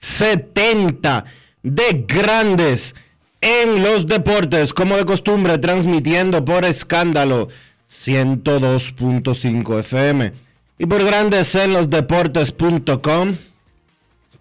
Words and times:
2870 0.00 1.24
de 1.62 2.04
Grandes 2.06 2.94
en 3.40 3.82
los 3.82 4.06
Deportes, 4.06 4.72
como 4.72 4.96
de 4.96 5.04
costumbre, 5.04 5.58
transmitiendo 5.58 6.44
por 6.44 6.64
escándalo 6.64 7.48
102.5 7.88 9.80
FM 9.80 10.32
y 10.78 10.86
por 10.86 11.04
Grandes 11.04 11.54
en 11.54 11.72
los 11.72 11.90
Deportes.com 11.90 13.36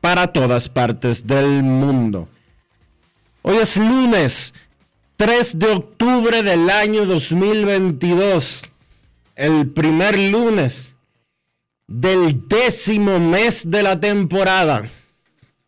para 0.01 0.27
todas 0.27 0.69
partes 0.69 1.25
del 1.25 1.63
mundo. 1.63 2.27
Hoy 3.41 3.57
es 3.57 3.77
lunes 3.77 4.53
3 5.17 5.59
de 5.59 5.67
octubre 5.67 6.43
del 6.43 6.69
año 6.69 7.05
2022 7.05 8.63
el 9.35 9.69
primer 9.69 10.17
lunes 10.17 10.95
del 11.87 12.47
décimo 12.47 13.19
mes 13.19 13.69
de 13.69 13.83
la 13.83 13.99
temporada 13.99 14.83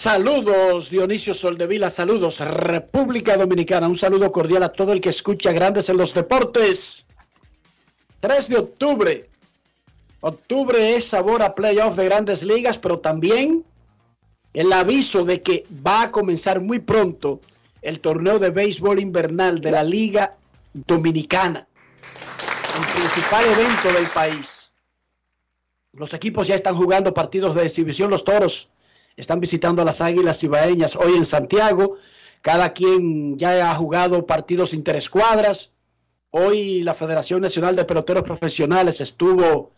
Saludos 0.00 0.88
Dionisio 0.88 1.34
Soldevila, 1.34 1.90
saludos 1.90 2.40
República 2.40 3.36
Dominicana, 3.36 3.86
un 3.86 3.98
saludo 3.98 4.32
cordial 4.32 4.62
a 4.62 4.72
todo 4.72 4.94
el 4.94 5.00
que 5.02 5.10
escucha 5.10 5.52
Grandes 5.52 5.90
en 5.90 5.98
los 5.98 6.14
Deportes. 6.14 7.06
3 8.20 8.48
de 8.48 8.56
octubre. 8.56 9.28
Octubre 10.22 10.96
es 10.96 11.04
sabor 11.04 11.42
a 11.42 11.54
playoff 11.54 11.96
de 11.96 12.06
grandes 12.06 12.44
ligas, 12.44 12.78
pero 12.78 13.00
también 13.00 13.62
el 14.54 14.72
aviso 14.72 15.26
de 15.26 15.42
que 15.42 15.66
va 15.86 16.04
a 16.04 16.10
comenzar 16.10 16.62
muy 16.62 16.78
pronto 16.78 17.42
el 17.82 18.00
torneo 18.00 18.38
de 18.38 18.48
béisbol 18.48 19.00
invernal 19.00 19.60
de 19.60 19.70
la 19.70 19.84
Liga 19.84 20.34
Dominicana, 20.72 21.68
el 22.78 23.00
principal 23.00 23.44
evento 23.44 23.92
del 23.92 24.06
país. 24.14 24.72
Los 25.92 26.14
equipos 26.14 26.46
ya 26.46 26.54
están 26.54 26.74
jugando 26.74 27.12
partidos 27.12 27.54
de 27.54 27.66
exhibición. 27.66 28.10
Los 28.10 28.24
toros 28.24 28.70
están 29.20 29.40
visitando 29.40 29.82
a 29.82 29.84
las 29.84 30.00
águilas 30.00 30.42
ibaeñas 30.42 30.96
hoy 30.96 31.14
en 31.14 31.24
Santiago. 31.24 31.96
Cada 32.42 32.72
quien 32.72 33.38
ya 33.38 33.70
ha 33.70 33.74
jugado 33.74 34.26
partidos 34.26 34.72
interescuadras. 34.72 35.74
Hoy 36.30 36.82
la 36.82 36.94
Federación 36.94 37.42
Nacional 37.42 37.76
de 37.76 37.84
Peloteros 37.84 38.24
Profesionales 38.24 39.00
estuvo 39.00 39.72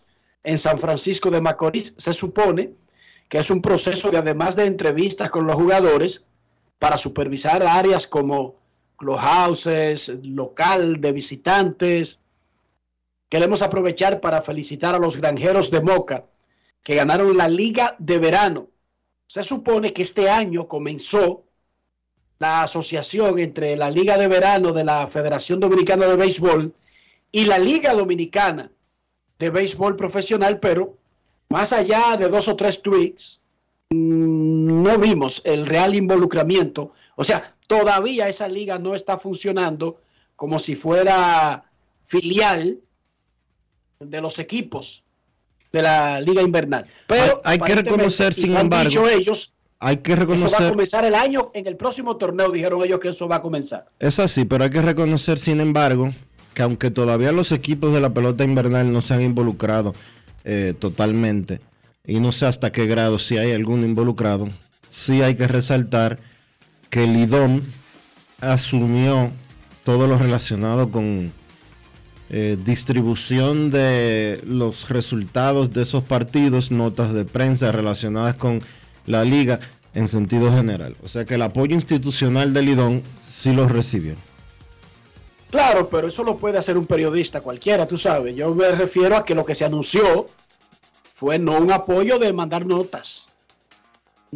en 0.44 0.58
San 0.58 0.78
Francisco 0.78 1.30
de 1.30 1.40
Macorís. 1.40 1.94
Se 1.96 2.12
supone 2.12 2.74
que 3.28 3.38
es 3.38 3.50
un 3.50 3.62
proceso 3.62 4.10
de, 4.10 4.18
además 4.18 4.54
de 4.56 4.66
entrevistas 4.66 5.30
con 5.30 5.46
los 5.46 5.56
jugadores, 5.56 6.24
para 6.78 6.98
supervisar 6.98 7.64
áreas 7.64 8.06
como 8.06 8.56
houses, 8.98 10.12
local 10.24 11.00
de 11.00 11.12
visitantes. 11.12 12.20
Queremos 13.28 13.62
aprovechar 13.62 14.20
para 14.20 14.42
felicitar 14.42 14.94
a 14.94 14.98
los 14.98 15.16
granjeros 15.16 15.70
de 15.70 15.80
Moca 15.80 16.26
que 16.82 16.94
ganaron 16.94 17.36
la 17.36 17.48
Liga 17.48 17.96
de 17.98 18.18
Verano. 18.18 18.68
Se 19.32 19.42
supone 19.42 19.94
que 19.94 20.02
este 20.02 20.28
año 20.28 20.68
comenzó 20.68 21.44
la 22.38 22.64
asociación 22.64 23.38
entre 23.38 23.78
la 23.78 23.90
Liga 23.90 24.18
de 24.18 24.28
Verano 24.28 24.74
de 24.74 24.84
la 24.84 25.06
Federación 25.06 25.58
Dominicana 25.58 26.06
de 26.06 26.16
Béisbol 26.16 26.74
y 27.30 27.46
la 27.46 27.58
Liga 27.58 27.94
Dominicana 27.94 28.70
de 29.38 29.48
Béisbol 29.48 29.96
Profesional, 29.96 30.60
pero 30.60 30.98
más 31.48 31.72
allá 31.72 32.18
de 32.18 32.28
dos 32.28 32.46
o 32.46 32.56
tres 32.56 32.82
tweets, 32.82 33.40
mm, 33.88 34.82
no 34.82 34.98
vimos 34.98 35.40
el 35.46 35.64
real 35.64 35.94
involucramiento. 35.94 36.92
O 37.16 37.24
sea, 37.24 37.56
todavía 37.66 38.28
esa 38.28 38.48
liga 38.48 38.78
no 38.78 38.94
está 38.94 39.16
funcionando 39.16 40.02
como 40.36 40.58
si 40.58 40.74
fuera 40.74 41.64
filial 42.02 42.80
de 43.98 44.20
los 44.20 44.38
equipos 44.38 45.04
de 45.72 45.82
la 45.82 46.20
liga 46.20 46.42
invernal. 46.42 46.86
Pero 47.06 47.40
hay, 47.44 47.58
hay 47.60 47.66
que 47.66 47.74
reconocer, 47.74 48.34
sin 48.34 48.56
embargo, 48.56 48.88
dicho 48.88 49.08
ellos, 49.08 49.52
hay 49.78 49.96
que 49.96 50.14
reconocer, 50.14 50.46
eso 50.48 50.60
va 50.60 50.68
a 50.68 50.70
comenzar 50.70 51.04
el 51.04 51.14
año 51.14 51.50
en 51.54 51.66
el 51.66 51.76
próximo 51.76 52.16
torneo. 52.16 52.50
Dijeron 52.50 52.84
ellos 52.84 53.00
que 53.00 53.08
eso 53.08 53.26
va 53.26 53.36
a 53.36 53.42
comenzar. 53.42 53.86
Es 53.98 54.18
así, 54.18 54.44
pero 54.44 54.64
hay 54.64 54.70
que 54.70 54.82
reconocer, 54.82 55.38
sin 55.38 55.60
embargo, 55.60 56.14
que 56.54 56.62
aunque 56.62 56.90
todavía 56.90 57.32
los 57.32 57.50
equipos 57.50 57.92
de 57.92 58.00
la 58.00 58.10
pelota 58.10 58.44
invernal 58.44 58.92
no 58.92 59.02
se 59.02 59.14
han 59.14 59.22
involucrado 59.22 59.94
eh, 60.44 60.74
totalmente, 60.78 61.60
y 62.06 62.20
no 62.20 62.32
sé 62.32 62.46
hasta 62.46 62.70
qué 62.70 62.86
grado 62.86 63.18
si 63.18 63.38
hay 63.38 63.52
algún 63.52 63.84
involucrado, 63.84 64.50
sí 64.88 65.22
hay 65.22 65.34
que 65.34 65.48
resaltar 65.48 66.18
que 66.90 67.04
el 67.04 67.16
IDOM 67.16 67.62
asumió 68.40 69.30
todo 69.84 70.06
lo 70.06 70.18
relacionado 70.18 70.90
con 70.90 71.32
eh, 72.34 72.56
distribución 72.64 73.70
de 73.70 74.40
los 74.46 74.88
resultados 74.88 75.72
de 75.72 75.82
esos 75.82 76.02
partidos, 76.02 76.70
notas 76.70 77.12
de 77.12 77.26
prensa 77.26 77.70
relacionadas 77.72 78.36
con 78.36 78.62
la 79.04 79.22
liga 79.22 79.60
en 79.92 80.08
sentido 80.08 80.50
general. 80.50 80.96
O 81.04 81.08
sea 81.08 81.26
que 81.26 81.34
el 81.34 81.42
apoyo 81.42 81.74
institucional 81.74 82.54
del 82.54 82.70
IDOM 82.70 83.02
sí 83.28 83.52
lo 83.52 83.68
recibió. 83.68 84.14
Claro, 85.50 85.90
pero 85.90 86.08
eso 86.08 86.24
lo 86.24 86.38
puede 86.38 86.56
hacer 86.56 86.78
un 86.78 86.86
periodista 86.86 87.42
cualquiera, 87.42 87.86
tú 87.86 87.98
sabes. 87.98 88.34
Yo 88.34 88.54
me 88.54 88.70
refiero 88.72 89.14
a 89.14 89.26
que 89.26 89.34
lo 89.34 89.44
que 89.44 89.54
se 89.54 89.66
anunció 89.66 90.30
fue 91.12 91.38
no 91.38 91.58
un 91.58 91.70
apoyo 91.70 92.18
de 92.18 92.32
mandar 92.32 92.64
notas, 92.64 93.28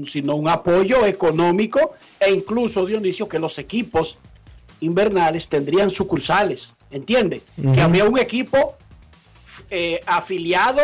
sino 0.04 0.34
un 0.34 0.49
apoyo 0.49 1.06
económico 1.06 1.94
e 2.20 2.31
incluso, 2.31 2.84
Dionisio, 2.84 3.26
que 3.26 3.38
los 3.38 3.58
equipos 3.58 4.19
invernales 4.81 5.49
tendrían 5.49 5.88
sucursales, 5.88 6.75
¿entiende? 6.90 7.42
Que 7.74 7.80
habría 7.80 8.04
un 8.04 8.18
equipo 8.18 8.76
eh, 9.70 10.00
afiliado, 10.06 10.82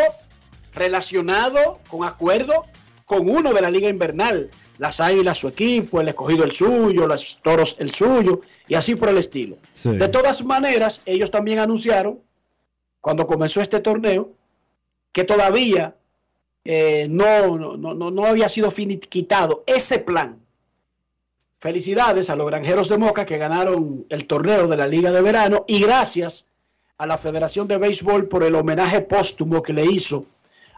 relacionado, 0.73 1.79
con 1.87 2.05
acuerdo 2.05 2.65
con 3.05 3.29
uno 3.29 3.53
de 3.53 3.61
la 3.61 3.69
liga 3.69 3.89
invernal. 3.89 4.49
Las 4.79 4.99
águilas 4.99 5.37
su 5.37 5.47
equipo, 5.47 6.01
el 6.01 6.07
escogido 6.07 6.43
el 6.43 6.51
suyo, 6.51 7.07
los 7.07 7.39
toros 7.43 7.75
el 7.79 7.93
suyo, 7.93 8.41
y 8.67 8.75
así 8.75 8.95
por 8.95 9.09
el 9.09 9.17
estilo. 9.17 9.57
Sí. 9.73 9.89
De 9.89 10.07
todas 10.07 10.43
maneras, 10.43 11.01
ellos 11.05 11.29
también 11.29 11.59
anunciaron, 11.59 12.19
cuando 12.99 13.27
comenzó 13.27 13.61
este 13.61 13.79
torneo, 13.81 14.31
que 15.11 15.23
todavía 15.23 15.95
eh, 16.65 17.07
no, 17.09 17.57
no, 17.57 17.93
no, 17.93 18.09
no 18.09 18.25
había 18.25 18.49
sido 18.49 18.71
finiquitado 18.71 19.63
ese 19.67 19.99
plan. 19.99 20.42
Felicidades 21.63 22.29
a 22.29 22.35
los 22.35 22.47
granjeros 22.47 22.89
de 22.89 22.97
Moca 22.97 23.25
que 23.25 23.37
ganaron 23.37 24.05
el 24.09 24.27
torneo 24.27 24.67
de 24.67 24.75
la 24.75 24.85
Liga 24.85 25.11
de 25.11 25.21
Verano 25.21 25.63
y 25.65 25.81
gracias 25.81 26.47
a 26.97 27.07
la 27.07 27.17
Federación 27.17 27.69
de 27.69 27.77
Béisbol 27.77 28.27
por 28.27 28.43
el 28.43 28.55
homenaje 28.55 28.99
póstumo 28.99 29.61
que 29.61 29.71
le 29.71 29.85
hizo 29.85 30.25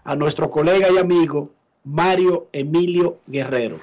a 0.04 0.16
nuestro 0.16 0.48
colega 0.48 0.88
y 0.92 1.00
amigo 1.00 1.50
Mario 1.86 2.50
Emilio 2.52 3.18
Guerrero. 3.26 3.78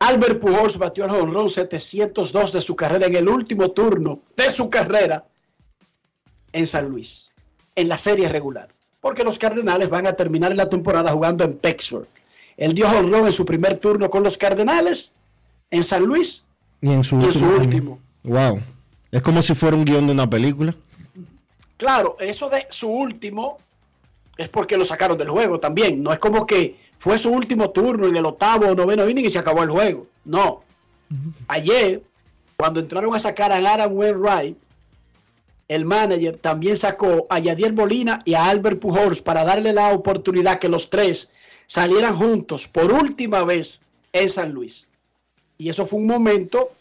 Albert 0.00 0.40
Pujols 0.40 0.78
batió 0.78 1.04
el 1.04 1.12
jonrón 1.12 1.48
702 1.48 2.52
de 2.54 2.60
su 2.60 2.74
carrera 2.74 3.06
en 3.06 3.14
el 3.14 3.28
último 3.28 3.70
turno 3.70 4.22
de 4.34 4.50
su 4.50 4.68
carrera 4.68 5.24
en 6.52 6.66
San 6.66 6.88
Luis, 6.88 7.32
en 7.76 7.88
la 7.88 7.98
serie 7.98 8.28
regular, 8.28 8.66
porque 9.02 9.24
los 9.24 9.38
Cardenales 9.38 9.90
van 9.90 10.06
a 10.06 10.12
terminar 10.14 10.54
la 10.54 10.68
temporada 10.68 11.10
jugando 11.10 11.44
en 11.44 11.54
Pittsburgh. 11.54 12.06
Él 12.56 12.72
dio 12.72 12.88
jonrón 12.88 13.26
en 13.26 13.32
su 13.32 13.44
primer 13.44 13.78
turno 13.78 14.08
con 14.08 14.22
los 14.22 14.38
Cardenales 14.38 15.12
en 15.70 15.82
San 15.82 16.04
Luis 16.04 16.44
Y 16.80 16.90
en 16.90 17.02
su, 17.02 17.18
y 17.20 17.24
en 17.24 17.32
su 17.32 17.44
último. 17.46 17.98
Wow. 18.22 18.60
Es 19.10 19.20
como 19.20 19.42
si 19.42 19.54
fuera 19.54 19.76
un 19.76 19.84
guion 19.84 20.06
de 20.06 20.12
una 20.12 20.30
película. 20.30 20.74
Claro, 21.76 22.16
eso 22.20 22.48
de 22.48 22.64
su 22.70 22.88
último 22.88 23.58
es 24.38 24.48
porque 24.48 24.76
lo 24.76 24.84
sacaron 24.84 25.18
del 25.18 25.30
juego 25.30 25.58
también. 25.58 26.00
No 26.00 26.12
es 26.12 26.20
como 26.20 26.46
que 26.46 26.76
fue 26.96 27.18
su 27.18 27.30
último 27.30 27.70
turno 27.70 28.06
en 28.06 28.16
el 28.16 28.24
octavo 28.24 28.68
o 28.68 28.74
noveno 28.76 29.08
inning 29.08 29.26
y 29.26 29.30
se 29.30 29.40
acabó 29.40 29.64
el 29.64 29.70
juego. 29.70 30.06
No. 30.24 30.62
Ayer, 31.48 32.02
cuando 32.56 32.78
entraron 32.78 33.12
a 33.16 33.18
sacar 33.18 33.50
a 33.50 33.56
Aaron 33.56 33.96
Wainwright, 33.96 34.56
el 35.74 35.86
manager 35.86 36.36
también 36.36 36.76
sacó 36.76 37.26
a 37.30 37.38
Yadier 37.38 37.72
Molina 37.72 38.20
y 38.26 38.34
a 38.34 38.44
Albert 38.50 38.78
Pujols 38.78 39.22
para 39.22 39.42
darle 39.42 39.72
la 39.72 39.92
oportunidad 39.92 40.58
que 40.58 40.68
los 40.68 40.90
tres 40.90 41.32
salieran 41.66 42.14
juntos 42.14 42.68
por 42.68 42.92
última 42.92 43.42
vez 43.42 43.80
en 44.12 44.28
San 44.28 44.52
Luis. 44.52 44.86
Y 45.56 45.70
eso 45.70 45.86
fue 45.86 46.00
un 46.00 46.06
momento 46.06 46.72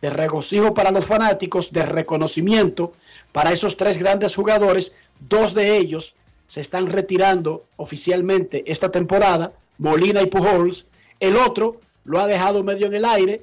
de 0.00 0.08
regocijo 0.08 0.72
para 0.72 0.90
los 0.90 1.04
fanáticos, 1.04 1.70
de 1.70 1.84
reconocimiento 1.84 2.94
para 3.32 3.52
esos 3.52 3.76
tres 3.76 3.98
grandes 3.98 4.34
jugadores. 4.34 4.94
Dos 5.28 5.52
de 5.52 5.76
ellos 5.76 6.16
se 6.46 6.62
están 6.62 6.86
retirando 6.86 7.66
oficialmente 7.76 8.64
esta 8.66 8.90
temporada, 8.90 9.52
Molina 9.76 10.22
y 10.22 10.26
Pujols. 10.26 10.86
El 11.20 11.36
otro 11.36 11.78
lo 12.04 12.18
ha 12.20 12.26
dejado 12.26 12.64
medio 12.64 12.86
en 12.86 12.94
el 12.94 13.04
aire, 13.04 13.42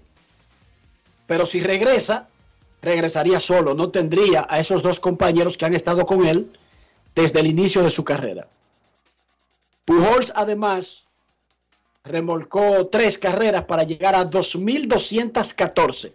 pero 1.28 1.46
si 1.46 1.60
regresa, 1.62 2.30
regresaría 2.88 3.40
solo, 3.40 3.74
no 3.74 3.92
tendría 3.92 4.48
a 4.50 4.60
esos 4.60 4.82
dos 4.82 5.00
compañeros 5.00 5.58
que 5.58 5.66
han 5.66 5.76
estado 5.76 6.06
con 6.06 6.26
él 6.26 6.52
desde 7.14 7.40
el 7.40 7.48
inicio 7.48 7.84
de 7.84 7.92
su 7.92 8.04
carrera. 8.04 8.48
Pujols 9.86 10.34
además 10.36 11.08
remolcó 12.04 12.88
tres 12.88 13.18
carreras 13.18 13.66
para 13.66 13.84
llegar 13.84 14.16
a 14.16 14.30
2.214, 14.30 16.14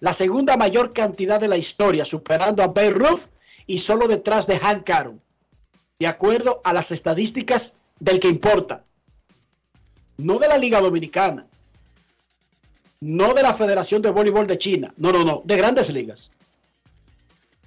la 0.00 0.12
segunda 0.12 0.56
mayor 0.56 0.92
cantidad 0.92 1.40
de 1.40 1.48
la 1.48 1.56
historia, 1.56 2.04
superando 2.04 2.62
a 2.62 2.68
Babe 2.68 2.90
Ruth 2.90 3.28
y 3.66 3.78
solo 3.78 4.08
detrás 4.08 4.46
de 4.46 4.58
Hank 4.58 4.88
Aaron, 4.90 5.20
de 5.98 6.06
acuerdo 6.06 6.60
a 6.64 6.72
las 6.72 6.90
estadísticas 6.92 7.76
del 8.00 8.20
que 8.20 8.28
importa, 8.28 8.84
no 10.16 10.38
de 10.38 10.48
la 10.48 10.58
Liga 10.58 10.80
Dominicana, 10.80 11.46
no 13.00 13.34
de 13.34 13.42
la 13.42 13.54
Federación 13.54 14.02
de 14.02 14.10
Voleibol 14.10 14.46
de 14.46 14.58
China, 14.58 14.92
no, 14.96 15.12
no, 15.12 15.24
no, 15.24 15.42
de 15.44 15.56
grandes 15.56 15.90
ligas. 15.90 16.30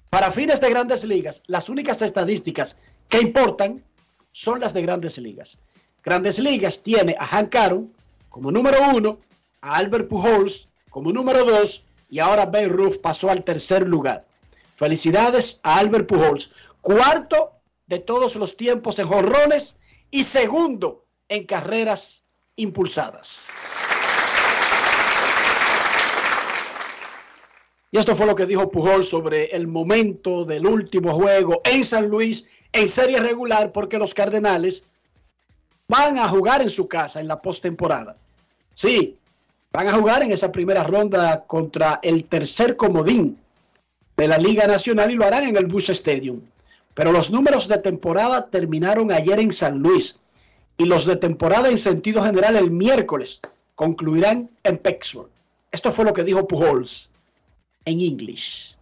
Para 0.10 0.32
fines 0.32 0.60
de 0.60 0.70
grandes 0.70 1.06
ligas, 1.06 1.42
las 1.48 1.70
únicas 1.70 2.02
estadísticas 2.02 2.76
que 3.08 3.22
importan 3.22 3.84
son 4.32 4.60
las 4.60 4.74
de 4.74 4.82
grandes 4.82 5.18
ligas. 5.18 5.58
Grandes 6.04 6.40
ligas 6.40 6.84
tiene 6.84 7.16
a 7.18 7.26
Hank 7.26 7.56
Aaron 7.56 7.94
como 8.30 8.52
número 8.52 8.78
uno, 8.94 9.20
a 9.62 9.76
Albert 9.76 10.10
Pujols 10.10 10.68
como 10.90 11.14
número 11.14 11.46
dos 11.46 11.86
y 12.10 12.20
ahora 12.20 12.46
Babe 12.46 12.68
Ruth 12.68 12.98
pasó 13.02 13.30
al 13.30 13.44
tercer 13.44 13.88
lugar. 13.88 14.26
Felicidades 14.76 15.60
a 15.64 15.78
Albert 15.78 16.08
Pujols, 16.08 16.52
cuarto 16.82 17.54
de 17.88 18.00
todos 18.00 18.36
los 18.36 18.58
tiempos 18.58 19.00
en 19.00 19.08
jonrones 19.08 19.76
y 20.10 20.24
segundo 20.24 21.06
en 21.30 21.46
carreras 21.46 22.24
impulsadas. 22.58 23.50
Y 27.92 27.98
esto 27.98 28.16
fue 28.16 28.26
lo 28.26 28.36
que 28.36 28.46
dijo 28.46 28.72
Pujol 28.72 29.04
sobre 29.04 29.48
el 29.48 29.68
momento 29.68 30.46
del 30.46 30.66
último 30.66 31.14
juego 31.14 31.62
en 31.66 31.84
San 31.84 32.08
Luis 32.08 32.48
en 32.72 32.88
serie 32.88 33.20
regular 33.20 33.74
porque 33.74 33.98
los 33.98 34.14
Cardenales 34.14 34.86
van 35.90 36.18
a 36.18 36.30
jugar 36.30 36.62
en 36.62 36.70
su 36.70 36.88
casa 36.88 37.20
en 37.20 37.28
la 37.28 37.42
postemporada. 37.42 38.16
Sí, 38.74 39.18
van 39.74 39.90
a 39.90 39.94
jugar 39.94 40.24
en 40.24 40.32
esa 40.32 40.54
primera 40.54 40.84
ronda 40.84 41.44
contra 41.46 42.00
el 42.02 42.24
tercer 42.24 42.78
comodín 42.78 43.38
de 44.16 44.28
la 44.30 44.38
Liga 44.38 44.68
Nacional 44.68 45.12
y 45.12 45.16
lo 45.16 45.26
harán 45.26 45.44
en 45.44 45.58
el 45.58 45.68
Bush 45.68 45.90
Stadium. 45.90 46.40
Pero 46.94 47.12
los 47.12 47.30
números 47.30 47.68
de 47.68 47.78
temporada 47.78 48.48
terminaron 48.48 49.12
ayer 49.12 49.38
en 49.42 49.52
San 49.52 49.80
Luis 49.80 50.18
y 50.78 50.86
los 50.86 51.06
de 51.06 51.18
temporada 51.18 51.70
en 51.70 51.78
sentido 51.78 52.24
general 52.24 52.56
el 52.56 52.72
miércoles 52.72 53.42
concluirán 53.76 54.50
en 54.64 54.78
Pittsburgh. 54.78 55.30
Esto 55.74 55.92
fue 55.92 56.06
lo 56.06 56.14
que 56.14 56.24
dijo 56.24 56.48
Pujols 56.48 57.10
en 57.86 58.00
English. 58.00 58.76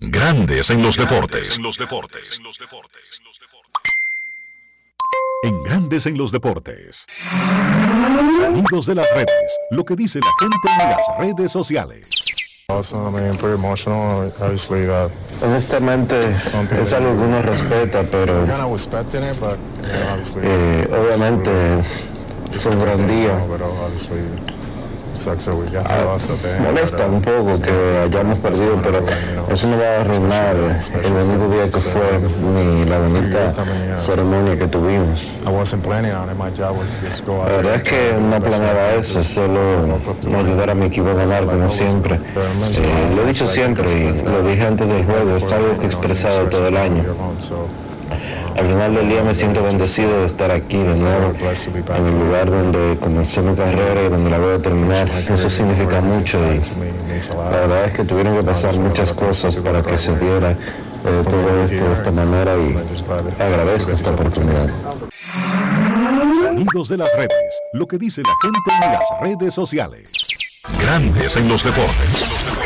Grandes 0.00 0.70
en 0.70 0.82
los 0.82 0.96
deportes. 0.96 1.56
En 1.56 1.62
los 1.62 1.78
deportes. 1.78 2.40
En 5.42 5.62
Grandes 5.62 6.06
en 6.06 6.16
los 6.16 6.32
deportes. 6.32 7.06
Sonidos 8.36 8.86
de 8.86 8.94
las 8.94 9.10
redes. 9.14 9.58
Lo 9.70 9.84
que 9.84 9.96
dice 9.96 10.20
la 10.20 10.32
gente 10.40 10.56
en 10.70 10.90
las 10.90 11.18
redes 11.18 11.52
sociales. 11.52 12.08
Also, 12.68 12.96
I 12.96 13.12
mean, 13.12 13.36
pretty 13.36 13.56
emotional. 13.56 14.32
Obviously, 14.40 14.86
that 14.86 15.10
Honestamente 15.42 16.18
es 16.80 16.94
algo 16.94 17.14
que 17.14 17.26
uno 17.26 17.42
respeta, 17.42 18.02
pero 18.10 18.46
kind 18.46 18.58
of 18.58 18.72
expecting 18.72 19.22
it, 19.22 19.38
but 19.38 19.58
you 19.82 19.92
know, 19.92 20.12
obviously, 20.12 20.42
eh, 20.44 20.88
obviamente 20.90 21.50
fue 22.58 22.72
un 22.72 22.80
gran 22.80 23.06
día. 23.06 23.38
Molesta 26.62 27.06
un 27.06 27.20
poco 27.20 27.60
que 27.60 27.72
hayamos 28.04 28.38
perdido, 28.40 28.76
pero 28.82 29.00
eso 29.50 29.66
no 29.68 29.76
va 29.78 29.84
a 29.84 30.00
arruinar 30.00 30.56
el 31.04 31.12
bonito 31.12 31.48
día 31.50 31.64
que 31.70 31.78
fue 31.78 32.02
ni 32.54 32.84
la 32.84 32.98
bonita 32.98 33.54
ceremonia 33.98 34.58
que 34.58 34.66
tuvimos. 34.66 35.28
La 37.48 37.56
verdad 37.56 37.74
es 37.76 37.82
que 37.84 38.14
no 38.20 38.40
planeaba 38.40 38.92
eso, 38.98 39.22
solo 39.24 39.60
no 40.26 40.38
ayudar 40.38 40.70
a 40.70 40.74
mi 40.74 40.86
equipo 40.86 41.08
a 41.08 41.14
ganar 41.14 41.44
como 41.46 41.68
siempre. 41.68 42.14
Eh, 42.16 43.14
lo 43.16 43.22
he 43.22 43.26
dicho 43.26 43.46
siempre 43.46 43.84
y 43.90 44.18
lo 44.22 44.42
dije 44.42 44.66
antes 44.66 44.88
del 44.88 45.04
juego, 45.04 45.36
es 45.36 45.52
algo 45.52 45.76
que 45.76 45.84
he 45.84 45.86
expresado 45.86 46.48
todo 46.48 46.66
el 46.68 46.76
año. 46.76 47.04
Al 48.56 48.66
final 48.66 48.94
del 48.94 49.08
día 49.08 49.22
me 49.22 49.34
siento 49.34 49.62
bendecido 49.62 50.20
de 50.20 50.26
estar 50.26 50.50
aquí 50.50 50.76
de 50.76 50.94
nuevo, 50.94 51.32
en 51.96 52.06
el 52.06 52.18
lugar 52.18 52.50
donde 52.50 52.96
comenzó 53.00 53.42
mi 53.42 53.54
carrera 53.56 54.02
y 54.04 54.08
donde 54.08 54.30
la 54.30 54.38
voy 54.38 54.54
a 54.54 54.62
terminar. 54.62 55.08
Eso 55.08 55.50
significa 55.50 56.00
mucho 56.00 56.38
y 56.38 56.60
la 57.28 57.50
verdad 57.50 57.84
es 57.86 57.92
que 57.92 58.04
tuvieron 58.04 58.36
que 58.36 58.42
pasar 58.42 58.78
muchas 58.78 59.12
cosas 59.12 59.56
para 59.56 59.82
que 59.82 59.98
se 59.98 60.16
diera 60.18 60.52
eh, 60.52 61.24
todo 61.28 61.64
esto 61.64 61.84
de 61.84 61.94
esta 61.94 62.10
manera 62.10 62.54
y 62.56 62.76
agradezco 63.42 63.90
esta 63.90 64.10
oportunidad. 64.10 64.70
Sonidos 66.40 66.88
de 66.88 66.96
las 66.96 67.12
redes. 67.16 67.60
Lo 67.72 67.86
que 67.86 67.98
dice 67.98 68.22
la 68.22 68.34
gente 68.40 68.86
en 68.86 68.92
las 68.92 69.20
redes 69.20 69.54
sociales. 69.54 70.12
Grandes 70.80 71.36
en 71.36 71.48
los 71.48 71.64
deportes. 71.64 72.63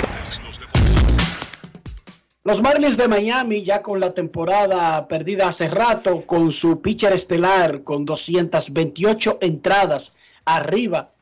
Los 2.49 2.63
Marlins 2.63 2.97
de 2.97 3.09
Miami, 3.09 3.63
ya 3.63 3.83
con 3.83 4.01
la 4.01 4.15
temporada 4.15 5.07
perdida 5.07 5.49
hace 5.49 5.69
rato, 5.69 6.25
con 6.25 6.51
su 6.51 6.81
pitcher 6.81 7.13
estelar 7.13 7.85
con 7.85 8.07
228 8.07 9.37
entradas 9.43 10.15
arriba, 10.47 11.13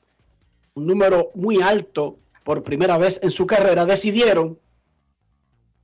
un 0.75 0.87
número 0.87 1.33
muy 1.35 1.61
alto 1.61 2.19
por 2.45 2.63
primera 2.63 2.97
vez 2.97 3.19
en 3.25 3.31
su 3.31 3.45
carrera, 3.45 3.85
decidieron 3.85 4.57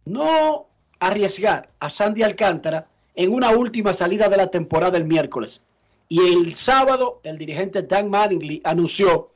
no 0.04 0.68
arriesgar 1.00 1.70
a 1.80 1.90
Sandy 1.90 2.22
Alcántara 2.22 2.86
en 3.16 3.32
una 3.32 3.50
última 3.50 3.92
salida 3.92 4.28
de 4.28 4.36
la 4.36 4.46
temporada 4.46 4.96
el 4.96 5.06
miércoles. 5.06 5.64
Y 6.08 6.20
el 6.20 6.54
sábado, 6.54 7.20
el 7.24 7.36
dirigente 7.36 7.82
Dan 7.82 8.10
Mattingly 8.10 8.60
anunció, 8.62 9.32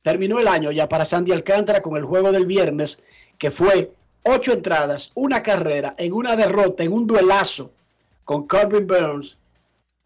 terminó 0.00 0.38
el 0.38 0.48
año 0.48 0.72
ya 0.72 0.88
para 0.88 1.04
Sandy 1.04 1.32
Alcántara 1.32 1.82
con 1.82 1.98
el 1.98 2.04
juego 2.06 2.32
del 2.32 2.46
viernes, 2.46 3.04
que 3.36 3.50
fue 3.50 3.92
ocho 4.22 4.52
entradas, 4.52 5.10
una 5.14 5.42
carrera, 5.42 5.94
en 5.98 6.12
una 6.12 6.36
derrota, 6.36 6.84
en 6.84 6.92
un 6.92 7.06
duelazo 7.06 7.72
con 8.24 8.46
Corbin 8.46 8.86
Burns, 8.86 9.38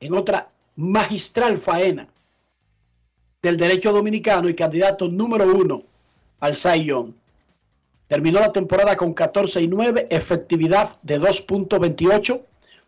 en 0.01 0.15
otra 0.15 0.51
magistral 0.77 1.57
faena 1.57 2.09
del 3.43 3.57
derecho 3.57 3.93
dominicano 3.93 4.49
y 4.49 4.55
candidato 4.55 5.09
número 5.09 5.47
uno 5.47 5.83
al 6.41 6.55
Cy. 6.55 6.91
Terminó 8.09 8.41
la 8.41 8.53
temporada 8.53 8.97
con 8.97 9.13
14 9.13 9.63
y 9.63 9.69
9, 9.69 10.09
efectividad 10.11 10.99
de 11.03 11.21
2.28, 11.21 12.43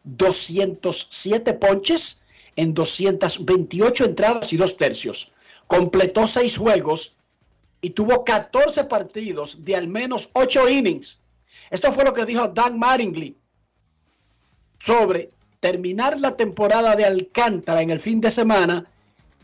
207 0.05 1.55
ponches 1.55 2.23
en 2.57 2.75
228 2.75 4.05
entradas 4.05 4.53
y 4.53 4.57
dos 4.57 4.77
tercios. 4.77 5.33
Completó 5.67 6.27
seis 6.27 6.57
juegos 6.57 7.15
y 7.81 7.91
tuvo 7.91 8.25
14 8.25 8.85
partidos 8.85 9.65
de 9.65 9.77
al 9.77 9.89
menos 9.89 10.31
8 10.33 10.69
innings. 10.69 11.21
Esto 11.71 11.93
fue 11.93 12.05
lo 12.05 12.13
que 12.13 12.25
dijo 12.25 12.49
Dan 12.49 12.79
Mattingly 12.79 13.37
sobre 14.79 15.31
terminar 15.61 16.21
la 16.21 16.37
temporada 16.37 16.95
de 16.95 17.05
Alcántara 17.05 17.83
en 17.83 17.91
el 17.91 17.99
fin 17.99 18.21
de 18.21 18.31
semana 18.31 18.87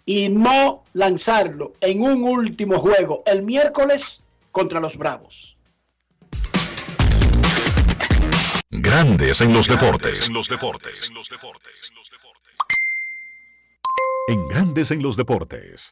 y 0.05 0.29
no 0.29 0.85
lanzarlo 0.93 1.75
en 1.81 2.03
un 2.03 2.25
último 2.25 2.79
juego 2.79 3.23
el 3.27 3.43
miércoles 3.43 4.23
contra 4.51 4.81
los 4.81 4.97
Bravos. 4.97 5.57
Grandes 8.71 9.41
en 9.41 9.53
los 9.53 9.69
deportes. 9.69 10.29
En 10.29 10.35
los 10.35 10.49
deportes. 10.49 11.11
En 14.29 14.49
Grandes 14.49 14.91
en 14.91 15.03
los 15.03 15.17
deportes. 15.17 15.91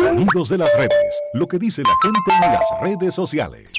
Sonidos 0.00 0.48
de 0.48 0.58
las 0.58 0.68
redes. 0.76 1.20
Lo 1.34 1.46
que 1.46 1.58
dice 1.58 1.82
la 1.82 1.94
gente 2.02 2.46
en 2.46 2.52
las 2.52 2.68
redes 2.82 3.14
sociales. 3.14 3.72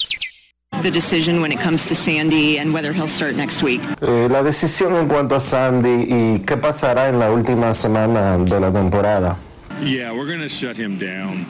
The 0.82 0.90
decision 0.90 1.42
when 1.42 1.52
it 1.52 1.60
comes 1.62 1.86
to 1.88 1.96
Sandy 1.96 2.58
and 2.58 2.74
whether 2.74 2.92
he'll 2.92 3.08
start 3.08 3.36
next 3.36 3.62
week. 3.62 3.82
Eh, 4.02 4.28
la 4.30 4.42
decisión 4.42 4.96
en 4.96 5.08
cuanto 5.08 5.36
a 5.36 5.40
Sandy 5.40 6.06
y 6.08 6.40
qué 6.40 6.58
pasará 6.58 7.10
en 7.10 7.20
la 7.20 7.30
última 7.30 7.74
semana 7.74 8.38
de 8.38 8.60
la 8.60 8.72
temporada. 8.72 9.38
Yeah, 9.84 10.12
we're 10.14 10.26
gonna 10.32 10.48
shut 10.48 10.78
him 10.78 10.98
down. 10.98 11.46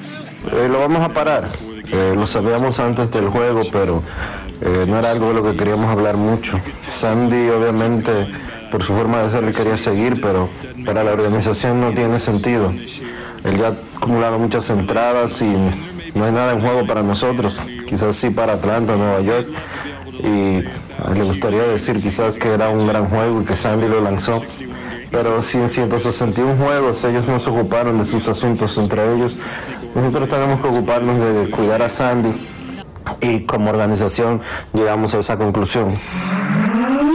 Eh, 0.51 0.67
lo 0.67 0.79
vamos 0.79 1.01
a 1.01 1.13
parar. 1.13 1.50
Eh, 1.91 2.13
lo 2.15 2.25
sabíamos 2.27 2.79
antes 2.79 3.12
del 3.12 3.27
juego, 3.29 3.62
pero 3.71 4.03
eh, 4.62 4.86
no 4.88 4.98
era 4.98 5.12
algo 5.12 5.29
de 5.29 5.33
lo 5.36 5.43
que 5.51 5.57
queríamos 5.57 5.86
hablar 5.86 6.17
mucho. 6.17 6.60
Sandy, 6.81 7.50
obviamente, 7.50 8.27
por 8.71 8.83
su 8.83 8.93
forma 8.93 9.21
de 9.21 9.31
ser, 9.31 9.43
él 9.43 9.53
quería 9.53 9.77
seguir, 9.77 10.19
pero 10.21 10.49
para 10.85 11.03
la 11.03 11.11
organización 11.11 11.81
no 11.81 11.93
tiene 11.93 12.19
sentido. 12.19 12.73
Él 13.43 13.57
ya 13.57 13.67
ha 13.67 13.97
acumulado 13.97 14.39
muchas 14.39 14.69
entradas 14.69 15.41
y 15.41 15.55
no 16.15 16.25
hay 16.25 16.31
nada 16.31 16.53
en 16.53 16.61
juego 16.61 16.87
para 16.87 17.03
nosotros. 17.03 17.61
Quizás 17.87 18.15
sí 18.15 18.29
para 18.29 18.53
Atlanta, 18.53 18.95
Nueva 18.95 19.21
York. 19.21 19.47
Y 20.19 20.63
le 21.17 21.23
gustaría 21.23 21.63
decir 21.63 21.95
quizás 21.97 22.37
que 22.37 22.49
era 22.49 22.69
un 22.69 22.87
gran 22.87 23.07
juego 23.07 23.41
y 23.41 23.45
que 23.45 23.55
Sandy 23.55 23.87
lo 23.87 24.01
lanzó. 24.01 24.41
Pero 25.11 25.43
si 25.43 25.57
en 25.57 25.67
161 25.67 26.55
juegos 26.55 27.03
ellos 27.03 27.27
no 27.27 27.39
se 27.39 27.49
ocuparon 27.49 27.97
de 27.97 28.05
sus 28.05 28.29
asuntos 28.29 28.77
entre 28.77 29.13
ellos, 29.13 29.35
nosotros 29.93 30.29
tenemos 30.29 30.61
que 30.61 30.67
ocuparnos 30.67 31.19
de 31.19 31.49
cuidar 31.49 31.81
a 31.81 31.89
Sandy 31.89 32.31
y 33.19 33.41
como 33.41 33.71
organización 33.71 34.41
llegamos 34.73 35.13
a 35.15 35.19
esa 35.19 35.37
conclusión. 35.37 35.95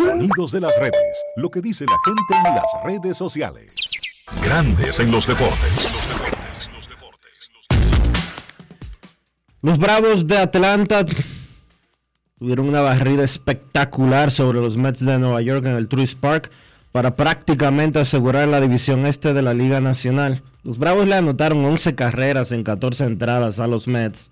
Sonidos 0.02 0.52
de 0.52 0.60
las 0.60 0.78
redes. 0.78 1.24
Lo 1.36 1.50
que 1.50 1.60
dice 1.60 1.84
la 1.86 1.96
gente 2.04 2.48
en 2.48 2.54
las 2.54 2.84
redes 2.84 3.16
sociales. 3.16 3.74
Grandes 4.42 5.00
en 5.00 5.10
los 5.10 5.26
deportes. 5.26 5.96
Los 9.62 9.78
Bravos 9.78 10.26
de 10.26 10.38
Atlanta 10.38 11.04
tuvieron 12.38 12.68
una 12.68 12.82
barrida 12.82 13.24
espectacular 13.24 14.30
sobre 14.30 14.60
los 14.60 14.76
Mets 14.76 15.04
de 15.04 15.18
Nueva 15.18 15.40
York 15.42 15.64
en 15.64 15.76
el 15.76 15.88
Truist 15.88 16.18
Park 16.18 16.50
para 16.92 17.16
prácticamente 17.16 17.98
asegurar 17.98 18.48
la 18.48 18.60
división 18.60 19.06
este 19.06 19.34
de 19.34 19.42
la 19.42 19.54
Liga 19.54 19.80
Nacional. 19.80 20.42
Los 20.62 20.78
Bravos 20.78 21.08
le 21.08 21.14
anotaron 21.14 21.64
11 21.64 21.94
carreras 21.94 22.52
en 22.52 22.62
14 22.62 23.04
entradas 23.04 23.60
a 23.60 23.66
los 23.66 23.88
Mets, 23.88 24.30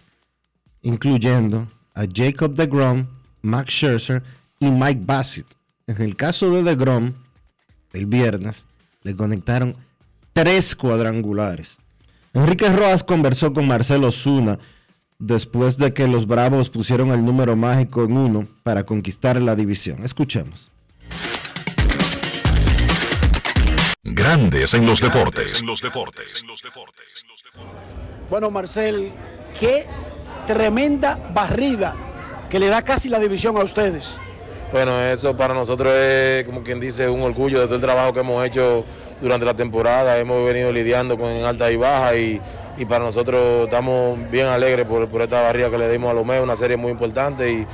incluyendo 0.83 1.69
a 1.95 2.05
Jacob 2.13 2.55
DeGrom, 2.55 3.07
Max 3.43 3.73
Scherzer 3.73 4.23
y 4.59 4.71
Mike 4.71 5.03
Bassett. 5.05 5.47
En 5.87 6.01
el 6.01 6.17
caso 6.17 6.51
de 6.51 6.63
DeGrom, 6.63 7.13
el 7.93 8.07
viernes, 8.07 8.67
le 9.03 9.15
conectaron 9.15 9.77
tres 10.33 10.75
cuadrangulares. 10.75 11.79
Enrique 12.33 12.69
Rojas 12.69 13.05
conversó 13.05 13.53
con 13.53 13.67
Marcelo 13.69 14.11
Zuna 14.11 14.59
después 15.19 15.79
de 15.79 15.93
que 15.95 16.09
los 16.09 16.27
Bravos 16.27 16.71
pusieron 16.71 17.11
el 17.13 17.25
número 17.25 17.55
mágico 17.55 18.05
en 18.05 18.17
uno 18.17 18.49
para 18.63 18.85
conquistar 18.85 19.41
la 19.41 19.55
división. 19.55 20.05
Escuchemos. 20.05 20.71
Grandes 24.03 24.75
en 24.75 24.85
los 24.85 25.01
deportes. 25.01 25.61
En 25.61 25.67
los 25.67 25.81
deportes. 25.81 26.45
Bueno, 28.29 28.51
Marcel, 28.51 29.13
qué 29.59 29.87
tremenda 30.47 31.31
barrida 31.35 31.95
que 32.51 32.59
le 32.59 32.67
da 32.67 32.83
casi 32.83 33.09
la 33.09 33.19
división 33.19 33.57
a 33.57 33.65
ustedes. 33.65 34.21
Bueno, 34.75 35.01
eso 35.01 35.37
para 35.37 35.55
nosotros 35.55 35.95
es, 35.95 36.43
como 36.43 36.65
quien 36.65 36.81
dice, 36.81 37.09
un 37.09 37.23
orgullo 37.23 37.61
de 37.61 37.67
todo 37.67 37.77
el 37.77 37.81
trabajo 37.81 38.13
que 38.13 38.19
hemos 38.19 38.45
hecho 38.45 38.85
durante 39.21 39.47
la 39.47 39.55
temporada. 39.55 40.19
Hemos 40.19 40.45
venido 40.45 40.73
lidiando 40.73 41.17
con 41.17 41.31
alta 41.31 41.71
y 41.71 41.77
baja 41.77 42.17
y, 42.17 42.41
y 42.77 42.85
para 42.85 43.05
nosotros 43.05 43.67
estamos 43.67 44.19
bien 44.33 44.49
alegres 44.49 44.85
por, 44.85 45.07
por 45.07 45.23
esta 45.23 45.43
barrida 45.43 45.71
que 45.71 45.79
le 45.79 45.89
dimos 45.89 46.11
a 46.11 46.15
Lomé, 46.15 46.41
una 46.41 46.57
serie 46.57 46.77
muy 46.77 46.91
importante 46.91 47.49
y 47.53 47.65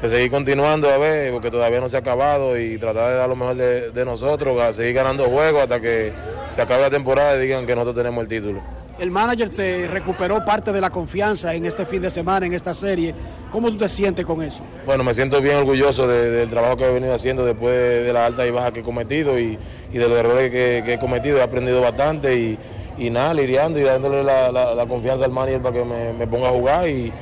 que 0.00 0.08
seguir 0.08 0.30
continuando 0.30 0.88
a 0.90 0.96
ver, 0.96 1.32
porque 1.32 1.50
todavía 1.50 1.80
no 1.80 1.88
se 1.88 1.96
ha 1.96 2.00
acabado 2.00 2.56
y 2.56 2.78
tratar 2.78 3.10
de 3.10 3.16
dar 3.16 3.28
lo 3.28 3.34
mejor 3.34 3.56
de, 3.56 3.90
de 3.90 4.04
nosotros, 4.04 4.76
seguir 4.76 4.94
ganando 4.94 5.24
juegos 5.24 5.62
hasta 5.62 5.80
que 5.80 6.12
se 6.50 6.62
acabe 6.62 6.82
la 6.82 6.90
temporada 6.90 7.34
y 7.34 7.40
digan 7.40 7.66
que 7.66 7.74
nosotros 7.74 7.96
tenemos 7.96 8.22
el 8.22 8.28
título. 8.28 8.83
El 8.98 9.10
manager 9.10 9.48
te 9.48 9.88
recuperó 9.88 10.44
parte 10.44 10.72
de 10.72 10.80
la 10.80 10.88
confianza 10.88 11.52
en 11.54 11.64
este 11.66 11.84
fin 11.84 12.00
de 12.00 12.10
semana, 12.10 12.46
en 12.46 12.52
esta 12.54 12.72
serie. 12.74 13.12
¿Cómo 13.50 13.68
tú 13.70 13.76
te 13.76 13.88
sientes 13.88 14.24
con 14.24 14.40
eso? 14.42 14.62
Bueno, 14.86 15.02
me 15.02 15.12
siento 15.12 15.40
bien 15.40 15.56
orgulloso 15.56 16.06
de- 16.06 16.30
del 16.30 16.48
trabajo 16.50 16.76
que 16.76 16.84
he 16.84 16.92
venido 16.92 17.12
haciendo 17.12 17.44
después 17.44 17.74
de, 17.74 18.02
de 18.04 18.12
la 18.12 18.24
alta 18.26 18.46
y 18.46 18.52
baja 18.52 18.72
que 18.72 18.80
he 18.80 18.82
cometido 18.84 19.38
y, 19.38 19.58
y 19.92 19.98
de 19.98 20.08
los 20.08 20.16
errores 20.16 20.50
que, 20.52 20.82
que 20.86 20.94
he 20.94 20.98
cometido. 21.00 21.38
He 21.38 21.42
aprendido 21.42 21.80
bastante 21.80 22.36
y, 22.38 22.56
y 22.96 23.10
nada, 23.10 23.34
lidiando 23.34 23.80
y 23.80 23.82
dándole 23.82 24.22
la, 24.22 24.52
la- 24.52 24.74
la 24.76 24.86
confianza 24.86 25.24
al 25.24 25.32
manager 25.32 25.60
para 25.60 25.74
que 25.76 25.84
me, 25.84 26.12
me 26.12 26.26
ponga 26.28 26.48
a 26.48 26.52
jugar 26.52 26.88
y, 26.88 27.12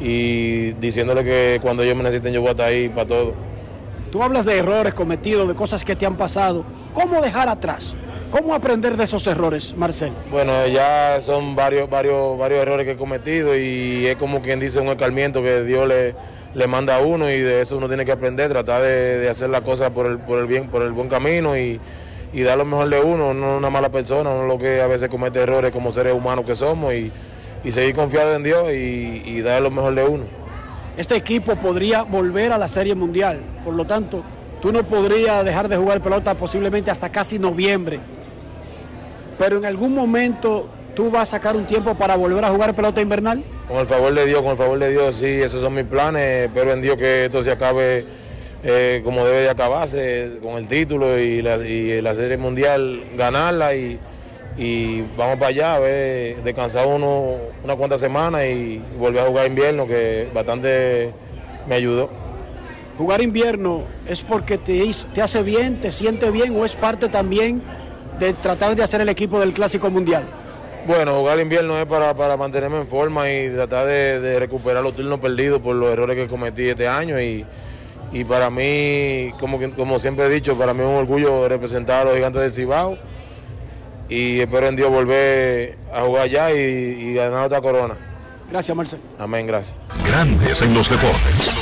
y 0.00 0.72
diciéndole 0.80 1.24
que 1.24 1.58
cuando 1.60 1.82
ellos 1.82 1.96
me 1.96 2.04
necesiten 2.04 2.32
yo 2.32 2.40
voy 2.40 2.48
a 2.48 2.52
estar 2.52 2.68
ahí 2.68 2.88
para 2.88 3.06
todo. 3.06 3.34
Tú 4.10 4.22
hablas 4.22 4.46
de 4.46 4.56
errores 4.56 4.94
cometidos, 4.94 5.46
de 5.46 5.54
cosas 5.54 5.84
que 5.84 5.94
te 5.94 6.06
han 6.06 6.16
pasado. 6.16 6.64
¿Cómo 6.94 7.20
dejar 7.20 7.50
atrás? 7.50 7.96
¿Cómo 8.30 8.54
aprender 8.54 8.96
de 8.96 9.04
esos 9.04 9.26
errores, 9.26 9.74
Marcel? 9.74 10.12
Bueno, 10.30 10.66
ya 10.66 11.18
son 11.20 11.56
varios, 11.56 11.88
varios, 11.88 12.36
varios 12.38 12.60
errores 12.60 12.84
que 12.84 12.92
he 12.92 12.96
cometido 12.96 13.56
y 13.56 14.06
es 14.06 14.16
como 14.16 14.42
quien 14.42 14.60
dice 14.60 14.80
un 14.80 14.88
escarmiento 14.88 15.42
que 15.42 15.62
Dios 15.62 15.88
le, 15.88 16.14
le 16.54 16.66
manda 16.66 16.96
a 16.96 17.00
uno 17.00 17.30
y 17.30 17.40
de 17.40 17.62
eso 17.62 17.78
uno 17.78 17.88
tiene 17.88 18.04
que 18.04 18.12
aprender, 18.12 18.50
tratar 18.50 18.82
de, 18.82 19.18
de 19.18 19.28
hacer 19.30 19.48
las 19.48 19.62
cosas 19.62 19.90
por 19.90 20.04
el, 20.06 20.18
por 20.18 20.38
el 20.38 20.46
bien, 20.46 20.68
por 20.68 20.82
el 20.82 20.92
buen 20.92 21.08
camino 21.08 21.56
y, 21.56 21.80
y 22.34 22.42
dar 22.42 22.58
lo 22.58 22.66
mejor 22.66 22.90
de 22.90 23.00
uno, 23.00 23.32
no 23.32 23.56
una 23.56 23.70
mala 23.70 23.88
persona, 23.88 24.34
no 24.34 24.46
lo 24.46 24.58
que 24.58 24.82
a 24.82 24.86
veces 24.86 25.08
comete 25.08 25.40
errores 25.40 25.72
como 25.72 25.90
seres 25.90 26.12
humanos 26.12 26.44
que 26.44 26.54
somos 26.54 26.92
y, 26.92 27.10
y 27.64 27.72
seguir 27.72 27.94
confiado 27.94 28.34
en 28.34 28.42
Dios 28.42 28.70
y, 28.72 29.22
y 29.24 29.40
dar 29.40 29.62
lo 29.62 29.70
mejor 29.70 29.94
de 29.94 30.04
uno. 30.04 30.24
Este 30.98 31.16
equipo 31.16 31.56
podría 31.56 32.02
volver 32.02 32.52
a 32.52 32.58
la 32.58 32.68
Serie 32.68 32.94
Mundial. 32.94 33.42
Por 33.64 33.72
lo 33.72 33.86
tanto, 33.86 34.22
tú 34.60 34.70
no 34.70 34.82
podrías 34.82 35.44
dejar 35.46 35.66
de 35.68 35.78
jugar 35.78 36.02
pelota 36.02 36.34
posiblemente 36.34 36.90
hasta 36.90 37.08
casi 37.08 37.38
noviembre. 37.38 38.00
Pero 39.38 39.58
en 39.58 39.64
algún 39.64 39.94
momento 39.94 40.68
tú 40.94 41.10
vas 41.10 41.28
a 41.28 41.36
sacar 41.36 41.56
un 41.56 41.66
tiempo 41.66 41.94
para 41.94 42.16
volver 42.16 42.44
a 42.44 42.50
jugar 42.50 42.74
pelota 42.74 43.00
invernal. 43.00 43.42
Con 43.68 43.78
el 43.78 43.86
favor 43.86 44.12
de 44.12 44.26
Dios, 44.26 44.42
con 44.42 44.50
el 44.50 44.56
favor 44.56 44.78
de 44.78 44.90
Dios, 44.90 45.14
sí, 45.14 45.26
esos 45.26 45.62
son 45.62 45.74
mis 45.74 45.84
planes. 45.84 46.48
Espero 46.48 46.72
en 46.72 46.82
Dios 46.82 46.96
que 46.96 47.26
esto 47.26 47.42
se 47.42 47.52
acabe 47.52 48.04
eh, 48.64 49.00
como 49.04 49.24
debe 49.24 49.42
de 49.42 49.50
acabarse, 49.50 50.38
con 50.42 50.56
el 50.56 50.66
título 50.66 51.18
y 51.18 51.40
la, 51.42 51.58
y 51.58 52.00
la 52.02 52.14
serie 52.14 52.36
mundial, 52.36 53.04
ganarla 53.16 53.76
y, 53.76 54.00
y 54.56 55.02
vamos 55.16 55.36
para 55.36 55.46
allá, 55.46 55.74
a 55.76 55.78
ver, 55.78 56.42
descansar 56.42 56.88
uno 56.88 57.36
unas 57.62 57.76
cuantas 57.76 58.00
semanas 58.00 58.42
y 58.46 58.82
volver 58.98 59.22
a 59.22 59.26
jugar 59.26 59.46
invierno, 59.46 59.86
que 59.86 60.28
bastante 60.34 61.12
me 61.68 61.76
ayudó. 61.76 62.10
Jugar 62.98 63.20
invierno 63.20 63.82
es 64.08 64.24
porque 64.24 64.58
te, 64.58 64.84
te 65.14 65.22
hace 65.22 65.44
bien, 65.44 65.78
te 65.80 65.92
siente 65.92 66.32
bien 66.32 66.60
o 66.60 66.64
es 66.64 66.74
parte 66.74 67.08
también 67.08 67.62
de 68.18 68.32
tratar 68.34 68.74
de 68.74 68.82
hacer 68.82 69.00
el 69.00 69.08
equipo 69.08 69.40
del 69.40 69.52
Clásico 69.52 69.90
Mundial. 69.90 70.26
Bueno, 70.86 71.18
jugar 71.18 71.38
invierno 71.40 71.78
es 71.78 71.86
para, 71.86 72.14
para 72.14 72.36
mantenerme 72.36 72.78
en 72.78 72.86
forma 72.86 73.30
y 73.30 73.50
tratar 73.50 73.86
de, 73.86 74.20
de 74.20 74.38
recuperar 74.38 74.82
los 74.82 74.96
turnos 74.96 75.20
perdidos 75.20 75.60
por 75.60 75.76
los 75.76 75.90
errores 75.90 76.16
que 76.16 76.26
cometí 76.26 76.68
este 76.68 76.88
año 76.88 77.20
y, 77.20 77.44
y 78.10 78.24
para 78.24 78.48
mí, 78.48 79.32
como, 79.38 79.58
como 79.74 79.98
siempre 79.98 80.24
he 80.26 80.28
dicho, 80.30 80.56
para 80.56 80.72
mí 80.72 80.80
es 80.80 80.86
un 80.86 80.94
orgullo 80.94 81.46
representar 81.48 82.02
a 82.02 82.04
los 82.06 82.14
gigantes 82.14 82.40
del 82.40 82.54
Cibao 82.54 82.96
y 84.08 84.40
espero 84.40 84.68
en 84.68 84.76
Dios 84.76 84.90
volver 84.90 85.76
a 85.92 86.02
jugar 86.02 86.22
allá 86.22 86.52
y, 86.52 86.56
y 86.56 87.14
ganar 87.14 87.44
otra 87.44 87.60
corona. 87.60 87.96
Gracias, 88.50 88.74
Marcel. 88.74 89.00
Amén, 89.18 89.46
gracias. 89.46 89.76
Grandes 90.06 90.62
en 90.62 90.72
los 90.72 90.88
deportes. 90.88 91.60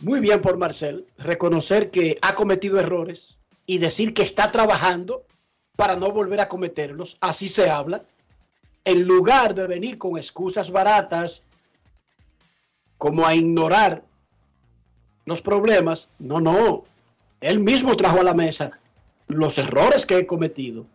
Muy 0.00 0.20
bien 0.20 0.40
por 0.40 0.56
Marcel, 0.56 1.06
reconocer 1.18 1.90
que 1.90 2.16
ha 2.22 2.34
cometido 2.34 2.80
errores 2.80 3.38
y 3.66 3.78
decir 3.78 4.14
que 4.14 4.22
está 4.22 4.46
trabajando 4.50 5.24
para 5.76 5.96
no 5.96 6.10
volver 6.12 6.40
a 6.40 6.48
cometerlos. 6.48 7.16
Así 7.20 7.48
se 7.48 7.68
habla. 7.68 8.04
En 8.84 9.04
lugar 9.04 9.54
de 9.54 9.66
venir 9.66 9.98
con 9.98 10.16
excusas 10.16 10.70
baratas, 10.70 11.44
como 12.98 13.26
a 13.26 13.34
ignorar 13.34 14.04
los 15.24 15.42
problemas, 15.42 16.08
no, 16.18 16.40
no. 16.40 16.84
Él 17.40 17.58
mismo 17.58 17.96
trajo 17.96 18.20
a 18.20 18.24
la 18.24 18.34
mesa 18.34 18.78
los 19.26 19.58
errores 19.58 20.06
que 20.06 20.18
he 20.18 20.26
cometido, 20.26 20.86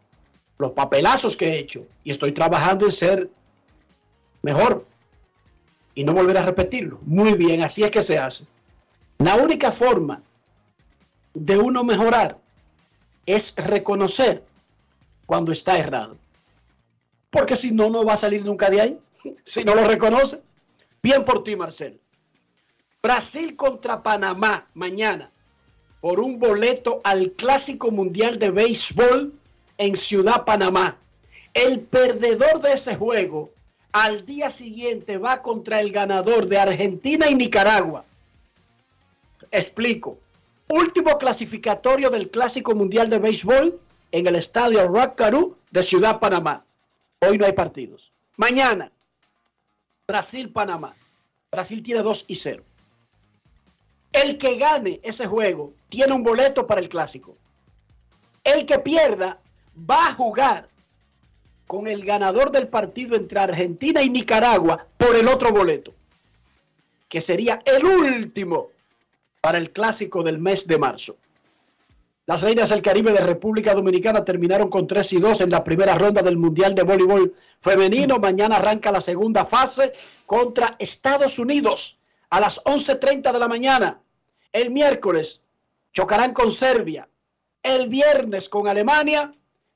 los 0.57 0.71
papelazos 0.71 1.35
que 1.35 1.49
he 1.49 1.59
hecho, 1.59 1.85
y 2.03 2.11
estoy 2.11 2.31
trabajando 2.31 2.85
en 2.85 2.91
ser 2.91 3.29
mejor 4.41 4.85
y 5.93 6.03
no 6.03 6.13
volver 6.13 6.37
a 6.37 6.43
repetirlo. 6.43 6.99
Muy 7.03 7.33
bien, 7.33 7.61
así 7.61 7.83
es 7.83 7.91
que 7.91 8.01
se 8.01 8.17
hace. 8.17 8.45
La 9.17 9.35
única 9.35 9.71
forma 9.71 10.23
de 11.33 11.57
uno 11.57 11.83
mejorar 11.83 12.40
es 13.25 13.55
reconocer 13.55 14.43
cuando 15.25 15.51
está 15.51 15.77
errado. 15.77 16.17
Porque 17.29 17.55
si 17.55 17.71
no, 17.71 17.89
no 17.89 18.03
va 18.03 18.13
a 18.13 18.17
salir 18.17 18.43
nunca 18.43 18.69
de 18.69 18.81
ahí. 18.81 18.99
Si 19.43 19.63
no 19.63 19.75
lo 19.75 19.85
reconoce. 19.85 20.41
Bien 21.01 21.23
por 21.23 21.43
ti, 21.43 21.55
Marcel. 21.55 21.99
Brasil 23.01 23.55
contra 23.55 24.03
Panamá 24.03 24.67
mañana 24.73 25.31
por 26.01 26.19
un 26.19 26.39
boleto 26.39 27.01
al 27.03 27.31
Clásico 27.33 27.91
Mundial 27.91 28.39
de 28.39 28.51
Béisbol 28.51 29.33
en 29.77 29.95
Ciudad 29.95 30.45
Panamá. 30.45 30.97
El 31.53 31.81
perdedor 31.81 32.59
de 32.61 32.73
ese 32.73 32.95
juego 32.95 33.51
al 33.91 34.25
día 34.25 34.49
siguiente 34.51 35.17
va 35.17 35.41
contra 35.41 35.79
el 35.79 35.91
ganador 35.91 36.47
de 36.47 36.59
Argentina 36.59 37.29
y 37.29 37.35
Nicaragua. 37.35 38.05
Explico. 39.51 40.17
Último 40.71 41.17
clasificatorio 41.17 42.09
del 42.09 42.31
Clásico 42.31 42.73
Mundial 42.73 43.09
de 43.09 43.19
Béisbol 43.19 43.77
en 44.13 44.25
el 44.25 44.37
estadio 44.37 44.87
Rockaroo 44.87 45.57
de 45.69 45.83
Ciudad 45.83 46.21
Panamá. 46.21 46.63
Hoy 47.19 47.37
no 47.37 47.45
hay 47.45 47.51
partidos. 47.51 48.13
Mañana, 48.37 48.89
Brasil-Panamá. 50.07 50.95
Brasil 51.51 51.83
tiene 51.83 52.01
2 52.01 52.23
y 52.25 52.35
0. 52.35 52.63
El 54.13 54.37
que 54.37 54.55
gane 54.55 55.01
ese 55.03 55.27
juego 55.27 55.73
tiene 55.89 56.13
un 56.13 56.23
boleto 56.23 56.65
para 56.65 56.79
el 56.79 56.87
clásico. 56.87 57.35
El 58.41 58.65
que 58.65 58.79
pierda 58.79 59.41
va 59.77 60.07
a 60.07 60.13
jugar 60.13 60.69
con 61.67 61.85
el 61.85 62.05
ganador 62.05 62.49
del 62.49 62.69
partido 62.69 63.17
entre 63.17 63.41
Argentina 63.41 64.01
y 64.03 64.09
Nicaragua 64.09 64.87
por 64.97 65.17
el 65.17 65.27
otro 65.27 65.51
boleto, 65.51 65.93
que 67.09 67.19
sería 67.19 67.59
el 67.65 67.83
último 67.83 68.69
para 69.41 69.57
el 69.57 69.71
clásico 69.71 70.23
del 70.23 70.37
mes 70.37 70.67
de 70.67 70.77
marzo. 70.77 71.17
Las 72.27 72.43
Reinas 72.43 72.69
del 72.69 72.83
Caribe 72.83 73.11
de 73.11 73.21
República 73.21 73.73
Dominicana 73.73 74.23
terminaron 74.23 74.69
con 74.69 74.85
3 74.85 75.13
y 75.13 75.19
2 75.19 75.41
en 75.41 75.49
la 75.49 75.63
primera 75.63 75.95
ronda 75.95 76.21
del 76.21 76.37
Mundial 76.37 76.75
de 76.75 76.83
Voleibol 76.83 77.33
Femenino. 77.59 78.19
Mañana 78.19 78.57
arranca 78.57 78.91
la 78.91 79.01
segunda 79.01 79.43
fase 79.43 79.91
contra 80.27 80.75
Estados 80.77 81.39
Unidos 81.39 81.97
a 82.29 82.39
las 82.39 82.63
11.30 82.63 83.33
de 83.33 83.39
la 83.39 83.47
mañana. 83.47 83.99
El 84.53 84.69
miércoles 84.69 85.41
chocarán 85.91 86.33
con 86.33 86.51
Serbia. 86.51 87.09
El 87.63 87.89
viernes 87.89 88.47
con 88.47 88.67
Alemania 88.67 89.33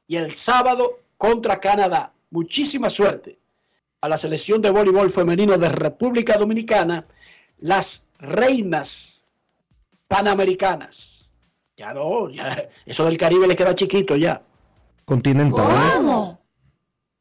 y 0.07 0.15
el 0.15 0.31
sábado 0.31 0.99
contra 1.17 1.59
Canadá. 1.59 2.13
Muchísima 2.29 2.89
suerte 2.91 3.39
a 4.01 4.07
la 4.07 4.17
selección 4.19 4.61
de 4.61 4.69
voleibol 4.69 5.09
femenino 5.09 5.57
de 5.57 5.69
República 5.69 6.37
Dominicana, 6.37 7.05
las 7.59 8.05
reinas 8.19 9.14
panamericanas. 10.07 11.31
Ya 11.77 11.93
no, 11.93 12.29
ya 12.29 12.69
eso 12.85 13.05
del 13.05 13.17
Caribe 13.17 13.47
le 13.47 13.55
queda 13.55 13.75
chiquito 13.75 14.15
ya. 14.15 14.41
Continentales. 15.05 16.37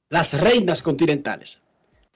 Las 0.09 0.41
reinas 0.41 0.83
continentales. 0.83 1.61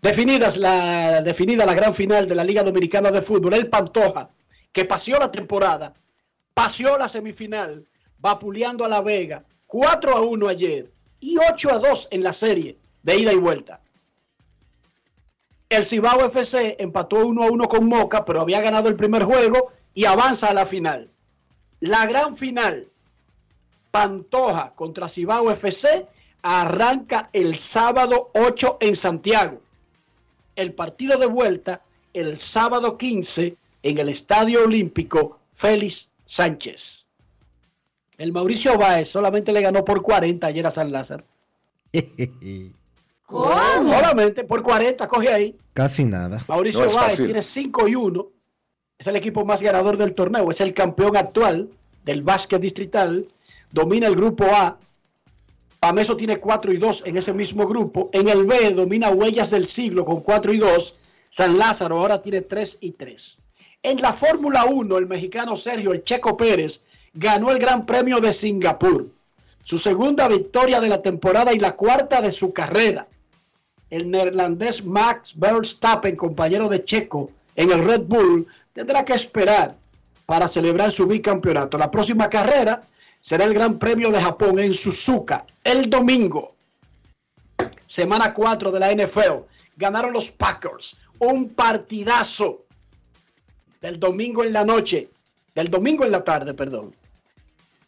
Definidas 0.00 0.57
la, 0.57 1.20
definida 1.22 1.66
la 1.66 1.74
gran 1.74 1.92
final 1.92 2.28
de 2.28 2.35
la 2.35 2.44
Liga 2.44 2.62
Dominicana 2.62 3.11
de 3.11 3.20
Fútbol, 3.20 3.54
el 3.54 3.68
Pantoja, 3.68 4.31
que 4.72 4.85
paseó 4.85 5.18
la 5.18 5.28
temporada, 5.28 5.94
paseó 6.54 6.96
la 6.96 7.09
semifinal, 7.09 7.88
vapuleando 8.18 8.85
a 8.85 8.88
La 8.88 9.00
Vega, 9.00 9.44
4 9.66 10.16
a 10.16 10.20
1 10.20 10.48
ayer 10.48 10.92
y 11.18 11.37
8 11.37 11.70
a 11.72 11.78
2 11.78 12.09
en 12.12 12.22
la 12.22 12.33
serie 12.33 12.78
de 13.02 13.16
ida 13.16 13.33
y 13.33 13.37
vuelta. 13.37 13.81
El 15.68 15.85
Cibao 15.85 16.24
FC 16.24 16.76
empató 16.78 17.26
1 17.26 17.42
a 17.42 17.50
1 17.50 17.68
con 17.68 17.87
Moca, 17.87 18.24
pero 18.24 18.40
había 18.40 18.61
ganado 18.61 18.88
el 18.88 18.96
primer 18.96 19.24
juego 19.24 19.72
y 19.99 20.05
avanza 20.05 20.47
a 20.47 20.55
la 20.55 20.65
final. 20.65 21.11
La 21.81 22.07
gran 22.07 22.37
final, 22.37 22.87
Pantoja 23.91 24.73
contra 24.77 25.09
Cibao 25.09 25.51
FC, 25.51 26.07
arranca 26.41 27.31
el 27.33 27.59
sábado 27.59 28.31
8 28.35 28.77
en 28.79 28.95
Santiago. 28.95 29.61
El 30.55 30.73
partido 30.73 31.19
de 31.19 31.27
vuelta 31.27 31.83
el 32.15 32.39
sábado 32.39 32.97
15 32.97 33.57
en 33.83 33.99
el 33.99 34.09
Estadio 34.09 34.63
Olímpico 34.63 35.41
Félix 35.51 36.11
Sánchez. 36.27 37.09
El 38.19 38.33
Mauricio 38.33 38.79
Báez 38.79 39.09
solamente 39.09 39.53
le 39.53 39.63
ganó 39.63 39.85
por 39.85 40.01
40 40.01 40.47
ayer 40.47 40.65
a 40.65 40.71
San 40.71 40.93
Lázaro. 40.93 41.25
¿Cómo? 43.27 43.53
Solamente 43.53 44.45
por 44.45 44.63
40, 44.63 45.09
coge 45.09 45.33
ahí. 45.33 45.59
Casi 45.73 46.05
nada. 46.05 46.45
Mauricio 46.47 46.85
No 46.85 46.95
Báez 46.95 47.11
fácil. 47.11 47.25
tiene 47.25 47.43
5 47.43 47.89
y 47.89 47.95
1. 47.97 48.38
Es 48.99 49.07
el 49.07 49.15
equipo 49.15 49.45
más 49.45 49.63
ganador 49.63 49.97
del 49.97 50.13
torneo. 50.13 50.51
Es 50.51 50.61
el 50.61 50.75
campeón 50.75 51.17
actual 51.17 51.71
del 52.05 52.25
básquet 52.25 52.61
distrital. 52.61 53.29
Domina 53.71 54.09
el 54.09 54.17
grupo 54.17 54.45
A. 54.47 54.77
Pameso 55.79 56.17
tiene 56.17 56.39
4 56.39 56.73
y 56.73 56.79
2 56.79 57.05
en 57.07 57.17
ese 57.17 57.33
mismo 57.33 57.65
grupo. 57.69 58.11
En 58.13 58.29
el 58.29 58.45
B 58.45 58.75
domina 58.75 59.11
Huellas 59.11 59.51
del 59.51 59.67
Siglo 59.67 60.05
con 60.05 60.21
4 60.21 60.53
y 60.53 60.59
2. 60.59 60.97
San 61.31 61.59
Lázaro 61.59 62.01
ahora 62.01 62.21
tiene 62.21 62.41
3 62.41 62.79
y 62.81 62.91
3. 62.91 63.41
En 63.85 64.01
la 64.01 64.13
Fórmula 64.13 64.65
1, 64.65 64.99
el 64.99 65.07
mexicano 65.07 65.55
Sergio 65.55 65.93
El 65.93 66.03
Checo 66.03 66.37
Pérez 66.37 66.83
ganó 67.15 67.53
el 67.53 67.61
Gran 67.61 67.87
Premio 67.87 68.19
de 68.19 68.33
Singapur. 68.33 69.07
Su 69.63 69.79
segunda 69.79 70.27
victoria 70.27 70.81
de 70.81 70.89
la 70.89 71.03
temporada 71.03 71.53
y 71.53 71.61
la 71.61 71.77
cuarta 71.77 72.21
de 72.21 72.33
su 72.33 72.53
carrera. 72.53 73.07
El 73.91 74.11
neerlandés 74.11 74.85
Max 74.85 75.35
Verstappen, 75.37 76.17
compañero 76.17 76.69
de 76.69 76.85
Checo 76.85 77.31
en 77.59 77.73
el 77.73 77.85
Red 77.85 78.03
Bull, 78.03 78.47
tendrá 78.79 79.05
que 79.05 79.12
esperar 79.12 79.77
para 80.25 80.47
celebrar 80.47 80.93
su 80.93 81.05
bicampeonato. 81.05 81.77
La 81.79 81.91
próxima 81.91 82.31
carrera 82.31 82.81
será 83.21 83.43
el 83.43 83.53
Gran 83.53 83.77
Premio 83.77 84.12
de 84.12 84.21
Japón 84.21 84.61
en 84.61 84.73
Suzuka 84.73 85.45
el 85.64 85.91
domingo. 85.91 86.55
Semana 87.87 88.33
4 88.33 88.71
de 88.71 88.79
la 88.79 88.95
NFL. 88.95 89.43
Ganaron 89.77 90.12
los 90.12 90.31
Packers. 90.31 90.97
Un 91.19 91.49
partidazo 91.49 92.67
del 93.81 93.99
domingo 93.99 94.45
en 94.45 94.53
la 94.53 94.64
noche. 94.64 95.11
Del 95.57 95.71
domingo 95.71 96.05
en 96.05 96.12
la 96.12 96.23
tarde, 96.23 96.55
perdón. 96.55 96.95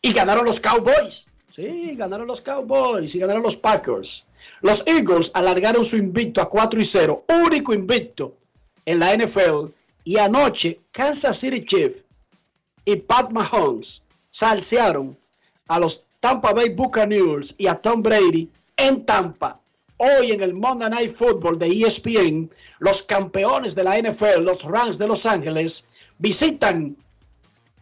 Y 0.02 0.12
ganaron 0.12 0.44
los 0.44 0.58
Cowboys. 0.58 1.28
Sí, 1.50 1.94
ganaron 1.94 2.26
los 2.26 2.40
Cowboys 2.40 3.14
y 3.14 3.20
ganaron 3.20 3.44
los 3.44 3.56
Packers. 3.56 4.26
Los 4.60 4.82
Eagles 4.88 5.30
alargaron 5.34 5.84
su 5.84 5.96
invicto 5.96 6.40
a 6.40 6.48
4 6.48 6.80
y 6.80 6.84
0, 6.84 7.26
único 7.44 7.72
invicto 7.72 8.34
en 8.86 8.98
la 8.98 9.14
NFL. 9.16 9.66
Y 10.04 10.16
anoche, 10.16 10.80
Kansas 10.92 11.38
City 11.38 11.64
Chiefs 11.64 12.04
y 12.84 12.96
Pat 12.96 13.30
Mahomes 13.30 14.02
salsearon 14.30 15.16
a 15.68 15.78
los 15.78 16.02
Tampa 16.20 16.52
Bay 16.52 16.70
Buccaneers 16.70 17.54
y 17.58 17.66
a 17.66 17.74
Tom 17.74 18.02
Brady 18.02 18.48
en 18.76 19.04
Tampa. 19.04 19.60
Hoy 19.98 20.32
en 20.32 20.40
el 20.40 20.54
Monday 20.54 20.88
Night 20.88 21.12
Football 21.12 21.58
de 21.58 21.68
ESPN, 21.68 22.50
los 22.78 23.02
campeones 23.02 23.74
de 23.74 23.84
la 23.84 23.98
NFL, 23.98 24.42
los 24.42 24.64
Rams 24.64 24.96
de 24.96 25.06
Los 25.06 25.26
Ángeles, 25.26 25.86
visitan 26.18 26.96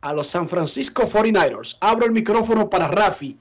a 0.00 0.12
los 0.12 0.26
San 0.26 0.48
Francisco 0.48 1.04
49ers. 1.04 1.76
Abro 1.80 2.06
el 2.06 2.12
micrófono 2.12 2.68
para 2.68 2.88
Rafi. 2.88 3.36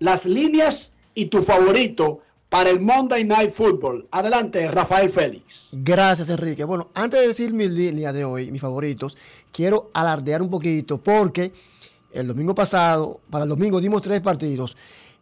Las 0.00 0.26
líneas 0.26 0.92
y 1.14 1.26
tu 1.26 1.42
favorito 1.42 2.20
para 2.48 2.70
el 2.70 2.80
Monday 2.80 3.24
Night 3.24 3.50
Football. 3.50 4.06
Adelante, 4.10 4.70
Rafael 4.70 5.10
Félix. 5.10 5.70
Gracias, 5.72 6.28
Enrique. 6.28 6.64
Bueno, 6.64 6.90
antes 6.94 7.20
de 7.20 7.26
decir 7.28 7.52
mis 7.52 7.70
líneas 7.70 8.14
de 8.14 8.24
hoy, 8.24 8.50
mis 8.50 8.60
favoritos, 8.60 9.16
quiero 9.52 9.90
alardear 9.92 10.42
un 10.42 10.50
poquito 10.50 10.98
porque 10.98 11.52
el 12.12 12.26
domingo 12.26 12.54
pasado, 12.54 13.20
para 13.30 13.44
el 13.44 13.50
domingo 13.50 13.80
dimos 13.80 14.02
tres 14.02 14.20
partidos. 14.20 14.76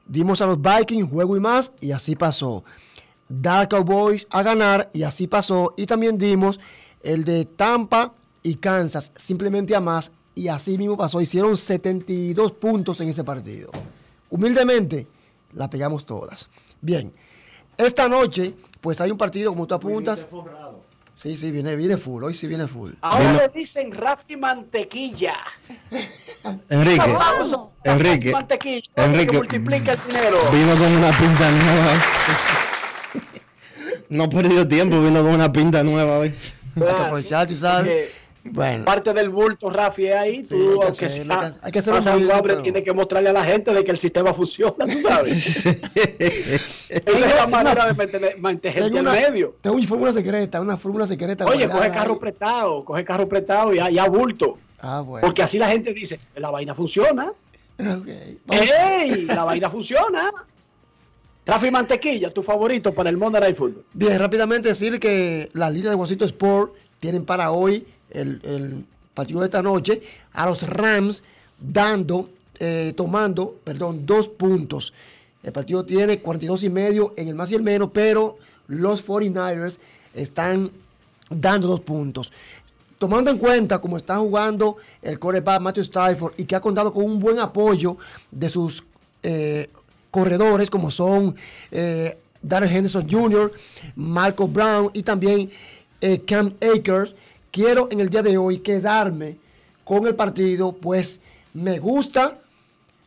Dimos 0.06 0.40
a 0.42 0.46
los 0.46 0.60
Vikings 0.60 1.10
juego 1.10 1.36
y 1.36 1.40
más 1.40 1.72
y 1.80 1.92
así 1.92 2.14
pasó. 2.14 2.62
Dar 3.28 3.68
Cowboys 3.68 4.26
a 4.30 4.42
ganar 4.42 4.90
y 4.92 5.02
así 5.02 5.26
pasó. 5.26 5.74
Y 5.76 5.86
también 5.86 6.18
dimos 6.18 6.60
el 7.02 7.24
de 7.24 7.46
Tampa 7.46 8.12
y 8.42 8.56
Kansas 8.56 9.12
simplemente 9.16 9.74
a 9.74 9.80
más 9.80 10.12
y 10.34 10.48
así 10.48 10.76
mismo 10.76 10.96
pasó. 10.96 11.20
Hicieron 11.20 11.56
72 11.56 12.52
puntos 12.52 13.00
en 13.00 13.08
ese 13.08 13.24
partido. 13.24 13.70
humildemente, 14.30 15.06
la 15.54 15.70
pegamos 15.70 16.04
todas. 16.04 16.50
Bien, 16.84 17.10
esta 17.78 18.10
noche, 18.10 18.52
pues 18.82 19.00
hay 19.00 19.10
un 19.10 19.16
partido, 19.16 19.52
como 19.52 19.66
tú 19.66 19.74
apuntas. 19.74 20.26
Sí, 21.14 21.34
sí, 21.34 21.50
viene, 21.50 21.74
viene 21.76 21.96
full, 21.96 22.22
hoy 22.22 22.34
sí 22.34 22.46
viene 22.46 22.68
full. 22.68 22.92
Ahora 23.00 23.32
le 23.32 23.48
dicen 23.48 23.90
Rafi 23.90 24.36
Mantequilla. 24.36 25.34
Enrique, 26.68 26.98
Vamos 26.98 27.56
Enrique, 27.84 28.32
Mantequilla, 28.32 28.82
Enrique, 28.96 29.30
que 29.30 29.36
multiplica 29.38 29.92
el 29.92 30.00
dinero. 30.06 30.38
vino 30.52 30.76
con 30.76 30.92
una 30.92 31.10
pinta 31.10 31.50
nueva. 31.50 31.92
No 34.10 34.28
perdió 34.28 34.68
tiempo, 34.68 35.00
vino 35.00 35.22
con 35.22 35.32
una 35.32 35.50
pinta 35.50 35.82
nueva 35.82 36.18
hoy. 36.18 36.34
Aprovechar, 36.76 37.46
tú 37.46 37.56
sabes. 37.56 38.10
Bueno. 38.44 38.84
Parte 38.84 39.14
del 39.14 39.30
bulto, 39.30 39.70
Rafi, 39.70 40.06
es 40.06 40.14
ahí. 40.14 40.42
Tú, 40.42 40.82
aunque 40.82 41.06
hacerlo, 41.06 41.34
sea 41.34 41.56
hay 41.62 42.22
que- 42.22 42.42
bien, 42.48 42.62
tienes 42.62 42.82
que 42.82 42.92
mostrarle 42.92 43.30
a 43.30 43.32
la 43.32 43.42
gente 43.42 43.72
de 43.72 43.82
que 43.82 43.90
el 43.90 43.98
sistema 43.98 44.34
funciona, 44.34 44.86
tú 44.86 44.98
sabes. 45.00 45.64
Esa 46.88 47.26
es 47.26 47.34
la 47.36 47.46
manera 47.46 47.86
de 47.86 47.94
mantener, 47.94 48.38
mantenerte 48.38 48.98
al 48.98 49.04
medio. 49.04 49.56
tengo 49.62 49.76
una 49.76 49.86
fórmula 49.86 50.12
secreta, 50.12 50.60
una 50.60 50.76
fórmula 50.76 51.06
secreta. 51.06 51.46
Oye, 51.46 51.68
coge 51.68 51.90
carro 51.90 52.12
ahí. 52.14 52.18
prestado, 52.20 52.84
coge 52.84 53.04
carro 53.04 53.28
prestado 53.28 53.72
y 53.74 53.78
a, 53.78 53.90
y 53.90 53.98
a 53.98 54.04
bulto. 54.08 54.58
Ah, 54.78 55.00
bueno. 55.00 55.26
Porque 55.26 55.42
así 55.42 55.58
la 55.58 55.68
gente 55.68 55.94
dice, 55.94 56.20
la 56.36 56.50
vaina 56.50 56.74
funciona. 56.74 57.32
Ok, 57.76 58.06
vamos. 58.46 58.70
¡Ey! 58.70 59.24
La 59.24 59.42
vaina 59.42 59.68
funciona. 59.68 60.30
Rafi 61.44 61.70
Mantequilla, 61.72 62.30
tu 62.30 62.40
favorito 62.42 62.92
para 62.94 63.10
el 63.10 63.16
Monday 63.16 63.40
Night 63.40 63.56
Football. 63.56 63.84
Bien, 63.92 64.16
rápidamente 64.18 64.68
decir 64.68 65.00
que 65.00 65.50
las 65.54 65.72
líneas 65.72 65.90
de 65.90 65.96
Juancito 65.96 66.24
Sport 66.24 66.72
tienen 67.00 67.24
para 67.24 67.50
hoy 67.50 67.84
el, 68.14 68.84
partido 69.12 69.40
de 69.40 69.46
esta 69.46 69.62
noche 69.62 70.02
a 70.32 70.46
los 70.46 70.68
Rams 70.68 71.22
dando, 71.60 72.30
eh, 72.58 72.92
tomando, 72.96 73.60
perdón, 73.62 74.04
dos 74.04 74.28
puntos. 74.28 74.92
El 75.42 75.52
partido 75.52 75.84
tiene 75.84 76.18
42 76.18 76.64
y 76.64 76.70
medio 76.70 77.14
en 77.16 77.28
el 77.28 77.34
más 77.34 77.52
y 77.52 77.54
el 77.54 77.62
menos, 77.62 77.90
pero 77.92 78.38
los 78.66 79.06
49ers 79.06 79.76
están 80.14 80.70
dando 81.30 81.68
dos 81.68 81.80
puntos. 81.80 82.32
Tomando 82.98 83.30
en 83.30 83.38
cuenta 83.38 83.80
cómo 83.80 83.96
está 83.96 84.16
jugando 84.16 84.76
el 85.02 85.18
coreback 85.18 85.60
Matthew 85.60 85.82
Stafford 85.82 86.34
y 86.38 86.44
que 86.44 86.56
ha 86.56 86.60
contado 86.60 86.92
con 86.92 87.04
un 87.04 87.20
buen 87.20 87.38
apoyo 87.38 87.96
de 88.30 88.48
sus 88.48 88.84
eh, 89.22 89.68
corredores 90.10 90.70
como 90.70 90.90
son 90.90 91.34
eh, 91.70 92.16
Darrell 92.40 92.74
Henderson 92.74 93.08
Jr., 93.10 93.52
Marco 93.96 94.46
Brown 94.46 94.90
y 94.92 95.02
también 95.02 95.50
eh, 96.00 96.20
Cam 96.26 96.52
Akers. 96.60 97.16
Quiero 97.54 97.86
en 97.92 98.00
el 98.00 98.10
día 98.10 98.20
de 98.20 98.36
hoy 98.36 98.58
quedarme 98.58 99.38
con 99.84 100.08
el 100.08 100.16
partido, 100.16 100.72
pues 100.72 101.20
me 101.52 101.78
gusta 101.78 102.40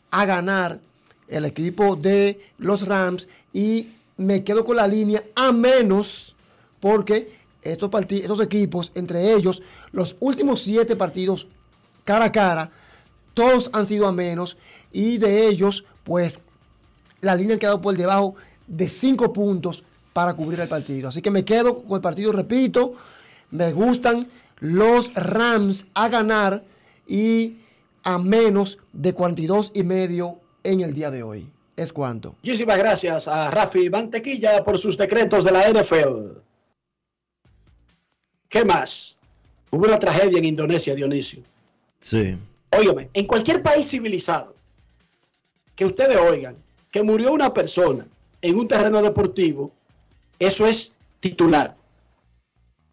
a 0.09 0.25
ganar 0.25 0.79
el 1.27 1.43
equipo 1.43 1.97
de 1.97 2.39
los 2.57 2.87
Rams 2.87 3.27
y 3.51 3.89
me 4.15 4.45
quedo 4.45 4.63
con 4.63 4.77
la 4.77 4.87
línea 4.87 5.21
a 5.35 5.51
menos 5.51 6.33
porque 6.79 7.29
estos, 7.61 7.91
estos 8.09 8.39
equipos, 8.39 8.93
entre 8.95 9.33
ellos, 9.33 9.61
los 9.91 10.15
últimos 10.21 10.61
siete 10.61 10.95
partidos 10.95 11.49
cara 12.05 12.27
a 12.27 12.31
cara, 12.31 12.71
todos 13.33 13.69
han 13.73 13.85
sido 13.85 14.07
a 14.07 14.13
menos 14.13 14.57
y 14.93 15.17
de 15.17 15.45
ellos, 15.45 15.83
pues 16.05 16.39
la 17.19 17.35
línea 17.35 17.57
ha 17.57 17.59
quedado 17.59 17.81
por 17.81 17.97
debajo 17.97 18.35
de 18.65 18.87
cinco 18.87 19.33
puntos 19.33 19.83
para 20.13 20.33
cubrir 20.35 20.61
el 20.61 20.69
partido. 20.69 21.09
Así 21.09 21.21
que 21.21 21.31
me 21.31 21.43
quedo 21.43 21.83
con 21.83 21.97
el 21.97 22.01
partido, 22.01 22.31
repito, 22.31 22.95
me 23.51 23.71
gustan 23.73 24.29
los 24.59 25.13
Rams 25.13 25.87
a 25.93 26.09
ganar 26.09 26.63
y 27.07 27.57
a 28.03 28.17
menos 28.17 28.77
de 28.93 29.13
42 29.13 29.71
y 29.75 29.83
medio 29.83 30.39
en 30.63 30.81
el 30.81 30.93
día 30.93 31.11
de 31.11 31.23
hoy. 31.23 31.47
¿Es 31.75 31.93
cuánto? 31.93 32.35
Muchísimas 32.41 32.77
gracias 32.77 33.27
a 33.27 33.51
Rafi 33.51 33.89
Mantequilla 33.89 34.63
por 34.63 34.79
sus 34.79 34.97
decretos 34.97 35.43
de 35.43 35.51
la 35.51 35.69
NFL. 35.69 36.39
¿Qué 38.49 38.65
más? 38.65 39.17
Hubo 39.69 39.85
una 39.85 39.99
tragedia 39.99 40.39
en 40.39 40.45
Indonesia, 40.45 40.95
Dionisio. 40.95 41.43
Sí. 41.99 42.37
Óigame, 42.71 43.09
en 43.13 43.25
cualquier 43.25 43.61
país 43.61 43.89
civilizado, 43.89 44.55
que 45.75 45.85
ustedes 45.85 46.17
oigan 46.17 46.55
que 46.91 47.03
murió 47.03 47.31
una 47.31 47.53
persona 47.53 48.07
en 48.41 48.57
un 48.57 48.67
terreno 48.67 49.01
deportivo, 49.01 49.71
eso 50.39 50.65
es 50.65 50.93
titular. 51.19 51.75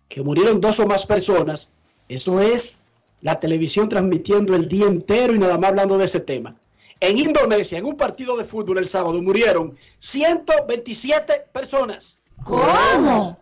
Que 0.09 0.23
murieron 0.23 0.61
dos 0.61 0.81
o 0.81 0.87
más 0.87 1.07
personas, 1.07 1.71
eso 2.09 2.41
es 2.41 2.79
la 3.21 3.41
televisión 3.41 3.89
transmitiendo 3.89 4.55
el 4.55 4.69
día 4.69 4.87
entero 4.87 5.35
y 5.35 5.39
nada 5.39 5.57
más 5.59 5.71
hablando 5.71 5.99
de 5.99 6.05
ese 6.05 6.21
tema. 6.21 6.57
En 7.01 7.19
Indonesia, 7.19 7.79
en 7.79 7.85
un 7.85 7.97
partido 7.97 8.37
de 8.37 8.45
fútbol 8.45 8.79
el 8.79 8.89
sábado, 8.89 9.21
murieron 9.21 9.77
127 9.99 11.47
personas. 11.53 12.19
¿Cómo? 12.45 13.39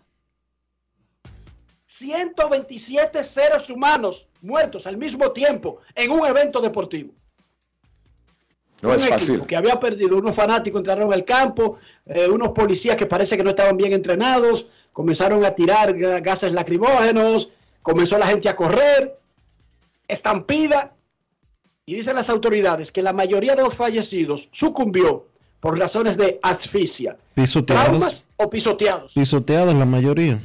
127 1.86 3.22
seres 3.22 3.68
humanos 3.68 4.28
muertos 4.40 4.86
al 4.86 4.96
mismo 4.96 5.30
tiempo 5.32 5.78
en 5.94 6.10
un 6.10 6.26
evento 6.26 6.60
deportivo. 6.60 7.12
No 8.80 8.88
Un 8.88 8.94
es 8.96 9.02
equipo 9.02 9.18
fácil. 9.18 9.46
Que 9.46 9.56
había 9.56 9.78
perdido, 9.78 10.16
unos 10.16 10.34
fanáticos 10.34 10.80
entraron 10.80 11.12
al 11.12 11.24
campo, 11.24 11.78
eh, 12.06 12.28
unos 12.28 12.48
policías 12.48 12.96
que 12.96 13.06
parece 13.06 13.36
que 13.36 13.44
no 13.44 13.50
estaban 13.50 13.76
bien 13.76 13.92
entrenados, 13.92 14.70
comenzaron 14.92 15.44
a 15.44 15.54
tirar 15.54 15.94
ga- 15.94 16.22
gases 16.22 16.52
lacrimógenos, 16.52 17.50
comenzó 17.82 18.18
la 18.18 18.26
gente 18.26 18.48
a 18.48 18.54
correr, 18.56 19.18
estampida, 20.08 20.92
y 21.86 21.94
dicen 21.96 22.14
las 22.16 22.30
autoridades 22.30 22.92
que 22.92 23.02
la 23.02 23.12
mayoría 23.12 23.56
de 23.56 23.62
los 23.62 23.74
fallecidos 23.74 24.48
sucumbió 24.52 25.26
por 25.60 25.78
razones 25.78 26.16
de 26.16 26.38
asfixia, 26.42 27.16
Pisoteados. 27.34 27.84
traumas 27.86 28.24
o 28.36 28.50
pisoteados. 28.50 29.14
Pisoteados 29.14 29.74
la 29.74 29.84
mayoría. 29.86 30.40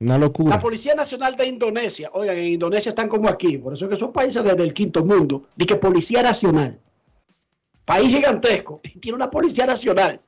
Una 0.00 0.18
locura. 0.18 0.56
La 0.56 0.60
Policía 0.60 0.94
Nacional 0.94 1.36
de 1.36 1.46
Indonesia, 1.46 2.10
oigan, 2.12 2.36
en 2.36 2.46
Indonesia 2.46 2.88
están 2.90 3.08
como 3.08 3.28
aquí, 3.28 3.58
por 3.58 3.72
eso 3.74 3.88
que 3.88 3.96
son 3.96 4.12
países 4.12 4.42
desde 4.42 4.62
el 4.64 4.74
quinto 4.74 5.04
mundo, 5.04 5.42
de 5.54 5.64
que 5.64 5.76
Policía 5.76 6.22
Nacional, 6.22 6.78
país 7.84 8.08
gigantesco, 8.08 8.80
y 8.82 8.98
tiene 8.98 9.14
una 9.16 9.30
Policía 9.30 9.64
Nacional. 9.66 10.20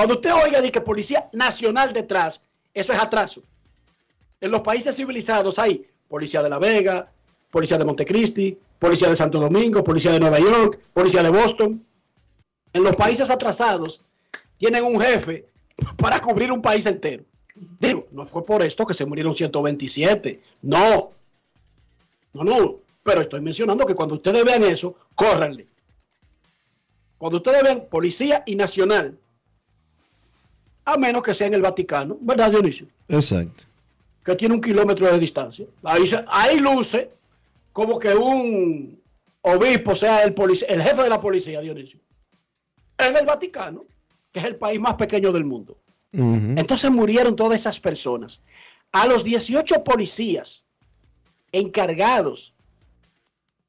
Cuando 0.00 0.14
usted 0.14 0.32
oiga 0.32 0.62
de 0.62 0.72
que 0.72 0.80
Policía 0.80 1.28
Nacional 1.34 1.92
detrás, 1.92 2.40
eso 2.72 2.90
es 2.94 2.98
atraso. 2.98 3.42
En 4.40 4.50
los 4.50 4.62
países 4.62 4.96
civilizados 4.96 5.58
hay 5.58 5.86
Policía 6.08 6.42
de 6.42 6.48
La 6.48 6.58
Vega, 6.58 7.12
Policía 7.50 7.76
de 7.76 7.84
Montecristi, 7.84 8.58
Policía 8.78 9.10
de 9.10 9.16
Santo 9.16 9.38
Domingo, 9.38 9.84
Policía 9.84 10.12
de 10.12 10.20
Nueva 10.20 10.38
York, 10.38 10.80
Policía 10.94 11.22
de 11.22 11.28
Boston. 11.28 11.84
En 12.72 12.82
los 12.82 12.96
países 12.96 13.28
atrasados 13.28 14.00
tienen 14.56 14.84
un 14.84 14.98
jefe 14.98 15.44
para 15.98 16.18
cubrir 16.18 16.50
un 16.50 16.62
país 16.62 16.86
entero. 16.86 17.24
Digo, 17.54 18.06
no 18.10 18.24
fue 18.24 18.42
por 18.42 18.62
esto 18.62 18.86
que 18.86 18.94
se 18.94 19.04
murieron 19.04 19.34
127. 19.34 20.40
No. 20.62 21.10
No, 22.32 22.42
no. 22.42 22.76
Pero 23.02 23.20
estoy 23.20 23.42
mencionando 23.42 23.84
que 23.84 23.94
cuando 23.94 24.14
ustedes 24.14 24.46
vean 24.46 24.64
eso, 24.64 24.96
córranle. 25.14 25.66
Cuando 27.18 27.36
ustedes 27.36 27.62
vean 27.62 27.84
policía 27.90 28.42
y 28.46 28.56
nacional, 28.56 29.18
a 30.94 30.96
menos 30.96 31.22
que 31.22 31.34
sea 31.34 31.46
en 31.46 31.54
el 31.54 31.62
Vaticano, 31.62 32.18
¿verdad, 32.20 32.50
Dionisio? 32.50 32.86
Exacto. 33.08 33.64
Que 34.24 34.36
tiene 34.36 34.54
un 34.54 34.60
kilómetro 34.60 35.10
de 35.10 35.18
distancia. 35.18 35.66
Ahí, 35.82 36.04
ahí 36.28 36.60
luce 36.60 37.10
como 37.72 37.98
que 37.98 38.14
un 38.14 39.00
obispo 39.42 39.94
sea 39.94 40.22
el, 40.22 40.34
el 40.68 40.82
jefe 40.82 41.02
de 41.02 41.08
la 41.08 41.20
policía, 41.20 41.60
Dionisio. 41.60 41.98
En 42.98 43.16
el 43.16 43.26
Vaticano, 43.26 43.84
que 44.32 44.40
es 44.40 44.44
el 44.44 44.56
país 44.56 44.80
más 44.80 44.94
pequeño 44.94 45.32
del 45.32 45.44
mundo. 45.44 45.76
Entonces 46.12 46.90
murieron 46.90 47.36
todas 47.36 47.60
esas 47.60 47.78
personas. 47.78 48.42
A 48.90 49.06
los 49.06 49.22
18 49.22 49.84
policías 49.84 50.64
encargados 51.52 52.52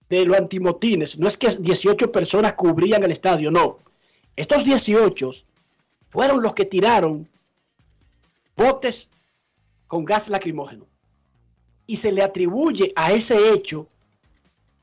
de 0.10 0.26
los 0.26 0.38
antimotines, 0.38 1.20
no 1.20 1.28
es 1.28 1.38
que 1.38 1.50
18 1.50 2.12
personas 2.12 2.54
cubrían 2.54 3.04
el 3.04 3.12
estadio, 3.12 3.52
no. 3.52 3.78
Estos 4.36 4.66
18 4.66 5.32
fueron 6.12 6.44
los 6.44 6.54
que 6.54 6.66
tiraron 6.66 7.28
botes 8.56 9.10
con 9.88 10.04
gas 10.06 10.28
lacrimógeno. 10.28 10.86
Y 11.88 11.96
se 11.96 12.12
le 12.12 12.22
atribuye 12.22 12.92
a 12.96 13.14
ese 13.14 13.54
hecho 13.54 13.88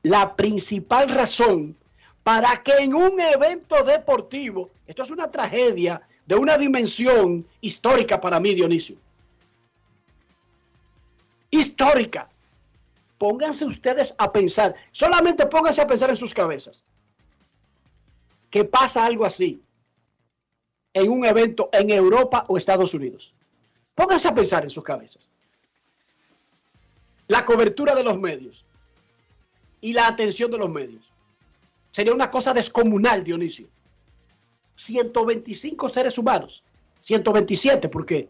la 0.01 0.35
principal 0.35 1.09
razón 1.09 1.77
para 2.23 2.63
que 2.63 2.73
en 2.79 2.95
un 2.95 3.19
evento 3.19 3.83
deportivo, 3.83 4.71
esto 4.87 5.03
es 5.03 5.11
una 5.11 5.29
tragedia 5.29 6.01
de 6.25 6.35
una 6.35 6.57
dimensión 6.57 7.47
histórica 7.61 8.19
para 8.19 8.39
mí, 8.39 8.55
Dionisio. 8.55 8.97
Histórica. 11.51 12.27
Pónganse 13.19 13.65
ustedes 13.65 14.15
a 14.17 14.31
pensar, 14.31 14.73
solamente 14.91 15.45
pónganse 15.45 15.81
a 15.81 15.87
pensar 15.87 16.09
en 16.09 16.15
sus 16.15 16.33
cabezas. 16.33 16.83
Que 18.49 18.65
pasa 18.65 19.05
algo 19.05 19.25
así 19.25 19.61
en 20.99 21.09
un 21.09 21.25
evento 21.25 21.69
en 21.71 21.89
Europa 21.89 22.45
o 22.47 22.57
Estados 22.57 22.93
Unidos. 22.93 23.33
Pónganse 23.95 24.27
a 24.27 24.33
pensar 24.33 24.63
en 24.63 24.69
sus 24.69 24.83
cabezas. 24.83 25.29
La 27.27 27.45
cobertura 27.45 27.95
de 27.95 28.03
los 28.03 28.19
medios 28.19 28.65
y 29.81 29.93
la 29.93 30.07
atención 30.07 30.51
de 30.51 30.57
los 30.57 30.69
medios. 30.69 31.11
sería 31.91 32.13
una 32.13 32.29
cosa 32.29 32.53
descomunal, 32.53 33.23
Dionisio. 33.23 33.67
125 34.75 35.89
seres 35.89 36.17
humanos, 36.17 36.63
127, 36.99 37.89
porque 37.89 38.29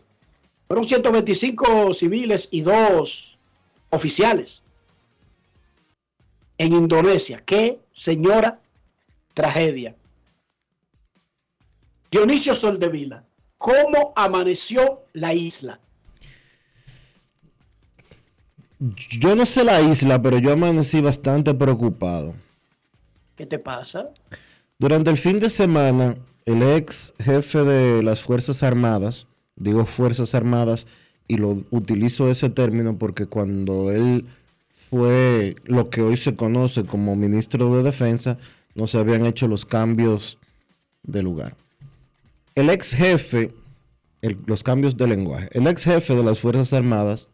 fueron 0.67 0.85
125 0.85 1.93
civiles 1.93 2.47
y 2.51 2.61
dos 2.61 3.37
oficiales 3.89 4.63
en 6.57 6.73
Indonesia. 6.73 7.41
¡Qué 7.45 7.79
señora 7.91 8.59
tragedia! 9.33 9.95
Dionisio 12.11 12.55
Soldevila, 12.55 13.23
¿cómo 13.57 14.13
amaneció 14.15 15.03
la 15.13 15.33
isla? 15.33 15.79
Yo 18.79 19.35
no 19.35 19.45
sé 19.45 19.63
la 19.63 19.81
isla, 19.81 20.21
pero 20.21 20.39
yo 20.39 20.53
amanecí 20.53 21.01
bastante 21.01 21.53
preocupado. 21.53 22.33
¿Qué 23.35 23.45
te 23.45 23.59
pasa? 23.59 24.09
Durante 24.79 25.11
el 25.11 25.17
fin 25.17 25.39
de 25.39 25.49
semana, 25.49 26.15
el 26.45 26.63
ex 26.63 27.13
jefe 27.19 27.63
de 27.63 28.01
las 28.01 28.21
Fuerzas 28.21 28.63
Armadas, 28.63 29.27
digo 29.55 29.85
Fuerzas 29.85 30.33
Armadas, 30.33 30.87
y 31.27 31.37
lo 31.37 31.63
utilizo 31.69 32.31
ese 32.31 32.49
término 32.49 32.97
porque 32.97 33.27
cuando 33.27 33.91
él 33.91 34.25
fue 34.89 35.57
lo 35.65 35.91
que 35.91 36.01
hoy 36.01 36.17
se 36.17 36.35
conoce 36.35 36.85
como 36.85 37.15
ministro 37.15 37.75
de 37.75 37.83
Defensa, 37.83 38.39
no 38.73 38.87
se 38.87 38.97
habían 38.97 39.27
hecho 39.27 39.47
los 39.47 39.65
cambios 39.65 40.39
de 41.03 41.21
lugar. 41.21 41.55
El 42.59 42.69
ex 42.69 42.93
jefe, 42.93 43.55
los 44.45 44.63
cambios 44.63 44.97
de 44.97 45.07
lenguaje, 45.07 45.47
el 45.53 45.65
ex 45.65 45.85
jefe 45.85 46.13
de 46.13 46.25
las 46.25 46.39
Fuerzas 46.39 46.73
Armadas, 46.73 47.29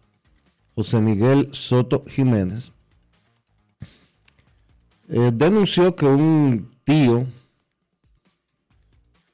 José 0.75 1.01
Miguel 1.01 1.49
Soto 1.51 2.03
Jiménez, 2.07 2.71
eh, 5.09 5.31
denunció 5.33 5.95
que 5.95 6.05
un 6.05 6.69
tío 6.83 7.25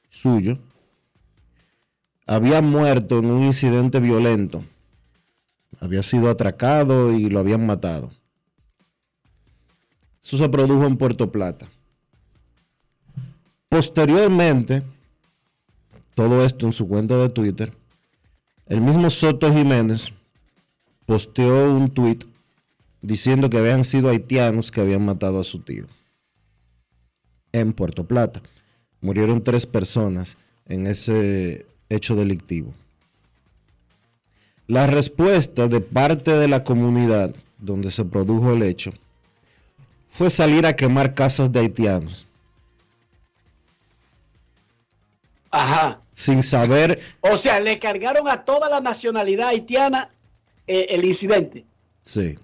suyo 0.08 0.58
había 2.26 2.62
muerto 2.62 3.18
en 3.18 3.26
un 3.26 3.44
incidente 3.44 4.00
violento. 4.00 4.64
Había 5.78 6.02
sido 6.02 6.30
atracado 6.30 7.12
y 7.12 7.28
lo 7.28 7.38
habían 7.38 7.66
matado. 7.66 8.10
Eso 10.22 10.38
se 10.38 10.48
produjo 10.48 10.86
en 10.86 10.96
Puerto 10.96 11.30
Plata. 11.30 11.68
Posteriormente, 13.68 14.82
todo 16.14 16.44
esto 16.44 16.66
en 16.66 16.72
su 16.72 16.88
cuenta 16.88 17.16
de 17.18 17.28
Twitter, 17.28 17.72
el 18.66 18.80
mismo 18.80 19.10
Soto 19.10 19.52
Jiménez 19.52 20.12
posteó 21.06 21.74
un 21.74 21.88
tweet 21.90 22.20
diciendo 23.00 23.50
que 23.50 23.58
habían 23.58 23.84
sido 23.84 24.08
haitianos 24.08 24.70
que 24.70 24.80
habían 24.80 25.04
matado 25.04 25.40
a 25.40 25.44
su 25.44 25.58
tío 25.60 25.86
en 27.52 27.72
Puerto 27.72 28.06
Plata. 28.06 28.42
Murieron 29.00 29.42
tres 29.42 29.66
personas 29.66 30.36
en 30.66 30.86
ese 30.86 31.66
hecho 31.88 32.14
delictivo. 32.14 32.72
La 34.66 34.86
respuesta 34.86 35.66
de 35.68 35.80
parte 35.80 36.30
de 36.32 36.48
la 36.48 36.64
comunidad 36.64 37.34
donde 37.58 37.90
se 37.90 38.04
produjo 38.04 38.52
el 38.52 38.62
hecho 38.62 38.92
fue 40.08 40.30
salir 40.30 40.66
a 40.66 40.76
quemar 40.76 41.14
casas 41.14 41.52
de 41.52 41.60
haitianos. 41.60 42.26
Ajá. 45.52 46.02
Sin 46.14 46.42
saber. 46.42 47.00
O 47.20 47.36
sea, 47.36 47.60
le 47.60 47.78
cargaron 47.78 48.28
a 48.28 48.44
toda 48.44 48.68
la 48.68 48.80
nacionalidad 48.80 49.48
haitiana 49.48 50.10
eh, 50.66 50.86
el 50.90 51.04
incidente. 51.04 51.64
Sí. 52.00 52.38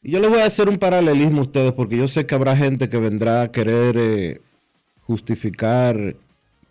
Y 0.00 0.12
yo 0.12 0.20
le 0.20 0.28
voy 0.28 0.40
a 0.40 0.46
hacer 0.46 0.68
un 0.68 0.78
paralelismo 0.78 1.40
a 1.40 1.42
ustedes 1.42 1.72
porque 1.72 1.96
yo 1.96 2.08
sé 2.08 2.24
que 2.24 2.34
habrá 2.34 2.56
gente 2.56 2.88
que 2.88 2.98
vendrá 2.98 3.42
a 3.42 3.52
querer 3.52 3.96
eh, 3.98 4.40
justificar 5.06 6.16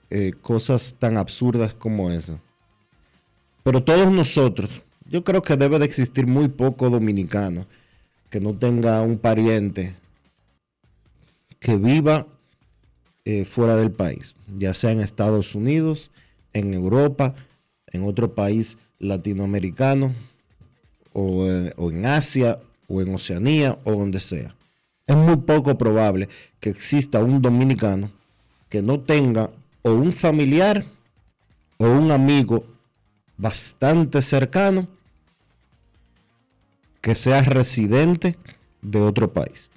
eh, 0.09 0.31
cosas 0.41 0.95
tan 0.97 1.17
absurdas 1.17 1.73
como 1.73 2.09
esa. 2.09 2.39
Pero 3.63 3.83
todos 3.83 4.11
nosotros, 4.11 4.81
yo 5.05 5.23
creo 5.23 5.41
que 5.41 5.57
debe 5.57 5.77
de 5.77 5.85
existir 5.85 6.25
muy 6.25 6.47
poco 6.47 6.89
dominicano 6.89 7.65
que 8.29 8.39
no 8.39 8.53
tenga 8.53 9.01
un 9.01 9.17
pariente 9.17 9.95
que 11.59 11.77
viva 11.77 12.27
fuera 13.45 13.75
del 13.77 13.91
país, 13.91 14.35
ya 14.57 14.73
sea 14.73 14.91
en 14.91 14.99
Estados 14.99 15.55
Unidos, 15.55 16.11
en 16.51 16.73
Europa, 16.73 17.35
en 17.87 18.03
otro 18.03 18.35
país 18.35 18.77
latinoamericano, 18.99 20.11
eh, 21.15 21.71
o, 21.77 21.91
en 21.91 22.05
Asia 22.07 22.59
o 22.87 23.01
en 23.01 23.13
Oceanía 23.13 23.77
o 23.83 23.91
donde 23.91 24.19
sea. 24.19 24.55
Es 25.05 25.15
muy 25.15 25.37
poco 25.37 25.77
probable 25.77 26.27
que 26.59 26.69
exista 26.69 27.23
un 27.23 27.41
dominicano 27.41 28.09
que 28.69 28.81
no 28.81 28.99
tenga 28.99 29.51
o 29.83 29.91
un 29.91 30.11
familiar 30.11 30.83
o 31.77 31.85
un 31.85 32.09
amigo 32.09 32.63
bastante 33.37 34.21
cercano 34.21 34.87
que 37.01 37.13
sea 37.13 37.41
residente 37.41 38.37
de 38.81 39.01
otro 39.01 39.31
país. 39.31 39.69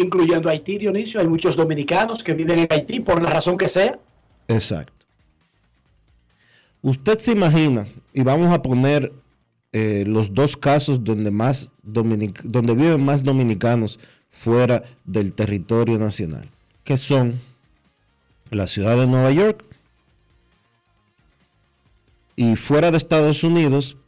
Incluyendo 0.00 0.48
Haití, 0.48 0.78
Dionisio. 0.78 1.20
Hay 1.20 1.26
muchos 1.26 1.56
dominicanos 1.56 2.24
que 2.24 2.34
viven 2.34 2.60
en 2.60 2.68
Haití 2.70 3.00
por 3.00 3.22
la 3.22 3.30
razón 3.30 3.56
que 3.56 3.68
sea. 3.68 3.98
Exacto. 4.48 4.92
Usted 6.82 7.18
se 7.18 7.32
imagina, 7.32 7.86
y 8.14 8.22
vamos 8.22 8.52
a 8.52 8.62
poner 8.62 9.12
eh, 9.72 10.04
los 10.06 10.32
dos 10.32 10.56
casos 10.56 11.04
donde, 11.04 11.30
más 11.30 11.70
donde 11.82 12.74
viven 12.74 13.04
más 13.04 13.22
dominicanos 13.22 14.00
fuera 14.30 14.84
del 15.04 15.34
territorio 15.34 15.98
nacional, 15.98 16.48
que 16.84 16.96
son 16.96 17.38
la 18.50 18.66
ciudad 18.66 18.96
de 18.96 19.06
Nueva 19.06 19.30
York 19.30 19.64
y 22.34 22.56
fuera 22.56 22.90
de 22.90 22.96
Estados 22.96 23.44
Unidos, 23.44 23.98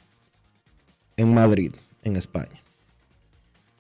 en 1.19 1.35
Madrid, 1.35 1.75
en 2.03 2.17
España. 2.17 2.62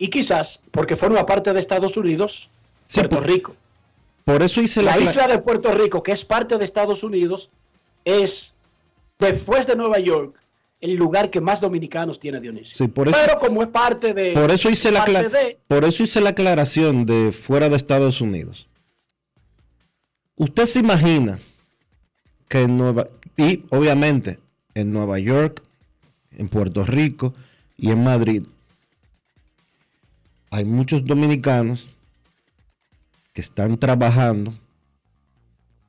Y 0.02 0.08
quizás, 0.08 0.60
porque 0.72 0.96
forma 0.96 1.24
parte 1.24 1.52
de 1.52 1.60
Estados 1.60 1.96
Unidos, 1.96 2.50
Puerto 2.92 3.20
Rico. 3.20 3.54
Por 4.24 4.42
eso 4.42 4.60
hice 4.60 4.82
la, 4.82 4.96
la 4.96 5.00
isla 5.00 5.28
de 5.28 5.38
Puerto 5.38 5.70
Rico, 5.70 6.02
que 6.02 6.10
es 6.10 6.24
parte 6.24 6.58
de 6.58 6.64
Estados 6.64 7.04
Unidos, 7.04 7.50
es 8.04 8.52
después 9.20 9.68
de 9.68 9.76
Nueva 9.76 10.00
York 10.00 10.34
el 10.80 10.96
lugar 10.96 11.30
que 11.30 11.40
más 11.40 11.60
dominicanos 11.60 12.18
tiene 12.18 12.40
Dionisio. 12.40 12.90
Pero 12.92 13.38
como 13.38 13.62
es 13.62 13.68
parte 13.68 14.12
de... 14.12 14.32
Por 14.32 14.50
eso, 14.50 14.68
hice 14.68 14.90
la 14.90 15.04
por 15.68 15.84
eso 15.84 16.02
hice 16.02 16.20
la 16.20 16.30
aclaración 16.30 17.06
de 17.06 17.30
fuera 17.30 17.68
de 17.68 17.76
Estados 17.76 18.20
Unidos. 18.20 18.66
Usted 20.34 20.64
se 20.64 20.80
imagina 20.80 21.38
que 22.48 22.62
en 22.62 22.76
Nueva... 22.76 23.06
Y 23.36 23.62
obviamente 23.70 24.40
en 24.74 24.92
Nueva 24.92 25.20
York, 25.20 25.62
en 26.36 26.48
Puerto 26.48 26.84
Rico 26.84 27.34
y 27.76 27.92
en 27.92 28.02
Madrid 28.02 28.42
hay 30.52 30.64
muchos 30.64 31.04
dominicanos 31.04 31.96
que 33.32 33.40
están 33.40 33.76
trabajando, 33.76 34.54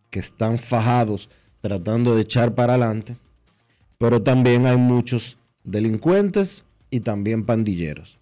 que 0.10 0.18
están 0.20 0.58
fajados 0.58 1.30
tratando 1.62 2.16
de 2.16 2.24
echar 2.24 2.56
para 2.56 2.74
adelante 2.74 3.16
pero 4.04 4.22
también 4.22 4.66
hay 4.66 4.76
muchos 4.76 5.38
delincuentes 5.64 6.66
y 6.90 7.00
también 7.00 7.46
pandilleros. 7.46 8.20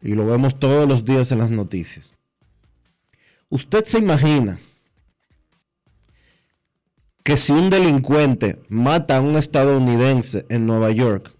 Y 0.00 0.14
lo 0.14 0.26
vemos 0.26 0.58
todos 0.58 0.88
los 0.88 1.04
días 1.04 1.30
en 1.30 1.40
las 1.40 1.50
noticias. 1.50 2.14
¿Usted 3.50 3.84
se 3.84 3.98
imagina 3.98 4.58
que 7.22 7.36
si 7.36 7.52
un 7.52 7.68
delincuente 7.68 8.58
mata 8.70 9.18
a 9.18 9.20
un 9.20 9.36
estadounidense 9.36 10.46
en 10.48 10.66
Nueva 10.66 10.90
York 10.90 11.36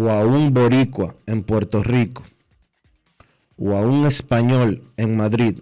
o 0.00 0.08
a 0.08 0.24
un 0.24 0.54
boricua 0.54 1.14
en 1.26 1.42
Puerto 1.42 1.82
Rico 1.82 2.22
o 3.58 3.76
a 3.76 3.82
un 3.82 4.06
español 4.06 4.82
en 4.96 5.14
Madrid, 5.14 5.58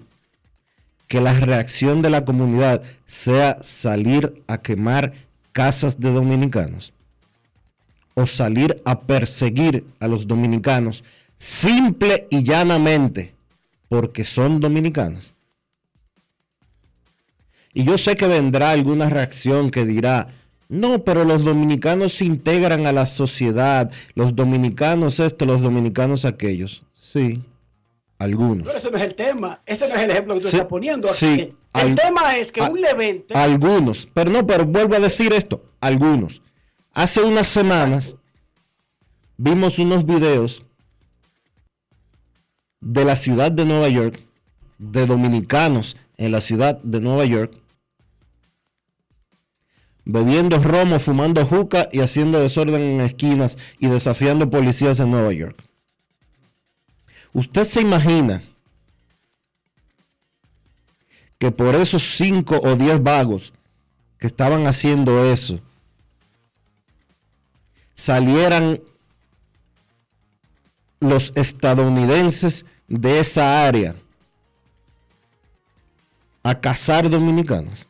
que 1.08 1.20
la 1.20 1.32
reacción 1.32 2.02
de 2.02 2.10
la 2.10 2.24
comunidad 2.24 2.82
sea 3.06 3.56
salir 3.62 4.44
a 4.46 4.58
quemar 4.58 5.12
casas 5.50 5.98
de 5.98 6.12
dominicanos 6.12 6.92
o 8.14 8.28
salir 8.28 8.80
a 8.84 9.00
perseguir 9.00 9.84
a 9.98 10.06
los 10.06 10.28
dominicanos 10.28 11.02
simple 11.36 12.28
y 12.30 12.44
llanamente 12.44 13.34
porque 13.88 14.22
son 14.22 14.60
dominicanos. 14.60 15.34
Y 17.74 17.82
yo 17.82 17.98
sé 17.98 18.14
que 18.14 18.28
vendrá 18.28 18.70
alguna 18.70 19.08
reacción 19.08 19.70
que 19.72 19.84
dirá, 19.84 20.28
no, 20.68 21.02
pero 21.02 21.24
los 21.24 21.44
dominicanos 21.44 22.12
se 22.12 22.26
integran 22.26 22.86
a 22.86 22.92
la 22.92 23.06
sociedad, 23.06 23.90
los 24.14 24.36
dominicanos 24.36 25.18
esto, 25.18 25.46
los 25.46 25.62
dominicanos 25.62 26.26
aquellos. 26.26 26.84
Sí, 26.92 27.42
algunos. 28.18 28.66
Pero 28.66 28.78
ese 28.78 28.90
no 28.90 28.98
es 28.98 29.04
el 29.04 29.14
tema. 29.14 29.62
Ese 29.64 29.88
no 29.88 29.94
es 29.94 30.02
el 30.02 30.10
ejemplo 30.10 30.34
que 30.34 30.40
tú 30.40 30.46
estás 30.48 30.66
poniendo. 30.66 31.08
Sí, 31.08 31.54
el 31.74 31.94
tema 31.94 32.36
es 32.36 32.52
que 32.52 32.60
un 32.60 32.80
levante. 32.80 33.34
Algunos. 33.34 34.08
Pero 34.12 34.30
no, 34.30 34.46
pero 34.46 34.66
vuelvo 34.66 34.94
a 34.94 35.00
decir 35.00 35.32
esto. 35.32 35.64
Algunos. 35.80 36.42
Hace 36.92 37.22
unas 37.22 37.48
semanas 37.48 38.16
vimos 39.38 39.78
unos 39.78 40.04
videos 40.04 40.64
de 42.80 43.04
la 43.04 43.16
ciudad 43.16 43.50
de 43.50 43.64
Nueva 43.64 43.88
York, 43.88 44.20
de 44.78 45.06
dominicanos 45.06 45.96
en 46.18 46.32
la 46.32 46.40
ciudad 46.40 46.78
de 46.82 47.00
Nueva 47.00 47.24
York, 47.24 47.52
bebiendo 50.08 50.58
romo, 50.58 50.98
fumando 50.98 51.44
juca 51.44 51.86
y 51.92 52.00
haciendo 52.00 52.40
desorden 52.40 52.80
en 52.80 53.00
esquinas 53.02 53.58
y 53.78 53.88
desafiando 53.88 54.48
policías 54.48 54.98
en 55.00 55.10
Nueva 55.10 55.32
York. 55.34 55.62
¿Usted 57.34 57.64
se 57.64 57.82
imagina 57.82 58.42
que 61.38 61.52
por 61.52 61.74
esos 61.74 62.16
cinco 62.16 62.58
o 62.58 62.74
diez 62.74 63.02
vagos 63.02 63.52
que 64.18 64.26
estaban 64.26 64.66
haciendo 64.66 65.30
eso, 65.30 65.60
salieran 67.94 68.80
los 71.00 71.32
estadounidenses 71.36 72.64
de 72.88 73.20
esa 73.20 73.66
área 73.66 73.94
a 76.42 76.58
cazar 76.58 77.10
dominicanos, 77.10 77.86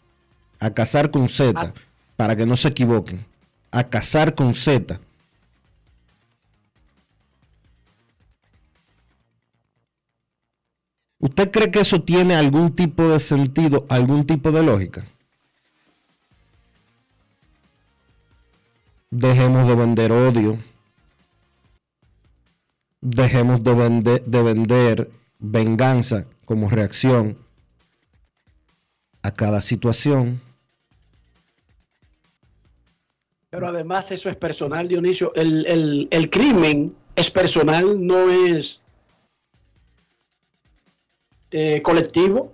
a 0.59 0.71
cazar 0.71 1.13
con 1.13 1.29
Z, 1.29 1.73
para 2.19 2.35
que 2.35 2.45
no 2.45 2.57
se 2.57 2.67
equivoquen, 2.67 3.25
a 3.71 3.85
cazar 3.85 4.35
con 4.35 4.53
Z. 4.53 4.99
¿Usted 11.21 11.53
cree 11.53 11.71
que 11.71 11.79
eso 11.79 12.03
tiene 12.03 12.35
algún 12.35 12.75
tipo 12.75 13.09
de 13.09 13.21
sentido, 13.21 13.87
algún 13.89 14.27
tipo 14.27 14.51
de 14.51 14.65
lógica? 14.65 15.07
Dejemos 19.11 19.69
de 19.69 19.77
vender 19.77 20.11
odio. 20.11 20.59
Dejemos 23.01 23.63
de 23.63 24.25
de 24.27 24.43
vender 24.43 25.13
venganza 25.39 26.27
como 26.45 26.69
reacción 26.69 27.39
a 29.23 29.31
cada 29.31 29.63
situación. 29.63 30.48
Pero 33.59 33.71
además 33.71 34.09
eso 34.13 34.31
es 34.31 34.37
personal, 34.37 34.87
Dionisio. 34.87 35.33
El, 35.35 35.67
el, 35.67 36.07
el 36.13 36.31
crimen 36.31 36.95
es 37.17 37.29
personal, 37.29 38.07
no 38.07 38.31
es 38.31 38.81
eh, 41.51 41.83
colectivo. 41.83 42.53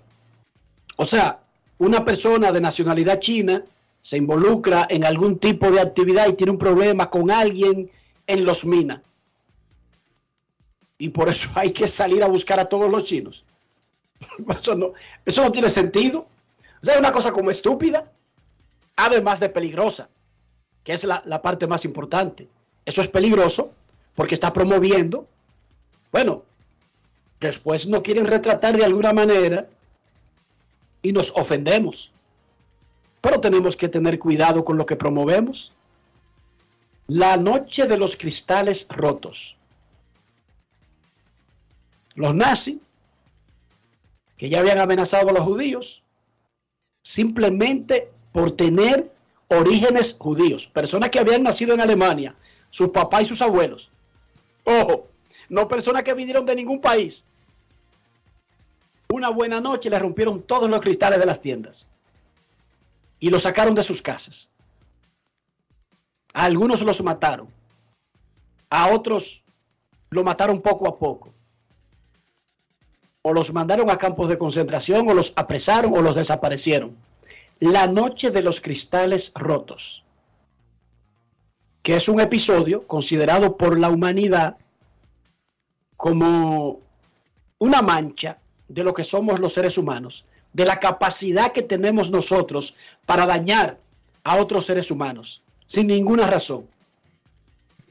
O 0.97 1.05
sea, 1.05 1.41
una 1.77 2.03
persona 2.07 2.53
de 2.53 2.63
nacionalidad 2.63 3.21
china 3.21 3.63
se 4.01 4.17
involucra 4.17 4.87
en 4.89 5.05
algún 5.05 5.39
tipo 5.39 5.71
de 5.71 5.83
actividad 5.83 6.27
y 6.27 6.37
tiene 6.37 6.53
un 6.53 6.59
problema 6.59 7.11
con 7.11 7.31
alguien 7.31 7.91
en 8.27 8.45
los 8.47 8.65
minas. 8.65 9.03
Y 10.97 11.11
por 11.11 11.29
eso 11.29 11.51
hay 11.55 11.71
que 11.71 11.87
salir 11.87 12.23
a 12.23 12.29
buscar 12.29 12.59
a 12.59 12.71
todos 12.71 12.91
los 12.91 13.05
chinos. 13.05 13.45
Eso 14.59 14.75
no, 14.75 14.95
eso 15.27 15.43
no 15.43 15.53
tiene 15.53 15.69
sentido. 15.69 16.21
O 16.81 16.85
sea, 16.85 16.95
es 16.95 17.01
una 17.01 17.13
cosa 17.13 17.31
como 17.31 17.51
estúpida, 17.51 18.11
además 18.97 19.39
de 19.39 19.51
peligrosa, 19.51 20.09
que 20.85 20.93
es 20.93 21.05
la, 21.05 21.43
parte 21.43 21.67
más 21.67 21.85
importante. 21.85 22.47
Eso 22.85 23.01
es 23.01 23.09
peligroso 23.09 23.73
porque 24.15 24.35
está 24.35 24.53
promoviendo, 24.53 25.27
bueno, 26.13 26.45
después 27.41 27.87
no 27.87 28.03
quieren 28.03 28.27
retratar 28.27 28.77
de 28.77 28.85
alguna 28.85 29.13
manera 29.13 29.69
y 31.03 31.13
nos 31.13 31.33
ofendemos. 31.35 32.13
Pero 33.23 33.41
tenemos 33.41 33.77
que 33.77 33.89
tener 33.89 34.19
cuidado 34.19 34.63
con 34.63 34.77
lo 34.77 34.85
que 34.85 34.97
promovemos. 34.97 35.73
La 37.07 37.39
noche 37.39 37.87
de 37.87 37.97
los 37.97 38.17
cristales 38.17 38.87
rotos. 38.91 39.57
Los 42.15 42.35
nazis, 42.35 42.77
que 44.37 44.51
ya 44.51 44.61
habían 44.61 44.79
amenazado 44.79 45.31
a 45.31 45.33
los 45.33 45.45
judíos, 45.45 46.03
simplemente 47.03 48.11
por 48.33 48.53
tener 48.53 49.14
orígenes 49.49 50.17
judíos, 50.19 50.67
personas 50.67 51.11
que 51.11 51.19
habían 51.19 51.43
nacido 51.43 51.75
en 51.75 51.81
Alemania, 51.81 52.35
sus 52.71 52.91
papás 52.91 53.23
y 53.23 53.27
sus 53.27 53.43
abuelos. 53.43 53.91
Ojo, 54.65 55.09
no 55.49 55.69
personas 55.69 56.03
que 56.03 56.15
vinieron 56.15 56.47
de 56.47 56.57
ningún 56.57 56.81
país. 56.81 57.25
Una 59.13 59.29
buena 59.29 59.61
noche 59.61 59.91
le 59.91 59.99
rompieron 59.99 60.43
todos 60.43 60.69
los 60.69 60.81
cristales 60.81 61.19
de 61.19 61.27
las 61.27 61.41
tiendas 61.41 61.87
y 63.21 63.31
los 63.31 63.43
sacaron 63.43 63.75
de 63.75 63.83
sus 63.83 64.03
casas. 64.03 64.51
A 66.33 66.45
algunos 66.45 66.83
los 66.83 67.03
mataron, 67.03 67.49
a 68.71 68.89
otros 68.89 69.45
lo 70.11 70.25
mataron 70.25 70.61
poco 70.61 70.89
a 70.89 70.99
poco. 70.99 71.33
O 73.23 73.33
los 73.33 73.53
mandaron 73.53 73.89
a 73.89 73.97
campos 73.97 74.29
de 74.29 74.37
concentración, 74.37 75.09
o 75.09 75.15
los 75.15 75.33
apresaron, 75.37 75.97
o 75.97 76.03
los 76.03 76.15
desaparecieron. 76.15 76.97
La 77.61 77.87
noche 77.87 78.31
de 78.31 78.43
los 78.43 78.61
cristales 78.61 79.33
rotos, 79.35 80.05
que 81.83 81.97
es 81.97 82.09
un 82.09 82.21
episodio 82.21 82.87
considerado 82.87 83.57
por 83.57 83.79
la 83.79 83.91
humanidad 83.91 84.57
como 85.97 86.81
una 87.59 87.83
mancha 87.83 88.39
de 88.69 88.85
lo 88.85 88.93
que 88.93 89.05
somos 89.05 89.41
los 89.41 89.53
seres 89.53 89.79
humanos, 89.79 90.25
de 90.53 90.65
la 90.65 90.81
capacidad 90.81 91.53
que 91.53 91.63
tenemos 91.63 92.11
nosotros 92.11 92.75
para 93.07 93.27
dañar 93.27 93.79
a 94.25 94.37
otros 94.37 94.67
seres 94.67 94.91
humanos, 94.91 95.43
sin 95.67 95.87
ninguna 95.87 96.27
razón. 96.27 96.67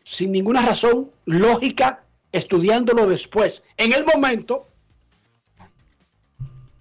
Sin 0.04 0.32
ninguna 0.32 0.66
razón 0.66 1.12
lógica, 1.26 2.04
estudiándolo 2.32 3.08
después. 3.08 3.64
En 3.78 3.94
el 3.94 4.06
momento, 4.06 4.68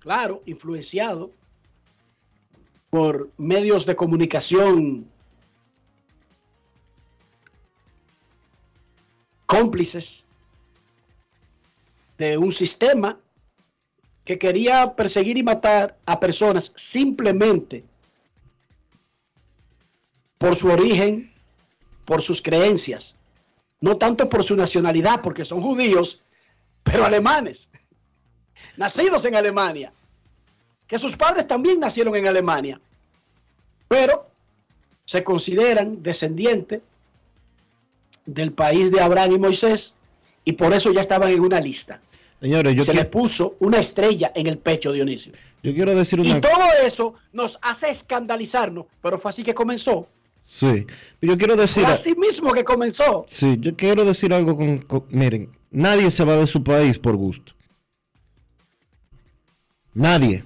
claro, 0.01 0.43
influenciado 0.47 1.31
por 2.93 3.31
medios 3.39 3.87
de 3.87 3.97
comunicación 3.97 5.09
cómplices 9.47 10.27
de 12.19 12.37
un 12.37 12.53
sistema 12.53 13.19
que 14.27 14.39
quería 14.39 14.95
perseguir 14.95 15.39
y 15.39 15.43
matar 15.43 15.97
a 16.05 16.21
personas 16.21 16.71
simplemente 16.77 17.83
por 20.37 20.55
su 20.55 20.69
origen, 20.69 21.33
por 22.05 22.21
sus 22.21 22.43
creencias, 22.43 23.17
no 23.81 23.97
tanto 23.97 24.29
por 24.29 24.45
su 24.45 24.55
nacionalidad, 24.55 25.23
porque 25.23 25.47
son 25.47 25.63
judíos, 25.63 26.21
pero 26.83 27.07
alemanes, 27.07 27.71
nacidos 28.77 29.25
en 29.25 29.35
Alemania, 29.35 29.95
que 30.93 30.99
sus 30.99 31.17
padres 31.17 31.47
también 31.47 31.81
nacieron 31.81 32.15
en 32.17 32.27
Alemania, 32.29 32.79
pero 33.89 34.27
se 35.07 35.25
consideran 35.25 36.03
descendientes 36.03 36.83
del 38.27 38.53
país 38.53 38.93
de 38.93 39.01
Abraham 39.01 39.33
y 39.37 39.39
Moisés 39.39 39.95
y 40.45 40.53
por 40.53 40.75
eso 40.75 40.93
ya 40.93 41.01
estaban 41.01 41.31
en 41.33 41.41
una 41.41 41.61
lista. 41.61 42.03
Señores, 42.43 42.75
yo 42.75 42.83
se 42.83 42.93
le 42.93 43.07
puso 43.07 43.57
una 43.61 43.79
estrella 43.79 44.33
en 44.35 44.49
el 44.49 44.59
pecho, 44.59 44.93
Dionisio. 44.93 45.33
Yo 45.63 45.73
quiero 45.73 45.95
decir 45.95 46.21
una 46.21 46.29
Y 46.37 46.41
todo 46.43 46.63
eso 46.85 47.15
nos 47.33 47.59
hace 47.63 47.89
escandalizarnos, 47.89 48.85
pero 49.01 49.17
fue 49.17 49.31
así 49.31 49.43
que 49.43 49.55
comenzó. 49.55 50.07
Sí, 50.43 50.87
yo 51.23 51.39
quiero 51.39 51.57
decir. 51.57 51.85
Fue 51.85 51.93
así 51.95 52.15
mismo 52.17 52.53
que 52.53 52.65
comenzó. 52.65 53.25
Sí, 53.29 53.57
yo 53.61 53.75
quiero 53.77 54.05
decir 54.05 54.35
algo 54.35 54.59
con, 54.59 54.77
con- 54.81 55.07
Miren, 55.09 55.57
nadie 55.71 56.11
se 56.11 56.23
va 56.23 56.37
de 56.37 56.47
su 56.47 56.63
país 56.63 56.99
por 56.99 57.17
gusto. 57.17 57.55
Nadie. 59.95 60.45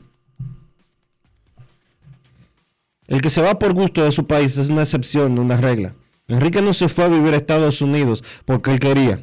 El 3.08 3.20
que 3.20 3.30
se 3.30 3.40
va 3.40 3.58
por 3.58 3.72
gusto 3.72 4.04
de 4.04 4.12
su 4.12 4.26
país 4.26 4.56
es 4.58 4.68
una 4.68 4.82
excepción, 4.82 5.34
no 5.34 5.42
una 5.42 5.56
regla. 5.56 5.94
Enrique 6.28 6.60
no 6.60 6.72
se 6.72 6.88
fue 6.88 7.04
a 7.04 7.08
vivir 7.08 7.34
a 7.34 7.36
Estados 7.36 7.80
Unidos 7.80 8.24
porque 8.44 8.72
él 8.72 8.80
quería. 8.80 9.20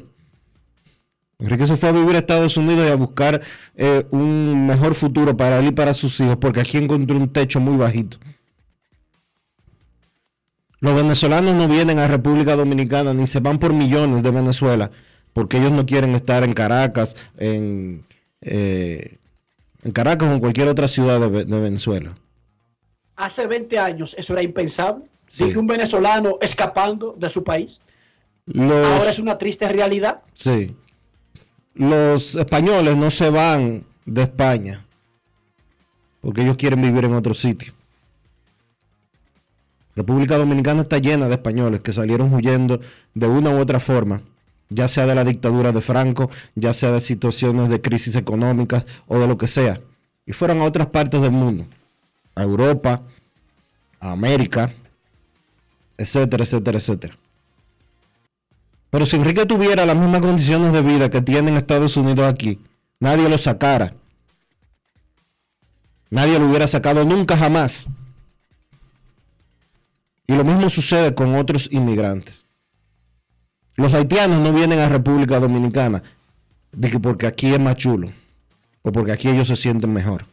Enrique 1.38 1.66
se 1.66 1.76
fue 1.76 1.90
a 1.90 1.92
vivir 1.92 2.14
a 2.14 2.18
Estados 2.18 2.56
Unidos 2.56 2.86
y 2.86 2.90
a 2.90 2.94
buscar 2.94 3.42
eh, 3.74 4.04
un 4.10 4.66
mejor 4.66 4.94
futuro 4.94 5.36
para 5.36 5.58
él 5.58 5.66
y 5.66 5.72
para 5.72 5.92
sus 5.92 6.18
hijos, 6.20 6.36
porque 6.36 6.60
aquí 6.60 6.78
encontró 6.78 7.16
un 7.16 7.28
techo 7.28 7.60
muy 7.60 7.76
bajito. 7.76 8.18
Los 10.80 10.94
venezolanos 10.94 11.54
no 11.54 11.66
vienen 11.68 11.98
a 11.98 12.08
República 12.08 12.56
Dominicana 12.56 13.12
ni 13.14 13.26
se 13.26 13.40
van 13.40 13.58
por 13.58 13.72
millones 13.72 14.22
de 14.22 14.30
Venezuela, 14.30 14.90
porque 15.32 15.58
ellos 15.58 15.72
no 15.72 15.84
quieren 15.84 16.14
estar 16.14 16.44
en 16.44 16.54
Caracas, 16.54 17.16
en, 17.36 18.04
eh, 18.40 19.18
Caracas 19.92 20.28
o 20.30 20.32
en 20.32 20.40
cualquier 20.40 20.68
otra 20.68 20.88
ciudad 20.88 21.20
de 21.20 21.60
Venezuela. 21.60 22.14
Hace 23.16 23.46
20 23.46 23.78
años 23.78 24.14
eso 24.18 24.32
era 24.32 24.42
impensable. 24.42 25.04
Dije 25.36 25.58
un 25.58 25.66
venezolano 25.66 26.38
escapando 26.40 27.14
de 27.18 27.28
su 27.28 27.42
país. 27.42 27.80
Los, 28.46 28.86
Ahora 28.86 29.10
es 29.10 29.18
una 29.18 29.38
triste 29.38 29.68
realidad. 29.68 30.22
Sí. 30.34 30.74
Los 31.74 32.36
españoles 32.36 32.96
no 32.96 33.10
se 33.10 33.30
van 33.30 33.84
de 34.04 34.22
España 34.22 34.84
porque 36.20 36.42
ellos 36.42 36.56
quieren 36.56 36.80
vivir 36.80 37.04
en 37.04 37.14
otro 37.14 37.34
sitio. 37.34 37.72
República 39.96 40.36
Dominicana 40.36 40.82
está 40.82 40.98
llena 40.98 41.28
de 41.28 41.34
españoles 41.34 41.80
que 41.80 41.92
salieron 41.92 42.32
huyendo 42.32 42.80
de 43.14 43.26
una 43.26 43.50
u 43.50 43.60
otra 43.60 43.78
forma 43.78 44.22
ya 44.68 44.88
sea 44.88 45.06
de 45.06 45.14
la 45.14 45.24
dictadura 45.24 45.72
de 45.72 45.80
Franco, 45.80 46.30
ya 46.54 46.74
sea 46.74 46.90
de 46.92 47.00
situaciones 47.00 47.68
de 47.68 47.80
crisis 47.80 48.16
económicas 48.16 48.86
o 49.06 49.18
de 49.18 49.26
lo 49.26 49.38
que 49.38 49.48
sea, 49.48 49.80
y 50.26 50.32
fueran 50.32 50.60
a 50.60 50.64
otras 50.64 50.88
partes 50.88 51.20
del 51.20 51.30
mundo, 51.30 51.66
a 52.34 52.42
Europa, 52.42 53.02
a 54.00 54.12
América, 54.12 54.72
etcétera, 55.96 56.44
etcétera, 56.44 56.78
etcétera. 56.78 57.18
Pero 58.90 59.06
si 59.06 59.16
Enrique 59.16 59.44
tuviera 59.46 59.86
las 59.86 59.96
mismas 59.96 60.20
condiciones 60.20 60.72
de 60.72 60.82
vida 60.82 61.10
que 61.10 61.20
tienen 61.20 61.56
Estados 61.56 61.96
Unidos 61.96 62.30
aquí, 62.30 62.60
nadie 63.00 63.28
lo 63.28 63.38
sacara. 63.38 63.94
Nadie 66.10 66.38
lo 66.38 66.48
hubiera 66.48 66.66
sacado 66.68 67.04
nunca 67.04 67.36
jamás. 67.36 67.88
Y 70.26 70.34
lo 70.34 70.44
mismo 70.44 70.70
sucede 70.70 71.14
con 71.14 71.34
otros 71.34 71.68
inmigrantes. 71.72 72.46
Los 73.74 73.92
haitianos 73.92 74.40
no 74.40 74.52
vienen 74.52 74.78
a 74.78 74.88
República 74.88 75.40
Dominicana 75.40 76.02
de 76.70 76.90
que 76.90 77.00
porque 77.00 77.26
aquí 77.26 77.52
es 77.52 77.58
más 77.58 77.76
chulo 77.76 78.12
o 78.82 78.92
porque 78.92 79.12
aquí 79.12 79.28
ellos 79.28 79.48
se 79.48 79.56
sienten 79.56 79.92
mejor. 79.92 80.24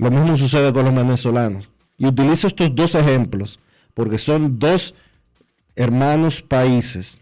Lo 0.00 0.10
mismo 0.10 0.34
sucede 0.38 0.72
con 0.72 0.86
los 0.86 0.94
venezolanos. 0.94 1.68
Y 1.98 2.06
utilizo 2.06 2.46
estos 2.46 2.74
dos 2.74 2.94
ejemplos 2.94 3.60
porque 3.92 4.16
son 4.16 4.58
dos 4.58 4.94
hermanos 5.76 6.40
países 6.40 7.18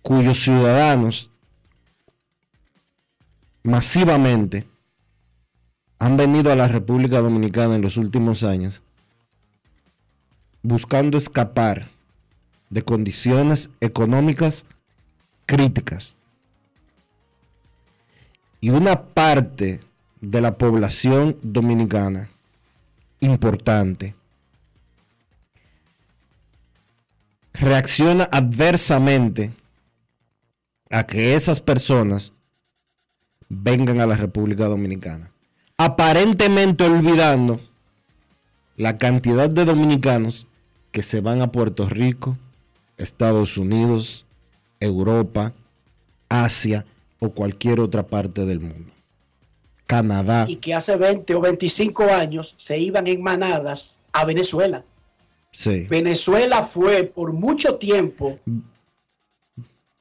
cuyos 0.00 0.38
ciudadanos 0.38 1.32
masivamente 3.64 4.68
han 5.98 6.16
venido 6.16 6.52
a 6.52 6.56
la 6.56 6.68
República 6.68 7.20
Dominicana 7.20 7.74
en 7.74 7.82
los 7.82 7.96
últimos 7.96 8.44
años 8.44 8.80
buscando 10.62 11.18
escapar 11.18 11.88
de 12.70 12.82
condiciones 12.82 13.70
económicas 13.80 14.66
críticas. 15.46 16.14
Y 18.60 18.70
una 18.70 19.02
parte 19.02 19.80
de 20.20 20.40
la 20.40 20.58
población 20.58 21.36
dominicana 21.42 22.28
importante 23.20 24.14
reacciona 27.54 28.28
adversamente 28.30 29.52
a 30.90 31.04
que 31.06 31.34
esas 31.34 31.60
personas 31.60 32.32
vengan 33.48 34.00
a 34.00 34.06
la 34.06 34.16
República 34.16 34.66
Dominicana, 34.66 35.30
aparentemente 35.76 36.84
olvidando 36.84 37.60
la 38.76 38.96
cantidad 38.98 39.50
de 39.50 39.64
dominicanos 39.64 40.46
que 40.92 41.02
se 41.02 41.20
van 41.20 41.42
a 41.42 41.50
Puerto 41.50 41.88
Rico, 41.88 42.38
Estados 42.96 43.56
Unidos, 43.58 44.24
Europa, 44.80 45.52
Asia 46.28 46.86
o 47.18 47.30
cualquier 47.30 47.80
otra 47.80 48.04
parte 48.04 48.44
del 48.44 48.60
mundo. 48.60 48.97
Canadá. 49.88 50.44
Y 50.46 50.56
que 50.56 50.74
hace 50.74 50.96
20 50.96 51.34
o 51.34 51.40
25 51.40 52.04
años 52.04 52.54
se 52.58 52.78
iban 52.78 53.06
en 53.06 53.22
manadas 53.22 53.98
a 54.12 54.26
Venezuela. 54.26 54.84
Sí. 55.50 55.86
Venezuela 55.88 56.62
fue 56.62 57.04
por 57.04 57.32
mucho 57.32 57.76
tiempo 57.76 58.38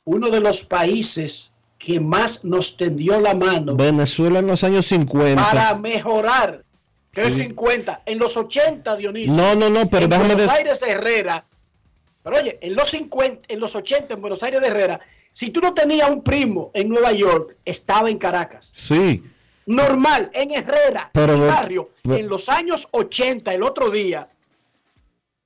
uno 0.03 0.29
de 0.29 0.41
los 0.41 0.65
países 0.65 1.53
que 1.79 2.01
más 2.01 2.43
nos 2.43 2.75
tendió 2.75 3.19
la 3.21 3.33
mano. 3.33 3.77
Venezuela 3.77 4.39
en 4.39 4.47
los 4.47 4.63
años 4.65 4.85
50. 4.87 5.41
Para 5.41 5.75
mejorar. 5.75 6.65
¿Qué 7.13 7.31
sí. 7.31 7.43
50? 7.43 8.03
En 8.05 8.19
los 8.19 8.35
80, 8.35 8.97
Dionisio. 8.97 9.33
No, 9.33 9.55
no, 9.55 9.69
no, 9.69 9.89
pero 9.89 10.03
en 10.03 10.09
déjame 10.09 10.33
Buenos. 10.33 10.51
Aires 10.51 10.79
de 10.81 10.89
Herrera. 10.89 11.45
Pero 12.23 12.35
oye, 12.35 12.59
en 12.61 12.75
los 12.75 12.89
50, 12.89 13.41
en 13.47 13.59
los 13.61 13.73
80, 13.73 14.15
en 14.15 14.21
Buenos 14.21 14.43
Aires 14.43 14.59
de 14.59 14.67
Herrera, 14.67 14.99
si 15.31 15.49
tú 15.49 15.61
no 15.61 15.73
tenías 15.73 16.09
un 16.09 16.23
primo 16.23 16.71
en 16.73 16.89
Nueva 16.89 17.13
York, 17.13 17.55
estaba 17.63 18.09
en 18.09 18.17
Caracas. 18.17 18.73
Sí. 18.75 19.23
Normal, 19.67 20.31
en 20.33 20.51
Herrera, 20.51 21.11
Pero 21.13 21.35
en 21.35 21.41
el 21.41 21.47
barrio, 21.47 21.91
en 22.05 22.27
los 22.27 22.47
años 22.47 22.87
80, 22.91 23.53
el 23.53 23.63
otro 23.63 23.91
día, 23.91 24.29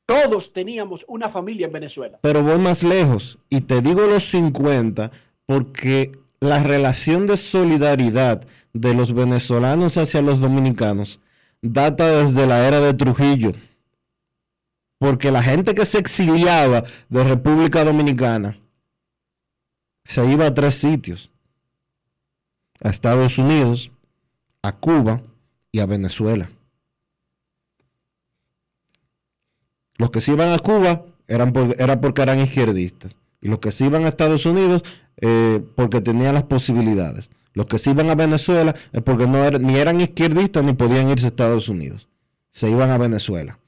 todos 0.06 0.54
teníamos 0.54 1.04
una 1.08 1.28
familia 1.28 1.66
en 1.66 1.74
Venezuela. 1.74 2.20
Pero 2.22 2.44
voy 2.44 2.60
más 2.60 2.84
lejos. 2.84 3.40
Y 3.50 3.62
te 3.62 3.82
digo 3.82 4.06
los 4.06 4.26
50 4.26 5.12
porque 5.48 6.12
la 6.40 6.62
relación 6.62 7.26
de 7.26 7.36
solidaridad 7.36 8.46
de 8.74 8.94
los 8.94 9.14
venezolanos 9.14 9.98
hacia 9.98 10.22
los 10.22 10.40
dominicanos 10.40 11.20
data 11.62 12.08
desde 12.08 12.46
la 12.46 12.68
era 12.68 12.80
de 12.80 12.94
Trujillo. 12.94 13.54
Porque 15.00 15.32
la 15.32 15.42
gente 15.42 15.74
que 15.74 15.86
se 15.86 15.98
exiliaba 15.98 16.84
de 17.10 17.24
República 17.24 17.84
Dominicana 17.84 18.60
se 20.04 20.26
iba 20.30 20.46
a 20.46 20.54
tres 20.54 20.76
sitios. 20.76 21.32
A 22.84 22.90
Estados 22.90 23.38
Unidos, 23.38 23.92
a 24.62 24.72
Cuba 24.72 25.22
y 25.72 25.80
a 25.80 25.86
Venezuela. 25.86 26.50
Los 29.98 30.10
que 30.12 30.22
se 30.22 30.34
iban 30.34 30.52
a 30.52 30.60
Cuba 30.60 31.06
eran 31.28 31.54
era 31.78 32.02
porque 32.02 32.22
eran 32.22 32.40
izquierdistas. 32.40 33.16
Y 33.42 33.50
los 33.50 33.60
que 33.60 33.72
se 33.72 33.86
iban 33.86 34.06
a 34.06 34.10
Estados 34.10 34.46
Unidos 34.46 34.84
eh, 35.18 35.64
porque 35.76 36.02
tenían 36.02 36.34
las 36.34 36.44
posibilidades. 36.44 37.32
Los 37.54 37.66
que 37.66 37.80
se 37.80 37.92
iban 37.92 38.10
a 38.10 38.16
Venezuela 38.16 38.76
es 38.92 39.02
porque 39.02 39.28
no 39.28 39.50
ni 39.60 39.76
eran 39.76 40.00
izquierdistas 40.00 40.64
ni 40.64 40.74
podían 40.74 41.10
irse 41.10 41.26
a 41.26 41.30
Estados 41.30 41.70
Unidos. 41.70 42.08
Se 42.52 42.70
iban 42.70 42.90
a 42.90 42.98
Venezuela. 42.98 43.60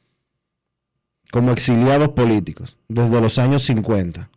Como 1.32 1.52
exiliados 1.52 2.10
políticos. 2.10 2.78
Desde 2.88 3.20
los 3.20 3.39
años 3.39 3.64
50. 3.64 4.30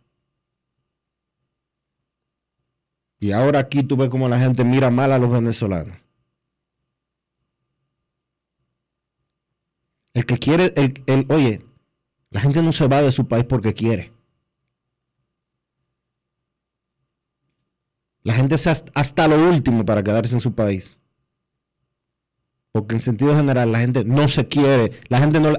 Y 3.19 3.31
ahora 3.31 3.59
aquí 3.59 3.83
tú 3.83 3.97
ves 3.97 4.09
como 4.09 4.29
la 4.29 4.39
gente 4.39 4.63
mira 4.63 4.91
mal 4.91 5.11
a 5.11 5.17
los 5.17 5.31
venezolanos. 5.31 5.97
El 10.17 10.25
que 10.25 10.39
quiere, 10.39 10.73
el, 10.75 11.03
el- 11.05 11.27
oye, 11.29 11.63
la 12.31 12.41
gente 12.41 12.63
no 12.63 12.71
se 12.71 12.87
va 12.87 13.03
de 13.03 13.11
su 13.11 13.27
país 13.27 13.45
porque 13.45 13.75
quiere. 13.75 14.11
La 18.23 18.33
gente 18.33 18.57
se 18.57 18.71
hasta, 18.71 19.27
lo 19.27 19.37
último 19.47 19.85
para 19.85 20.01
quedarse 20.01 20.33
en 20.33 20.39
su 20.41 20.55
país. 20.55 20.97
Porque 22.71 22.95
en 22.95 23.01
sentido 23.01 23.35
general 23.35 23.71
la 23.71 23.77
gente 23.77 24.03
no 24.05 24.27
se 24.27 24.47
quiere, 24.47 24.99
la 25.09 25.19
gente 25.19 25.39
no 25.39 25.53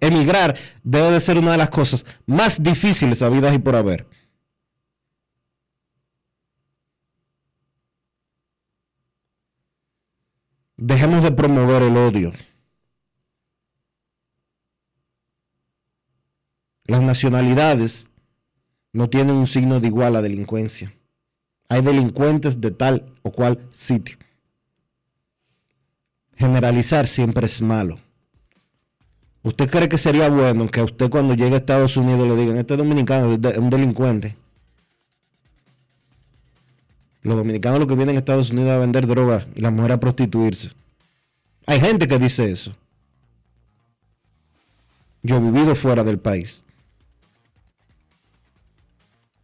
emigrar 0.00 0.56
debe 0.84 1.10
de 1.10 1.18
ser 1.18 1.36
una 1.36 1.50
de 1.50 1.58
las 1.58 1.70
cosas 1.70 2.06
más 2.24 2.62
difíciles 2.62 3.20
habidas 3.20 3.52
y 3.52 3.58
por 3.58 3.74
haber. 3.74 4.06
Dejemos 10.76 11.24
de 11.24 11.32
promover 11.32 11.82
el 11.82 11.96
odio. 11.96 12.30
Las 16.86 17.00
nacionalidades 17.02 18.10
no 18.92 19.08
tienen 19.08 19.36
un 19.36 19.46
signo 19.46 19.80
de 19.80 19.88
igual 19.88 20.16
a 20.16 20.22
delincuencia. 20.22 20.92
Hay 21.68 21.80
delincuentes 21.80 22.60
de 22.60 22.70
tal 22.70 23.06
o 23.22 23.32
cual 23.32 23.58
sitio. 23.72 24.16
Generalizar 26.36 27.06
siempre 27.06 27.46
es 27.46 27.62
malo. 27.62 27.98
¿Usted 29.42 29.70
cree 29.70 29.88
que 29.88 29.98
sería 29.98 30.28
bueno 30.28 30.68
que 30.68 30.80
a 30.80 30.84
usted 30.84 31.10
cuando 31.10 31.34
llegue 31.34 31.54
a 31.54 31.58
Estados 31.58 31.96
Unidos 31.96 32.28
le 32.28 32.36
digan, 32.36 32.56
este 32.56 32.76
dominicano 32.76 33.32
es 33.32 33.58
un 33.58 33.70
delincuente? 33.70 34.36
Los 37.22 37.36
dominicanos 37.36 37.80
lo 37.80 37.86
que 37.86 37.94
vienen 37.94 38.16
a 38.16 38.18
Estados 38.18 38.50
Unidos 38.50 38.72
a 38.72 38.78
vender 38.78 39.06
drogas 39.06 39.46
y 39.54 39.60
las 39.62 39.72
mujeres 39.72 39.96
a 39.96 40.00
prostituirse. 40.00 40.72
Hay 41.66 41.80
gente 41.80 42.06
que 42.06 42.18
dice 42.18 42.50
eso. 42.50 42.74
Yo 45.22 45.36
he 45.36 45.40
vivido 45.40 45.74
fuera 45.74 46.04
del 46.04 46.18
país. 46.18 46.62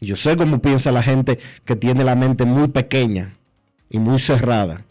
Yo 0.01 0.17
sé 0.17 0.37
cómo 0.37 0.63
piensa 0.63 0.91
la 0.93 1.03
gente 1.03 1.39
que 1.65 1.77
tiene 1.77 2.05
la 2.05 2.17
mente 2.17 2.47
muy 2.47 2.69
pequeña 2.69 3.37
y 3.91 3.99
muy 3.99 4.19
cerrada 4.19 4.85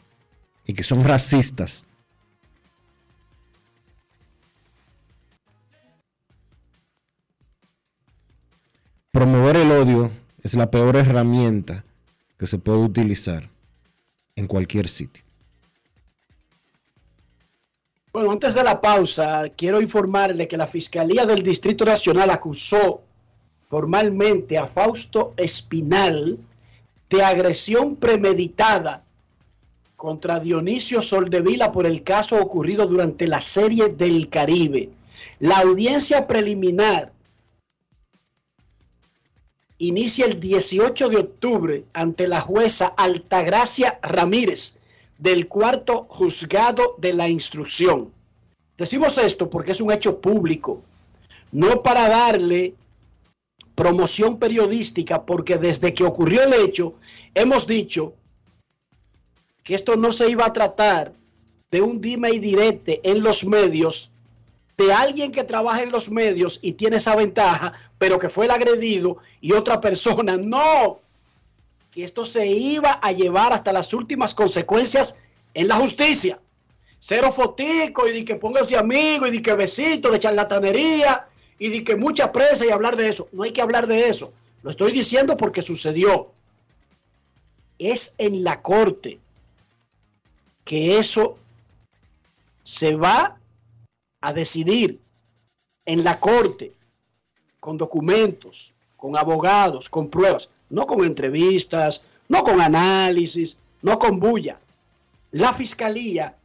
y 0.66 0.74
que 0.74 0.84
son 0.84 1.04
racistas. 1.04 1.86
Promover 9.12 9.58
el 9.58 9.72
odio 9.72 10.12
es 10.44 10.54
la 10.54 10.70
peor 10.70 10.96
herramienta 10.96 11.84
que 12.38 12.46
se 12.46 12.60
puede 12.60 12.78
utilizar 12.78 13.50
en 14.36 14.46
cualquier 14.46 14.88
sitio. 14.88 15.24
Bueno, 18.14 18.32
antes 18.32 18.54
de 18.54 18.64
la 18.64 18.80
pausa, 18.80 19.50
quiero 19.58 19.82
informarle 19.82 20.48
que 20.48 20.58
la 20.58 20.68
Fiscalía 20.68 21.26
del 21.26 21.42
Distrito 21.42 21.84
Nacional 21.84 22.30
acusó 22.30 23.04
formalmente 23.70 24.58
a 24.58 24.66
Fausto 24.66 25.34
Espinal 25.38 26.40
de 27.10 27.24
agresión 27.24 27.96
premeditada 27.96 29.04
contra 29.96 30.40
Dionisio 30.40 31.02
Soldevila 31.02 31.72
por 31.72 31.86
el 31.86 32.04
caso 32.04 32.42
ocurrido 32.42 32.88
durante 32.88 33.28
la 33.28 33.40
Serie 33.40 33.90
del 33.90 34.30
Caribe. 34.30 34.90
La 35.40 35.60
audiencia 35.60 36.26
preliminar 36.26 37.14
inicia 39.78 40.26
el 40.26 40.40
18 40.40 41.10
de 41.10 41.18
octubre 41.18 41.86
ante 41.94 42.28
la 42.28 42.42
jueza 42.42 42.88
Altagracia 42.98 44.00
Ramírez 44.02 44.80
del 45.20 45.48
cuarto 45.48 46.08
juzgado 46.10 46.96
de 46.98 47.14
la 47.14 47.30
instrucción. 47.30 48.12
Decimos 48.78 49.18
esto 49.20 49.50
porque 49.50 49.74
es 49.74 49.82
un 49.82 49.92
hecho 49.92 50.20
público, 50.20 50.82
no 51.52 51.84
para 51.84 52.08
darle 52.08 52.74
promoción 53.80 54.40
periodística, 54.40 55.26
porque 55.26 55.58
desde 55.58 55.94
que 55.94 56.04
ocurrió 56.04 56.44
el 56.44 56.54
hecho 56.54 56.96
hemos 57.34 57.66
dicho 57.66 58.14
que 59.64 59.74
esto 59.74 59.96
no 59.96 60.12
se 60.12 60.30
iba 60.30 60.46
a 60.46 60.52
tratar 60.52 61.14
de 61.72 61.80
un 61.80 62.02
dime 62.02 62.30
y 62.32 62.40
direte 62.40 63.00
en 63.10 63.24
los 63.24 63.46
medios 63.46 64.12
de 64.78 64.92
alguien 64.92 65.32
que 65.32 65.46
trabaja 65.46 65.82
en 65.82 65.94
los 65.94 66.12
medios 66.12 66.60
y 66.62 66.74
tiene 66.74 66.98
esa 66.98 67.16
ventaja, 67.16 67.72
pero 67.98 68.20
que 68.20 68.28
fue 68.28 68.46
el 68.46 68.52
agredido 68.52 69.20
y 69.40 69.54
otra 69.54 69.80
persona. 69.80 70.36
No, 70.56 71.00
que 71.90 72.04
esto 72.04 72.26
se 72.26 72.48
iba 72.48 73.00
a 73.02 73.14
llevar 73.14 73.54
hasta 73.54 73.72
las 73.72 73.94
últimas 73.94 74.36
consecuencias 74.36 75.16
en 75.54 75.70
la 75.70 75.76
justicia. 75.76 76.38
Cero 77.00 77.32
fotico 77.32 78.10
y 78.10 78.12
de 78.12 78.26
que 78.26 78.36
póngase 78.36 78.76
amigo 78.76 79.26
y 79.26 79.32
de 79.32 79.42
que 79.42 79.54
besito 79.54 80.12
de 80.12 80.20
charlatanería 80.20 81.29
y 81.60 81.70
de 81.70 81.84
que 81.84 81.96
mucha 81.96 82.32
prensa 82.32 82.66
y 82.66 82.72
hablar 82.72 82.96
de 82.96 83.10
eso. 83.10 83.28
No 83.32 83.44
hay 83.44 83.52
que 83.52 83.62
hablar 83.62 83.86
de 83.86 84.08
eso. 84.08 84.34
Lo 84.64 84.72
estoy 84.72 84.92
diciendo 84.92 85.38
porque 85.38 85.62
sucedió. 85.62 86.32
Es 87.78 88.16
en 88.18 88.44
la 88.44 88.62
corte 88.62 89.20
que 90.64 90.98
eso 90.98 91.38
se 92.64 92.96
va 92.96 93.38
a 94.22 94.34
decidir 94.34 95.00
en 95.86 96.04
la 96.04 96.20
corte 96.20 96.74
con 97.60 97.78
documentos, 97.78 98.74
con 98.96 99.18
abogados, 99.18 99.90
con 99.90 100.10
pruebas, 100.10 100.50
no 100.70 100.86
con 100.86 101.04
entrevistas, 101.04 102.06
no 102.28 102.44
con 102.44 102.62
análisis, 102.62 103.58
no 103.82 103.98
con 103.98 104.20
bulla. 104.20 104.60
La 105.32 105.54
fiscalía, 105.54 106.36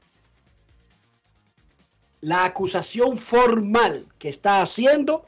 la 2.24 2.46
acusación 2.46 3.18
formal 3.18 4.06
que 4.18 4.30
está 4.30 4.62
haciendo 4.62 5.26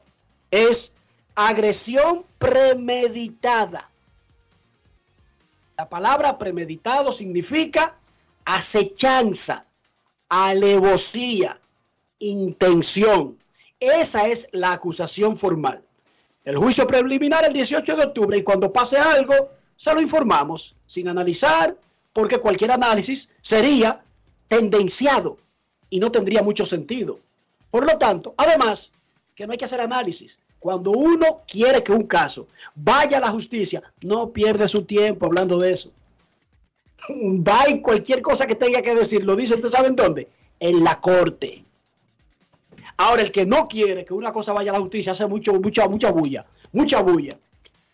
es 0.51 0.95
agresión 1.35 2.25
premeditada. 2.39 3.91
La 5.77 5.91
palabra 5.91 6.39
premeditado 6.39 7.13
significa 7.13 7.97
acechanza, 8.47 9.67
alevosía, 10.31 11.61
intención. 12.19 13.37
Esa 13.79 14.29
es 14.29 14.49
la 14.53 14.73
acusación 14.73 15.37
formal. 15.37 15.83
El 16.47 16.57
juicio 16.57 16.87
preliminar 16.87 17.45
el 17.45 17.53
18 17.53 17.95
de 17.95 18.05
octubre 18.05 18.39
y 18.39 18.43
cuando 18.43 18.73
pase 18.73 18.97
algo, 18.97 19.35
se 19.77 19.93
lo 19.93 20.01
informamos 20.01 20.75
sin 20.87 21.09
analizar, 21.09 21.77
porque 22.15 22.39
cualquier 22.39 22.71
análisis 22.73 23.29
sería 23.43 24.03
tendenciado 24.49 25.37
y 25.91 26.01
no 26.01 26.11
tendría 26.11 26.43
mucho 26.43 26.65
sentido. 26.65 27.19
Por 27.71 27.85
lo 27.85 27.99
tanto, 27.99 28.35
además, 28.37 28.93
que 29.35 29.47
no 29.47 29.53
hay 29.53 29.59
que 29.59 29.67
hacer 29.67 29.81
análisis. 29.81 30.39
Cuando 30.59 30.91
uno 30.91 31.43
quiere 31.47 31.83
que 31.83 31.93
un 31.93 32.05
caso 32.05 32.49
vaya 32.75 33.19
a 33.19 33.21
la 33.21 33.31
justicia, 33.31 33.83
no 34.03 34.31
pierde 34.31 34.69
su 34.69 34.85
tiempo 34.85 35.27
hablando 35.27 35.59
de 35.59 35.73
eso. 35.73 35.91
Va 37.11 37.69
y 37.69 37.81
cualquier 37.81 38.23
cosa 38.23 38.47
que 38.47 38.55
tenga 38.55 38.83
que 38.83 38.95
decir, 38.95 39.25
lo 39.25 39.37
dice, 39.37 39.55
¿ustedes 39.55 39.73
saben 39.73 39.95
dónde? 39.95 40.29
En 40.59 40.83
la 40.83 41.01
corte. 41.01 41.65
Ahora, 42.97 43.23
el 43.23 43.31
que 43.31 43.45
no 43.45 43.69
quiere 43.69 44.05
que 44.05 44.15
una 44.15 44.33
cosa 44.33 44.55
vaya 44.55 44.71
a 44.71 44.75
la 44.75 44.81
justicia 44.81 45.13
hace 45.13 45.27
mucho, 45.27 45.53
mucha, 45.55 45.87
mucha 45.87 46.11
bulla, 46.11 46.47
mucha 46.73 47.03
bulla. 47.03 47.39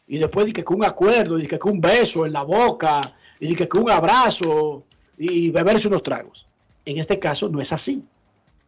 Y 0.07 0.19
después 0.19 0.47
dice 0.47 0.65
que 0.65 0.73
un 0.73 0.85
acuerdo, 0.85 1.37
dice 1.37 1.59
que 1.59 1.69
un 1.69 1.81
beso 1.81 2.25
en 2.25 2.33
la 2.33 2.43
boca, 2.43 3.01
y 3.41 3.49
dice 3.49 3.69
que 3.69 3.79
un 3.79 3.91
abrazo, 3.91 4.85
y 5.19 5.51
beberse 5.51 5.89
unos 5.89 6.05
tragos. 6.05 6.47
En 6.85 6.99
este 6.99 7.19
caso 7.19 7.49
no 7.49 7.61
es 7.61 7.73
así. 7.73 8.05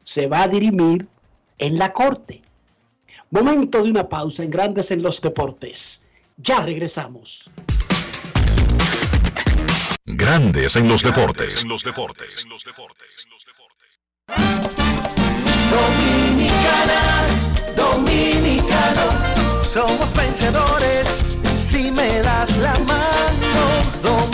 Se 0.02 0.26
va 0.28 0.42
a 0.42 0.48
dirimir 0.48 1.06
en 1.58 1.78
la 1.78 1.92
corte. 1.92 2.42
Momento 3.30 3.82
de 3.82 3.90
una 3.90 4.08
pausa 4.08 4.44
en 4.44 4.50
Grandes 4.50 4.90
en 4.90 5.02
los 5.02 5.20
Deportes. 5.20 6.04
Ya 6.36 6.60
regresamos. 6.60 7.50
Grandes 10.04 10.76
en 10.76 10.86
los 10.86 11.02
deportes. 11.02 11.62
En 11.62 11.68
los 11.70 11.82
deportes. 11.82 12.44
En 12.44 12.50
los 12.50 12.64
deportes. 12.64 13.26
Dominicana, 15.70 17.26
dominicano, 17.74 19.62
somos 19.62 20.12
vencedores 20.14 21.08
si 21.58 21.90
me 21.90 22.20
das 22.20 22.56
la 22.58 22.74
mano. 22.80 24.34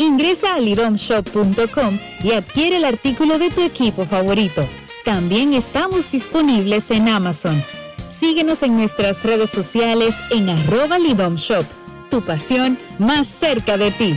Ingresa 0.00 0.54
a 0.54 0.58
lidomshop.com 0.58 1.98
y 2.24 2.32
adquiere 2.32 2.78
el 2.78 2.86
artículo 2.86 3.38
de 3.38 3.50
tu 3.50 3.60
equipo 3.60 4.06
favorito. 4.06 4.66
También 5.04 5.52
estamos 5.52 6.10
disponibles 6.10 6.90
en 6.90 7.10
Amazon. 7.10 7.62
Síguenos 8.08 8.62
en 8.62 8.78
nuestras 8.78 9.22
redes 9.24 9.50
sociales 9.50 10.14
en 10.30 10.48
arroba 10.48 10.98
lidomshop. 10.98 11.66
Tu 12.08 12.22
pasión 12.22 12.78
más 12.98 13.26
cerca 13.26 13.76
de 13.76 13.90
ti. 13.90 14.16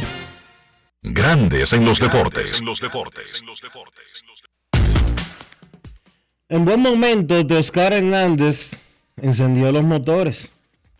Grandes 1.01 1.73
en 1.73 1.83
los 1.83 1.99
deportes. 1.99 2.61
En 2.61 2.65
los 2.65 2.79
deportes. 2.79 3.43
En 6.47 6.63
buen 6.63 6.79
momento, 6.79 7.35
Oscar 7.59 7.91
Hernández 7.91 8.79
encendió 9.17 9.69
los 9.73 9.83
motores. 9.83 10.52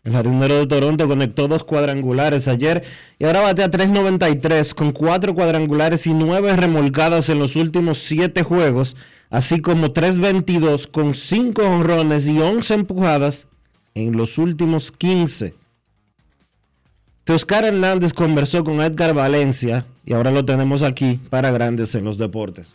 El 0.04 0.12
jardinero 0.12 0.58
de 0.58 0.66
Toronto 0.66 1.08
conectó 1.08 1.48
dos 1.48 1.64
cuadrangulares 1.64 2.46
ayer 2.46 2.84
y 3.18 3.24
ahora 3.24 3.40
batea 3.40 3.70
3.93 3.70 4.74
con 4.74 4.92
cuatro 4.92 5.34
cuadrangulares 5.34 6.06
y 6.06 6.12
nueve 6.12 6.54
remolcadas 6.54 7.30
en 7.30 7.38
los 7.38 7.56
últimos 7.56 7.98
siete 7.98 8.42
juegos, 8.42 8.96
así 9.30 9.60
como 9.60 9.94
3.22 9.94 10.90
con 10.90 11.14
cinco 11.14 11.62
honrones 11.62 12.28
y 12.28 12.38
11 12.38 12.74
empujadas 12.74 13.46
en 13.94 14.14
los 14.14 14.36
últimos 14.36 14.92
15. 14.92 15.54
Oscar 17.26 17.64
Hernández 17.64 18.12
conversó 18.12 18.62
con 18.62 18.82
Edgar 18.82 19.14
Valencia 19.14 19.86
y 20.04 20.12
ahora 20.12 20.30
lo 20.30 20.44
tenemos 20.44 20.82
aquí 20.82 21.18
para 21.30 21.50
Grandes 21.50 21.94
en 21.94 22.04
los 22.04 22.18
Deportes. 22.18 22.74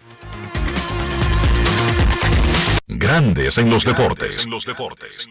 Grandes 2.88 3.60
en 3.60 3.70
los 3.70 3.86
deportes. 3.86 4.46
En 4.46 4.52
los 4.52 4.66
deportes. 4.66 5.28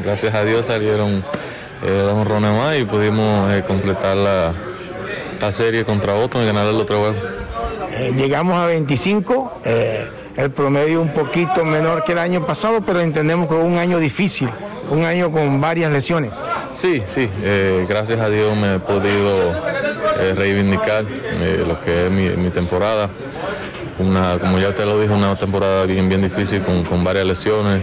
Gracias 0.00 0.34
a 0.34 0.44
Dios 0.44 0.66
salieron 0.66 1.22
eh, 1.82 2.02
dos 2.04 2.14
honrones 2.14 2.52
más 2.52 2.78
y 2.78 2.84
pudimos 2.84 3.52
eh, 3.52 3.62
completar 3.66 4.16
la, 4.16 4.52
la, 5.40 5.52
serie 5.52 5.84
contra 5.84 6.14
otro 6.14 6.42
y 6.42 6.46
ganar 6.46 6.66
el 6.66 6.76
otro 6.76 7.00
juego. 7.00 7.14
Eh, 7.92 8.12
llegamos 8.16 8.58
a 8.58 8.66
25, 8.66 9.60
eh, 9.64 10.08
el 10.36 10.50
promedio 10.50 11.02
un 11.02 11.10
poquito 11.10 11.64
menor 11.64 12.04
que 12.04 12.12
el 12.12 12.18
año 12.18 12.46
pasado, 12.46 12.80
pero 12.86 13.00
entendemos 13.00 13.48
que 13.48 13.54
fue 13.54 13.64
un 13.64 13.78
año 13.78 13.98
difícil, 13.98 14.48
un 14.90 15.04
año 15.04 15.30
con 15.30 15.60
varias 15.60 15.92
lesiones. 15.92 16.34
Sí, 16.72 17.02
sí, 17.06 17.28
gracias 17.86 18.18
a 18.18 18.30
Dios 18.30 18.56
me 18.56 18.76
he 18.76 18.78
podido 18.78 19.52
reivindicar 20.34 21.04
lo 21.66 21.78
que 21.80 22.06
es 22.06 22.10
mi, 22.10 22.30
mi 22.30 22.48
temporada. 22.48 23.10
Una, 23.98 24.38
como 24.38 24.58
ya 24.58 24.74
te 24.74 24.86
lo 24.86 24.98
dije, 24.98 25.12
una 25.12 25.36
temporada 25.36 25.84
bien, 25.84 26.08
bien 26.08 26.22
difícil 26.22 26.62
con, 26.62 26.82
con 26.82 27.04
varias 27.04 27.26
lesiones, 27.26 27.82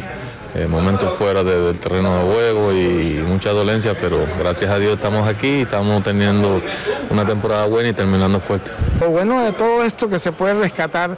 eh, 0.55 0.65
momentos 0.67 1.13
fuera 1.13 1.43
de- 1.43 1.61
del 1.61 1.79
terreno 1.79 2.15
de 2.25 2.33
juego 2.33 2.73
y, 2.73 3.23
mucha 3.27 3.51
dolencia, 3.51 3.95
pero 3.99 4.25
gracias 4.39 4.69
a 4.71 4.79
Dios 4.79 4.93
estamos 4.95 5.27
aquí 5.27 5.47
y 5.47 5.61
estamos 5.61 6.03
teniendo 6.03 6.61
una 7.09 7.25
temporada 7.25 7.65
buena 7.65 7.89
y 7.89 7.93
terminando 7.93 8.39
fuerte. 8.39 8.71
Lo 8.99 9.09
bueno 9.09 9.43
de 9.43 9.51
todo 9.53 9.83
esto 9.83 10.09
que 10.09 10.17
se 10.19 10.31
puede 10.31 10.55
rescatar 10.55 11.15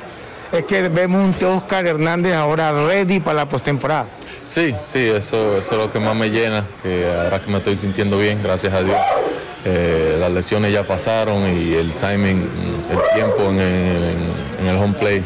es 0.51 0.65
que 0.65 0.89
vemos 0.89 1.35
un 1.39 1.45
Oscar 1.47 1.87
Hernández 1.87 2.33
ahora 2.35 2.71
ready 2.87 3.19
para 3.21 3.37
la 3.37 3.45
postemporada. 3.49 4.07
Sí, 4.43 4.75
sí, 4.85 4.99
eso, 5.07 5.55
eso 5.57 5.71
es 5.71 5.77
lo 5.77 5.91
que 5.91 5.99
más 5.99 6.15
me 6.15 6.29
llena, 6.29 6.65
que 6.83 7.09
ahora 7.15 7.39
que 7.39 7.49
me 7.49 7.59
estoy 7.59 7.77
sintiendo 7.77 8.17
bien, 8.17 8.41
gracias 8.43 8.73
a 8.73 8.81
Dios. 8.81 8.97
Eh, 9.63 10.17
las 10.19 10.31
lesiones 10.31 10.73
ya 10.73 10.85
pasaron 10.85 11.43
y 11.57 11.73
el 11.75 11.91
timing, 11.93 12.49
el 12.91 13.15
tiempo 13.15 13.43
en 13.43 13.59
el, 13.59 14.15
en 14.59 14.67
el 14.67 14.75
home 14.75 14.95
play, 14.99 15.23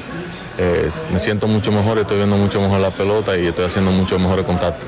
eh, 0.58 0.90
me 1.12 1.20
siento 1.20 1.48
mucho 1.48 1.72
mejor, 1.72 2.00
estoy 2.00 2.18
viendo 2.18 2.38
mucho 2.38 2.60
mejor 2.62 2.80
la 2.80 2.92
pelota 2.92 3.38
y 3.38 3.48
estoy 3.48 3.66
haciendo 3.66 3.92
mucho 3.92 4.18
mejor 4.20 4.44
contacto. 4.44 4.86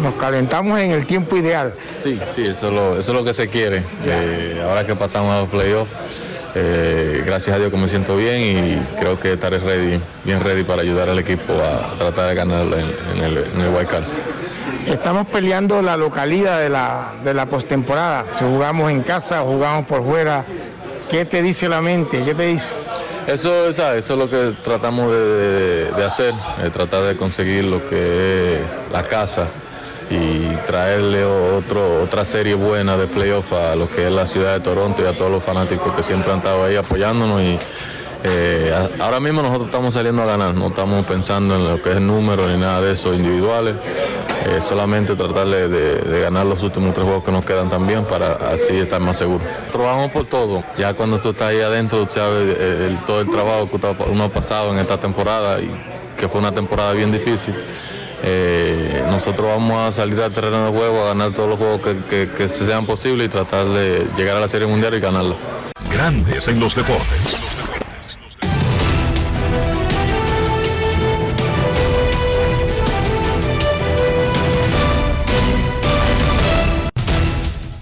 Nos 0.00 0.14
calentamos 0.14 0.78
en 0.80 0.92
el 0.92 1.06
tiempo 1.06 1.36
ideal. 1.36 1.74
Sí, 2.02 2.18
sí, 2.34 2.42
eso 2.46 2.68
es 2.68 2.72
lo, 2.72 2.98
eso 2.98 3.12
es 3.12 3.18
lo 3.18 3.24
que 3.24 3.32
se 3.34 3.48
quiere. 3.48 3.82
Eh, 4.04 4.62
ahora 4.66 4.86
que 4.86 4.96
pasamos 4.96 5.32
a 5.34 5.40
los 5.40 5.48
playoffs, 5.48 5.92
eh, 6.54 7.22
gracias 7.26 7.54
a 7.54 7.58
Dios 7.58 7.70
que 7.70 7.76
me 7.76 7.86
siento 7.88 8.16
bien 8.16 8.40
y 8.40 8.98
creo 8.98 9.20
que 9.20 9.34
estaré 9.34 9.58
ready, 9.58 10.00
bien 10.24 10.40
ready 10.42 10.64
para 10.64 10.82
ayudar 10.82 11.08
al 11.08 11.18
equipo 11.18 11.52
a 11.52 11.96
tratar 11.98 12.28
de 12.28 12.34
ganar 12.34 12.64
en, 12.64 13.18
en 13.18 13.24
el, 13.24 13.38
en 13.38 13.60
el 13.60 13.86
card. 13.86 14.04
Estamos 14.86 15.26
peleando 15.26 15.82
la 15.82 15.96
localidad 15.96 16.58
de 16.58 16.70
la, 16.70 17.12
de 17.22 17.34
la 17.34 17.46
postemporada. 17.46 18.24
Si 18.34 18.44
jugamos 18.44 18.90
en 18.90 19.02
casa, 19.02 19.40
jugamos 19.42 19.86
por 19.86 20.02
fuera. 20.04 20.44
¿Qué 21.10 21.24
te 21.24 21.42
dice 21.42 21.68
la 21.68 21.80
mente? 21.82 22.22
¿Qué 22.24 22.34
te 22.34 22.46
dice? 22.46 22.68
Eso, 23.32 23.68
eso 23.68 23.94
es 23.94 24.08
lo 24.10 24.28
que 24.28 24.54
tratamos 24.64 25.10
de, 25.12 25.18
de- 25.24 25.92
de 25.92 26.04
hacer, 26.04 26.34
eh, 26.64 26.70
tratar 26.72 27.02
de 27.04 27.16
conseguir 27.16 27.64
lo 27.64 27.88
que 27.88 28.54
es 28.56 28.60
la 28.92 29.02
casa 29.02 29.46
y 30.10 30.48
traerle 30.66 31.24
otro, 31.24 32.02
otra 32.02 32.24
serie 32.24 32.54
buena 32.54 32.96
de 32.96 33.06
playoff 33.06 33.52
a 33.52 33.76
lo 33.76 33.88
que 33.88 34.06
es 34.06 34.12
la 34.12 34.26
ciudad 34.26 34.54
de 34.54 34.60
Toronto 34.60 35.02
y 35.02 35.06
a 35.06 35.16
todos 35.16 35.30
los 35.30 35.42
fanáticos 35.44 35.94
que 35.94 36.02
siempre 36.02 36.32
han 36.32 36.38
estado 36.38 36.64
ahí 36.64 36.74
apoyándonos. 36.74 37.40
Y, 37.42 37.56
eh, 38.24 38.74
ahora 38.98 39.20
mismo 39.20 39.40
nosotros 39.42 39.68
estamos 39.68 39.94
saliendo 39.94 40.22
a 40.22 40.26
ganar, 40.26 40.52
no 40.54 40.66
estamos 40.68 41.06
pensando 41.06 41.54
en 41.54 41.64
lo 41.68 41.80
que 41.80 41.90
es 41.92 42.00
número 42.00 42.48
ni 42.48 42.58
nada 42.58 42.80
de 42.80 42.92
eso 42.94 43.14
individuales, 43.14 43.76
eh, 44.46 44.60
solamente 44.60 45.14
tratar 45.16 45.46
de, 45.46 46.20
ganar 46.22 46.46
los 46.46 46.62
últimos 46.62 46.92
tres 46.94 47.04
juegos 47.04 47.24
que 47.24 47.32
nos 47.32 47.44
quedan 47.44 47.68
también 47.70 48.04
para 48.04 48.32
así 48.52 48.76
estar 48.78 49.00
más 49.00 49.16
seguros. 49.18 49.42
Trabajamos 49.72 50.10
por 50.10 50.26
todo, 50.26 50.62
ya 50.78 50.94
cuando 50.94 51.18
tú 51.18 51.30
estás 51.30 51.48
ahí 51.50 51.60
adentro, 51.60 52.06
tú 52.06 52.12
sabes 52.14 52.56
eh, 52.58 52.86
el- 52.90 53.04
todo 53.04 53.20
el 53.20 53.30
trabajo 53.30 53.68
que 53.70 53.78
uno 54.10 54.24
ha 54.24 54.28
pasado 54.28 54.72
en 54.72 54.78
esta 54.78 54.98
temporada 54.98 55.60
y 55.60 55.70
que 56.16 56.28
fue 56.28 56.40
una 56.40 56.52
temporada 56.52 56.92
bien 56.92 57.12
difícil. 57.12 57.54
Eh, 58.22 59.02
nosotros 59.10 59.46
vamos 59.46 59.76
a 59.78 59.92
salir 59.92 60.20
al 60.20 60.30
terreno 60.32 60.66
de 60.70 60.72
juego, 60.78 61.02
a 61.02 61.06
ganar 61.06 61.30
todos 61.32 61.48
los 61.48 61.58
juegos 61.58 61.80
que, 61.80 61.96
que- 62.08 62.30
que 62.32 62.48
sean 62.48 62.84
posibles 62.86 63.26
y 63.26 63.30
tratar 63.30 63.66
de 63.66 64.06
llegar 64.16 64.36
a 64.36 64.40
la 64.40 64.48
Serie 64.48 64.66
Mundial 64.66 64.94
y 64.94 65.00
ganarla. 65.00 65.36
Grandes 65.90 66.46
en 66.48 66.60
los 66.60 66.74
deportes. 66.74 67.46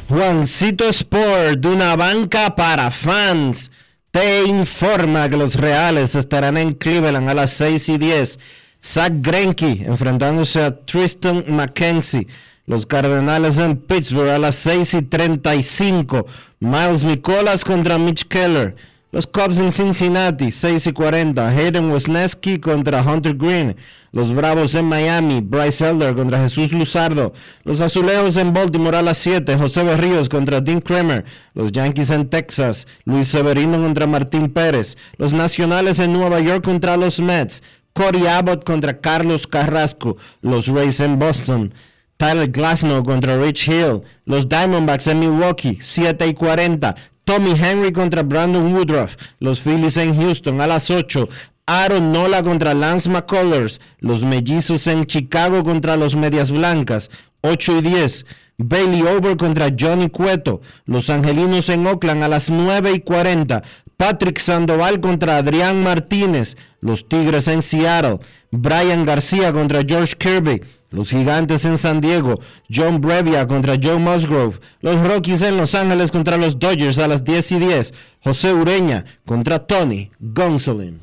Juancito 0.08 0.88
Sport, 0.88 1.58
de 1.60 1.68
una 1.68 1.94
banca 1.94 2.54
para 2.54 2.90
fans, 2.90 3.70
te 4.10 4.44
informa 4.44 5.28
que 5.28 5.36
los 5.36 5.54
Reales 5.54 6.14
estarán 6.14 6.56
en 6.56 6.72
Cleveland 6.72 7.28
a 7.28 7.34
las 7.34 7.50
6 7.50 7.90
y 7.90 7.98
10. 7.98 8.38
Zach 8.82 9.12
Greinke 9.16 9.84
enfrentándose 9.84 10.62
a 10.62 10.74
Tristan 10.74 11.44
McKenzie. 11.48 12.26
Los 12.64 12.86
Cardenales 12.86 13.58
en 13.58 13.76
Pittsburgh 13.76 14.30
a 14.30 14.38
las 14.38 14.54
6 14.54 14.94
y 14.94 15.02
35. 15.02 16.26
Miles 16.60 17.04
Nicolas 17.04 17.62
contra 17.62 17.98
Mitch 17.98 18.26
Keller. 18.28 18.76
Los 19.12 19.26
Cubs 19.26 19.58
en 19.58 19.70
Cincinnati, 19.70 20.52
6 20.52 20.86
y 20.86 20.92
40. 20.92 21.48
Hayden 21.48 21.90
Wesneski 21.90 22.58
contra 22.60 23.02
Hunter 23.02 23.34
Green. 23.34 23.76
Los 24.12 24.34
Bravos 24.34 24.74
en 24.74 24.86
Miami, 24.86 25.40
Bryce 25.40 25.88
Elder 25.88 26.14
contra 26.14 26.40
Jesús 26.40 26.72
Luzardo. 26.72 27.34
Los 27.64 27.80
Azulejos 27.80 28.36
en 28.36 28.52
Baltimore 28.52 28.96
a 28.96 29.02
las 29.02 29.18
7. 29.18 29.56
José 29.56 29.82
Berríos 29.84 30.28
contra 30.28 30.60
Dean 30.60 30.80
Kramer. 30.80 31.24
Los 31.54 31.72
Yankees 31.72 32.10
en 32.10 32.28
Texas, 32.28 32.86
Luis 33.04 33.28
Severino 33.28 33.82
contra 33.82 34.06
Martín 34.06 34.48
Pérez. 34.48 34.96
Los 35.16 35.32
Nacionales 35.32 35.98
en 35.98 36.12
Nueva 36.12 36.40
York 36.40 36.64
contra 36.64 36.96
los 36.96 37.20
Mets. 37.20 37.62
Corey 37.92 38.26
Abbott 38.26 38.64
contra 38.64 39.00
Carlos 39.00 39.46
Carrasco. 39.46 40.16
Los 40.40 40.68
Rays 40.68 41.00
en 41.00 41.18
Boston. 41.18 41.74
Tyler 42.16 42.50
Glasnow 42.50 43.04
contra 43.04 43.36
Rich 43.40 43.68
Hill. 43.68 44.02
Los 44.24 44.48
Diamondbacks 44.48 45.06
en 45.06 45.20
Milwaukee, 45.20 45.78
7 45.80 46.26
y 46.26 46.34
40. 46.34 46.96
Tommy 47.24 47.54
Henry 47.60 47.92
contra 47.92 48.22
Brandon 48.22 48.72
Woodruff. 48.72 49.16
Los 49.38 49.60
Phillies 49.60 49.98
en 49.98 50.16
Houston 50.16 50.60
a 50.60 50.66
las 50.66 50.90
8. 50.90 51.28
Aaron 51.70 52.12
Nola 52.12 52.42
contra 52.42 52.72
Lance 52.72 53.10
McCullers. 53.10 53.78
Los 54.00 54.24
Mellizos 54.24 54.86
en 54.86 55.04
Chicago 55.04 55.62
contra 55.62 55.98
los 55.98 56.16
Medias 56.16 56.50
Blancas, 56.50 57.10
8 57.42 57.76
y 57.76 57.80
10. 57.82 58.26
Bailey 58.56 59.02
Over 59.02 59.36
contra 59.36 59.68
Johnny 59.78 60.08
Cueto. 60.08 60.62
Los 60.86 61.10
Angelinos 61.10 61.68
en 61.68 61.86
Oakland 61.86 62.22
a 62.22 62.28
las 62.28 62.48
9 62.48 62.92
y 62.94 63.00
40. 63.00 63.62
Patrick 63.98 64.38
Sandoval 64.38 65.00
contra 65.00 65.36
Adrián 65.36 65.82
Martínez. 65.82 66.56
Los 66.80 67.06
Tigres 67.06 67.48
en 67.48 67.60
Seattle. 67.60 68.20
Brian 68.50 69.04
García 69.04 69.52
contra 69.52 69.82
George 69.86 70.14
Kirby. 70.16 70.62
Los 70.88 71.10
Gigantes 71.10 71.66
en 71.66 71.76
San 71.76 72.00
Diego. 72.00 72.40
John 72.74 73.02
Brevia 73.02 73.46
contra 73.46 73.74
Joe 73.80 73.98
Musgrove. 73.98 74.58
Los 74.80 75.06
Rockies 75.06 75.42
en 75.42 75.58
Los 75.58 75.74
Ángeles 75.74 76.12
contra 76.12 76.38
los 76.38 76.58
Dodgers 76.58 76.98
a 76.98 77.08
las 77.08 77.24
10 77.24 77.52
y 77.52 77.58
10. 77.58 77.94
José 78.24 78.54
Ureña 78.54 79.04
contra 79.26 79.66
Tony 79.66 80.08
Gonsolin. 80.18 81.02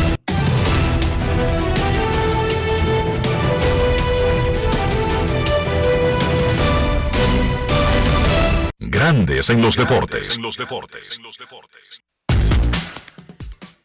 Grandes 8.91 9.49
en 9.49 9.61
los 9.61 9.77
deportes. 9.77 10.35
En 10.35 10.43
los 10.43 10.57
deportes. 10.57 11.21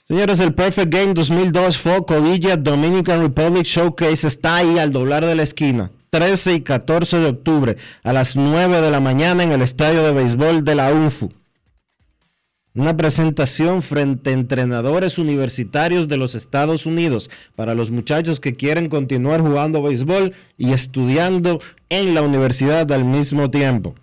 Señores, 0.02 0.40
el 0.40 0.52
Perfect 0.52 0.92
Game 0.92 1.14
2002 1.14 1.78
Fall 1.78 2.04
Collegiate 2.04 2.60
Dominican 2.60 3.20
Republic 3.20 3.64
Showcase 3.66 4.26
está 4.26 4.56
ahí 4.56 4.80
al 4.80 4.90
doblar 4.90 5.24
de 5.24 5.36
la 5.36 5.44
esquina. 5.44 5.92
13 6.10 6.54
y 6.54 6.60
14 6.62 7.18
de 7.18 7.26
octubre 7.26 7.76
a 8.02 8.12
las 8.12 8.34
9 8.34 8.80
de 8.80 8.90
la 8.90 8.98
mañana 8.98 9.44
en 9.44 9.52
el 9.52 9.62
estadio 9.62 10.02
de 10.02 10.10
béisbol 10.10 10.64
de 10.64 10.74
la 10.74 10.92
UNFU. 10.92 11.32
Una 12.74 12.96
presentación 12.96 13.82
frente 13.82 14.30
a 14.30 14.32
entrenadores 14.32 15.18
universitarios 15.18 16.08
de 16.08 16.16
los 16.16 16.34
Estados 16.34 16.84
Unidos 16.84 17.30
para 17.54 17.76
los 17.76 17.92
muchachos 17.92 18.40
que 18.40 18.54
quieren 18.54 18.88
continuar 18.88 19.40
jugando 19.40 19.84
béisbol 19.84 20.34
y 20.58 20.72
estudiando 20.72 21.60
en 21.90 22.12
la 22.12 22.22
universidad 22.22 22.90
al 22.90 23.04
mismo 23.04 23.52
tiempo. 23.52 23.94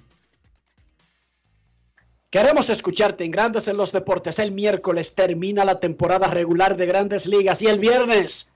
Queremos 2.31 2.69
escucharte 2.69 3.25
en 3.25 3.31
Grandes 3.31 3.67
en 3.67 3.75
los 3.75 3.91
Deportes. 3.91 4.39
El 4.39 4.53
miércoles 4.53 5.15
termina 5.15 5.65
la 5.65 5.81
temporada 5.81 6.27
regular 6.27 6.77
de 6.77 6.85
Grandes 6.85 7.27
Ligas 7.27 7.61
y 7.61 7.67
el 7.67 7.77
viernes 7.77 8.49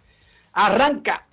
arranca 0.53 1.27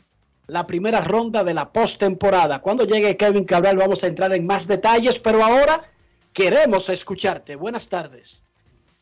la 0.49 0.67
primera 0.67 1.03
ronda 1.03 1.45
de 1.45 1.55
la 1.55 1.71
postemporada. 1.73 2.61
Cuando 2.61 2.85
llegue 2.85 3.17
Kevin 3.17 3.45
Cabral 3.45 3.77
vamos 3.77 4.03
a 4.03 4.09
entrar 4.09 4.33
en 4.33 4.45
más 4.45 4.67
detalles, 4.67 5.21
pero 5.21 5.45
ahora 5.45 5.85
queremos 6.33 6.89
escucharte. 6.89 7.55
Buenas 7.55 7.89
tardes. 7.89 8.45